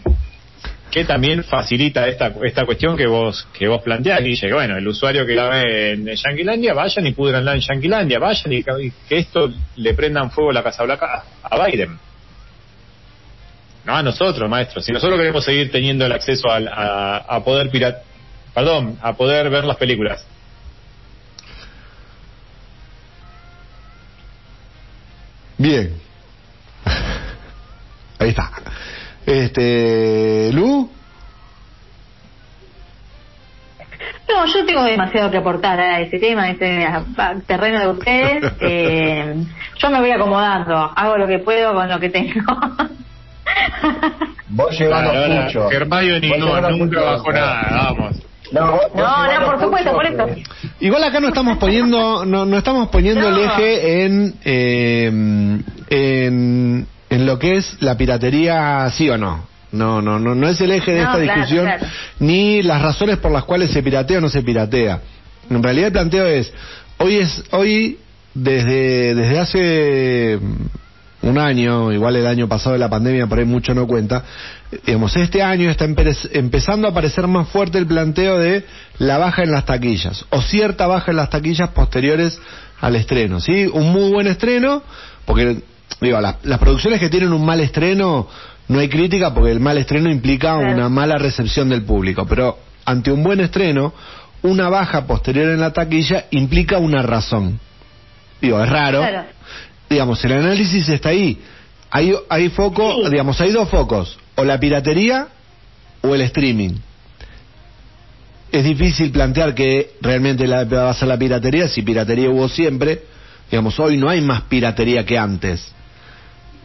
que 0.90 1.06
también 1.06 1.44
facilita 1.44 2.08
esta 2.08 2.34
esta 2.44 2.66
cuestión 2.66 2.98
que 2.98 3.06
vos 3.06 3.48
que 3.54 3.68
vos 3.68 3.84
planteás 3.84 4.22
Guille, 4.24 4.48
que 4.48 4.54
bueno, 4.54 4.76
el 4.78 4.88
usuario 4.88 5.28
que 5.28 5.36
la 5.36 5.48
ve 5.50 5.92
en 5.92 6.08
Yanquilandia, 6.08 6.74
vayan 6.74 7.06
y 7.06 7.12
pudranla 7.12 7.54
en 7.54 7.60
Yanquilandia, 7.60 8.18
vayan 8.18 8.52
y, 8.52 8.58
y 8.58 8.92
que 9.08 9.18
esto 9.20 9.52
le 9.76 9.94
prendan 9.94 10.32
fuego 10.32 10.50
a 10.50 10.54
la 10.54 10.64
Casa 10.64 10.84
Blanca 10.86 11.24
a 11.44 11.66
Biden. 11.68 12.00
No 13.86 13.96
a 13.96 14.02
nosotros, 14.02 14.50
maestro. 14.50 14.82
Si 14.82 14.92
nosotros 14.92 15.20
queremos 15.20 15.46
seguir 15.46 15.72
teniendo 15.72 16.04
el 16.06 16.12
acceso 16.14 16.50
al- 16.50 16.68
a, 16.68 17.18
a 17.18 17.44
poder 17.44 17.70
pirat 17.70 17.98
perdón, 18.56 18.98
a 19.04 19.14
poder 19.16 19.52
ver 19.52 19.66
las 19.66 19.78
películas. 19.78 20.26
Bien. 25.58 26.07
Ahí 28.28 28.32
está. 28.32 28.52
Este, 29.26 30.50
Lu, 30.54 30.90
No, 34.30 34.46
yo 34.46 34.66
tengo 34.66 34.84
demasiado 34.84 35.32
que 35.32 35.38
aportar 35.38 35.80
a 35.80 36.02
ese 36.02 36.20
tema, 36.20 36.44
a 36.44 36.50
ese 36.52 36.86
a- 36.86 37.36
terreno 37.46 37.80
de 37.80 37.88
ustedes. 37.88 38.54
Eh, 38.60 39.34
yo 39.80 39.90
me 39.90 40.00
voy 40.02 40.12
acomodando, 40.12 40.76
hago 40.96 41.18
lo 41.18 41.26
que 41.28 41.40
puedo 41.40 41.74
con 41.74 41.88
lo 41.88 42.00
que 42.00 42.10
tengo. 42.10 42.42
vos 44.50 44.78
llevanos 44.78 45.16
Ahora, 45.16 45.42
mucho 45.44 45.72
Hermione 45.72 46.38
no, 46.38 46.62
nunca 46.70 46.72
mucho. 46.72 47.06
bajó 47.06 47.32
nada, 47.32 47.70
vamos. 47.94 48.16
No, 48.52 48.72
vos- 48.72 48.82
No, 48.96 49.46
por 49.46 49.60
supuesto, 49.62 49.92
por 49.94 50.06
eso. 50.06 50.28
Igual 50.82 51.04
acá 51.06 51.20
no 51.22 51.30
estamos 51.30 51.58
poniendo, 51.58 52.26
no, 52.26 52.46
no 52.46 52.58
estamos 52.58 52.90
poniendo 52.90 53.28
el 53.30 53.38
eje 53.40 54.06
en, 54.06 54.34
eh, 54.44 55.06
en, 55.90 56.88
en 57.10 57.26
lo 57.26 57.40
que 57.40 57.56
es 57.58 57.78
la 57.82 57.96
piratería, 57.98 58.90
sí 58.92 59.10
o 59.10 59.18
no. 59.18 59.48
No, 59.72 60.02
no, 60.02 60.18
no, 60.18 60.34
no 60.34 60.48
es 60.48 60.62
el 60.62 60.72
eje 60.72 60.92
de 60.94 61.02
No, 61.04 61.12
esta 61.12 61.22
claro, 61.24 61.40
discusión, 61.42 61.66
claro. 61.66 61.86
ni 62.20 62.64
las 62.64 62.82
razones 62.82 63.18
por 63.18 63.32
las 63.32 63.44
cuales 63.44 63.72
se 63.72 63.84
piratea 63.84 64.20
o 64.20 64.22
no 64.22 64.30
se 64.30 64.42
piratea. 64.42 65.02
En 65.50 65.62
realidad 65.62 65.88
el 65.88 65.94
planteo 65.94 66.26
es, 66.26 66.52
hoy 66.98 67.18
es, 67.18 67.44
hoy, 67.52 68.00
desde, 68.34 69.14
desde 69.14 69.40
hace 69.40 70.40
un 71.22 71.38
año, 71.38 71.92
igual 71.92 72.16
el 72.16 72.28
año 72.28 72.48
pasado 72.48 72.74
de 72.74 72.80
la 72.80 72.90
pandemia, 72.90 73.28
por 73.28 73.40
ahí 73.40 73.46
mucho 73.46 73.74
no 73.74 73.88
cuenta, 73.88 74.24
digamos, 74.86 75.16
este 75.18 75.42
año 75.42 75.70
está 75.70 75.86
empe- 75.86 76.30
empezando 76.32 76.88
a 76.88 76.92
aparecer 76.92 77.28
más 77.28 77.50
fuerte 77.50 77.78
el 77.78 77.88
planteo 77.88 78.38
de 78.40 78.64
la 79.00 79.18
baja 79.18 79.44
en 79.44 79.52
las 79.52 79.66
taquillas, 79.66 80.26
o 80.30 80.42
cierta 80.42 80.88
baja 80.88 81.12
en 81.12 81.18
las 81.18 81.30
taquillas 81.30 81.70
posteriores 81.72 82.40
al 82.80 82.96
estreno, 82.96 83.42
¿sí? 83.42 83.66
Un 83.74 83.92
muy 83.92 84.12
buen 84.12 84.28
estreno, 84.28 84.84
porque, 85.26 85.58
digo, 86.02 86.20
las, 86.22 86.36
las 86.44 86.60
producciones 86.60 87.00
que 87.00 87.10
tienen 87.10 87.34
un 87.34 87.46
mal 87.46 87.60
estreno, 87.60 88.28
no 88.68 88.80
hay 88.80 88.90
crítica 88.90 89.34
porque 89.34 89.52
el 89.52 89.60
mal 89.60 89.78
estreno 89.78 90.10
implica 90.12 90.56
Claro. 90.58 90.74
una 90.74 90.90
mala 90.90 91.18
recepción 91.18 91.70
del 91.70 91.84
público, 91.84 92.26
pero 92.28 92.58
ante 92.86 93.12
un 93.12 93.24
buen 93.24 93.40
estreno, 93.40 93.94
una 94.44 94.70
baja 94.70 95.06
posterior 95.08 95.50
en 95.50 95.60
la 95.60 95.74
taquilla 95.74 96.26
implica 96.32 96.78
una 96.78 97.02
razón. 97.02 97.60
Digo, 98.42 98.62
es 98.64 98.70
raro. 98.70 99.00
Claro. 99.00 99.24
Digamos, 99.90 100.24
el 100.26 100.34
análisis 100.34 100.88
está 100.90 101.10
ahí. 101.10 101.40
Hay, 101.90 102.14
hay 102.30 102.50
foco, 102.50 102.94
Sí. 103.06 103.10
digamos, 103.12 103.40
hay 103.42 103.52
dos 103.52 103.70
focos, 103.70 104.18
o 104.36 104.44
la 104.44 104.60
piratería 104.60 105.28
o 106.02 106.14
el 106.14 106.22
streaming. 106.22 106.72
Es 108.52 108.64
difícil 108.64 109.12
plantear 109.12 109.54
que 109.54 109.92
realmente 110.02 110.48
la, 110.48 110.64
va 110.66 110.90
a 110.90 110.94
ser 110.94 111.08
la 111.08 111.18
piratería, 111.18 111.68
si 111.68 111.82
piratería 111.82 112.30
hubo 112.30 112.48
siempre. 112.48 113.02
Digamos, 113.52 113.80
hoy 113.80 113.98
no 113.98 114.10
hay 114.10 114.22
más 114.22 114.42
piratería 114.44 115.06
que 115.06 115.18
antes. 115.18 115.74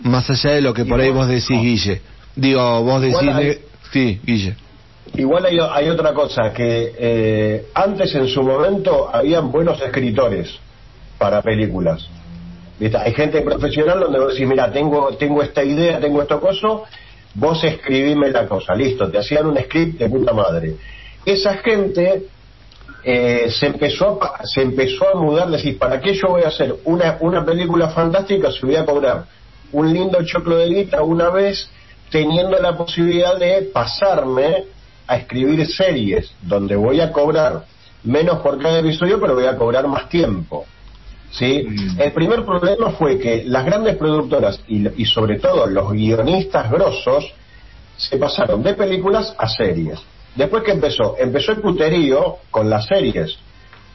Más 0.03 0.29
allá 0.31 0.51
de 0.55 0.61
lo 0.61 0.73
que 0.75 0.85
por 0.85 1.01
ahí 1.01 1.11
vos- 1.11 1.29
decís, 1.29 1.51
no. 1.51 1.61
Guille. 1.63 2.01
Digo, 2.37 2.83
vos 2.83 3.01
decís... 3.03 3.19
Hay- 3.35 3.59
Sí, 3.93 4.19
Guille. 4.25 4.57
Igual 5.15 5.45
hay, 5.45 5.59
hay 5.61 5.89
otra 5.91 6.15
cosa, 6.15 6.51
que 6.55 6.95
eh, 6.99 7.67
antes 7.75 8.15
en 8.15 8.27
su 8.27 8.43
momento 8.43 9.11
habían 9.15 9.53
buenos 9.53 9.81
escritores 9.83 10.49
para 11.19 11.43
películas. 11.43 12.09
¿Viste? 12.81 12.97
Hay 12.97 13.13
gente 13.13 13.43
profesional 13.43 14.01
donde 14.01 14.19
vos 14.19 14.33
decís, 14.33 14.49
mira, 14.49 14.73
tengo, 14.73 15.15
tengo 15.17 15.43
esta 15.43 15.63
idea, 15.63 16.01
tengo 16.01 16.23
esto 16.23 16.41
coso, 16.41 16.85
vos 17.35 17.63
escribime 17.63 18.31
la 18.31 18.49
cosa, 18.49 18.75
listo, 18.75 19.11
te 19.11 19.19
hacían 19.19 19.47
un 19.47 19.59
script 19.59 19.99
de 19.99 20.09
puta 20.09 20.33
madre. 20.33 20.77
Esa 21.27 21.59
gente 21.59 22.23
eh, 23.05 23.49
se 23.51 23.67
empezó 23.67 24.19
a, 24.25 24.41
se 24.47 24.63
empezó 24.63 25.07
a 25.15 25.21
mudar, 25.21 25.51
decís, 25.51 25.75
¿para 25.77 26.01
qué 26.01 26.15
yo 26.15 26.29
voy 26.29 26.43
a 26.45 26.49
hacer 26.49 26.75
una, 26.85 27.19
una 27.21 27.45
película 27.45 27.91
fantástica 27.91 28.51
si 28.51 28.65
voy 28.65 28.77
a 28.77 28.87
cobrar 28.87 29.25
un 29.73 29.93
lindo 29.93 30.19
choclo 30.25 30.57
de 30.57 30.69
guita 30.69 31.03
una 31.03 31.31
vez 31.31 31.69
teniendo 32.11 32.59
la 32.59 32.77
posibilidad 32.77 33.39
de 33.39 33.71
pasarme 33.73 34.65
a 35.07 35.17
escribir 35.17 35.67
series 35.67 36.33
donde 36.43 36.77
voy 36.77 37.01
a 37.01 37.13
cobrar 37.13 37.65
menos 38.05 38.39
por 38.39 38.61
cada 38.61 38.79
episodio 38.79 39.21
pero 39.21 39.35
voy 39.35 39.47
a 39.47 39.57
cobrar 39.57 39.87
más 39.87 40.09
tiempo 40.09 40.67
¿sí? 41.33 41.67
El 41.99 42.13
primer 42.13 42.45
problema 42.45 42.91
fue 42.91 43.19
que 43.19 43.45
las 43.45 43.65
grandes 43.65 43.97
productoras 43.97 44.61
y, 44.69 45.03
y 45.03 45.07
sobre 45.07 45.39
todo 45.39 45.67
los 45.67 45.93
guionistas 45.93 46.71
grosos 46.71 47.33
se 47.97 48.17
pasaron 48.17 48.63
de 48.63 48.75
películas 48.75 49.35
a 49.39 49.49
series. 49.49 49.99
Después 50.35 50.63
que 50.63 50.73
empezó, 50.73 51.17
empezó 51.19 51.53
el 51.53 51.61
puterío 51.61 52.39
con 52.51 52.71
las 52.71 52.87
series, 52.87 53.37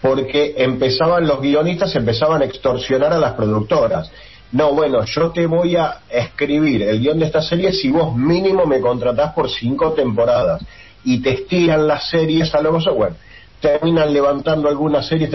porque 0.01 0.53
empezaban 0.57 1.27
los 1.27 1.41
guionistas, 1.41 1.95
empezaban 1.95 2.41
a 2.41 2.45
extorsionar 2.45 3.13
a 3.13 3.17
las 3.17 3.33
productoras. 3.33 4.11
No, 4.51 4.73
bueno, 4.73 5.03
yo 5.03 5.31
te 5.31 5.45
voy 5.45 5.75
a 5.75 5.99
escribir 6.09 6.81
el 6.83 6.99
guion 7.01 7.19
de 7.19 7.25
esta 7.25 7.41
serie 7.41 7.71
si 7.73 7.91
vos 7.91 8.15
mínimo 8.15 8.65
me 8.65 8.79
contratás 8.79 9.33
por 9.33 9.49
cinco 9.49 9.91
temporadas 9.91 10.61
y 11.03 11.21
te 11.21 11.31
estiran 11.33 11.85
las 11.87 12.09
series 12.09 12.53
a 12.55 12.61
lo 12.61 12.71
mejor, 12.73 12.93
bueno, 12.95 13.15
terminan 13.59 14.13
levantando 14.13 14.69
algunas 14.69 15.05
series. 15.07 15.29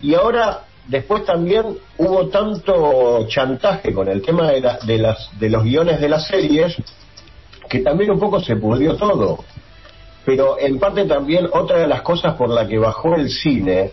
Y 0.00 0.14
ahora, 0.14 0.64
después 0.88 1.24
también 1.24 1.78
hubo 1.98 2.28
tanto 2.28 3.26
chantaje 3.28 3.92
con 3.92 4.08
el 4.08 4.20
tema 4.22 4.50
de, 4.50 4.60
la- 4.60 4.78
de, 4.84 4.98
las, 4.98 5.30
de 5.38 5.48
los 5.50 5.62
guiones 5.62 6.00
de 6.00 6.08
las 6.08 6.26
series 6.26 6.76
que 7.68 7.78
también 7.80 8.10
un 8.10 8.20
poco 8.20 8.40
se 8.40 8.56
pudrió 8.56 8.96
todo. 8.96 9.44
Pero 10.24 10.58
en 10.58 10.78
parte 10.78 11.04
también 11.04 11.48
otra 11.52 11.78
de 11.78 11.86
las 11.86 12.02
cosas 12.02 12.34
por 12.34 12.48
la 12.50 12.66
que 12.66 12.78
bajó 12.78 13.14
el 13.14 13.28
cine 13.30 13.90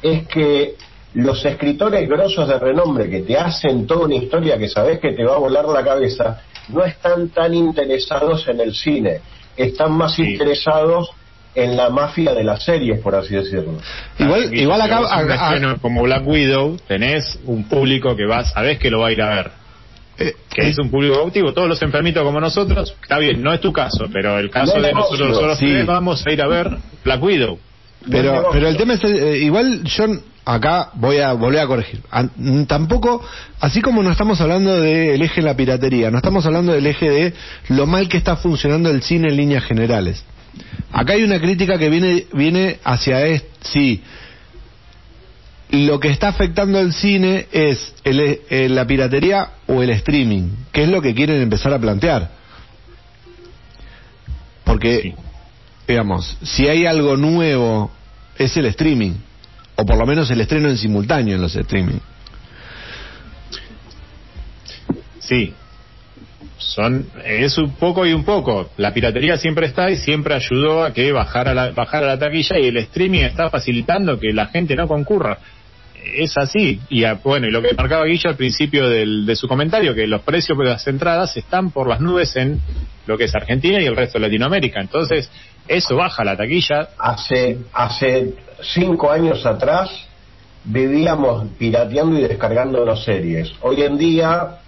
es 0.00 0.26
que 0.28 0.76
los 1.14 1.44
escritores 1.44 2.08
grosos 2.08 2.48
de 2.48 2.58
renombre 2.58 3.08
que 3.10 3.20
te 3.20 3.36
hacen 3.36 3.86
toda 3.86 4.06
una 4.06 4.14
historia 4.16 4.56
que 4.58 4.68
sabes 4.68 4.98
que 4.98 5.12
te 5.12 5.24
va 5.24 5.34
a 5.34 5.38
volar 5.38 5.66
la 5.66 5.84
cabeza, 5.84 6.40
no 6.68 6.84
están 6.84 7.28
tan 7.28 7.52
interesados 7.54 8.46
en 8.48 8.60
el 8.60 8.74
cine, 8.74 9.20
están 9.56 9.92
más 9.92 10.14
Sí. 10.14 10.22
interesados 10.22 11.10
en 11.54 11.76
la 11.76 11.90
mafia 11.90 12.32
de 12.32 12.44
las 12.44 12.64
series, 12.64 12.98
por 13.00 13.14
así 13.14 13.34
decirlo. 13.34 13.74
Igual, 14.18 14.54
igual 14.54 14.80
acá... 14.80 15.00
a- 15.06 15.50
a- 15.54 15.76
como 15.82 16.02
Black 16.02 16.26
Widow 16.26 16.78
tenés 16.88 17.38
un 17.44 17.64
público 17.68 18.16
que 18.16 18.24
vas, 18.24 18.52
sabés 18.52 18.78
que 18.78 18.90
lo 18.90 19.00
va 19.00 19.08
a 19.08 19.12
ir 19.12 19.20
a 19.22 19.34
ver. 19.34 19.50
eh, 20.18 20.32
Que 20.54 20.68
es 20.68 20.78
un 20.78 20.90
público 20.90 21.16
cautivo, 21.16 21.52
todos 21.52 21.68
los 21.68 21.80
enfermitos 21.82 22.22
como 22.22 22.38
nosotros, 22.40 22.94
está 23.02 23.18
bien, 23.18 23.42
no 23.42 23.52
es 23.52 23.60
tu 23.60 23.72
caso, 23.72 24.06
pero 24.12 24.38
el 24.38 24.50
caso 24.50 24.76
No, 24.76 24.82
de 24.82 24.92
no, 24.92 24.98
nosotros, 25.00 25.20
no, 25.20 25.28
nosotros 25.28 25.58
sí. 25.58 25.66
tres 25.66 25.86
vamos 25.86 26.26
a 26.26 26.30
ir 26.32 26.40
a 26.42 26.46
ver 26.48 26.70
Black 27.04 27.22
Widow. 27.22 27.58
Pero, 28.10 28.48
pero 28.52 28.68
el 28.68 28.76
tema 28.76 28.94
es, 28.94 29.04
eh, 29.04 29.38
igual 29.38 29.84
yo 29.84 30.04
acá 30.44 30.90
voy 30.94 31.18
a 31.18 31.32
volver 31.34 31.60
a 31.60 31.66
corregir. 31.66 32.00
An- 32.10 32.66
tampoco, 32.66 33.24
así 33.60 33.80
como 33.80 34.02
no 34.02 34.10
estamos 34.10 34.40
hablando 34.40 34.80
del 34.80 35.22
eje 35.22 35.40
de 35.40 35.46
la 35.46 35.56
piratería, 35.56 36.10
no 36.10 36.18
estamos 36.18 36.44
hablando 36.46 36.72
del 36.72 36.86
eje 36.86 37.08
de 37.10 37.34
lo 37.68 37.86
mal 37.86 38.08
que 38.08 38.16
está 38.16 38.36
funcionando 38.36 38.90
el 38.90 39.02
cine 39.02 39.28
en 39.28 39.36
líneas 39.36 39.64
generales. 39.64 40.24
Acá 40.92 41.12
hay 41.14 41.22
una 41.22 41.40
crítica 41.40 41.78
que 41.78 41.88
viene, 41.88 42.26
viene 42.32 42.78
hacia 42.84 43.24
es, 43.26 43.44
sí, 43.60 44.02
lo 45.70 45.98
que 46.00 46.08
está 46.08 46.28
afectando 46.28 46.78
el 46.80 46.92
cine 46.92 47.46
es 47.52 47.94
el- 48.04 48.40
eh, 48.50 48.68
la 48.68 48.86
piratería 48.86 49.48
o 49.68 49.82
el 49.82 49.90
streaming, 49.90 50.48
que 50.72 50.82
es 50.82 50.88
lo 50.88 51.00
que 51.00 51.14
quieren 51.14 51.40
empezar 51.40 51.72
a 51.72 51.78
plantear. 51.78 52.30
Porque 54.64 55.00
Sí. 55.02 55.14
Digamos, 55.92 56.36
si 56.42 56.66
hay 56.68 56.86
algo 56.86 57.16
nuevo, 57.16 57.90
es 58.36 58.56
el 58.56 58.66
streaming. 58.66 59.12
O 59.76 59.84
por 59.84 59.96
lo 59.96 60.06
menos 60.06 60.30
el 60.30 60.40
estreno 60.40 60.68
en 60.68 60.76
simultáneo 60.76 61.34
en 61.36 61.40
los 61.42 61.54
streaming. 61.56 61.98
Sí. 65.20 65.54
Son, 66.58 67.06
es 67.24 67.58
un 67.58 67.72
poco 67.72 68.06
y 68.06 68.12
un 68.12 68.24
poco. 68.24 68.70
La 68.76 68.94
piratería 68.94 69.36
siempre 69.36 69.66
está 69.66 69.90
y 69.90 69.96
siempre 69.96 70.34
ayudó 70.34 70.84
a 70.84 70.92
que 70.92 71.10
bajara 71.12 71.54
la, 71.54 71.70
bajara 71.72 72.06
la 72.06 72.18
taquilla 72.18 72.58
y 72.58 72.66
el 72.68 72.76
streaming 72.76 73.20
está 73.20 73.50
facilitando 73.50 74.18
que 74.18 74.32
la 74.32 74.46
gente 74.46 74.76
no 74.76 74.86
concurra. 74.86 75.38
Es 76.16 76.36
así. 76.36 76.80
Y 76.88 77.04
a- 77.04 77.14
bueno, 77.14 77.46
y 77.48 77.50
lo 77.50 77.62
que 77.62 77.74
marcaba 77.74 78.04
Guilla 78.04 78.30
al 78.30 78.36
principio 78.36 78.88
del, 78.88 79.26
de 79.26 79.36
su 79.36 79.48
comentario, 79.48 79.94
que 79.94 80.06
los 80.06 80.22
precios 80.22 80.56
de 80.58 80.64
las 80.64 80.86
entradas 80.86 81.36
están 81.36 81.70
por 81.70 81.88
las 81.88 82.00
nubes 82.00 82.36
en 82.36 82.60
lo 83.06 83.16
que 83.18 83.24
es 83.24 83.34
Argentina 83.34 83.80
y 83.80 83.86
el 83.86 83.96
resto 83.96 84.18
de 84.18 84.26
Latinoamérica. 84.26 84.80
Entonces, 84.80 85.30
eso 85.68 85.96
baja 85.96 86.24
la 86.24 86.36
taquilla. 86.36 86.88
Hace, 86.98 87.58
hace 87.72 88.34
cinco 88.60 89.10
años 89.10 89.44
atrás 89.46 89.90
vivíamos 90.64 91.48
pirateando 91.58 92.18
y 92.18 92.22
descargando 92.22 92.84
las 92.84 93.04
series. 93.04 93.52
Hoy 93.62 93.82
en 93.82 93.98
día, 93.98 94.58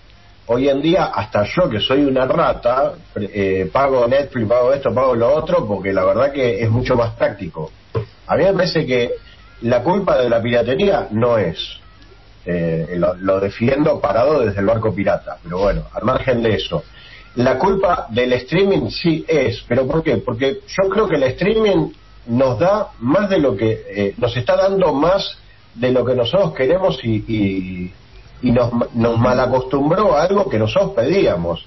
hoy 0.47 0.69
en 0.69 0.83
día 0.83 1.05
hasta 1.05 1.45
yo 1.45 1.69
que 1.69 1.81
soy 1.81 2.05
una 2.05 2.27
rata, 2.27 2.95
eh, 3.17 3.69
pago 3.73 4.07
Netflix, 4.07 4.49
pago 4.49 4.73
esto, 4.73 4.95
pago 4.95 5.15
lo 5.15 5.35
otro, 5.35 5.67
porque 5.67 5.93
la 5.93 6.05
verdad 6.05 6.33
que 6.33 6.63
es 6.63 6.71
mucho 6.71 6.97
más 6.97 7.13
práctico. 7.15 7.71
A 8.27 8.37
mí 8.37 8.45
me 8.45 8.53
parece 8.55 8.87
que 8.87 9.13
la 9.63 9.83
culpa 9.83 10.19
de 10.19 10.29
la 10.29 10.41
piratería 10.43 11.09
no 11.11 11.39
es. 11.39 11.81
Eh, 12.47 12.97
lo, 12.99 13.15
lo 13.15 13.41
defiendo 13.41 14.01
parado 14.01 14.41
desde 14.41 14.61
el 14.61 14.67
barco 14.67 14.95
pirata, 14.95 15.39
pero 15.43 15.59
bueno, 15.59 15.85
al 15.95 16.05
margen 16.05 16.43
de 16.43 16.55
eso. 16.57 16.85
La 17.37 17.59
culpa 17.59 18.07
del 18.11 18.33
streaming 18.35 18.89
sí 18.91 19.25
es, 19.27 19.63
pero 19.67 19.87
¿por 19.87 20.03
qué? 20.05 20.19
Porque 20.19 20.61
yo 20.69 20.89
creo 20.89 21.09
que 21.09 21.17
el 21.17 21.25
streaming 21.25 21.91
nos 22.27 22.59
da 22.59 22.89
más 23.01 23.29
de 23.29 23.39
lo 23.39 23.57
que, 23.57 23.83
eh, 23.89 24.15
nos 24.19 24.37
está 24.37 24.57
dando 24.57 24.93
más 24.95 25.37
de 25.75 25.91
lo 25.91 26.05
que 26.05 26.15
nosotros 26.15 26.55
queremos 26.55 26.99
y, 27.03 27.25
y, 27.27 27.93
y 28.43 28.53
nos, 28.53 28.71
nos 28.95 29.19
malacostumbró 29.19 30.17
a 30.17 30.23
algo 30.23 30.49
que 30.49 30.59
nosotros 30.59 30.93
pedíamos. 30.95 31.67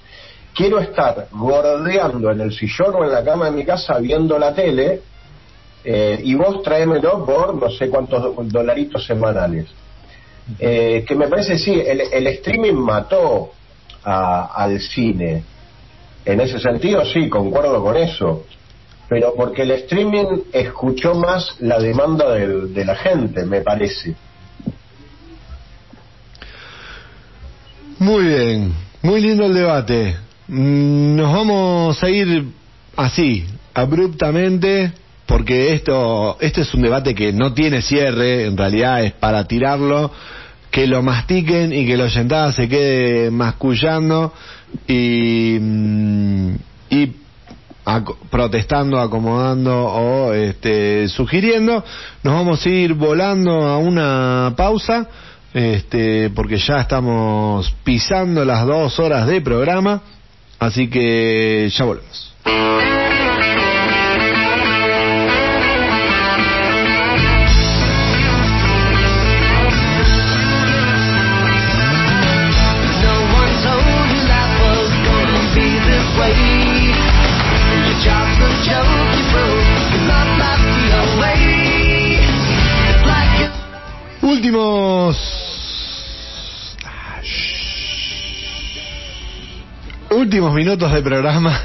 Quiero 0.54 0.78
estar 0.80 1.28
gordeando 1.32 2.30
en 2.30 2.40
el 2.40 2.52
sillón 2.52 2.94
o 2.94 3.04
en 3.04 3.12
la 3.12 3.22
cama 3.22 3.44
de 3.46 3.50
mi 3.52 3.64
casa 3.64 3.98
viendo 3.98 4.38
la 4.38 4.54
tele 4.54 5.02
eh, 5.84 6.18
y 6.24 6.34
vos 6.34 6.62
tráemelo 6.62 7.24
por 7.26 7.54
no 7.54 7.70
sé 7.70 7.88
cuántos 7.90 8.34
dolaritos 8.50 9.04
semanales. 9.06 9.66
Eh, 10.58 11.04
que 11.06 11.14
me 11.14 11.28
parece, 11.28 11.58
sí, 11.58 11.78
el, 11.78 12.00
el 12.00 12.26
streaming 12.28 12.72
mató 12.74 13.52
a- 14.02 14.46
al 14.64 14.80
cine. 14.80 15.44
En 16.28 16.40
ese 16.42 16.60
sentido, 16.60 17.06
sí, 17.06 17.30
concuerdo 17.30 17.82
con 17.82 17.96
eso. 17.96 18.44
pero 19.08 19.32
porque 19.34 19.62
el 19.62 19.70
streaming 19.70 20.26
escuchó 20.52 21.14
más 21.14 21.56
la 21.60 21.78
demanda 21.78 22.34
de 22.34 22.84
la 22.84 22.94
gente, 22.94 23.46
me 23.46 23.62
parece. 23.62 24.14
Muy 27.98 28.24
bien, 28.26 28.74
muy 29.00 29.22
lindo 29.22 29.46
el 29.46 29.54
debate. 29.54 30.16
Mm, 30.48 31.16
Nos 31.16 31.32
vamos 31.32 32.02
a 32.04 32.10
ir 32.10 32.44
así, 32.94 33.46
abruptamente, 33.72 34.92
porque 35.24 35.72
esto, 35.72 36.36
este 36.40 36.60
es 36.60 36.74
un 36.74 36.82
debate 36.82 37.14
que 37.14 37.32
no 37.32 37.54
tiene 37.54 37.80
cierre, 37.80 38.44
en 38.44 38.56
realidad 38.58 39.02
es 39.02 39.12
para 39.14 39.44
tirarlo, 39.44 40.10
que 40.70 40.86
lo 40.86 41.02
mastiquen 41.02 41.72
y 41.72 41.86
que 41.86 41.96
la 41.96 42.04
oyentada 42.04 42.52
se 42.52 42.68
quede 42.68 43.30
mascullando 43.30 44.34
y, 44.86 45.58
mm, 45.60 46.54
y 46.90 47.12
protestando, 48.30 49.00
acomodando 49.00 49.86
o 49.86 50.32
este, 50.32 51.08
sugiriendo. 51.08 51.84
Nos 52.22 52.34
vamos 52.34 52.64
a 52.64 52.68
ir 52.68 52.94
volando 52.94 53.66
a 53.66 53.78
una 53.78 54.54
pausa, 54.56 55.08
este, 55.54 56.30
porque 56.30 56.58
ya 56.58 56.80
estamos 56.80 57.74
pisando 57.84 58.44
las 58.44 58.66
dos 58.66 58.98
horas 58.98 59.26
de 59.26 59.40
programa, 59.40 60.02
así 60.58 60.88
que 60.88 61.68
ya 61.70 61.84
volvemos. 61.84 62.34
Últimos 90.28 90.52
minutos 90.52 90.92
de 90.92 91.00
programa. 91.00 91.58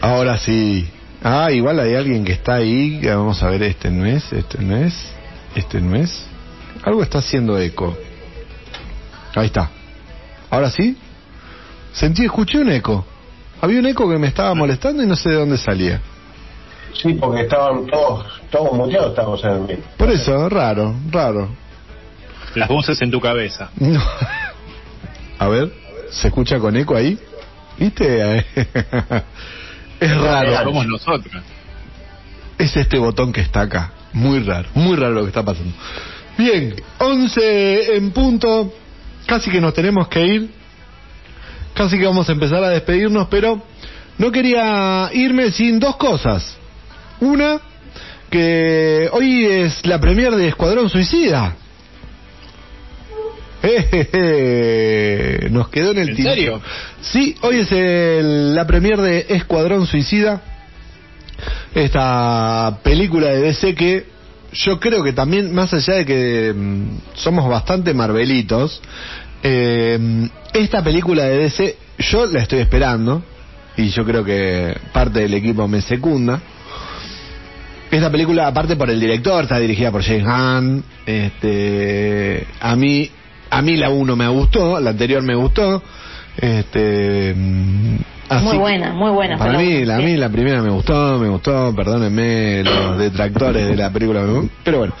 Ahora 0.00 0.36
sí. 0.36 0.84
Ah, 1.22 1.52
igual 1.52 1.78
hay 1.78 1.94
alguien 1.94 2.24
que 2.24 2.32
está 2.32 2.54
ahí. 2.54 2.98
que 3.00 3.08
Vamos 3.14 3.40
a 3.40 3.50
ver, 3.50 3.62
este 3.62 3.88
no 3.88 4.04
es, 4.04 4.32
este 4.32 4.58
no 4.60 4.76
es, 4.76 5.12
este 5.54 5.80
no 5.80 5.94
es. 5.94 6.26
Algo 6.82 7.04
está 7.04 7.18
haciendo 7.18 7.56
eco. 7.56 7.96
Ahí 9.36 9.46
está. 9.46 9.70
Ahora 10.50 10.72
sí. 10.72 10.98
Sentí, 11.92 12.24
escuché 12.24 12.58
un 12.58 12.72
eco. 12.72 13.06
Había 13.60 13.78
un 13.78 13.86
eco 13.86 14.10
que 14.10 14.18
me 14.18 14.26
estaba 14.26 14.56
molestando 14.56 15.04
y 15.04 15.06
no 15.06 15.14
sé 15.14 15.28
de 15.28 15.36
dónde 15.36 15.56
salía. 15.56 16.00
Sí, 17.00 17.14
porque 17.14 17.42
estaban 17.42 17.86
todos, 17.86 18.26
todos 18.50 18.72
muteados, 18.72 19.10
estábamos 19.10 19.44
en 19.44 19.50
el 19.50 19.60
medio. 19.60 19.84
Por 19.96 20.10
eso, 20.10 20.48
raro, 20.48 20.96
raro. 21.12 21.48
Las 22.56 22.68
voces 22.68 23.00
en 23.02 23.12
tu 23.12 23.20
cabeza. 23.20 23.70
No. 23.76 24.02
A 25.38 25.48
ver, 25.48 25.83
¿se 26.10 26.28
escucha 26.28 26.58
con 26.58 26.76
eco 26.76 26.96
ahí? 26.96 27.18
¿Viste? 27.78 28.46
Es 30.00 30.16
raro. 30.16 30.64
Somos 30.64 30.86
nosotros. 30.86 31.42
Es 32.58 32.76
este 32.76 32.98
botón 32.98 33.32
que 33.32 33.40
está 33.40 33.62
acá. 33.62 33.92
Muy 34.12 34.40
raro, 34.40 34.68
muy 34.74 34.96
raro 34.96 35.14
lo 35.14 35.22
que 35.22 35.28
está 35.28 35.42
pasando. 35.42 35.72
Bien, 36.36 36.74
11 36.98 37.96
en 37.96 38.10
punto. 38.10 38.72
Casi 39.26 39.50
que 39.50 39.60
nos 39.60 39.72
tenemos 39.72 40.08
que 40.08 40.26
ir. 40.26 40.50
Casi 41.74 41.98
que 41.98 42.06
vamos 42.06 42.28
a 42.28 42.32
empezar 42.32 42.62
a 42.62 42.68
despedirnos, 42.68 43.28
pero 43.28 43.62
no 44.18 44.30
quería 44.30 45.10
irme 45.12 45.50
sin 45.50 45.80
dos 45.80 45.96
cosas. 45.96 46.56
Una, 47.20 47.60
que 48.30 49.08
hoy 49.12 49.46
es 49.46 49.84
la 49.86 50.00
premier 50.00 50.34
de 50.34 50.48
Escuadrón 50.48 50.88
Suicida. 50.88 51.56
Nos 55.50 55.68
quedó 55.68 55.92
en 55.92 55.98
el 55.98 56.08
¿En 56.10 56.16
tintero. 56.16 56.34
serio? 56.34 56.60
Sí, 57.00 57.36
hoy 57.42 57.58
es 57.60 57.72
el- 57.72 58.54
la 58.54 58.66
premier 58.66 58.98
de 59.00 59.26
Escuadrón 59.30 59.86
Suicida. 59.86 60.42
Esta 61.74 62.78
película 62.82 63.28
de 63.28 63.40
DC 63.42 63.74
que 63.74 64.04
yo 64.52 64.78
creo 64.78 65.02
que 65.02 65.12
también, 65.12 65.52
más 65.52 65.72
allá 65.74 65.94
de 65.94 66.04
que 66.06 66.52
mm, 66.54 66.98
somos 67.14 67.48
bastante 67.48 67.92
marvelitos, 67.92 68.80
eh, 69.42 70.28
esta 70.52 70.82
película 70.84 71.24
de 71.24 71.38
DC 71.38 71.76
yo 71.98 72.26
la 72.26 72.40
estoy 72.40 72.60
esperando 72.60 73.22
y 73.76 73.88
yo 73.90 74.04
creo 74.04 74.24
que 74.24 74.76
parte 74.92 75.20
del 75.20 75.34
equipo 75.34 75.66
me 75.66 75.80
secunda. 75.80 76.40
Esta 77.90 78.10
película, 78.10 78.46
aparte 78.46 78.76
por 78.76 78.90
el 78.90 78.98
director, 79.00 79.42
está 79.44 79.58
dirigida 79.58 79.90
por 79.92 80.02
James 80.02 80.24
Gunn. 80.24 80.84
Este, 81.06 82.46
a 82.60 82.74
mí, 82.76 83.10
a 83.58 83.62
mí 83.62 83.76
la 83.76 83.90
1 83.90 84.16
me 84.16 84.28
gustó, 84.28 84.78
la 84.80 84.90
anterior 84.90 85.22
me 85.22 85.34
gustó. 85.34 85.82
Este, 86.36 87.32
mm, 87.36 87.96
así- 88.28 88.44
Muy 88.44 88.58
buena, 88.58 88.92
muy 88.92 89.10
buena. 89.10 89.38
Para 89.38 89.58
mí, 89.58 89.64
buena, 89.72 89.86
la, 89.86 89.96
a 89.96 89.98
mí 89.98 90.16
la 90.16 90.28
primera 90.28 90.62
me 90.62 90.70
gustó, 90.70 91.18
me 91.18 91.28
gustó, 91.28 91.72
perdónenme 91.74 92.64
los 92.64 92.98
detractores 92.98 93.66
de 93.68 93.76
la 93.76 93.90
película, 93.90 94.22
pero 94.64 94.78
bueno. 94.78 94.94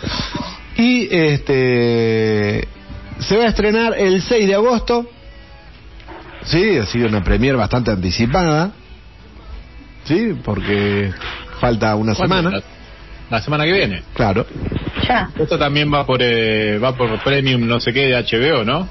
Y 0.76 1.08
este 1.14 2.68
se 3.18 3.36
va 3.36 3.44
a 3.44 3.48
estrenar 3.48 3.94
el 3.98 4.22
6 4.22 4.46
de 4.46 4.54
agosto. 4.54 5.06
Sí, 6.44 6.76
ha 6.76 6.86
sido 6.86 7.08
una 7.08 7.22
premier 7.24 7.56
bastante 7.56 7.90
anticipada. 7.90 8.72
Sí, 10.04 10.34
porque 10.44 11.12
falta 11.60 11.94
una 11.94 12.14
semana. 12.14 12.50
La, 13.34 13.42
semana 13.42 13.64
que 13.64 13.72
viene. 13.72 14.02
Claro. 14.14 14.46
Ya. 15.08 15.30
Esto 15.38 15.58
también 15.58 15.92
va 15.92 16.06
por 16.06 16.20
eh, 16.22 16.78
va 16.78 16.96
por 16.96 17.22
premium 17.22 17.66
no 17.66 17.80
sé 17.80 17.92
qué 17.92 18.06
de 18.06 18.14
HBO, 18.16 18.64
¿no? 18.64 18.88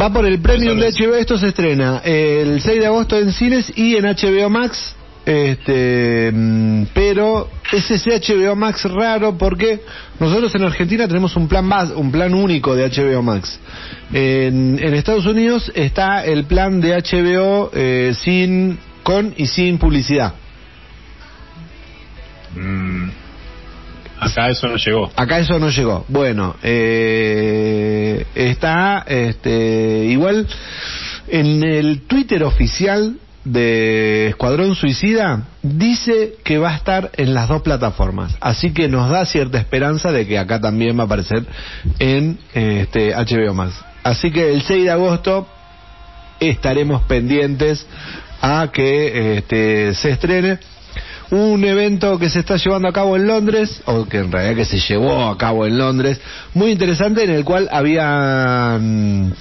Va 0.00 0.12
por 0.12 0.26
el 0.26 0.40
premium 0.40 0.78
de 0.78 0.90
HBO, 0.90 1.14
esto 1.14 1.38
se 1.38 1.48
estrena 1.48 2.00
el 2.04 2.60
6 2.60 2.80
de 2.80 2.86
agosto 2.86 3.16
en 3.18 3.32
cines 3.32 3.72
y 3.76 3.96
en 3.96 4.04
HBO 4.06 4.50
Max. 4.50 4.94
Este, 5.26 6.30
mm, 6.34 6.84
pero 6.92 7.48
es 7.72 7.90
ese 7.90 8.10
HBO 8.20 8.54
Max 8.56 8.84
raro 8.84 9.38
porque 9.38 9.80
nosotros 10.20 10.54
en 10.54 10.64
Argentina 10.64 11.06
tenemos 11.08 11.34
un 11.36 11.48
plan 11.48 11.66
bas- 11.66 11.94
un 11.96 12.12
plan 12.12 12.34
único 12.34 12.74
de 12.74 12.84
HBO 12.90 13.22
Max. 13.22 13.58
En, 14.12 14.78
en 14.82 14.94
Estados 14.94 15.24
Unidos 15.26 15.72
está 15.74 16.24
el 16.24 16.44
plan 16.44 16.80
de 16.80 16.94
HBO 16.96 17.70
eh, 17.72 18.12
sin 18.20 18.78
con 19.02 19.32
y 19.36 19.46
sin 19.46 19.78
publicidad. 19.78 20.34
Mm. 22.54 23.10
Acá 24.20 24.48
eso 24.48 24.68
no 24.68 24.76
llegó. 24.76 25.10
Acá 25.16 25.38
eso 25.38 25.58
no 25.58 25.70
llegó. 25.70 26.04
Bueno, 26.08 26.56
eh, 26.62 28.26
está 28.34 29.04
este, 29.06 30.06
igual 30.06 30.46
en 31.28 31.62
el 31.62 32.02
Twitter 32.02 32.42
oficial 32.44 33.18
de 33.44 34.28
Escuadrón 34.28 34.74
Suicida 34.74 35.42
dice 35.62 36.36
que 36.44 36.56
va 36.58 36.70
a 36.70 36.76
estar 36.76 37.10
en 37.14 37.34
las 37.34 37.48
dos 37.48 37.60
plataformas, 37.62 38.34
así 38.40 38.72
que 38.72 38.88
nos 38.88 39.10
da 39.10 39.26
cierta 39.26 39.58
esperanza 39.58 40.12
de 40.12 40.26
que 40.26 40.38
acá 40.38 40.60
también 40.60 40.96
va 40.98 41.02
a 41.02 41.06
aparecer 41.06 41.44
en 41.98 42.38
este 42.54 43.14
HBO 43.14 43.52
Max. 43.52 43.74
Así 44.02 44.30
que 44.30 44.52
el 44.52 44.62
6 44.62 44.84
de 44.84 44.90
agosto 44.90 45.46
estaremos 46.40 47.02
pendientes 47.02 47.86
a 48.40 48.70
que 48.72 49.38
este, 49.38 49.94
se 49.94 50.10
estrene 50.10 50.58
un 51.30 51.64
evento 51.64 52.18
que 52.18 52.28
se 52.28 52.40
está 52.40 52.56
llevando 52.56 52.88
a 52.88 52.92
cabo 52.92 53.16
en 53.16 53.26
Londres, 53.26 53.82
o 53.86 54.06
que 54.06 54.18
en 54.18 54.32
realidad 54.32 54.56
que 54.56 54.64
se 54.64 54.78
llevó 54.78 55.28
a 55.28 55.38
cabo 55.38 55.66
en 55.66 55.78
Londres, 55.78 56.20
muy 56.54 56.70
interesante 56.70 57.24
en 57.24 57.30
el 57.30 57.44
cual 57.44 57.68
habían 57.70 59.34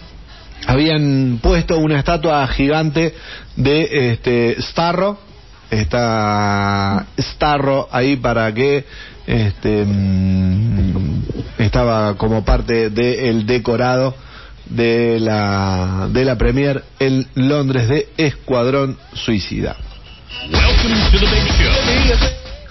habían 0.66 1.40
puesto 1.42 1.78
una 1.78 2.00
estatua 2.00 2.48
gigante 2.48 3.14
de 3.56 4.12
este 4.12 4.62
Starro, 4.62 5.20
está 5.70 7.06
Starro 7.20 7.88
ahí 7.92 8.16
para 8.18 8.54
que 8.54 8.86
este 9.26 9.86
mm, 9.86 11.24
estaba 11.60 12.16
como 12.18 12.44
parte 12.44 12.90
del 12.90 13.46
decorado 13.46 14.16
de 14.66 15.20
la 15.20 16.08
de 16.12 16.26
la 16.26 16.38
premier 16.38 16.84
en 17.00 17.28
Londres 17.36 17.90
de 17.90 18.10
Escuadrón 18.18 18.98
Suicida. 19.14 19.76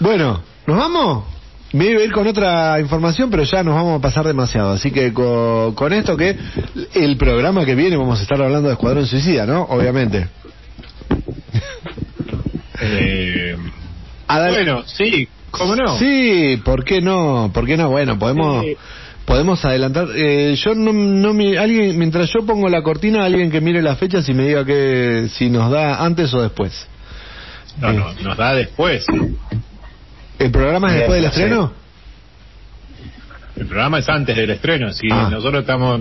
Bueno, 0.00 0.42
¿nos 0.66 0.76
vamos? 0.76 1.24
Me 1.72 1.86
iba 1.86 2.00
a 2.00 2.04
ir 2.04 2.12
con 2.12 2.26
otra 2.26 2.78
información, 2.80 3.30
pero 3.30 3.44
ya 3.44 3.62
nos 3.62 3.74
vamos 3.74 3.98
a 3.98 4.02
pasar 4.02 4.26
demasiado. 4.26 4.72
Así 4.72 4.90
que 4.90 5.12
con, 5.12 5.74
con 5.74 5.92
esto 5.92 6.16
que 6.16 6.36
el 6.94 7.16
programa 7.16 7.64
que 7.64 7.74
viene 7.74 7.96
vamos 7.96 8.18
a 8.18 8.22
estar 8.22 8.40
hablando 8.42 8.68
de 8.68 8.74
Escuadrón 8.74 9.06
Suicida, 9.06 9.46
¿no? 9.46 9.62
Obviamente. 9.62 10.28
Eh, 12.82 13.56
bueno, 14.28 14.82
sí, 14.86 15.28
¿cómo 15.50 15.76
no? 15.76 15.96
Sí, 15.98 16.60
¿por 16.64 16.84
qué 16.84 17.00
no? 17.00 17.50
¿Por 17.54 17.64
qué 17.66 17.76
no? 17.76 17.90
Bueno, 17.90 18.18
podemos 18.18 18.64
Sí. 18.64 18.76
podemos 19.24 19.64
adelantar. 19.64 20.08
Eh, 20.14 20.54
yo 20.62 20.74
no, 20.74 20.92
no 20.92 21.32
mi- 21.32 21.56
alguien 21.56 21.96
mientras 21.98 22.30
yo 22.32 22.44
pongo 22.44 22.68
la 22.68 22.82
cortina, 22.82 23.24
alguien 23.24 23.50
que 23.50 23.60
mire 23.60 23.80
las 23.82 23.98
fechas 23.98 24.28
y 24.28 24.34
me 24.34 24.46
diga 24.46 24.64
que 24.66 25.28
si 25.32 25.48
nos 25.48 25.70
da 25.70 26.04
antes 26.04 26.34
o 26.34 26.42
después. 26.42 26.86
No, 27.80 27.92
no, 27.92 28.12
nos 28.22 28.36
da 28.36 28.54
después. 28.54 29.04
¿El 30.38 30.50
programa 30.50 30.88
es 30.92 30.98
después 31.00 31.22
del 31.22 31.32
sí. 31.32 31.40
estreno? 31.40 31.72
El 33.56 33.66
programa 33.66 33.98
es 33.98 34.08
antes 34.08 34.36
del 34.36 34.50
estreno. 34.50 34.92
Si 34.92 35.08
Ah. 35.10 35.28
nosotros 35.30 35.60
estamos. 35.62 36.00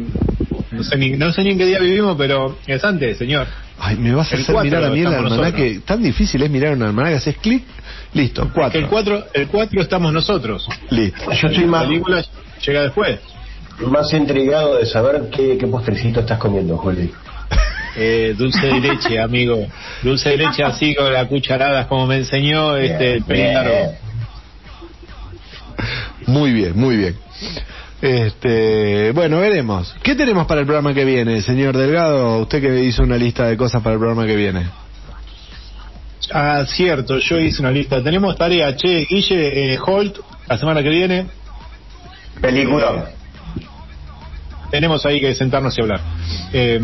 No 0.72 0.84
sé, 0.84 0.98
ni, 0.98 1.12
no 1.12 1.32
sé 1.34 1.44
ni 1.44 1.52
en 1.52 1.58
qué 1.58 1.66
día 1.66 1.80
vivimos, 1.80 2.16
pero 2.18 2.58
es 2.66 2.84
antes, 2.84 3.18
señor. 3.18 3.46
Ay, 3.78 3.98
me 3.98 4.14
vas 4.14 4.32
a 4.32 4.36
El 4.36 4.42
hacer 4.44 4.56
mirar 4.64 4.84
a 4.86 4.90
mí 4.90 5.02
el 5.02 5.08
almanaque. 5.08 5.82
Tan 5.86 6.02
difícil 6.02 6.42
es 6.44 6.50
mirar 6.50 6.74
un 6.74 6.84
almanaque. 6.84 7.16
Haces 7.16 7.38
clic, 7.38 7.64
listo, 8.14 8.44
Que 8.44 8.52
cuatro. 8.54 8.80
el 8.80 8.88
4 8.88 9.26
el 9.34 9.48
cuatro 9.48 9.82
estamos 9.82 10.14
nosotros. 10.14 10.66
Listo. 10.92 11.20
Yo 11.32 11.48
estoy 11.48 11.66
La 11.66 11.68
más, 11.68 11.84
película 11.88 12.24
llega 12.66 12.82
después. 12.84 13.20
más 13.88 14.14
intrigado 14.14 14.78
de 14.78 14.86
saber 14.86 15.30
qué, 15.30 15.58
qué 15.58 15.68
postrecito 15.68 16.22
estás 16.22 16.38
comiendo, 16.40 16.78
Juli. 16.78 17.12
Eh, 17.96 18.34
dulce 18.38 18.68
de 18.68 18.80
leche, 18.80 19.20
amigo. 19.24 19.68
Dulce 20.02 20.30
de 20.30 20.38
leche 20.38 20.64
así 20.64 20.96
con 20.96 21.12
las 21.12 21.28
cucharadas, 21.28 21.88
como 21.88 22.08
me 22.08 22.18
enseñó 22.18 22.78
este 22.78 23.22
largo. 23.28 23.96
Muy 26.28 26.52
bien, 26.54 26.78
muy 26.78 26.98
bien. 26.98 27.16
Este, 28.02 29.12
bueno, 29.12 29.40
veremos. 29.40 29.96
¿Qué 30.02 30.16
tenemos 30.16 30.48
para 30.48 30.62
el 30.62 30.66
programa 30.66 30.94
que 30.94 31.06
viene, 31.06 31.42
señor 31.42 31.78
Delgado? 31.78 32.40
Usted 32.42 32.62
que 32.62 32.84
hizo 32.84 33.04
una 33.04 33.18
lista 33.18 33.46
de 33.48 33.58
cosas 33.58 33.82
para 33.84 33.94
el 33.94 34.00
programa 34.00 34.26
que 34.26 34.36
viene. 34.36 34.66
Ah, 36.34 36.64
cierto, 36.66 37.20
yo 37.20 37.38
hice 37.40 37.62
una 37.62 37.72
lista. 37.72 38.02
Tenemos 38.02 38.36
tarea, 38.38 38.76
che, 38.76 39.06
Guille, 39.10 39.74
eh, 39.74 39.80
Holt, 39.86 40.18
la 40.48 40.58
semana 40.58 40.82
que 40.82 40.90
viene. 40.90 41.28
Película. 42.40 43.12
Tenemos 44.72 45.06
ahí 45.06 45.20
que 45.20 45.36
sentarnos 45.36 45.78
y 45.78 45.82
hablar. 45.82 46.00
Eh, 46.54 46.80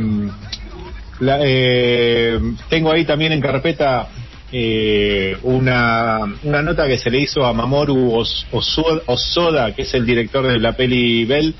la- 1.19 1.39
eh, 1.41 2.39
tengo 2.69 2.91
ahí 2.91 3.05
también 3.05 3.31
en 3.31 3.41
carpeta 3.41 4.07
eh, 4.51 5.35
una, 5.43 6.19
una 6.43 6.61
nota 6.61 6.87
que 6.87 6.97
se 6.97 7.09
le 7.09 7.19
hizo 7.19 7.45
a 7.45 7.53
Mamoru 7.53 8.13
Os- 8.15 8.45
Oso- 8.51 9.01
Osoda, 9.05 9.73
que 9.75 9.81
es 9.81 9.93
el 9.93 10.05
director 10.05 10.47
de 10.47 10.59
la 10.59 10.73
peli 10.73 11.25
Bell, 11.25 11.53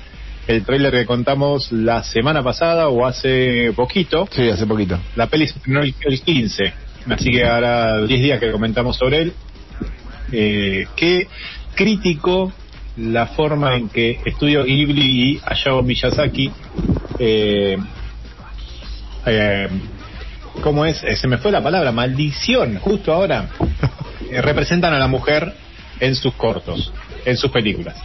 el 0.46 0.64
tráiler 0.64 0.92
que 0.92 1.04
contamos 1.04 1.70
la 1.72 2.02
semana 2.02 2.42
pasada 2.42 2.88
o 2.88 3.04
hace 3.06 3.72
poquito. 3.76 4.26
Sí, 4.30 4.48
hace 4.48 4.66
poquito. 4.66 4.98
La 5.16 5.26
peli 5.26 5.46
se 5.46 5.58
estrenó 5.58 5.82
el, 5.82 5.94
el 6.00 6.20
15, 6.22 6.72
así 7.10 7.30
que 7.30 7.44
ahora 7.44 8.00
10 8.06 8.22
días 8.22 8.40
que 8.40 8.50
comentamos 8.50 8.96
sobre 8.96 9.18
él. 9.22 9.32
Eh, 10.32 10.86
qué 10.96 11.26
crítico 11.74 12.52
la 12.96 13.26
forma 13.26 13.76
en 13.76 13.88
que 13.90 14.18
Estudio 14.24 14.64
Ghibli 14.64 15.32
y 15.34 15.40
Hayao 15.44 15.82
Miyazaki 15.82 16.50
eh, 17.18 17.76
eh, 19.26 19.68
¿cómo 20.62 20.84
es? 20.84 21.02
Eh, 21.04 21.16
se 21.16 21.28
me 21.28 21.38
fue 21.38 21.52
la 21.52 21.62
palabra, 21.62 21.92
maldición, 21.92 22.78
justo 22.78 23.12
ahora. 23.12 23.48
Eh, 24.30 24.42
representan 24.42 24.92
a 24.92 24.98
la 24.98 25.06
mujer 25.06 25.54
en 26.00 26.14
sus 26.14 26.34
cortos, 26.34 26.92
en 27.24 27.38
sus 27.38 27.50
películas. 27.50 27.96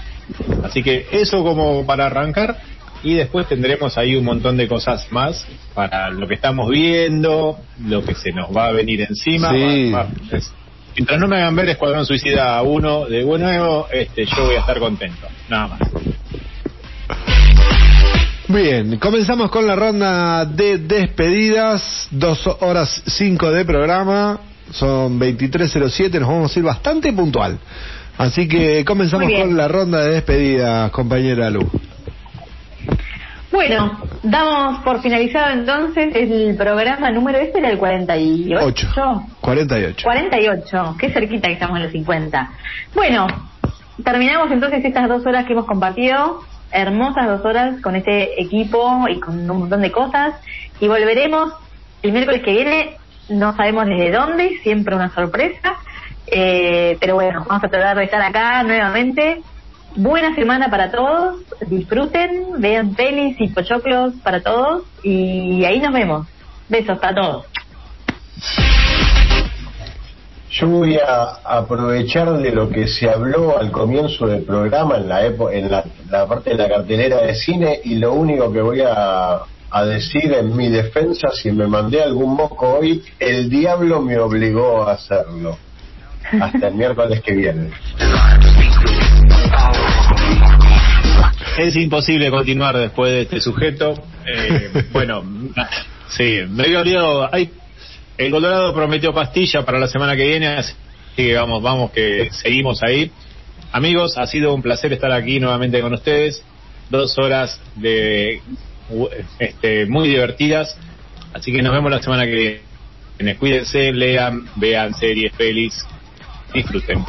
Así 0.63 0.81
que 0.81 1.07
eso 1.11 1.43
como 1.43 1.85
para 1.85 2.05
arrancar 2.05 2.59
y 3.03 3.15
después 3.15 3.45
tendremos 3.49 3.97
ahí 3.97 4.15
un 4.15 4.23
montón 4.23 4.55
de 4.55 4.69
cosas 4.69 5.11
más 5.11 5.45
para 5.73 6.11
lo 6.11 6.25
que 6.27 6.35
estamos 6.35 6.69
viendo, 6.69 7.59
lo 7.85 8.05
que 8.05 8.15
se 8.15 8.31
nos 8.31 8.55
va 8.55 8.67
a 8.67 8.71
venir 8.71 9.01
encima. 9.01 9.49
Sí. 9.51 9.91
Va- 9.91 10.03
va- 10.03 10.09
es- 10.31 10.53
mientras 10.95 11.19
no 11.19 11.27
me 11.27 11.37
hagan 11.37 11.55
ver 11.57 11.67
Escuadrón 11.69 12.05
Suicida 12.05 12.61
1 12.61 13.05
de 13.07 13.23
nuevo, 13.25 13.87
este, 13.91 14.25
yo 14.25 14.45
voy 14.45 14.55
a 14.55 14.59
estar 14.59 14.79
contento. 14.79 15.27
Nada 15.49 15.67
más. 15.67 15.79
Bien, 18.47 18.97
comenzamos 18.97 19.49
con 19.49 19.65
la 19.65 19.75
ronda 19.75 20.45
de 20.45 20.77
despedidas. 20.77 22.07
Dos 22.11 22.45
horas 22.59 23.01
cinco 23.05 23.49
de 23.49 23.63
programa. 23.63 24.39
Son 24.71 25.17
23.07. 25.17 26.19
Nos 26.19 26.27
vamos 26.27 26.55
a 26.55 26.59
ir 26.59 26.65
bastante 26.65 27.13
puntual. 27.13 27.57
Así 28.17 28.47
que 28.47 28.83
comenzamos 28.83 29.31
con 29.31 29.55
la 29.55 29.67
ronda 29.69 30.03
de 30.03 30.11
despedidas, 30.15 30.91
compañera 30.91 31.49
Lu. 31.49 31.69
Bueno, 33.49 33.99
damos 34.23 34.83
por 34.83 35.01
finalizado 35.01 35.53
entonces 35.53 36.13
el 36.15 36.55
programa 36.57 37.11
número 37.11 37.37
este 37.37 37.59
era 37.59 37.69
el 37.69 37.77
48. 37.77 38.65
Ocho. 38.65 39.23
48. 39.41 40.03
48, 40.03 40.95
qué 40.99 41.11
cerquita 41.11 41.47
que 41.47 41.53
estamos 41.53 41.77
en 41.77 41.83
los 41.83 41.91
50. 41.91 42.51
Bueno, 42.95 43.27
terminamos 44.03 44.51
entonces 44.51 44.83
estas 44.83 45.07
dos 45.07 45.25
horas 45.25 45.45
que 45.45 45.53
hemos 45.53 45.65
compartido, 45.65 46.41
hermosas 46.73 47.27
dos 47.27 47.45
horas 47.45 47.79
con 47.81 47.95
este 47.95 48.41
equipo 48.41 49.07
y 49.07 49.19
con 49.19 49.49
un 49.49 49.59
montón 49.59 49.81
de 49.81 49.91
cosas, 49.91 50.35
y 50.79 50.87
volveremos 50.87 51.53
el 52.01 52.11
miércoles 52.11 52.41
que 52.43 52.51
viene, 52.51 52.97
no 53.29 53.55
sabemos 53.55 53.85
desde 53.85 54.11
dónde, 54.11 54.59
siempre 54.63 54.95
una 54.95 55.13
sorpresa, 55.13 55.75
eh, 56.27 56.97
pero 56.99 57.15
bueno, 57.15 57.45
vamos 57.47 57.63
a 57.63 57.69
tratar 57.69 57.97
de 57.97 58.03
estar 58.05 58.21
acá 58.21 58.63
nuevamente. 58.63 59.41
Buena 59.95 60.33
semana 60.33 60.71
para 60.71 60.91
todos, 60.91 61.41
disfruten, 61.67 62.59
vean 62.59 62.95
pelis 62.95 63.39
y 63.39 63.49
pochoclos 63.49 64.15
para 64.23 64.41
todos, 64.41 64.83
y 65.03 65.63
ahí 65.65 65.79
nos 65.79 65.93
vemos. 65.93 66.27
Besos 66.67 66.97
para 66.97 67.13
todos. 67.13 67.45
Yo 70.53 70.67
voy 70.67 70.97
a 70.97 71.39
aprovechar 71.43 72.37
de 72.37 72.51
lo 72.51 72.69
que 72.69 72.87
se 72.87 73.09
habló 73.09 73.57
al 73.57 73.71
comienzo 73.71 74.27
del 74.27 74.43
programa 74.43 74.97
en 74.97 75.09
la 75.09 75.25
epo- 75.25 75.51
en 75.51 75.71
la, 75.71 75.83
parte 76.27 76.51
de 76.51 76.57
la 76.57 76.69
cartelera 76.69 77.21
de 77.23 77.33
cine 77.33 77.79
y 77.83 77.95
lo 77.95 78.13
único 78.13 78.53
que 78.53 78.61
voy 78.61 78.81
a, 78.81 79.39
a 79.71 79.85
decir 79.85 80.31
en 80.31 80.55
mi 80.55 80.69
defensa, 80.69 81.29
si 81.31 81.51
me 81.51 81.65
mandé 81.65 82.03
algún 82.03 82.35
moco 82.35 82.77
hoy, 82.79 83.03
el 83.19 83.49
diablo 83.49 83.99
me 84.01 84.19
obligó 84.19 84.83
a 84.87 84.93
hacerlo. 84.93 85.57
Hasta 86.39 86.67
el 86.67 86.75
miércoles 86.75 87.21
que 87.21 87.33
viene. 87.33 87.69
Es 91.57 91.75
imposible 91.75 92.29
continuar 92.29 92.77
después 92.77 93.11
de 93.11 93.21
este 93.23 93.39
sujeto. 93.39 93.95
Eh, 94.25 94.85
bueno, 94.91 95.23
sí, 96.09 96.41
me 96.49 96.63
había 96.65 96.79
olvidado. 96.81 97.29
Hay, 97.33 97.51
el 98.25 98.31
Colorado 98.31 98.73
prometió 98.73 99.13
pastilla 99.13 99.63
para 99.65 99.79
la 99.79 99.87
semana 99.87 100.15
que 100.15 100.27
viene, 100.27 100.47
así 100.47 100.73
que 101.15 101.35
vamos, 101.35 101.61
vamos, 101.61 101.91
que 101.91 102.29
seguimos 102.31 102.81
ahí. 102.83 103.11
Amigos, 103.71 104.17
ha 104.17 104.25
sido 104.27 104.53
un 104.53 104.61
placer 104.61 104.93
estar 104.93 105.11
aquí 105.11 105.39
nuevamente 105.39 105.81
con 105.81 105.93
ustedes. 105.93 106.43
Dos 106.89 107.17
horas 107.17 107.59
de 107.75 108.41
este, 109.39 109.85
muy 109.87 110.09
divertidas. 110.09 110.77
Así 111.33 111.51
que 111.51 111.61
nos 111.61 111.73
vemos 111.73 111.91
la 111.91 112.01
semana 112.01 112.25
que 112.25 112.61
viene. 113.19 113.35
Cuídense, 113.37 113.91
lean, 113.91 114.47
vean 114.55 114.93
series, 114.93 115.33
pelis, 115.33 115.85
disfruten. 116.53 117.03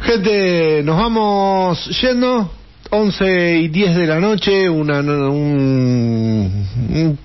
Gente, 0.00 0.82
nos 0.84 0.96
vamos 0.98 2.00
yendo. 2.00 2.63
11 2.94 3.56
y 3.58 3.68
10 3.68 3.96
de 3.96 4.06
la 4.06 4.20
noche, 4.20 4.68
una, 4.70 5.00
un- 5.00 6.64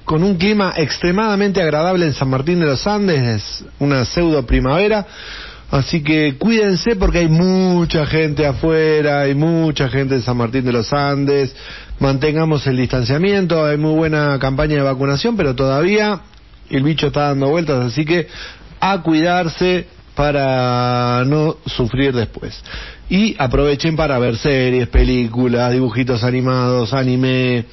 con 0.04 0.24
un 0.24 0.36
clima 0.36 0.74
extremadamente 0.76 1.62
agradable 1.62 2.06
en 2.08 2.14
San 2.14 2.30
Martín 2.30 2.60
de 2.60 2.66
los 2.66 2.86
Andes, 2.88 3.64
una 3.80 4.04
pseudo 4.06 4.46
primavera. 4.46 5.06
Así 5.72 6.02
que 6.02 6.36
cuídense 6.40 6.96
porque 6.96 7.20
hay 7.20 7.28
mucha 7.28 8.04
gente 8.08 8.46
afuera, 8.48 9.22
hay 9.22 9.36
mucha 9.36 9.88
gente 9.90 10.16
en 10.16 10.24
San 10.24 10.38
Martín 10.38 10.66
de 10.66 10.72
los 10.74 10.92
Andes. 10.92 11.56
Mantengamos 12.00 12.66
el 12.66 12.78
distanciamiento, 12.78 13.64
hay 13.66 13.78
muy 13.78 13.94
buena 13.96 14.40
campaña 14.40 14.76
de 14.78 14.82
vacunación, 14.82 15.38
pero 15.38 15.54
todavía 15.56 16.22
el 16.72 16.82
bicho 16.84 17.08
está 17.08 17.28
dando 17.28 17.50
vueltas, 17.50 17.86
así 17.86 18.04
que 18.06 18.28
a 18.80 19.02
cuidarse 19.04 19.86
para 20.16 21.24
no 21.26 21.58
sufrir 21.68 22.16
después. 22.16 22.60
Y 23.10 23.36
aprovechen 23.40 23.96
para 23.96 24.20
ver 24.20 24.38
series, 24.38 24.88
películas, 24.88 25.72
dibujitos 25.74 26.24
animados, 26.24 26.94
anime 26.94 27.66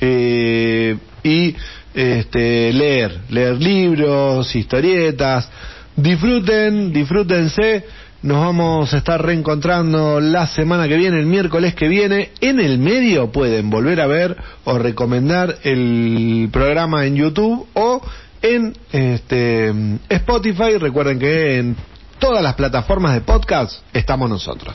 eh, 0.00 0.96
y 1.24 1.54
este, 1.94 2.72
leer, 2.74 3.20
leer 3.30 3.56
libros, 3.56 4.54
historietas. 4.54 5.48
Disfruten, 5.96 6.92
disfrútense. 6.92 7.84
Nos 8.22 8.38
vamos 8.38 8.92
a 8.92 8.98
estar 8.98 9.24
reencontrando 9.24 10.20
la 10.20 10.46
semana 10.46 10.88
que 10.88 10.96
viene, 10.96 11.20
el 11.20 11.26
miércoles 11.26 11.74
que 11.74 11.88
viene. 11.88 12.30
En 12.42 12.60
el 12.60 12.78
medio 12.78 13.32
pueden 13.32 13.70
volver 13.70 14.00
a 14.00 14.06
ver 14.06 14.36
o 14.64 14.78
recomendar 14.78 15.56
el 15.62 16.50
programa 16.52 17.06
en 17.06 17.16
YouTube 17.16 17.66
o 17.72 18.02
en 18.42 18.74
este, 18.92 19.72
Spotify. 20.10 20.76
Recuerden 20.78 21.18
que 21.18 21.58
en 21.58 21.76
todas 22.18 22.42
las 22.42 22.54
plataformas 22.54 23.14
de 23.14 23.20
podcast 23.20 23.80
estamos 23.92 24.28
nosotros. 24.28 24.74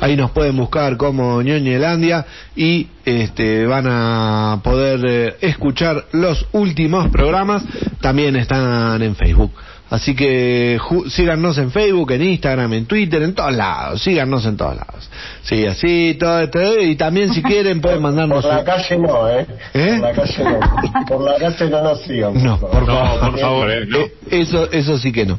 Ahí 0.00 0.16
nos 0.16 0.30
pueden 0.30 0.56
buscar 0.56 0.96
como 0.96 1.42
Ñoñelandia 1.42 2.24
y 2.54 2.88
este, 3.04 3.66
van 3.66 3.86
a 3.88 4.60
poder 4.62 5.00
eh, 5.08 5.36
escuchar 5.40 6.04
los 6.12 6.46
últimos 6.52 7.08
programas. 7.08 7.62
También 8.00 8.36
están 8.36 9.02
en 9.02 9.14
Facebook. 9.16 9.52
Así 9.88 10.16
que 10.16 10.80
síganos 11.10 11.58
en 11.58 11.70
Facebook, 11.70 12.10
en 12.10 12.22
Instagram, 12.24 12.72
en 12.72 12.86
Twitter, 12.86 13.22
en 13.22 13.34
todos 13.36 13.54
lados. 13.54 14.02
Síganos 14.02 14.44
en 14.44 14.56
todos 14.56 14.74
lados. 14.74 15.08
Sí, 15.42 15.64
así, 15.64 16.16
todo 16.18 16.40
esto. 16.40 16.80
Y 16.80 16.96
también 16.96 17.32
si 17.32 17.40
quieren 17.40 17.80
pueden 17.80 18.02
mandarnos... 18.02 18.42
Por 18.44 18.52
la 18.52 18.58
un- 18.60 18.64
calle 18.64 18.98
no, 18.98 19.28
¿eh? 19.28 19.46
¿Eh? 19.74 19.98
Por 20.00 20.08
la 20.08 20.12
calle 20.12 20.44
no. 20.44 21.04
Por 21.06 21.20
la 21.24 21.36
calle 21.38 21.70
no 21.70 21.82
nos 21.84 22.02
sigan. 22.02 22.42
No, 22.42 22.58
por 22.58 22.80
No, 22.84 22.86
favor. 22.96 23.20
por 23.30 23.38
favor, 23.38 23.70
eh, 23.70 23.86
no. 23.86 23.98
Eh, 23.98 24.12
Eso, 24.28 24.68
eso 24.72 24.98
sí 24.98 25.12
que 25.12 25.24
no. 25.24 25.38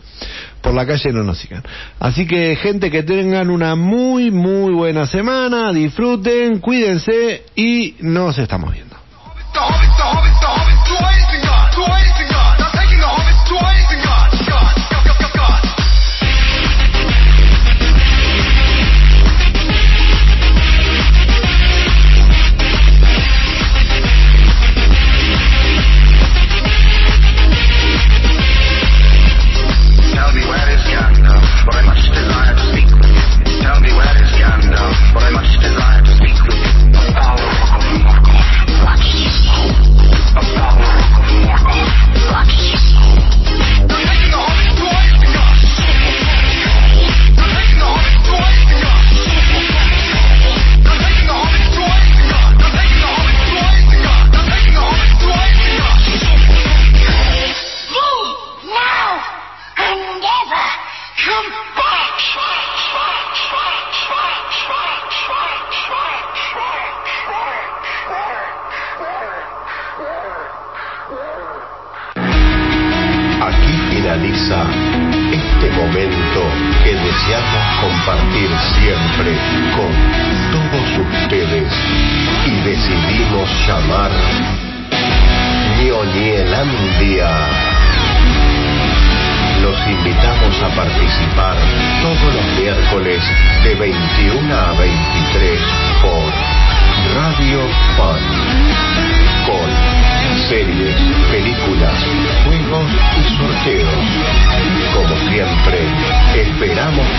Por 0.68 0.76
la 0.76 0.86
calle 0.86 1.14
no 1.14 1.24
nos 1.24 1.38
sigan. 1.38 1.64
Así 1.98 2.28
que, 2.28 2.58
gente, 2.58 2.92
que 2.92 3.02
tengan 3.02 3.50
una 3.50 3.78
muy, 3.78 4.32
muy 4.32 4.74
buena 4.74 5.08
semana. 5.08 5.72
Disfruten, 5.72 6.60
cuídense 6.60 7.46
y 7.56 7.96
nos 8.02 8.38
estamos 8.38 8.74
viendo. 8.74 8.98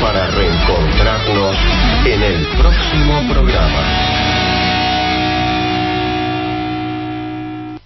para 0.01 0.29
reencontrarnos 0.31 1.57
en 2.05 2.23
el 2.23 2.47
próximo 2.57 3.23
programa. 3.33 4.18